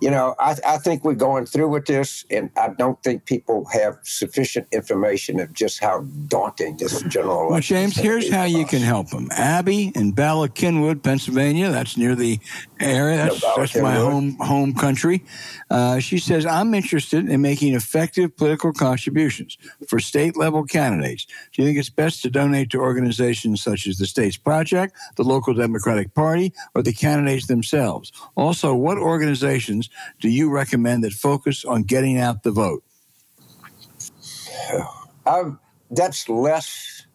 you 0.00 0.10
know, 0.10 0.34
I, 0.38 0.56
I, 0.66 0.78
think 0.78 1.04
we're 1.04 1.14
going 1.14 1.46
through 1.46 1.68
with 1.68 1.86
this, 1.86 2.24
and 2.30 2.50
I 2.56 2.68
don't 2.68 3.02
think 3.02 3.24
people 3.24 3.64
have 3.72 3.98
sufficient 4.04 4.68
information 4.70 5.40
of 5.40 5.52
just 5.52 5.80
how 5.80 6.02
daunting 6.28 6.76
this 6.76 7.02
general 7.02 7.48
election. 7.48 7.76
Well, 7.76 7.82
James, 7.82 7.96
here's 7.96 8.30
how 8.30 8.44
you 8.44 8.64
can 8.64 8.80
help 8.80 9.10
them. 9.10 9.28
Abby 9.32 9.92
in 9.94 10.12
Bala 10.12 10.48
Cynwyd, 10.50 11.02
Pennsylvania. 11.02 11.70
That's 11.70 11.96
near 11.96 12.14
the 12.14 12.38
area. 12.78 13.16
That's, 13.16 13.42
no, 13.42 13.54
that's 13.56 13.76
my 13.76 13.94
home 13.94 14.36
home 14.38 14.74
country. 14.74 15.24
Uh, 15.70 15.98
she 15.98 16.18
says, 16.18 16.46
"I'm 16.46 16.74
interested 16.74 17.28
in 17.28 17.40
making 17.40 17.74
effective 17.74 18.36
political 18.36 18.72
contributions 18.72 19.58
for 19.88 19.98
state 19.98 20.36
level 20.36 20.64
candidates. 20.64 21.26
Do 21.52 21.62
you 21.62 21.68
think 21.68 21.78
it's 21.78 21.90
best 21.90 22.22
to 22.22 22.30
donate 22.30 22.70
to 22.70 22.78
organizations 22.78 23.62
such 23.62 23.86
as 23.86 23.98
the 23.98 24.06
States 24.06 24.36
Project, 24.36 24.94
the 25.16 25.24
local 25.24 25.54
Democratic 25.54 26.14
Party, 26.14 26.52
or 26.74 26.82
the 26.82 26.92
candidates 26.92 27.46
themselves? 27.46 28.12
Also, 28.36 28.74
what 28.74 28.98
organizations 28.98 29.87
do 30.20 30.28
you 30.28 30.50
recommend 30.50 31.04
that 31.04 31.12
focus 31.12 31.64
on 31.64 31.82
getting 31.82 32.18
out 32.18 32.42
the 32.42 32.50
vote? 32.50 32.82
Um, 35.26 35.60
that's 35.90 36.26
less 36.30 37.06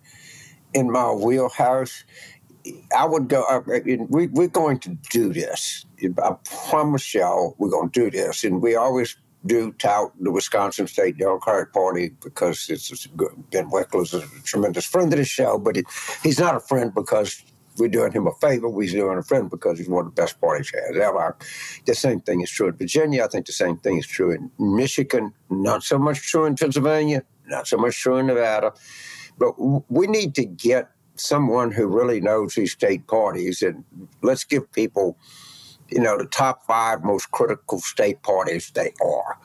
in 0.76 0.92
my 0.92 1.12
wheelhouse. 1.12 2.04
I 2.96 3.06
would 3.06 3.28
go. 3.28 3.44
Uh, 3.50 3.62
we, 4.10 4.28
we're 4.28 4.48
going 4.48 4.80
to 4.82 4.98
do 5.10 5.34
this. 5.34 5.86
I 6.22 6.36
promise 6.70 7.14
y'all, 7.14 7.56
we're 7.58 7.72
going 7.72 7.90
to 7.90 8.00
do 8.00 8.12
this, 8.12 8.44
and 8.44 8.62
we 8.62 8.76
always 8.76 9.18
do 9.46 9.74
tout 9.74 10.14
the 10.20 10.32
Wisconsin 10.32 10.88
State 10.88 11.18
Democratic 11.18 11.74
Party 11.74 12.12
because 12.24 12.70
it's 12.70 13.08
Ben 13.52 13.70
is 13.96 14.14
a 14.14 14.22
tremendous 14.44 14.86
friend 14.86 15.12
of 15.12 15.20
the 15.20 15.26
show, 15.26 15.58
but 15.58 15.78
it, 15.78 15.86
he's 16.22 16.40
not 16.40 16.56
a 16.56 16.60
friend 16.60 16.94
because 16.94 17.44
we're 17.78 17.90
doing 17.90 18.12
him 18.12 18.28
a 18.28 18.34
favor. 18.34 18.70
We're 18.70 18.90
doing 18.90 19.18
a 19.18 19.24
friend 19.24 19.50
because 19.50 19.78
he's 19.80 19.90
one 19.90 20.06
of 20.06 20.16
the 20.16 20.22
best 20.22 20.40
parties 20.40 20.72
has 20.72 20.98
ever. 20.98 21.36
The 21.86 21.96
same 21.96 22.22
thing 22.22 22.42
is 22.42 22.52
true 22.52 22.68
in 22.68 22.78
Virginia. 22.78 23.24
I 23.24 23.28
think 23.28 23.46
the 23.46 23.54
same 23.54 23.78
thing 23.78 23.98
is 23.98 24.08
true 24.08 24.32
in 24.32 24.52
Michigan. 24.60 25.34
Not 25.50 25.84
so 25.84 25.98
much 25.98 26.22
true 26.30 26.46
in 26.46 26.56
Pennsylvania. 26.56 27.24
Not 27.48 27.68
so 27.68 27.78
much 27.78 28.00
true 28.00 28.18
in 28.18 28.28
Nevada. 28.28 28.74
But 29.38 29.54
we 29.90 30.08
need 30.08 30.36
to 30.36 30.46
get 30.46 30.90
someone 31.16 31.72
who 31.72 31.88
really 31.88 32.22
knows 32.22 32.56
these 32.56 32.72
state 32.72 33.08
parties, 33.08 33.62
and 33.62 33.84
let's 34.22 34.44
give 34.44 34.72
people, 34.72 35.18
you 35.90 36.00
know, 36.00 36.18
the 36.18 36.26
top 36.26 36.66
five 36.66 37.04
most 37.04 37.32
critical 37.32 37.80
state 37.80 38.22
parties 38.24 38.72
they 38.74 38.94
are. 39.04 39.38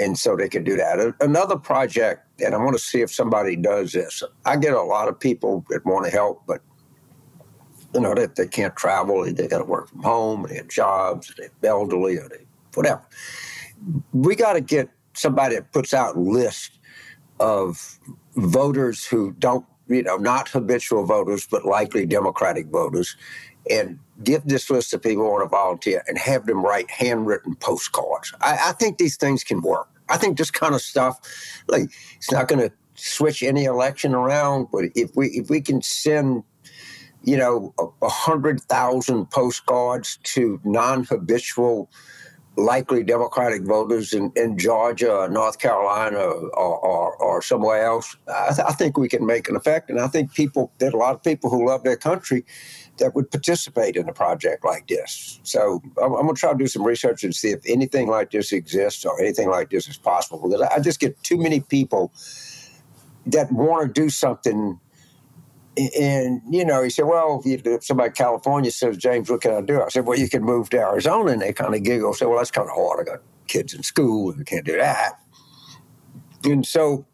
And 0.00 0.16
so 0.16 0.36
they 0.36 0.48
can 0.48 0.62
do 0.62 0.76
that. 0.76 1.14
Another 1.20 1.56
project, 1.56 2.24
and 2.40 2.54
I 2.54 2.58
want 2.58 2.76
to 2.76 2.82
see 2.82 3.00
if 3.00 3.12
somebody 3.12 3.56
does 3.56 3.92
this. 3.92 4.22
I 4.44 4.56
get 4.56 4.74
a 4.74 4.82
lot 4.82 5.08
of 5.08 5.18
people 5.18 5.64
that 5.70 5.84
want 5.84 6.04
to 6.04 6.10
help, 6.12 6.44
but 6.46 6.60
you 7.94 8.00
know, 8.00 8.14
they, 8.14 8.26
they 8.26 8.46
can't 8.46 8.76
travel, 8.76 9.24
they, 9.24 9.32
they 9.32 9.48
got 9.48 9.58
to 9.58 9.64
work 9.64 9.88
from 9.88 10.02
home, 10.02 10.46
they 10.48 10.56
have 10.56 10.68
jobs, 10.68 11.32
they're 11.36 11.70
elderly, 11.70 12.16
or 12.18 12.28
they 12.28 12.46
whatever. 12.74 13.02
We 14.12 14.36
got 14.36 14.54
to 14.54 14.60
get 14.60 14.88
somebody 15.14 15.56
that 15.56 15.72
puts 15.72 15.94
out 15.94 16.16
a 16.16 16.20
list 16.20 16.78
of 17.40 17.98
voters 18.36 19.06
who 19.06 19.32
don't, 19.38 19.64
you 19.88 20.02
know, 20.02 20.16
not 20.16 20.48
habitual 20.48 21.04
voters, 21.04 21.46
but 21.50 21.64
likely 21.64 22.06
Democratic 22.06 22.66
voters, 22.66 23.16
and 23.70 23.98
give 24.24 24.44
this 24.44 24.70
list 24.70 24.92
of 24.94 25.02
people 25.02 25.24
who 25.24 25.30
want 25.30 25.44
to 25.44 25.48
volunteer 25.48 26.02
and 26.08 26.18
have 26.18 26.46
them 26.46 26.64
write 26.64 26.90
handwritten 26.90 27.54
postcards. 27.56 28.32
I, 28.40 28.58
I 28.66 28.72
think 28.72 28.98
these 28.98 29.16
things 29.16 29.44
can 29.44 29.60
work. 29.62 29.88
I 30.08 30.16
think 30.16 30.38
this 30.38 30.50
kind 30.50 30.74
of 30.74 30.82
stuff, 30.82 31.20
like 31.68 31.90
it's 32.16 32.32
not 32.32 32.48
going 32.48 32.68
to 32.68 32.74
switch 32.94 33.42
any 33.42 33.64
election 33.64 34.14
around, 34.14 34.68
but 34.72 34.86
if 34.94 35.14
we 35.14 35.28
if 35.28 35.50
we 35.50 35.60
can 35.60 35.82
send, 35.82 36.42
you 37.28 37.36
know, 37.36 37.74
a, 37.78 38.06
a 38.06 38.08
hundred 38.08 38.60
thousand 38.62 39.30
postcards 39.30 40.18
to 40.22 40.58
non-habitual 40.64 41.90
likely 42.56 43.04
Democratic 43.04 43.62
voters 43.62 44.12
in, 44.12 44.32
in 44.34 44.58
Georgia 44.58 45.12
or 45.12 45.28
North 45.28 45.58
Carolina 45.60 46.18
or, 46.18 46.76
or, 46.78 47.16
or 47.16 47.42
somewhere 47.42 47.84
else, 47.84 48.16
I, 48.26 48.48
th- 48.48 48.66
I, 48.66 48.72
think 48.72 48.98
we 48.98 49.08
can 49.08 49.24
make 49.24 49.48
an 49.48 49.54
effect. 49.54 49.90
And 49.90 50.00
I 50.00 50.08
think 50.08 50.34
people, 50.34 50.72
there's 50.78 50.94
a 50.94 50.96
lot 50.96 51.14
of 51.14 51.22
people 51.22 51.50
who 51.50 51.68
love 51.68 51.84
their 51.84 51.96
country 51.96 52.44
that 52.96 53.14
would 53.14 53.30
participate 53.30 53.94
in 53.94 54.08
a 54.08 54.12
project 54.12 54.64
like 54.64 54.88
this. 54.88 55.38
So 55.44 55.80
I'm, 56.02 56.14
I'm 56.14 56.22
going 56.22 56.34
to 56.34 56.40
try 56.40 56.50
to 56.50 56.58
do 56.58 56.66
some 56.66 56.82
research 56.82 57.22
and 57.22 57.32
see 57.32 57.50
if 57.50 57.60
anything 57.64 58.08
like 58.08 58.32
this 58.32 58.50
exists 58.52 59.04
or 59.04 59.20
anything 59.20 59.50
like 59.50 59.70
this 59.70 59.86
is 59.86 59.98
possible. 59.98 60.48
Because 60.48 60.62
I 60.62 60.80
just 60.80 60.98
get 60.98 61.22
too 61.22 61.36
many 61.36 61.60
people 61.60 62.12
that 63.26 63.52
want 63.52 63.86
to 63.86 64.00
do 64.00 64.08
something 64.08 64.80
and 65.78 66.42
you 66.50 66.64
know, 66.64 66.82
he 66.82 66.90
said, 66.90 67.04
"Well, 67.06 67.42
if 67.44 67.84
somebody 67.84 68.08
in 68.08 68.14
California 68.14 68.70
says, 68.70 68.96
James, 68.96 69.30
what 69.30 69.42
can 69.42 69.54
I 69.54 69.60
do?" 69.62 69.82
I 69.82 69.88
said, 69.88 70.06
"Well, 70.06 70.18
you 70.18 70.28
can 70.28 70.42
move 70.42 70.70
to 70.70 70.78
Arizona." 70.78 71.32
And 71.32 71.42
they 71.42 71.52
kind 71.52 71.74
of 71.74 71.82
giggle, 71.82 72.14
say, 72.14 72.26
"Well, 72.26 72.38
that's 72.38 72.50
kind 72.50 72.68
of 72.68 72.74
hard. 72.74 73.00
I 73.08 73.12
got 73.12 73.22
kids 73.48 73.74
in 73.74 73.82
school, 73.82 74.32
and 74.32 74.40
I 74.40 74.44
can't 74.44 74.66
do 74.66 74.76
that." 74.78 75.20
And 76.44 76.66
so, 76.66 77.06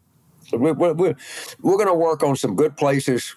we're, 0.53 0.73
we're, 0.73 0.93
we're 0.93 1.77
going 1.77 1.87
to 1.87 1.93
work 1.93 2.23
on 2.23 2.35
some 2.35 2.55
good 2.55 2.77
places 2.77 3.35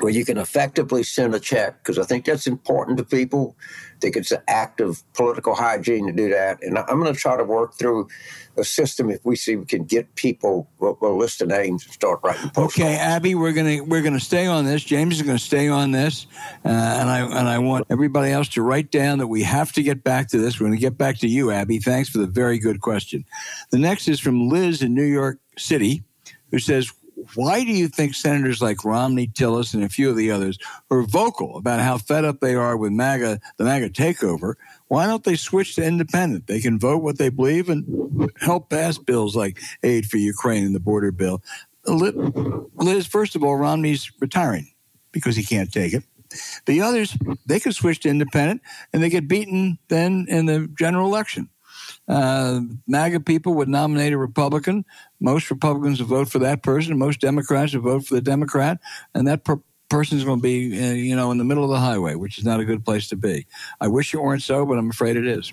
where 0.00 0.12
you 0.12 0.24
can 0.24 0.38
effectively 0.38 1.02
send 1.02 1.34
a 1.34 1.40
check 1.40 1.82
because 1.82 1.98
I 1.98 2.04
think 2.04 2.24
that's 2.24 2.46
important 2.46 2.98
to 2.98 3.04
people. 3.04 3.56
I 3.96 3.98
think 4.00 4.16
it's 4.16 4.32
an 4.32 4.42
act 4.48 4.80
of 4.80 5.02
political 5.14 5.54
hygiene 5.54 6.06
to 6.06 6.12
do 6.12 6.28
that. 6.30 6.62
And 6.62 6.78
I'm 6.78 7.00
going 7.00 7.12
to 7.12 7.18
try 7.18 7.36
to 7.36 7.44
work 7.44 7.74
through 7.74 8.08
a 8.56 8.64
system 8.64 9.10
if 9.10 9.24
we 9.24 9.36
see 9.36 9.56
we 9.56 9.64
can 9.64 9.84
get 9.84 10.14
people 10.14 10.68
we'll, 10.78 10.98
we'll 11.00 11.16
list 11.16 11.40
of 11.40 11.48
names 11.48 11.84
and 11.84 11.92
start 11.92 12.20
writing. 12.22 12.50
Okay, 12.56 12.96
Abby, 12.96 13.34
we're 13.34 13.52
gonna 13.52 13.82
we're 13.82 14.02
gonna 14.02 14.20
stay 14.20 14.46
on 14.46 14.64
this. 14.64 14.84
James 14.84 15.16
is 15.16 15.22
gonna 15.22 15.38
stay 15.38 15.68
on 15.68 15.90
this, 15.90 16.26
uh, 16.64 16.68
and 16.68 17.08
I 17.08 17.20
and 17.20 17.48
I 17.48 17.58
want 17.58 17.86
everybody 17.88 18.30
else 18.30 18.48
to 18.50 18.62
write 18.62 18.90
down 18.90 19.18
that 19.18 19.28
we 19.28 19.42
have 19.42 19.72
to 19.72 19.82
get 19.82 20.04
back 20.04 20.28
to 20.28 20.38
this. 20.38 20.60
We're 20.60 20.66
gonna 20.66 20.76
get 20.76 20.98
back 20.98 21.18
to 21.20 21.28
you, 21.28 21.50
Abby. 21.50 21.78
Thanks 21.78 22.10
for 22.10 22.18
the 22.18 22.26
very 22.26 22.58
good 22.58 22.80
question. 22.80 23.24
The 23.70 23.78
next 23.78 24.08
is 24.08 24.20
from 24.20 24.48
Liz 24.48 24.82
in 24.82 24.94
New 24.94 25.02
York 25.02 25.38
City, 25.56 26.04
who 26.50 26.58
says, 26.58 26.92
why 27.34 27.64
do 27.64 27.72
you 27.72 27.88
think 27.88 28.14
senators 28.14 28.60
like 28.60 28.84
Romney, 28.84 29.26
Tillis, 29.26 29.74
and 29.74 29.84
a 29.84 29.88
few 29.88 30.10
of 30.10 30.16
the 30.16 30.30
others 30.30 30.58
are 30.90 31.02
vocal 31.02 31.56
about 31.56 31.80
how 31.80 31.98
fed 31.98 32.24
up 32.24 32.40
they 32.40 32.54
are 32.54 32.76
with 32.76 32.92
MAGA, 32.92 33.40
the 33.56 33.64
MAGA 33.64 33.90
takeover? 33.90 34.54
Why 34.88 35.06
don't 35.06 35.24
they 35.24 35.36
switch 35.36 35.76
to 35.76 35.84
independent? 35.84 36.46
They 36.46 36.60
can 36.60 36.78
vote 36.78 37.02
what 37.02 37.18
they 37.18 37.28
believe 37.28 37.68
and 37.68 38.30
help 38.40 38.70
pass 38.70 38.98
bills 38.98 39.36
like 39.36 39.60
aid 39.82 40.06
for 40.06 40.16
Ukraine 40.18 40.64
and 40.64 40.74
the 40.74 40.80
border 40.80 41.12
bill. 41.12 41.42
Liz, 41.86 43.06
first 43.06 43.34
of 43.34 43.42
all, 43.42 43.56
Romney's 43.56 44.10
retiring 44.20 44.72
because 45.10 45.36
he 45.36 45.44
can't 45.44 45.72
take 45.72 45.94
it. 45.94 46.04
The 46.66 46.80
others, 46.80 47.16
they 47.46 47.60
could 47.60 47.74
switch 47.74 48.00
to 48.00 48.08
independent 48.08 48.62
and 48.92 49.02
they 49.02 49.10
get 49.10 49.28
beaten 49.28 49.78
then 49.88 50.26
in 50.28 50.46
the 50.46 50.68
general 50.78 51.06
election. 51.06 51.48
Uh, 52.08 52.60
MAGA 52.86 53.20
people 53.20 53.54
would 53.54 53.68
nominate 53.68 54.12
a 54.12 54.18
Republican. 54.18 54.84
Most 55.20 55.50
Republicans 55.50 56.00
would 56.00 56.08
vote 56.08 56.28
for 56.28 56.38
that 56.40 56.62
person. 56.62 56.98
Most 56.98 57.20
Democrats 57.20 57.74
would 57.74 57.82
vote 57.82 58.06
for 58.06 58.14
the 58.14 58.20
Democrat, 58.20 58.80
and 59.14 59.26
that 59.28 59.44
per- 59.44 59.60
person 59.88 60.16
is 60.16 60.24
going 60.24 60.38
to 60.38 60.42
be, 60.42 60.82
uh, 60.82 60.92
you 60.92 61.14
know, 61.14 61.30
in 61.30 61.38
the 61.38 61.44
middle 61.44 61.64
of 61.64 61.70
the 61.70 61.78
highway, 61.78 62.14
which 62.14 62.38
is 62.38 62.44
not 62.44 62.60
a 62.60 62.64
good 62.64 62.84
place 62.84 63.08
to 63.08 63.16
be. 63.16 63.46
I 63.80 63.88
wish 63.88 64.14
it 64.14 64.22
weren't 64.22 64.42
so, 64.42 64.64
but 64.64 64.78
I'm 64.78 64.90
afraid 64.90 65.16
it 65.16 65.26
is. 65.26 65.52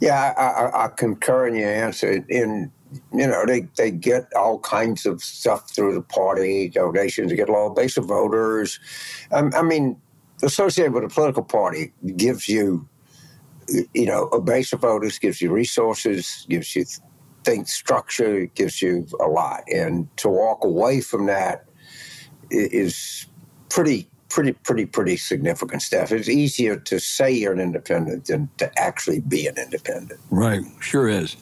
Yeah, 0.00 0.34
I, 0.36 0.42
I, 0.42 0.84
I 0.84 0.88
concur 0.88 1.48
in 1.48 1.54
your 1.54 1.70
answer. 1.70 2.24
In 2.28 2.70
you 3.12 3.26
know, 3.26 3.44
they, 3.46 3.68
they 3.76 3.90
get 3.90 4.32
all 4.34 4.58
kinds 4.60 5.06
of 5.06 5.22
stuff 5.22 5.70
through 5.70 5.94
the 5.94 6.02
party 6.02 6.68
donations. 6.68 7.30
They 7.30 7.36
get 7.36 7.48
a 7.48 7.52
of 7.52 7.74
base 7.74 7.96
of 7.96 8.06
voters. 8.06 8.78
Um, 9.32 9.52
I 9.54 9.62
mean, 9.62 10.00
associated 10.42 10.92
with 10.92 11.04
a 11.04 11.08
political 11.08 11.42
party 11.42 11.92
gives 12.16 12.48
you 12.48 12.88
you 13.94 14.06
know, 14.06 14.24
a 14.28 14.40
base 14.40 14.72
of 14.72 14.80
voters 14.80 15.18
gives 15.18 15.40
you 15.40 15.50
resources, 15.50 16.46
gives 16.48 16.74
you 16.74 16.84
think 17.44 17.68
structure, 17.68 18.46
gives 18.46 18.82
you 18.82 19.06
a 19.20 19.26
lot. 19.26 19.64
And 19.72 20.08
to 20.18 20.28
walk 20.28 20.64
away 20.64 21.00
from 21.00 21.26
that 21.26 21.64
is 22.50 23.26
pretty, 23.70 24.08
pretty, 24.28 24.52
pretty, 24.52 24.86
pretty 24.86 25.16
significant 25.16 25.82
stuff. 25.82 26.12
It's 26.12 26.28
easier 26.28 26.76
to 26.76 26.98
say 26.98 27.30
you're 27.30 27.52
an 27.52 27.60
independent 27.60 28.26
than 28.26 28.48
to 28.58 28.70
actually 28.78 29.20
be 29.20 29.46
an 29.46 29.56
independent. 29.58 30.20
Right, 30.30 30.62
sure 30.80 31.08
is. 31.08 31.36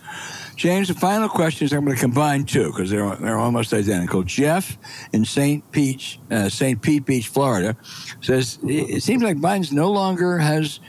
James, 0.56 0.88
the 0.88 0.94
final 0.94 1.28
questions 1.28 1.72
I'm 1.72 1.84
going 1.84 1.96
to 1.96 2.00
combine 2.00 2.44
two 2.44 2.68
because 2.68 2.90
they're 2.90 3.14
they're 3.16 3.36
almost 3.36 3.74
identical. 3.74 4.22
Jeff 4.22 4.78
in 5.12 5.24
St. 5.24 5.70
Pete, 5.70 6.16
uh, 6.30 6.48
St. 6.48 6.80
Pete 6.80 7.04
Beach, 7.04 7.28
Florida, 7.28 7.76
says 8.22 8.58
it 8.64 9.02
seems 9.02 9.22
like 9.22 9.36
Biden's 9.36 9.70
no 9.70 9.92
longer 9.92 10.38
has 10.38 10.80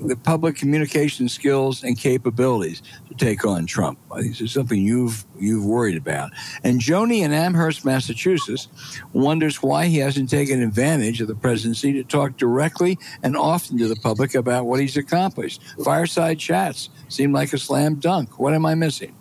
the 0.00 0.16
public 0.16 0.56
communication 0.56 1.28
skills 1.28 1.82
and 1.82 1.98
capabilities 1.98 2.82
to 3.08 3.14
take 3.14 3.44
on 3.44 3.66
Trump. 3.66 3.98
This 4.16 4.40
is 4.40 4.52
something 4.52 4.80
you've 4.80 5.24
you've 5.38 5.64
worried 5.64 5.96
about. 5.96 6.30
And 6.64 6.80
Joni 6.80 7.20
in 7.20 7.32
Amherst, 7.32 7.84
Massachusetts, 7.84 8.68
wonders 9.12 9.62
why 9.62 9.86
he 9.86 9.98
hasn't 9.98 10.30
taken 10.30 10.62
advantage 10.62 11.20
of 11.20 11.28
the 11.28 11.34
presidency 11.34 11.92
to 11.94 12.04
talk 12.04 12.36
directly 12.36 12.98
and 13.22 13.36
often 13.36 13.78
to 13.78 13.88
the 13.88 13.96
public 13.96 14.34
about 14.34 14.66
what 14.66 14.80
he's 14.80 14.96
accomplished. 14.96 15.62
Fireside 15.84 16.38
chats 16.38 16.90
seem 17.08 17.32
like 17.32 17.52
a 17.52 17.58
slam 17.58 17.96
dunk. 17.96 18.38
What 18.38 18.54
am 18.54 18.66
I 18.66 18.74
missing? 18.74 19.14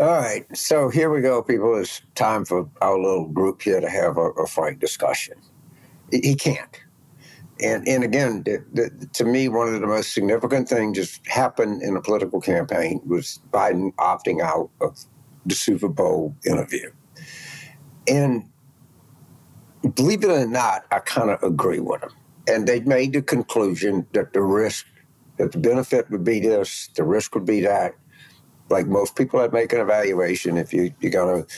All 0.00 0.06
right, 0.08 0.44
so 0.56 0.88
here 0.88 1.08
we 1.08 1.20
go, 1.20 1.40
people. 1.40 1.78
It's 1.78 2.02
time 2.16 2.44
for 2.44 2.68
our 2.80 2.98
little 2.98 3.28
group 3.28 3.62
here 3.62 3.80
to 3.80 3.88
have 3.88 4.16
a, 4.16 4.30
a 4.30 4.46
frank 4.46 4.80
discussion. 4.80 5.34
He 6.10 6.34
can't 6.34 6.83
and 7.60 7.86
and 7.86 8.02
again, 8.02 8.42
the, 8.44 8.64
the, 8.72 9.08
to 9.14 9.24
me, 9.24 9.48
one 9.48 9.72
of 9.72 9.80
the 9.80 9.86
most 9.86 10.12
significant 10.12 10.68
things 10.68 10.96
just 10.96 11.26
happened 11.26 11.82
in 11.82 11.96
a 11.96 12.00
political 12.00 12.40
campaign 12.40 13.00
was 13.06 13.40
Biden 13.52 13.94
opting 13.94 14.40
out 14.40 14.70
of 14.80 14.98
the 15.46 15.54
Super 15.54 15.88
Bowl 15.88 16.34
interview. 16.44 16.90
And 18.08 18.50
believe 19.94 20.24
it 20.24 20.30
or 20.30 20.46
not, 20.46 20.84
I 20.90 20.98
kind 20.98 21.30
of 21.30 21.42
agree 21.42 21.80
with 21.80 22.02
him. 22.02 22.10
And 22.48 22.66
they 22.66 22.80
made 22.80 23.12
the 23.12 23.22
conclusion 23.22 24.06
that 24.12 24.32
the 24.32 24.42
risk, 24.42 24.86
that 25.38 25.52
the 25.52 25.58
benefit 25.58 26.10
would 26.10 26.24
be 26.24 26.40
this, 26.40 26.88
the 26.96 27.04
risk 27.04 27.34
would 27.34 27.46
be 27.46 27.60
that. 27.60 27.94
Like 28.70 28.86
most 28.86 29.14
people 29.14 29.40
that 29.40 29.52
make 29.52 29.72
an 29.72 29.80
evaluation, 29.80 30.56
if 30.56 30.72
you, 30.72 30.92
you're 31.00 31.12
going 31.12 31.44
to 31.44 31.54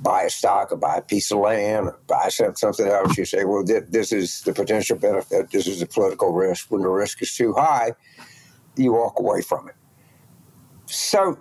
buy 0.00 0.22
a 0.22 0.30
stock 0.30 0.72
or 0.72 0.76
buy 0.76 0.96
a 0.96 1.02
piece 1.02 1.30
of 1.30 1.38
land 1.38 1.88
or 1.88 1.98
buy 2.06 2.28
something 2.28 2.86
else, 2.86 3.16
you 3.16 3.24
say, 3.24 3.44
well, 3.44 3.64
this 3.64 4.12
is 4.12 4.40
the 4.42 4.52
potential 4.52 4.96
benefit, 4.96 5.50
this 5.50 5.66
is 5.66 5.80
the 5.80 5.86
political 5.86 6.32
risk. 6.32 6.70
When 6.70 6.82
the 6.82 6.88
risk 6.88 7.22
is 7.22 7.34
too 7.34 7.54
high, 7.54 7.92
you 8.76 8.92
walk 8.92 9.18
away 9.18 9.42
from 9.42 9.68
it. 9.68 9.74
So 10.86 11.38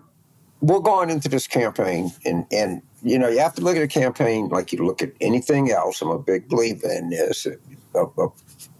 we're 0.61 0.79
going 0.79 1.09
into 1.09 1.29
this 1.29 1.47
campaign, 1.47 2.11
and, 2.25 2.45
and 2.51 2.81
you 3.03 3.19
know, 3.19 3.29
you 3.29 3.39
have 3.39 3.53
to 3.55 3.61
look 3.61 3.77
at 3.77 3.83
a 3.83 3.87
campaign 3.87 4.49
like 4.49 4.73
you 4.73 4.85
look 4.85 5.01
at 5.01 5.11
anything 5.21 5.71
else. 5.71 6.01
I'm 6.01 6.09
a 6.09 6.19
big 6.19 6.49
believer 6.49 6.91
in 6.91 7.09
this 7.09 7.45
a, 7.45 8.03
a 8.03 8.27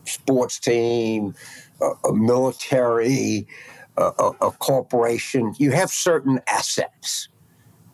sports 0.06 0.60
team, 0.60 1.36
a, 1.82 1.92
a 2.08 2.14
military, 2.14 3.48
a, 3.96 4.32
a 4.42 4.52
corporation. 4.52 5.54
You 5.58 5.72
have 5.72 5.90
certain 5.90 6.40
assets 6.48 7.30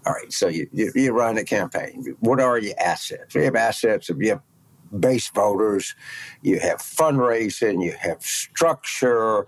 all 0.06 0.14
right, 0.14 0.32
so 0.32 0.48
you, 0.48 0.68
you, 0.74 0.92
you 0.96 1.12
run 1.14 1.38
a 1.38 1.44
campaign. 1.44 2.16
What 2.20 2.40
are 2.40 2.58
your 2.58 2.76
assets? 2.80 3.36
You 3.36 3.44
have 3.44 3.56
assets 3.56 4.10
you 4.10 4.30
have 4.30 4.42
base 5.00 5.30
voters, 5.30 5.96
you 6.42 6.60
have 6.60 6.78
fundraising, 6.80 7.84
you 7.84 7.94
have 7.94 8.22
structure, 8.22 9.48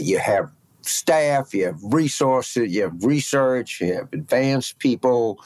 you 0.00 0.18
have 0.18 0.50
staff, 0.82 1.54
you 1.54 1.66
have 1.66 1.78
resources, 1.82 2.74
you 2.74 2.82
have 2.82 3.04
research, 3.04 3.80
you 3.80 3.94
have 3.94 4.08
advanced 4.12 4.78
people, 4.78 5.38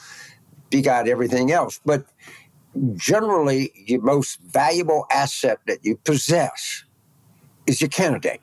you 0.70 0.82
got 0.82 1.08
everything 1.08 1.52
else. 1.52 1.80
But 1.84 2.06
generally, 2.94 3.72
your 3.74 4.00
most 4.02 4.40
valuable 4.40 5.06
asset 5.10 5.58
that 5.66 5.84
you 5.84 5.96
possess 5.96 6.84
is 7.66 7.80
your 7.80 7.90
candidate 7.90 8.40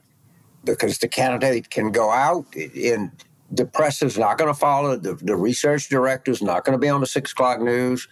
because 0.63 0.99
the 0.99 1.07
candidate 1.07 1.69
can 1.69 1.91
go 1.91 2.11
out 2.11 2.45
and 2.55 3.11
the 3.51 3.65
press 3.65 4.01
is 4.01 4.17
not 4.17 4.38
going 4.38 4.51
to 4.51 4.59
follow. 4.59 4.97
The, 4.97 5.15
the 5.15 5.35
research 5.35 5.89
director 5.89 6.31
is 6.31 6.41
not 6.41 6.65
going 6.65 6.77
to 6.77 6.81
be 6.81 6.89
on 6.89 7.01
the 7.01 7.07
six 7.07 7.31
o'clock 7.31 7.61
news. 7.61 8.07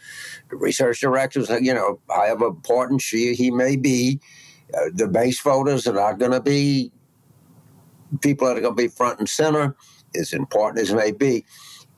The 0.50 0.58
research 0.58 1.02
directors, 1.02 1.50
you 1.50 1.74
know, 1.74 2.00
however 2.10 2.48
important 2.48 3.02
she 3.02 3.34
he 3.34 3.52
may 3.52 3.76
be, 3.76 4.20
uh, 4.74 4.90
the 4.94 5.08
base 5.08 5.42
voters 5.42 5.88
are 5.88 5.94
not 5.94 6.20
going 6.20 6.32
to 6.32 6.42
be 6.42 6.92
people 8.22 8.48
that 8.48 8.58
are 8.58 8.62
going 8.62 8.76
to 8.76 8.82
be 8.84 8.88
front 8.88 9.20
and 9.20 9.28
center, 9.28 9.76
as 10.16 10.34
important 10.34 10.82
as 10.82 10.94
may 10.94 11.12
be. 11.12 11.46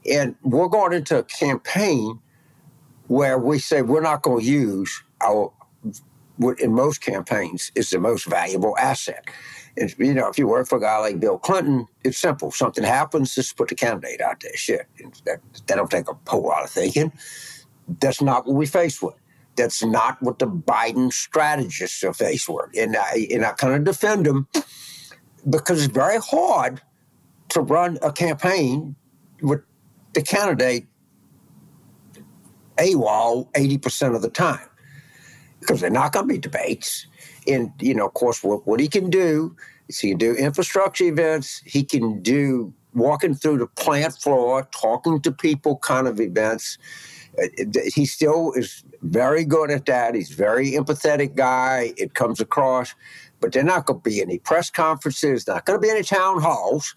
And 0.10 0.36
we're 0.44 0.68
going 0.68 0.94
into 0.94 1.18
a 1.18 1.24
campaign 1.24 2.20
where 3.08 3.38
we 3.38 3.60
say 3.60 3.82
we're 3.82 4.02
not 4.02 4.22
going 4.22 4.44
to 4.44 4.50
use 4.50 5.04
our 5.22 5.52
in 6.60 6.74
most 6.74 7.00
campaigns 7.00 7.72
is 7.76 7.90
the 7.92 8.00
most 8.00 8.26
valuable 8.26 8.78
asset. 8.78 9.26
And, 9.78 9.94
you 9.98 10.14
know, 10.14 10.30
if 10.30 10.38
you 10.38 10.48
work 10.48 10.68
for 10.68 10.78
a 10.78 10.82
guy 10.82 10.98
like 11.00 11.20
Bill 11.20 11.38
Clinton, 11.38 11.88
it's 12.04 12.18
simple. 12.18 12.52
Something 12.52 12.84
happens, 12.84 13.36
just 13.36 13.58
put 13.58 13.68
the 13.68 13.76
candidate 13.76 14.22
out 14.22 14.40
there. 14.40 14.56
Shit, 14.56 14.88
that, 15.26 15.40
that 15.68 15.76
don't 15.76 15.92
take 15.92 16.10
a 16.10 16.18
whole 16.28 16.44
lot 16.44 16.64
of 16.64 16.70
thinking. 16.70 17.12
That's 18.00 18.22
not 18.22 18.46
what 18.46 18.56
we 18.56 18.66
face 18.66 19.02
with. 19.02 19.16
That's 19.58 19.84
not 19.84 20.22
what 20.22 20.40
the 20.40 20.48
Biden 20.48 21.12
strategists 21.12 22.04
are 22.04 22.14
faced 22.14 22.50
with. 22.50 22.70
And 22.78 22.96
I, 22.96 23.28
and 23.32 23.46
I 23.46 23.52
kind 23.54 23.74
of 23.74 23.84
defend 23.84 24.26
them 24.26 24.48
because 25.50 25.84
it's 25.84 25.94
very 25.94 26.20
hard 26.20 26.82
to 27.50 27.62
run 27.62 27.98
a 28.02 28.12
campaign 28.12 28.96
with 29.42 29.62
the 30.14 30.22
candidate 30.22 30.88
AWOL 32.78 33.52
80% 33.54 34.16
of 34.16 34.22
the 34.22 34.30
time 34.30 34.68
because 35.60 35.82
they're 35.82 35.90
not 35.90 36.12
going 36.12 36.28
to 36.28 36.34
be 36.34 36.40
debates. 36.40 37.08
And, 37.48 37.72
you 37.80 37.94
know, 37.94 38.08
of 38.08 38.14
course, 38.14 38.44
what, 38.44 38.66
what 38.68 38.80
he 38.80 38.88
can 38.88 39.10
do 39.10 39.56
is 39.88 40.00
he 40.00 40.10
can 40.10 40.18
do 40.18 40.34
infrastructure 40.34 41.06
events, 41.06 41.62
he 41.66 41.84
can 41.84 42.22
do 42.22 42.74
walking 42.94 43.36
through 43.36 43.58
the 43.58 43.68
plant 43.68 44.14
floor, 44.14 44.68
talking 44.72 45.22
to 45.22 45.32
people 45.32 45.78
kind 45.78 46.08
of 46.08 46.20
events. 46.20 46.78
Uh, 47.38 47.48
he 47.94 48.06
still 48.06 48.54
is 48.54 48.84
very 49.02 49.44
good 49.44 49.70
at 49.70 49.86
that. 49.86 50.16
He's 50.16 50.30
very 50.30 50.72
empathetic 50.72 51.36
guy. 51.36 51.94
It 51.98 52.14
comes 52.14 52.40
across, 52.40 52.96
but 53.42 53.52
they're 53.52 53.64
not 53.64 53.86
going 53.86 54.00
to 54.00 54.10
be 54.10 54.22
any 54.22 54.40
press 54.40 54.70
conferences, 54.70 55.46
not 55.46 55.66
going 55.66 55.80
to 55.80 55.82
be 55.86 55.92
any 55.92 56.04
town 56.04 56.42
halls. 56.42 56.96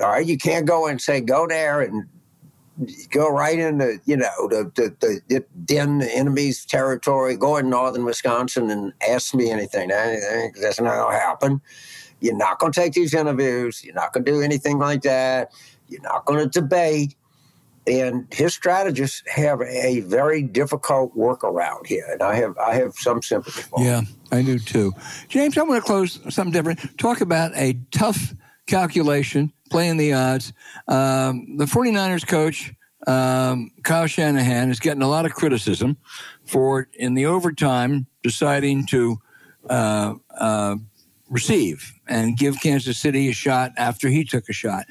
All 0.00 0.08
right, 0.08 0.26
you 0.26 0.36
can't 0.36 0.66
go 0.66 0.86
and 0.86 1.00
say 1.00 1.20
go 1.20 1.46
there 1.46 1.80
and 1.80 2.06
go 3.10 3.30
right 3.30 3.58
into 3.58 4.00
you 4.04 4.16
know 4.16 4.48
the 4.48 4.70
the, 4.74 5.20
the 5.28 5.44
den 5.64 5.98
the 5.98 6.14
enemy's 6.14 6.64
territory, 6.64 7.36
go 7.36 7.56
in 7.56 7.70
northern 7.70 8.04
Wisconsin 8.04 8.70
and 8.70 8.92
ask 9.06 9.34
me 9.34 9.50
anything. 9.50 9.88
That's 9.88 10.80
not 10.80 11.10
to 11.10 11.16
happen. 11.16 11.60
You're 12.20 12.36
not 12.36 12.60
to 12.60 12.70
take 12.70 12.94
these 12.94 13.14
interviews. 13.14 13.84
You're 13.84 13.94
not 13.94 14.12
to 14.14 14.20
do 14.20 14.40
anything 14.40 14.78
like 14.78 15.02
that. 15.02 15.52
You're 15.88 16.02
not 16.02 16.26
to 16.26 16.46
debate. 16.46 17.14
And 17.86 18.26
his 18.32 18.52
strategists 18.52 19.22
have 19.28 19.62
a 19.62 20.00
very 20.00 20.42
difficult 20.42 21.16
workaround 21.16 21.86
here, 21.86 22.04
and 22.10 22.20
I 22.20 22.34
have 22.34 22.58
I 22.58 22.74
have 22.74 22.94
some 22.96 23.22
sympathy 23.22 23.62
for. 23.62 23.80
Yeah, 23.80 24.00
I 24.32 24.42
do 24.42 24.58
too. 24.58 24.92
James, 25.28 25.56
I 25.56 25.62
want 25.62 25.84
to 25.84 25.86
close 25.86 26.18
something 26.34 26.52
different. 26.52 26.98
Talk 26.98 27.20
about 27.20 27.52
a 27.54 27.78
tough 27.92 28.34
calculation, 28.66 29.52
playing 29.70 29.96
the 29.96 30.12
odds. 30.12 30.52
Um, 30.88 31.56
the 31.56 31.64
49ers 31.64 32.26
coach, 32.26 32.72
um, 33.06 33.70
Kyle 33.82 34.06
Shanahan, 34.06 34.70
is 34.70 34.80
getting 34.80 35.02
a 35.02 35.08
lot 35.08 35.26
of 35.26 35.32
criticism 35.32 35.96
for, 36.44 36.88
in 36.94 37.14
the 37.14 37.26
overtime, 37.26 38.06
deciding 38.22 38.86
to 38.86 39.18
uh, 39.68 40.14
uh, 40.38 40.76
receive 41.28 41.92
and 42.06 42.36
give 42.36 42.60
Kansas 42.60 42.98
City 42.98 43.28
a 43.28 43.32
shot 43.32 43.72
after 43.76 44.08
he 44.08 44.24
took 44.24 44.48
a 44.48 44.52
shot. 44.52 44.86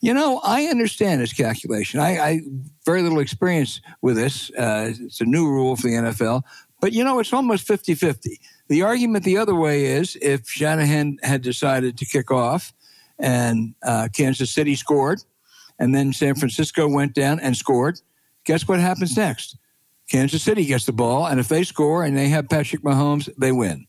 You 0.00 0.14
know, 0.14 0.40
I 0.44 0.64
understand 0.64 1.20
his 1.20 1.32
calculation. 1.32 2.00
I, 2.00 2.18
I 2.18 2.40
very 2.84 3.02
little 3.02 3.20
experience 3.20 3.80
with 4.02 4.16
this. 4.16 4.50
Uh, 4.50 4.92
it's 5.00 5.20
a 5.20 5.24
new 5.24 5.48
rule 5.48 5.76
for 5.76 5.88
the 5.88 5.94
NFL, 5.94 6.42
but 6.80 6.92
you 6.92 7.04
know, 7.04 7.18
it's 7.18 7.32
almost 7.32 7.66
50 7.66 7.94
50. 7.94 8.40
The 8.68 8.82
argument 8.82 9.24
the 9.24 9.38
other 9.38 9.54
way 9.54 9.86
is 9.86 10.16
if 10.20 10.46
Shanahan 10.48 11.18
had 11.22 11.42
decided 11.42 11.96
to 11.98 12.04
kick 12.04 12.30
off 12.30 12.72
and 13.18 13.74
uh, 13.82 14.08
Kansas 14.12 14.50
City 14.50 14.74
scored, 14.74 15.22
and 15.78 15.94
then 15.94 16.12
San 16.12 16.34
Francisco 16.34 16.88
went 16.88 17.14
down 17.14 17.40
and 17.40 17.56
scored, 17.56 18.00
guess 18.44 18.66
what 18.66 18.80
happens 18.80 19.16
next? 19.16 19.56
Kansas 20.10 20.42
City 20.42 20.64
gets 20.64 20.86
the 20.86 20.92
ball, 20.92 21.26
and 21.26 21.38
if 21.38 21.48
they 21.48 21.62
score 21.62 22.02
and 22.02 22.16
they 22.16 22.28
have 22.28 22.48
Patrick 22.48 22.82
Mahomes, 22.82 23.28
they 23.36 23.52
win. 23.52 23.86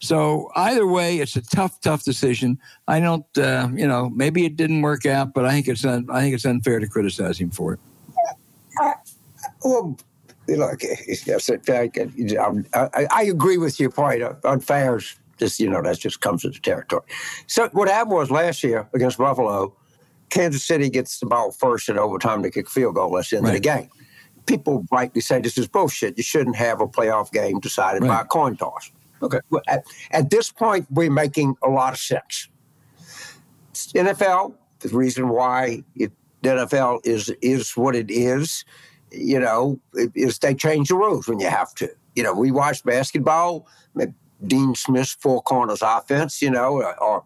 So 0.00 0.50
either 0.54 0.86
way, 0.86 1.18
it's 1.18 1.36
a 1.36 1.42
tough, 1.42 1.80
tough 1.80 2.04
decision. 2.04 2.58
I 2.86 3.00
don't, 3.00 3.26
uh, 3.36 3.68
you 3.74 3.86
know, 3.86 4.08
maybe 4.10 4.46
it 4.46 4.56
didn't 4.56 4.80
work 4.82 5.06
out, 5.06 5.34
but 5.34 5.44
I 5.44 5.50
think 5.50 5.68
it's 5.68 5.84
un- 5.84 6.06
I 6.10 6.20
think 6.20 6.34
it's 6.34 6.46
unfair 6.46 6.78
to 6.78 6.86
criticize 6.86 7.38
him 7.38 7.50
for 7.50 7.74
it. 7.74 7.80
I, 8.80 8.94
well, 9.64 9.98
look, 10.46 10.82
yes, 11.26 11.50
I, 11.50 11.90
I, 12.74 13.06
I, 13.10 13.22
agree 13.24 13.58
with 13.58 13.80
your 13.80 13.90
point. 13.90 14.22
Unfair 14.44 14.98
is 14.98 15.16
just 15.38 15.60
you 15.60 15.68
know 15.68 15.82
that 15.82 15.98
just 15.98 16.20
comes 16.20 16.44
with 16.44 16.54
the 16.54 16.60
territory. 16.60 17.02
So 17.46 17.68
what 17.72 17.88
happened 17.88 18.16
was 18.16 18.30
last 18.30 18.62
year 18.62 18.88
against 18.94 19.18
Buffalo, 19.18 19.74
Kansas 20.30 20.64
City 20.64 20.90
gets 20.90 21.18
the 21.20 21.26
ball 21.26 21.52
first 21.52 21.88
in 21.88 21.98
overtime 21.98 22.42
to 22.42 22.50
kick 22.50 22.66
a 22.66 22.70
field 22.70 22.94
goal. 22.94 23.12
That's 23.12 23.30
the 23.30 23.38
end 23.38 23.46
right. 23.46 23.56
of 23.56 23.62
the 23.62 23.68
game. 23.68 23.88
People 24.46 24.86
rightly 24.90 25.20
say 25.20 25.40
this 25.40 25.58
is 25.58 25.68
bullshit. 25.68 26.16
You 26.16 26.22
shouldn't 26.22 26.56
have 26.56 26.80
a 26.80 26.86
playoff 26.86 27.32
game 27.32 27.60
decided 27.60 28.02
right. 28.02 28.08
by 28.08 28.20
a 28.22 28.24
coin 28.24 28.56
toss. 28.56 28.90
Okay. 29.22 29.40
At, 29.66 29.84
at, 30.12 30.30
this 30.30 30.50
point, 30.50 30.86
we're 30.90 31.10
making 31.10 31.56
a 31.62 31.68
lot 31.68 31.92
of 31.92 31.98
sense. 31.98 32.48
NFL, 33.74 34.54
the 34.80 34.88
reason 34.90 35.28
why 35.28 35.82
it, 35.96 36.12
the 36.42 36.50
NFL 36.50 37.00
is 37.04 37.30
is 37.42 37.76
what 37.76 37.96
it 37.96 38.10
is, 38.10 38.64
you 39.10 39.38
know, 39.38 39.78
is 40.14 40.38
they 40.38 40.54
change 40.54 40.88
the 40.88 40.94
rules 40.94 41.28
when 41.28 41.40
you 41.40 41.48
have 41.48 41.74
to. 41.76 41.90
You 42.14 42.22
know, 42.22 42.34
we 42.34 42.50
watch 42.50 42.84
basketball, 42.84 43.66
Dean 44.46 44.74
Smith's 44.74 45.16
four 45.20 45.42
corners 45.42 45.82
offense, 45.82 46.40
you 46.40 46.50
know, 46.50 46.74
or, 46.74 47.02
or 47.02 47.24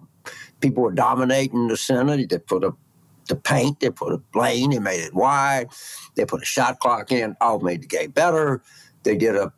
people 0.60 0.82
were 0.82 0.93
dominating 0.93 1.68
the 1.68 1.76
center. 1.76 2.16
They 2.16 2.39
put 2.39 2.64
a 2.64 2.72
the 3.28 3.36
paint, 3.36 3.80
they 3.80 3.90
put 3.90 4.12
a 4.12 4.39
lane, 4.39 4.70
they 4.70 4.80
made 4.80 5.01
it 5.01 5.14
wide, 5.14 5.68
they 6.16 6.24
put 6.24 6.43
a 6.43 6.44
shot 6.44 6.80
clock 6.80 7.12
in, 7.12 7.36
all 7.40 7.60
made 7.60 7.82
the 7.82 7.86
game 7.86 8.10
better. 8.10 8.62
They 9.05 9.16
did 9.16 9.36
a 9.36 9.52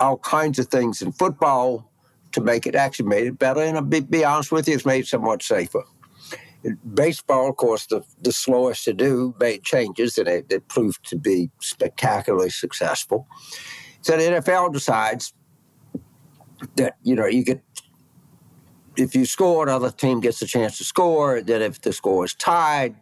all 0.00 0.18
kinds 0.18 0.58
of 0.58 0.68
things 0.68 1.02
in 1.02 1.12
football 1.12 1.90
to 2.32 2.40
make 2.40 2.66
it 2.66 2.74
actually 2.74 3.08
made 3.08 3.26
it 3.26 3.38
better. 3.38 3.60
And 3.60 3.76
I'll 3.76 3.82
be, 3.82 4.00
be 4.00 4.24
honest 4.24 4.52
with 4.52 4.68
you, 4.68 4.74
it's 4.74 4.86
made 4.86 5.00
it 5.00 5.06
somewhat 5.08 5.42
safer. 5.42 5.82
In 6.62 6.78
baseball, 6.94 7.48
of 7.48 7.56
course, 7.56 7.86
the, 7.86 8.02
the 8.22 8.32
slowest 8.32 8.84
to 8.84 8.92
do 8.92 9.34
made 9.40 9.62
changes, 9.62 10.18
and 10.18 10.28
it, 10.28 10.46
it 10.50 10.68
proved 10.68 11.08
to 11.08 11.16
be 11.16 11.50
spectacularly 11.60 12.50
successful. 12.50 13.26
So 14.02 14.16
the 14.16 14.40
NFL 14.40 14.72
decides 14.72 15.32
that 16.76 16.96
you 17.02 17.14
know 17.14 17.26
you 17.26 17.44
get 17.44 17.62
if 18.96 19.14
you 19.14 19.26
score, 19.26 19.62
another 19.62 19.92
team 19.92 20.20
gets 20.20 20.42
a 20.42 20.46
chance 20.46 20.78
to 20.78 20.84
score. 20.84 21.40
Then 21.40 21.62
if 21.62 21.80
the 21.80 21.92
score 21.92 22.24
is 22.24 22.34
tied, 22.34 22.96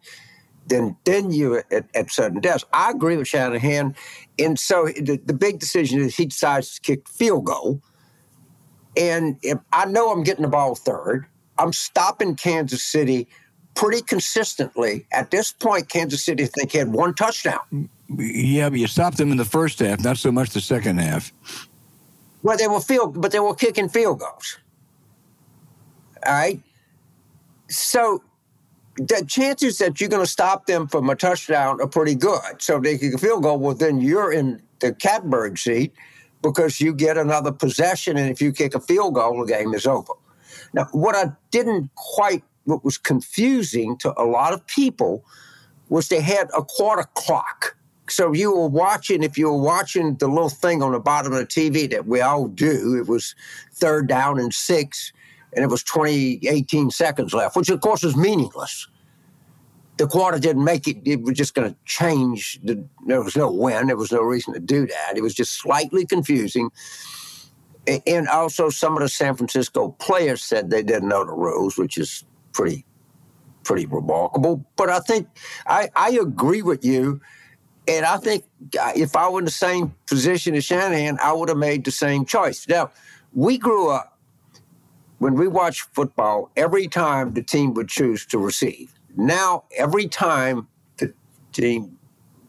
then 0.66 0.96
then 1.04 1.32
you 1.32 1.62
at, 1.70 1.86
at 1.94 2.10
certain 2.10 2.40
deaths. 2.40 2.64
I 2.72 2.90
agree 2.90 3.16
with 3.16 3.28
Shanahan 3.28 3.94
and 4.38 4.58
so 4.58 4.86
the, 4.86 5.20
the 5.24 5.34
big 5.34 5.58
decision 5.58 6.00
is 6.00 6.16
he 6.16 6.26
decides 6.26 6.74
to 6.74 6.80
kick 6.80 7.08
field 7.08 7.46
goal. 7.46 7.80
And 8.96 9.38
if 9.42 9.58
I 9.72 9.86
know 9.86 10.10
I'm 10.10 10.22
getting 10.22 10.42
the 10.42 10.48
ball 10.48 10.74
third, 10.74 11.26
I'm 11.58 11.72
stopping 11.72 12.34
Kansas 12.34 12.82
City 12.82 13.28
pretty 13.74 14.02
consistently. 14.02 15.06
At 15.12 15.30
this 15.30 15.52
point, 15.52 15.88
Kansas 15.88 16.24
City, 16.24 16.44
I 16.44 16.46
think, 16.46 16.72
had 16.72 16.92
one 16.92 17.14
touchdown. 17.14 17.88
Yeah, 18.16 18.70
but 18.70 18.78
you 18.78 18.86
stopped 18.86 19.18
them 19.18 19.30
in 19.30 19.36
the 19.36 19.44
first 19.44 19.78
half, 19.80 20.02
not 20.02 20.16
so 20.16 20.32
much 20.32 20.50
the 20.50 20.60
second 20.60 20.98
half. 20.98 21.32
Well, 22.46 22.56
they 22.56 22.68
were 22.68 22.78
field, 22.78 23.20
but 23.20 23.32
they 23.32 23.40
were 23.40 23.56
kicking 23.56 23.88
field 23.88 24.20
goals. 24.20 24.58
All 26.24 26.32
right. 26.32 26.60
So 27.68 28.22
the 28.96 29.24
chances 29.26 29.78
that 29.78 30.00
you're 30.00 30.08
going 30.08 30.22
to 30.22 30.30
stop 30.30 30.66
them 30.66 30.86
from 30.86 31.10
a 31.10 31.16
touchdown 31.16 31.80
are 31.80 31.88
pretty 31.88 32.14
good. 32.14 32.62
So 32.62 32.78
they 32.78 32.98
kick 32.98 33.14
a 33.14 33.18
field 33.18 33.42
goal, 33.42 33.58
well, 33.58 33.74
then 33.74 34.00
you're 34.00 34.32
in 34.32 34.62
the 34.78 34.94
catbird 34.94 35.58
seat 35.58 35.92
because 36.40 36.80
you 36.80 36.94
get 36.94 37.18
another 37.18 37.50
possession, 37.50 38.16
and 38.16 38.30
if 38.30 38.40
you 38.40 38.52
kick 38.52 38.76
a 38.76 38.80
field 38.80 39.14
goal, 39.14 39.44
the 39.44 39.52
game 39.52 39.74
is 39.74 39.84
over. 39.84 40.12
Now, 40.72 40.86
what 40.92 41.16
I 41.16 41.32
didn't 41.50 41.90
quite, 41.96 42.44
what 42.62 42.84
was 42.84 42.96
confusing 42.96 43.96
to 43.98 44.14
a 44.16 44.22
lot 44.22 44.52
of 44.52 44.64
people 44.68 45.24
was 45.88 46.06
they 46.06 46.20
had 46.20 46.48
a 46.56 46.62
quarter 46.62 47.08
clock. 47.14 47.75
So 48.08 48.32
you 48.32 48.56
were 48.56 48.68
watching, 48.68 49.22
if 49.22 49.36
you 49.36 49.50
were 49.50 49.60
watching 49.60 50.16
the 50.16 50.28
little 50.28 50.48
thing 50.48 50.82
on 50.82 50.92
the 50.92 51.00
bottom 51.00 51.32
of 51.32 51.38
the 51.38 51.46
TV 51.46 51.90
that 51.90 52.06
we 52.06 52.20
all 52.20 52.48
do, 52.48 52.96
it 52.98 53.08
was 53.08 53.34
third 53.72 54.08
down 54.08 54.38
and 54.38 54.54
six 54.54 55.12
and 55.56 55.64
it 55.64 55.68
was 55.68 55.82
20, 55.82 56.46
18 56.46 56.90
seconds 56.90 57.32
left, 57.32 57.56
which 57.56 57.70
of 57.70 57.80
course 57.80 58.04
is 58.04 58.16
meaningless. 58.16 58.86
The 59.96 60.06
quarter 60.06 60.38
didn't 60.38 60.64
make 60.64 60.86
it. 60.86 60.98
It 61.06 61.22
was 61.22 61.34
just 61.34 61.54
going 61.54 61.70
to 61.72 61.76
change. 61.86 62.60
The, 62.62 62.84
there 63.06 63.22
was 63.22 63.34
no 63.34 63.50
win. 63.50 63.86
There 63.86 63.96
was 63.96 64.12
no 64.12 64.20
reason 64.20 64.52
to 64.52 64.60
do 64.60 64.86
that. 64.86 65.16
It 65.16 65.22
was 65.22 65.34
just 65.34 65.58
slightly 65.58 66.04
confusing. 66.04 66.70
And 68.06 68.28
also, 68.28 68.68
some 68.68 68.94
of 68.94 69.00
the 69.00 69.08
San 69.08 69.36
Francisco 69.36 69.90
players 69.92 70.42
said 70.42 70.68
they 70.68 70.82
didn't 70.82 71.08
know 71.08 71.24
the 71.24 71.32
rules, 71.32 71.78
which 71.78 71.96
is 71.96 72.24
pretty, 72.52 72.84
pretty 73.64 73.86
remarkable. 73.86 74.66
But 74.76 74.90
I 74.90 74.98
think 74.98 75.28
I, 75.66 75.88
I 75.96 76.10
agree 76.20 76.62
with 76.62 76.84
you. 76.84 77.22
And 77.88 78.04
I 78.04 78.16
think 78.16 78.44
uh, 78.80 78.92
if 78.96 79.14
I 79.16 79.28
were 79.28 79.38
in 79.38 79.44
the 79.44 79.50
same 79.50 79.94
position 80.06 80.54
as 80.54 80.64
Shanahan, 80.64 81.18
I 81.22 81.32
would 81.32 81.48
have 81.48 81.58
made 81.58 81.84
the 81.84 81.90
same 81.90 82.24
choice. 82.24 82.66
Now, 82.68 82.90
we 83.32 83.58
grew 83.58 83.90
up 83.90 84.18
when 85.18 85.34
we 85.34 85.48
watched 85.48 85.82
football, 85.94 86.50
every 86.56 86.88
time 86.88 87.32
the 87.32 87.42
team 87.42 87.74
would 87.74 87.88
choose 87.88 88.26
to 88.26 88.38
receive. 88.38 88.92
Now, 89.16 89.64
every 89.76 90.08
time 90.08 90.68
the 90.98 91.14
team 91.52 91.98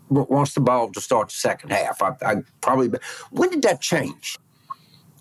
wants 0.09 0.53
the 0.53 0.61
ball 0.61 0.91
to 0.91 1.01
start 1.01 1.29
the 1.29 1.35
second 1.35 1.71
half, 1.71 2.01
I, 2.01 2.15
I 2.25 2.35
probably. 2.61 2.89
When 3.31 3.49
did 3.49 3.61
that 3.61 3.79
change? 3.81 4.37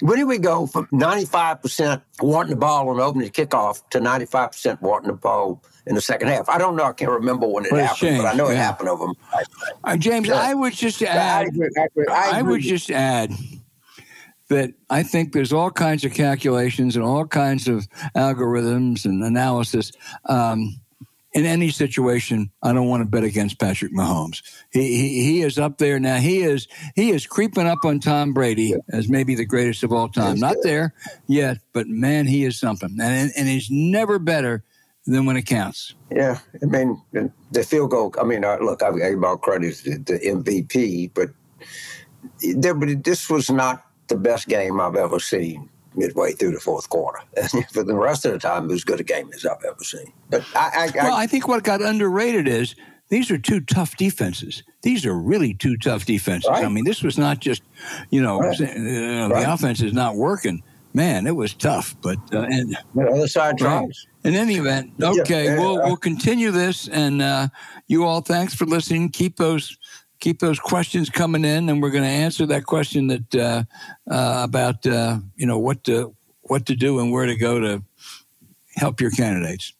Where 0.00 0.16
did 0.16 0.24
we 0.24 0.38
go 0.38 0.66
from 0.66 0.86
95% 0.88 2.02
wanting 2.20 2.50
the 2.50 2.56
ball 2.56 2.88
on 2.88 2.98
the 2.98 3.02
opening 3.02 3.30
kickoff 3.30 3.88
to 3.90 3.98
95% 3.98 4.80
wanting 4.82 5.08
the 5.08 5.14
ball 5.14 5.62
in 5.86 5.94
the 5.94 6.00
second 6.00 6.28
half? 6.28 6.48
I 6.48 6.58
don't 6.58 6.76
know. 6.76 6.84
I 6.84 6.92
can't 6.92 7.10
remember 7.10 7.46
when 7.46 7.64
it 7.64 7.72
it's 7.72 7.80
happened, 7.80 7.98
changed, 7.98 8.22
but 8.22 8.34
I 8.34 8.36
know 8.36 8.48
it 8.48 8.56
happened 8.56 8.88
over. 8.90 9.06
Uh, 9.84 9.96
James, 9.96 10.28
Yeah. 10.28 10.34
I 10.34 10.54
would 10.54 10.74
just 10.74 11.02
I, 11.02 11.06
add. 11.06 11.46
agree, 11.48 11.68
I, 11.78 11.84
agree, 11.84 12.06
I, 12.08 12.30
I 12.38 12.42
would 12.42 12.60
just 12.60 12.90
add 12.90 13.32
that 14.48 14.74
I 14.90 15.02
think 15.02 15.32
there's 15.32 15.52
all 15.52 15.70
kinds 15.70 16.04
of 16.04 16.14
calculations 16.14 16.94
and 16.94 17.04
all 17.04 17.26
kinds 17.26 17.66
of 17.66 17.88
algorithms 18.16 19.04
and 19.04 19.22
analysis. 19.24 19.90
Um, 20.26 20.78
in 21.36 21.44
any 21.44 21.68
situation, 21.68 22.50
I 22.62 22.72
don't 22.72 22.88
want 22.88 23.02
to 23.02 23.04
bet 23.04 23.22
against 23.22 23.60
Patrick 23.60 23.92
Mahomes. 23.92 24.42
He, 24.72 24.80
he 24.96 25.24
he 25.24 25.42
is 25.42 25.58
up 25.58 25.76
there 25.76 26.00
now. 26.00 26.16
He 26.16 26.40
is 26.40 26.66
he 26.94 27.10
is 27.10 27.26
creeping 27.26 27.66
up 27.66 27.84
on 27.84 28.00
Tom 28.00 28.32
Brady 28.32 28.74
as 28.90 29.10
maybe 29.10 29.34
the 29.34 29.44
greatest 29.44 29.84
of 29.84 29.92
all 29.92 30.08
time. 30.08 30.32
He's 30.32 30.40
Not 30.40 30.54
good. 30.54 30.64
there 30.64 30.94
yet, 31.26 31.58
but 31.74 31.88
man, 31.88 32.26
he 32.26 32.44
is 32.44 32.58
something, 32.58 32.96
and 32.98 33.30
and 33.36 33.48
he's 33.48 33.70
never 33.70 34.18
better 34.18 34.64
than 35.04 35.26
when 35.26 35.36
it 35.36 35.42
counts. 35.42 35.94
Yeah, 36.10 36.38
I 36.62 36.64
mean 36.64 37.02
the 37.12 37.62
field 37.62 37.90
goal. 37.90 38.14
I 38.18 38.24
mean, 38.24 38.42
uh, 38.42 38.56
look, 38.62 38.82
I 38.82 38.90
gave 38.96 39.22
all 39.22 39.36
credit 39.36 39.76
to 39.84 39.98
the 39.98 40.18
MVP, 40.18 41.10
but 41.12 41.28
there, 42.40 42.72
but 42.72 43.04
this 43.04 43.28
was 43.28 43.50
not 43.50 43.84
the 44.08 44.16
best 44.16 44.48
game 44.48 44.80
I've 44.80 44.96
ever 44.96 45.20
seen 45.20 45.68
midway 45.96 46.32
through 46.32 46.52
the 46.52 46.60
fourth 46.60 46.88
quarter. 46.88 47.20
For 47.72 47.82
the 47.82 47.94
rest 47.94 48.24
of 48.24 48.32
the 48.32 48.38
time, 48.38 48.64
it 48.64 48.68
was 48.68 48.76
as 48.80 48.84
good 48.84 49.00
a 49.00 49.04
game 49.04 49.30
as 49.34 49.44
I've 49.46 49.64
ever 49.64 49.82
seen. 49.82 50.12
But 50.30 50.44
I, 50.54 50.90
I, 50.94 51.04
Well, 51.04 51.14
I 51.14 51.22
I 51.22 51.26
think 51.26 51.48
what 51.48 51.62
got 51.64 51.82
underrated 51.82 52.46
is 52.48 52.74
these 53.08 53.30
are 53.30 53.38
two 53.38 53.60
tough 53.60 53.96
defenses. 53.96 54.62
These 54.82 55.06
are 55.06 55.14
really 55.14 55.54
two 55.54 55.76
tough 55.76 56.04
defenses. 56.06 56.50
Right. 56.50 56.64
I 56.64 56.68
mean, 56.68 56.84
this 56.84 57.02
was 57.02 57.16
not 57.18 57.40
just, 57.40 57.62
you 58.10 58.20
know, 58.20 58.38
Right. 58.40 58.60
uh, 58.60 58.64
Right. 58.64 59.44
the 59.44 59.52
offense 59.52 59.80
is 59.80 59.92
not 59.92 60.16
working. 60.16 60.62
Man, 60.94 61.26
it 61.26 61.36
was 61.36 61.52
tough. 61.52 61.94
But 62.00 62.18
uh, 62.32 62.46
and, 62.48 62.76
the 62.94 63.06
other 63.06 63.28
side 63.28 63.58
tries. 63.58 64.06
in 64.24 64.34
any 64.34 64.56
event, 64.56 64.92
okay, 65.00 65.44
yeah, 65.44 65.58
we'll 65.58 65.76
we'll 65.76 65.96
continue 65.98 66.50
this. 66.50 66.88
And 66.88 67.20
uh, 67.20 67.48
you 67.86 68.04
all, 68.04 68.22
thanks 68.22 68.54
for 68.54 68.64
listening. 68.64 69.10
Keep 69.10 69.36
those 69.36 69.76
keep 70.20 70.40
those 70.40 70.58
questions 70.58 71.10
coming 71.10 71.44
in, 71.44 71.68
and 71.68 71.82
we're 71.82 71.90
going 71.90 72.04
to 72.04 72.08
answer 72.08 72.46
that 72.46 72.64
question 72.64 73.06
that 73.08 73.34
uh, 73.34 73.64
uh, 74.10 74.40
about 74.44 74.86
uh, 74.86 75.18
you 75.36 75.46
know 75.46 75.58
what 75.58 75.84
to 75.84 76.14
what 76.42 76.66
to 76.66 76.76
do 76.76 77.00
and 77.00 77.12
where 77.12 77.26
to 77.26 77.36
go 77.36 77.60
to 77.60 77.82
help 78.76 79.00
your 79.00 79.10
candidates. 79.10 79.72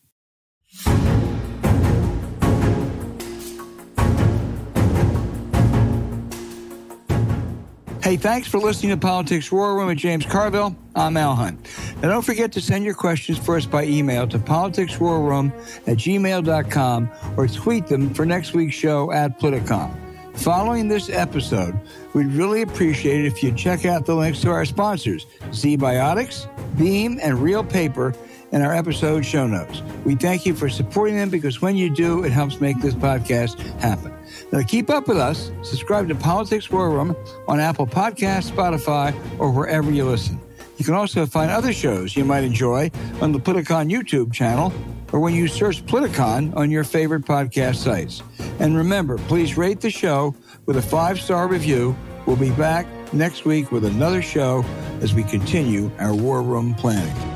Hey, 8.07 8.17
thanks 8.17 8.47
for 8.47 8.59
listening 8.59 8.91
to 8.91 8.97
Politics 8.97 9.51
War 9.51 9.75
Room 9.75 9.89
with 9.89 9.99
James 9.99 10.25
Carville. 10.25 10.77
I'm 10.95 11.17
Al 11.17 11.35
Hunt. 11.35 11.59
Now, 12.01 12.11
don't 12.11 12.23
forget 12.23 12.53
to 12.53 12.61
send 12.61 12.85
your 12.85 12.95
questions 12.95 13.37
for 13.37 13.57
us 13.57 13.67
by 13.67 13.83
email 13.83 14.29
to 14.29 14.39
politicswarroom 14.39 15.51
at 15.89 15.97
gmail.com 15.97 17.11
or 17.37 17.49
tweet 17.49 17.89
them 17.89 18.15
for 18.15 18.25
next 18.25 18.55
week's 18.55 18.77
show 18.77 19.11
at 19.11 19.41
Politicon. 19.41 20.06
Following 20.37 20.87
this 20.87 21.09
episode, 21.09 21.79
we'd 22.15 22.33
really 22.33 22.63
appreciate 22.63 23.25
it 23.25 23.27
if 23.27 23.43
you 23.43 23.53
check 23.53 23.85
out 23.85 24.07
the 24.07 24.15
links 24.15 24.41
to 24.43 24.51
our 24.51 24.65
sponsors, 24.65 25.27
ZBiotics, 25.51 26.47
Beam, 26.79 27.19
and 27.21 27.39
Reel 27.39 27.65
Paper 27.65 28.15
in 28.53 28.63
our 28.63 28.73
episode 28.73 29.25
show 29.25 29.47
notes. 29.47 29.83
We 30.05 30.15
thank 30.15 30.47
you 30.47 30.55
for 30.55 30.69
supporting 30.69 31.17
them 31.17 31.31
because 31.31 31.61
when 31.61 31.77
you 31.77 31.93
do, 31.93 32.23
it 32.23 32.31
helps 32.31 32.61
make 32.61 32.81
this 32.81 32.95
podcast 32.95 33.59
happen. 33.81 34.13
Now, 34.53 34.63
keep 34.63 34.89
up 34.89 35.09
with 35.09 35.19
us, 35.19 35.51
subscribe 35.63 36.09
to 36.09 36.15
Politics 36.15 36.71
War 36.71 36.91
Room 36.91 37.17
on 37.49 37.59
Apple 37.59 37.87
Podcasts, 37.87 38.51
Spotify, 38.51 39.15
or 39.41 39.51
wherever 39.51 39.91
you 39.91 40.05
listen. 40.05 40.41
You 40.77 40.85
can 40.85 40.95
also 40.95 41.27
find 41.27 41.51
other 41.51 41.73
shows 41.73 42.17
you 42.17 42.25
might 42.25 42.45
enjoy 42.45 42.91
on 43.21 43.33
the 43.33 43.39
Politicon 43.39 43.91
YouTube 43.91 44.33
channel 44.33 44.73
or 45.13 45.21
when 45.21 45.35
you 45.35 45.49
search 45.49 45.85
Politicon 45.87 46.55
on 46.57 46.71
your 46.71 46.85
favorite 46.85 47.25
podcast 47.25 47.77
sites. 47.77 48.23
And 48.59 48.77
remember, 48.77 49.19
please 49.19 49.57
rate 49.57 49.81
the 49.81 49.91
show 49.91 50.35
with 50.67 50.77
a 50.77 50.83
five 50.83 51.21
star 51.21 51.49
review. 51.49 51.97
We'll 52.27 52.37
be 52.37 52.51
back 52.51 52.87
next 53.13 53.45
week 53.45 53.71
with 53.71 53.85
another 53.85 54.21
show 54.21 54.65
as 55.01 55.15
we 55.15 55.23
continue 55.23 55.91
our 55.99 56.15
War 56.15 56.43
Room 56.43 56.75
planning. 56.75 57.36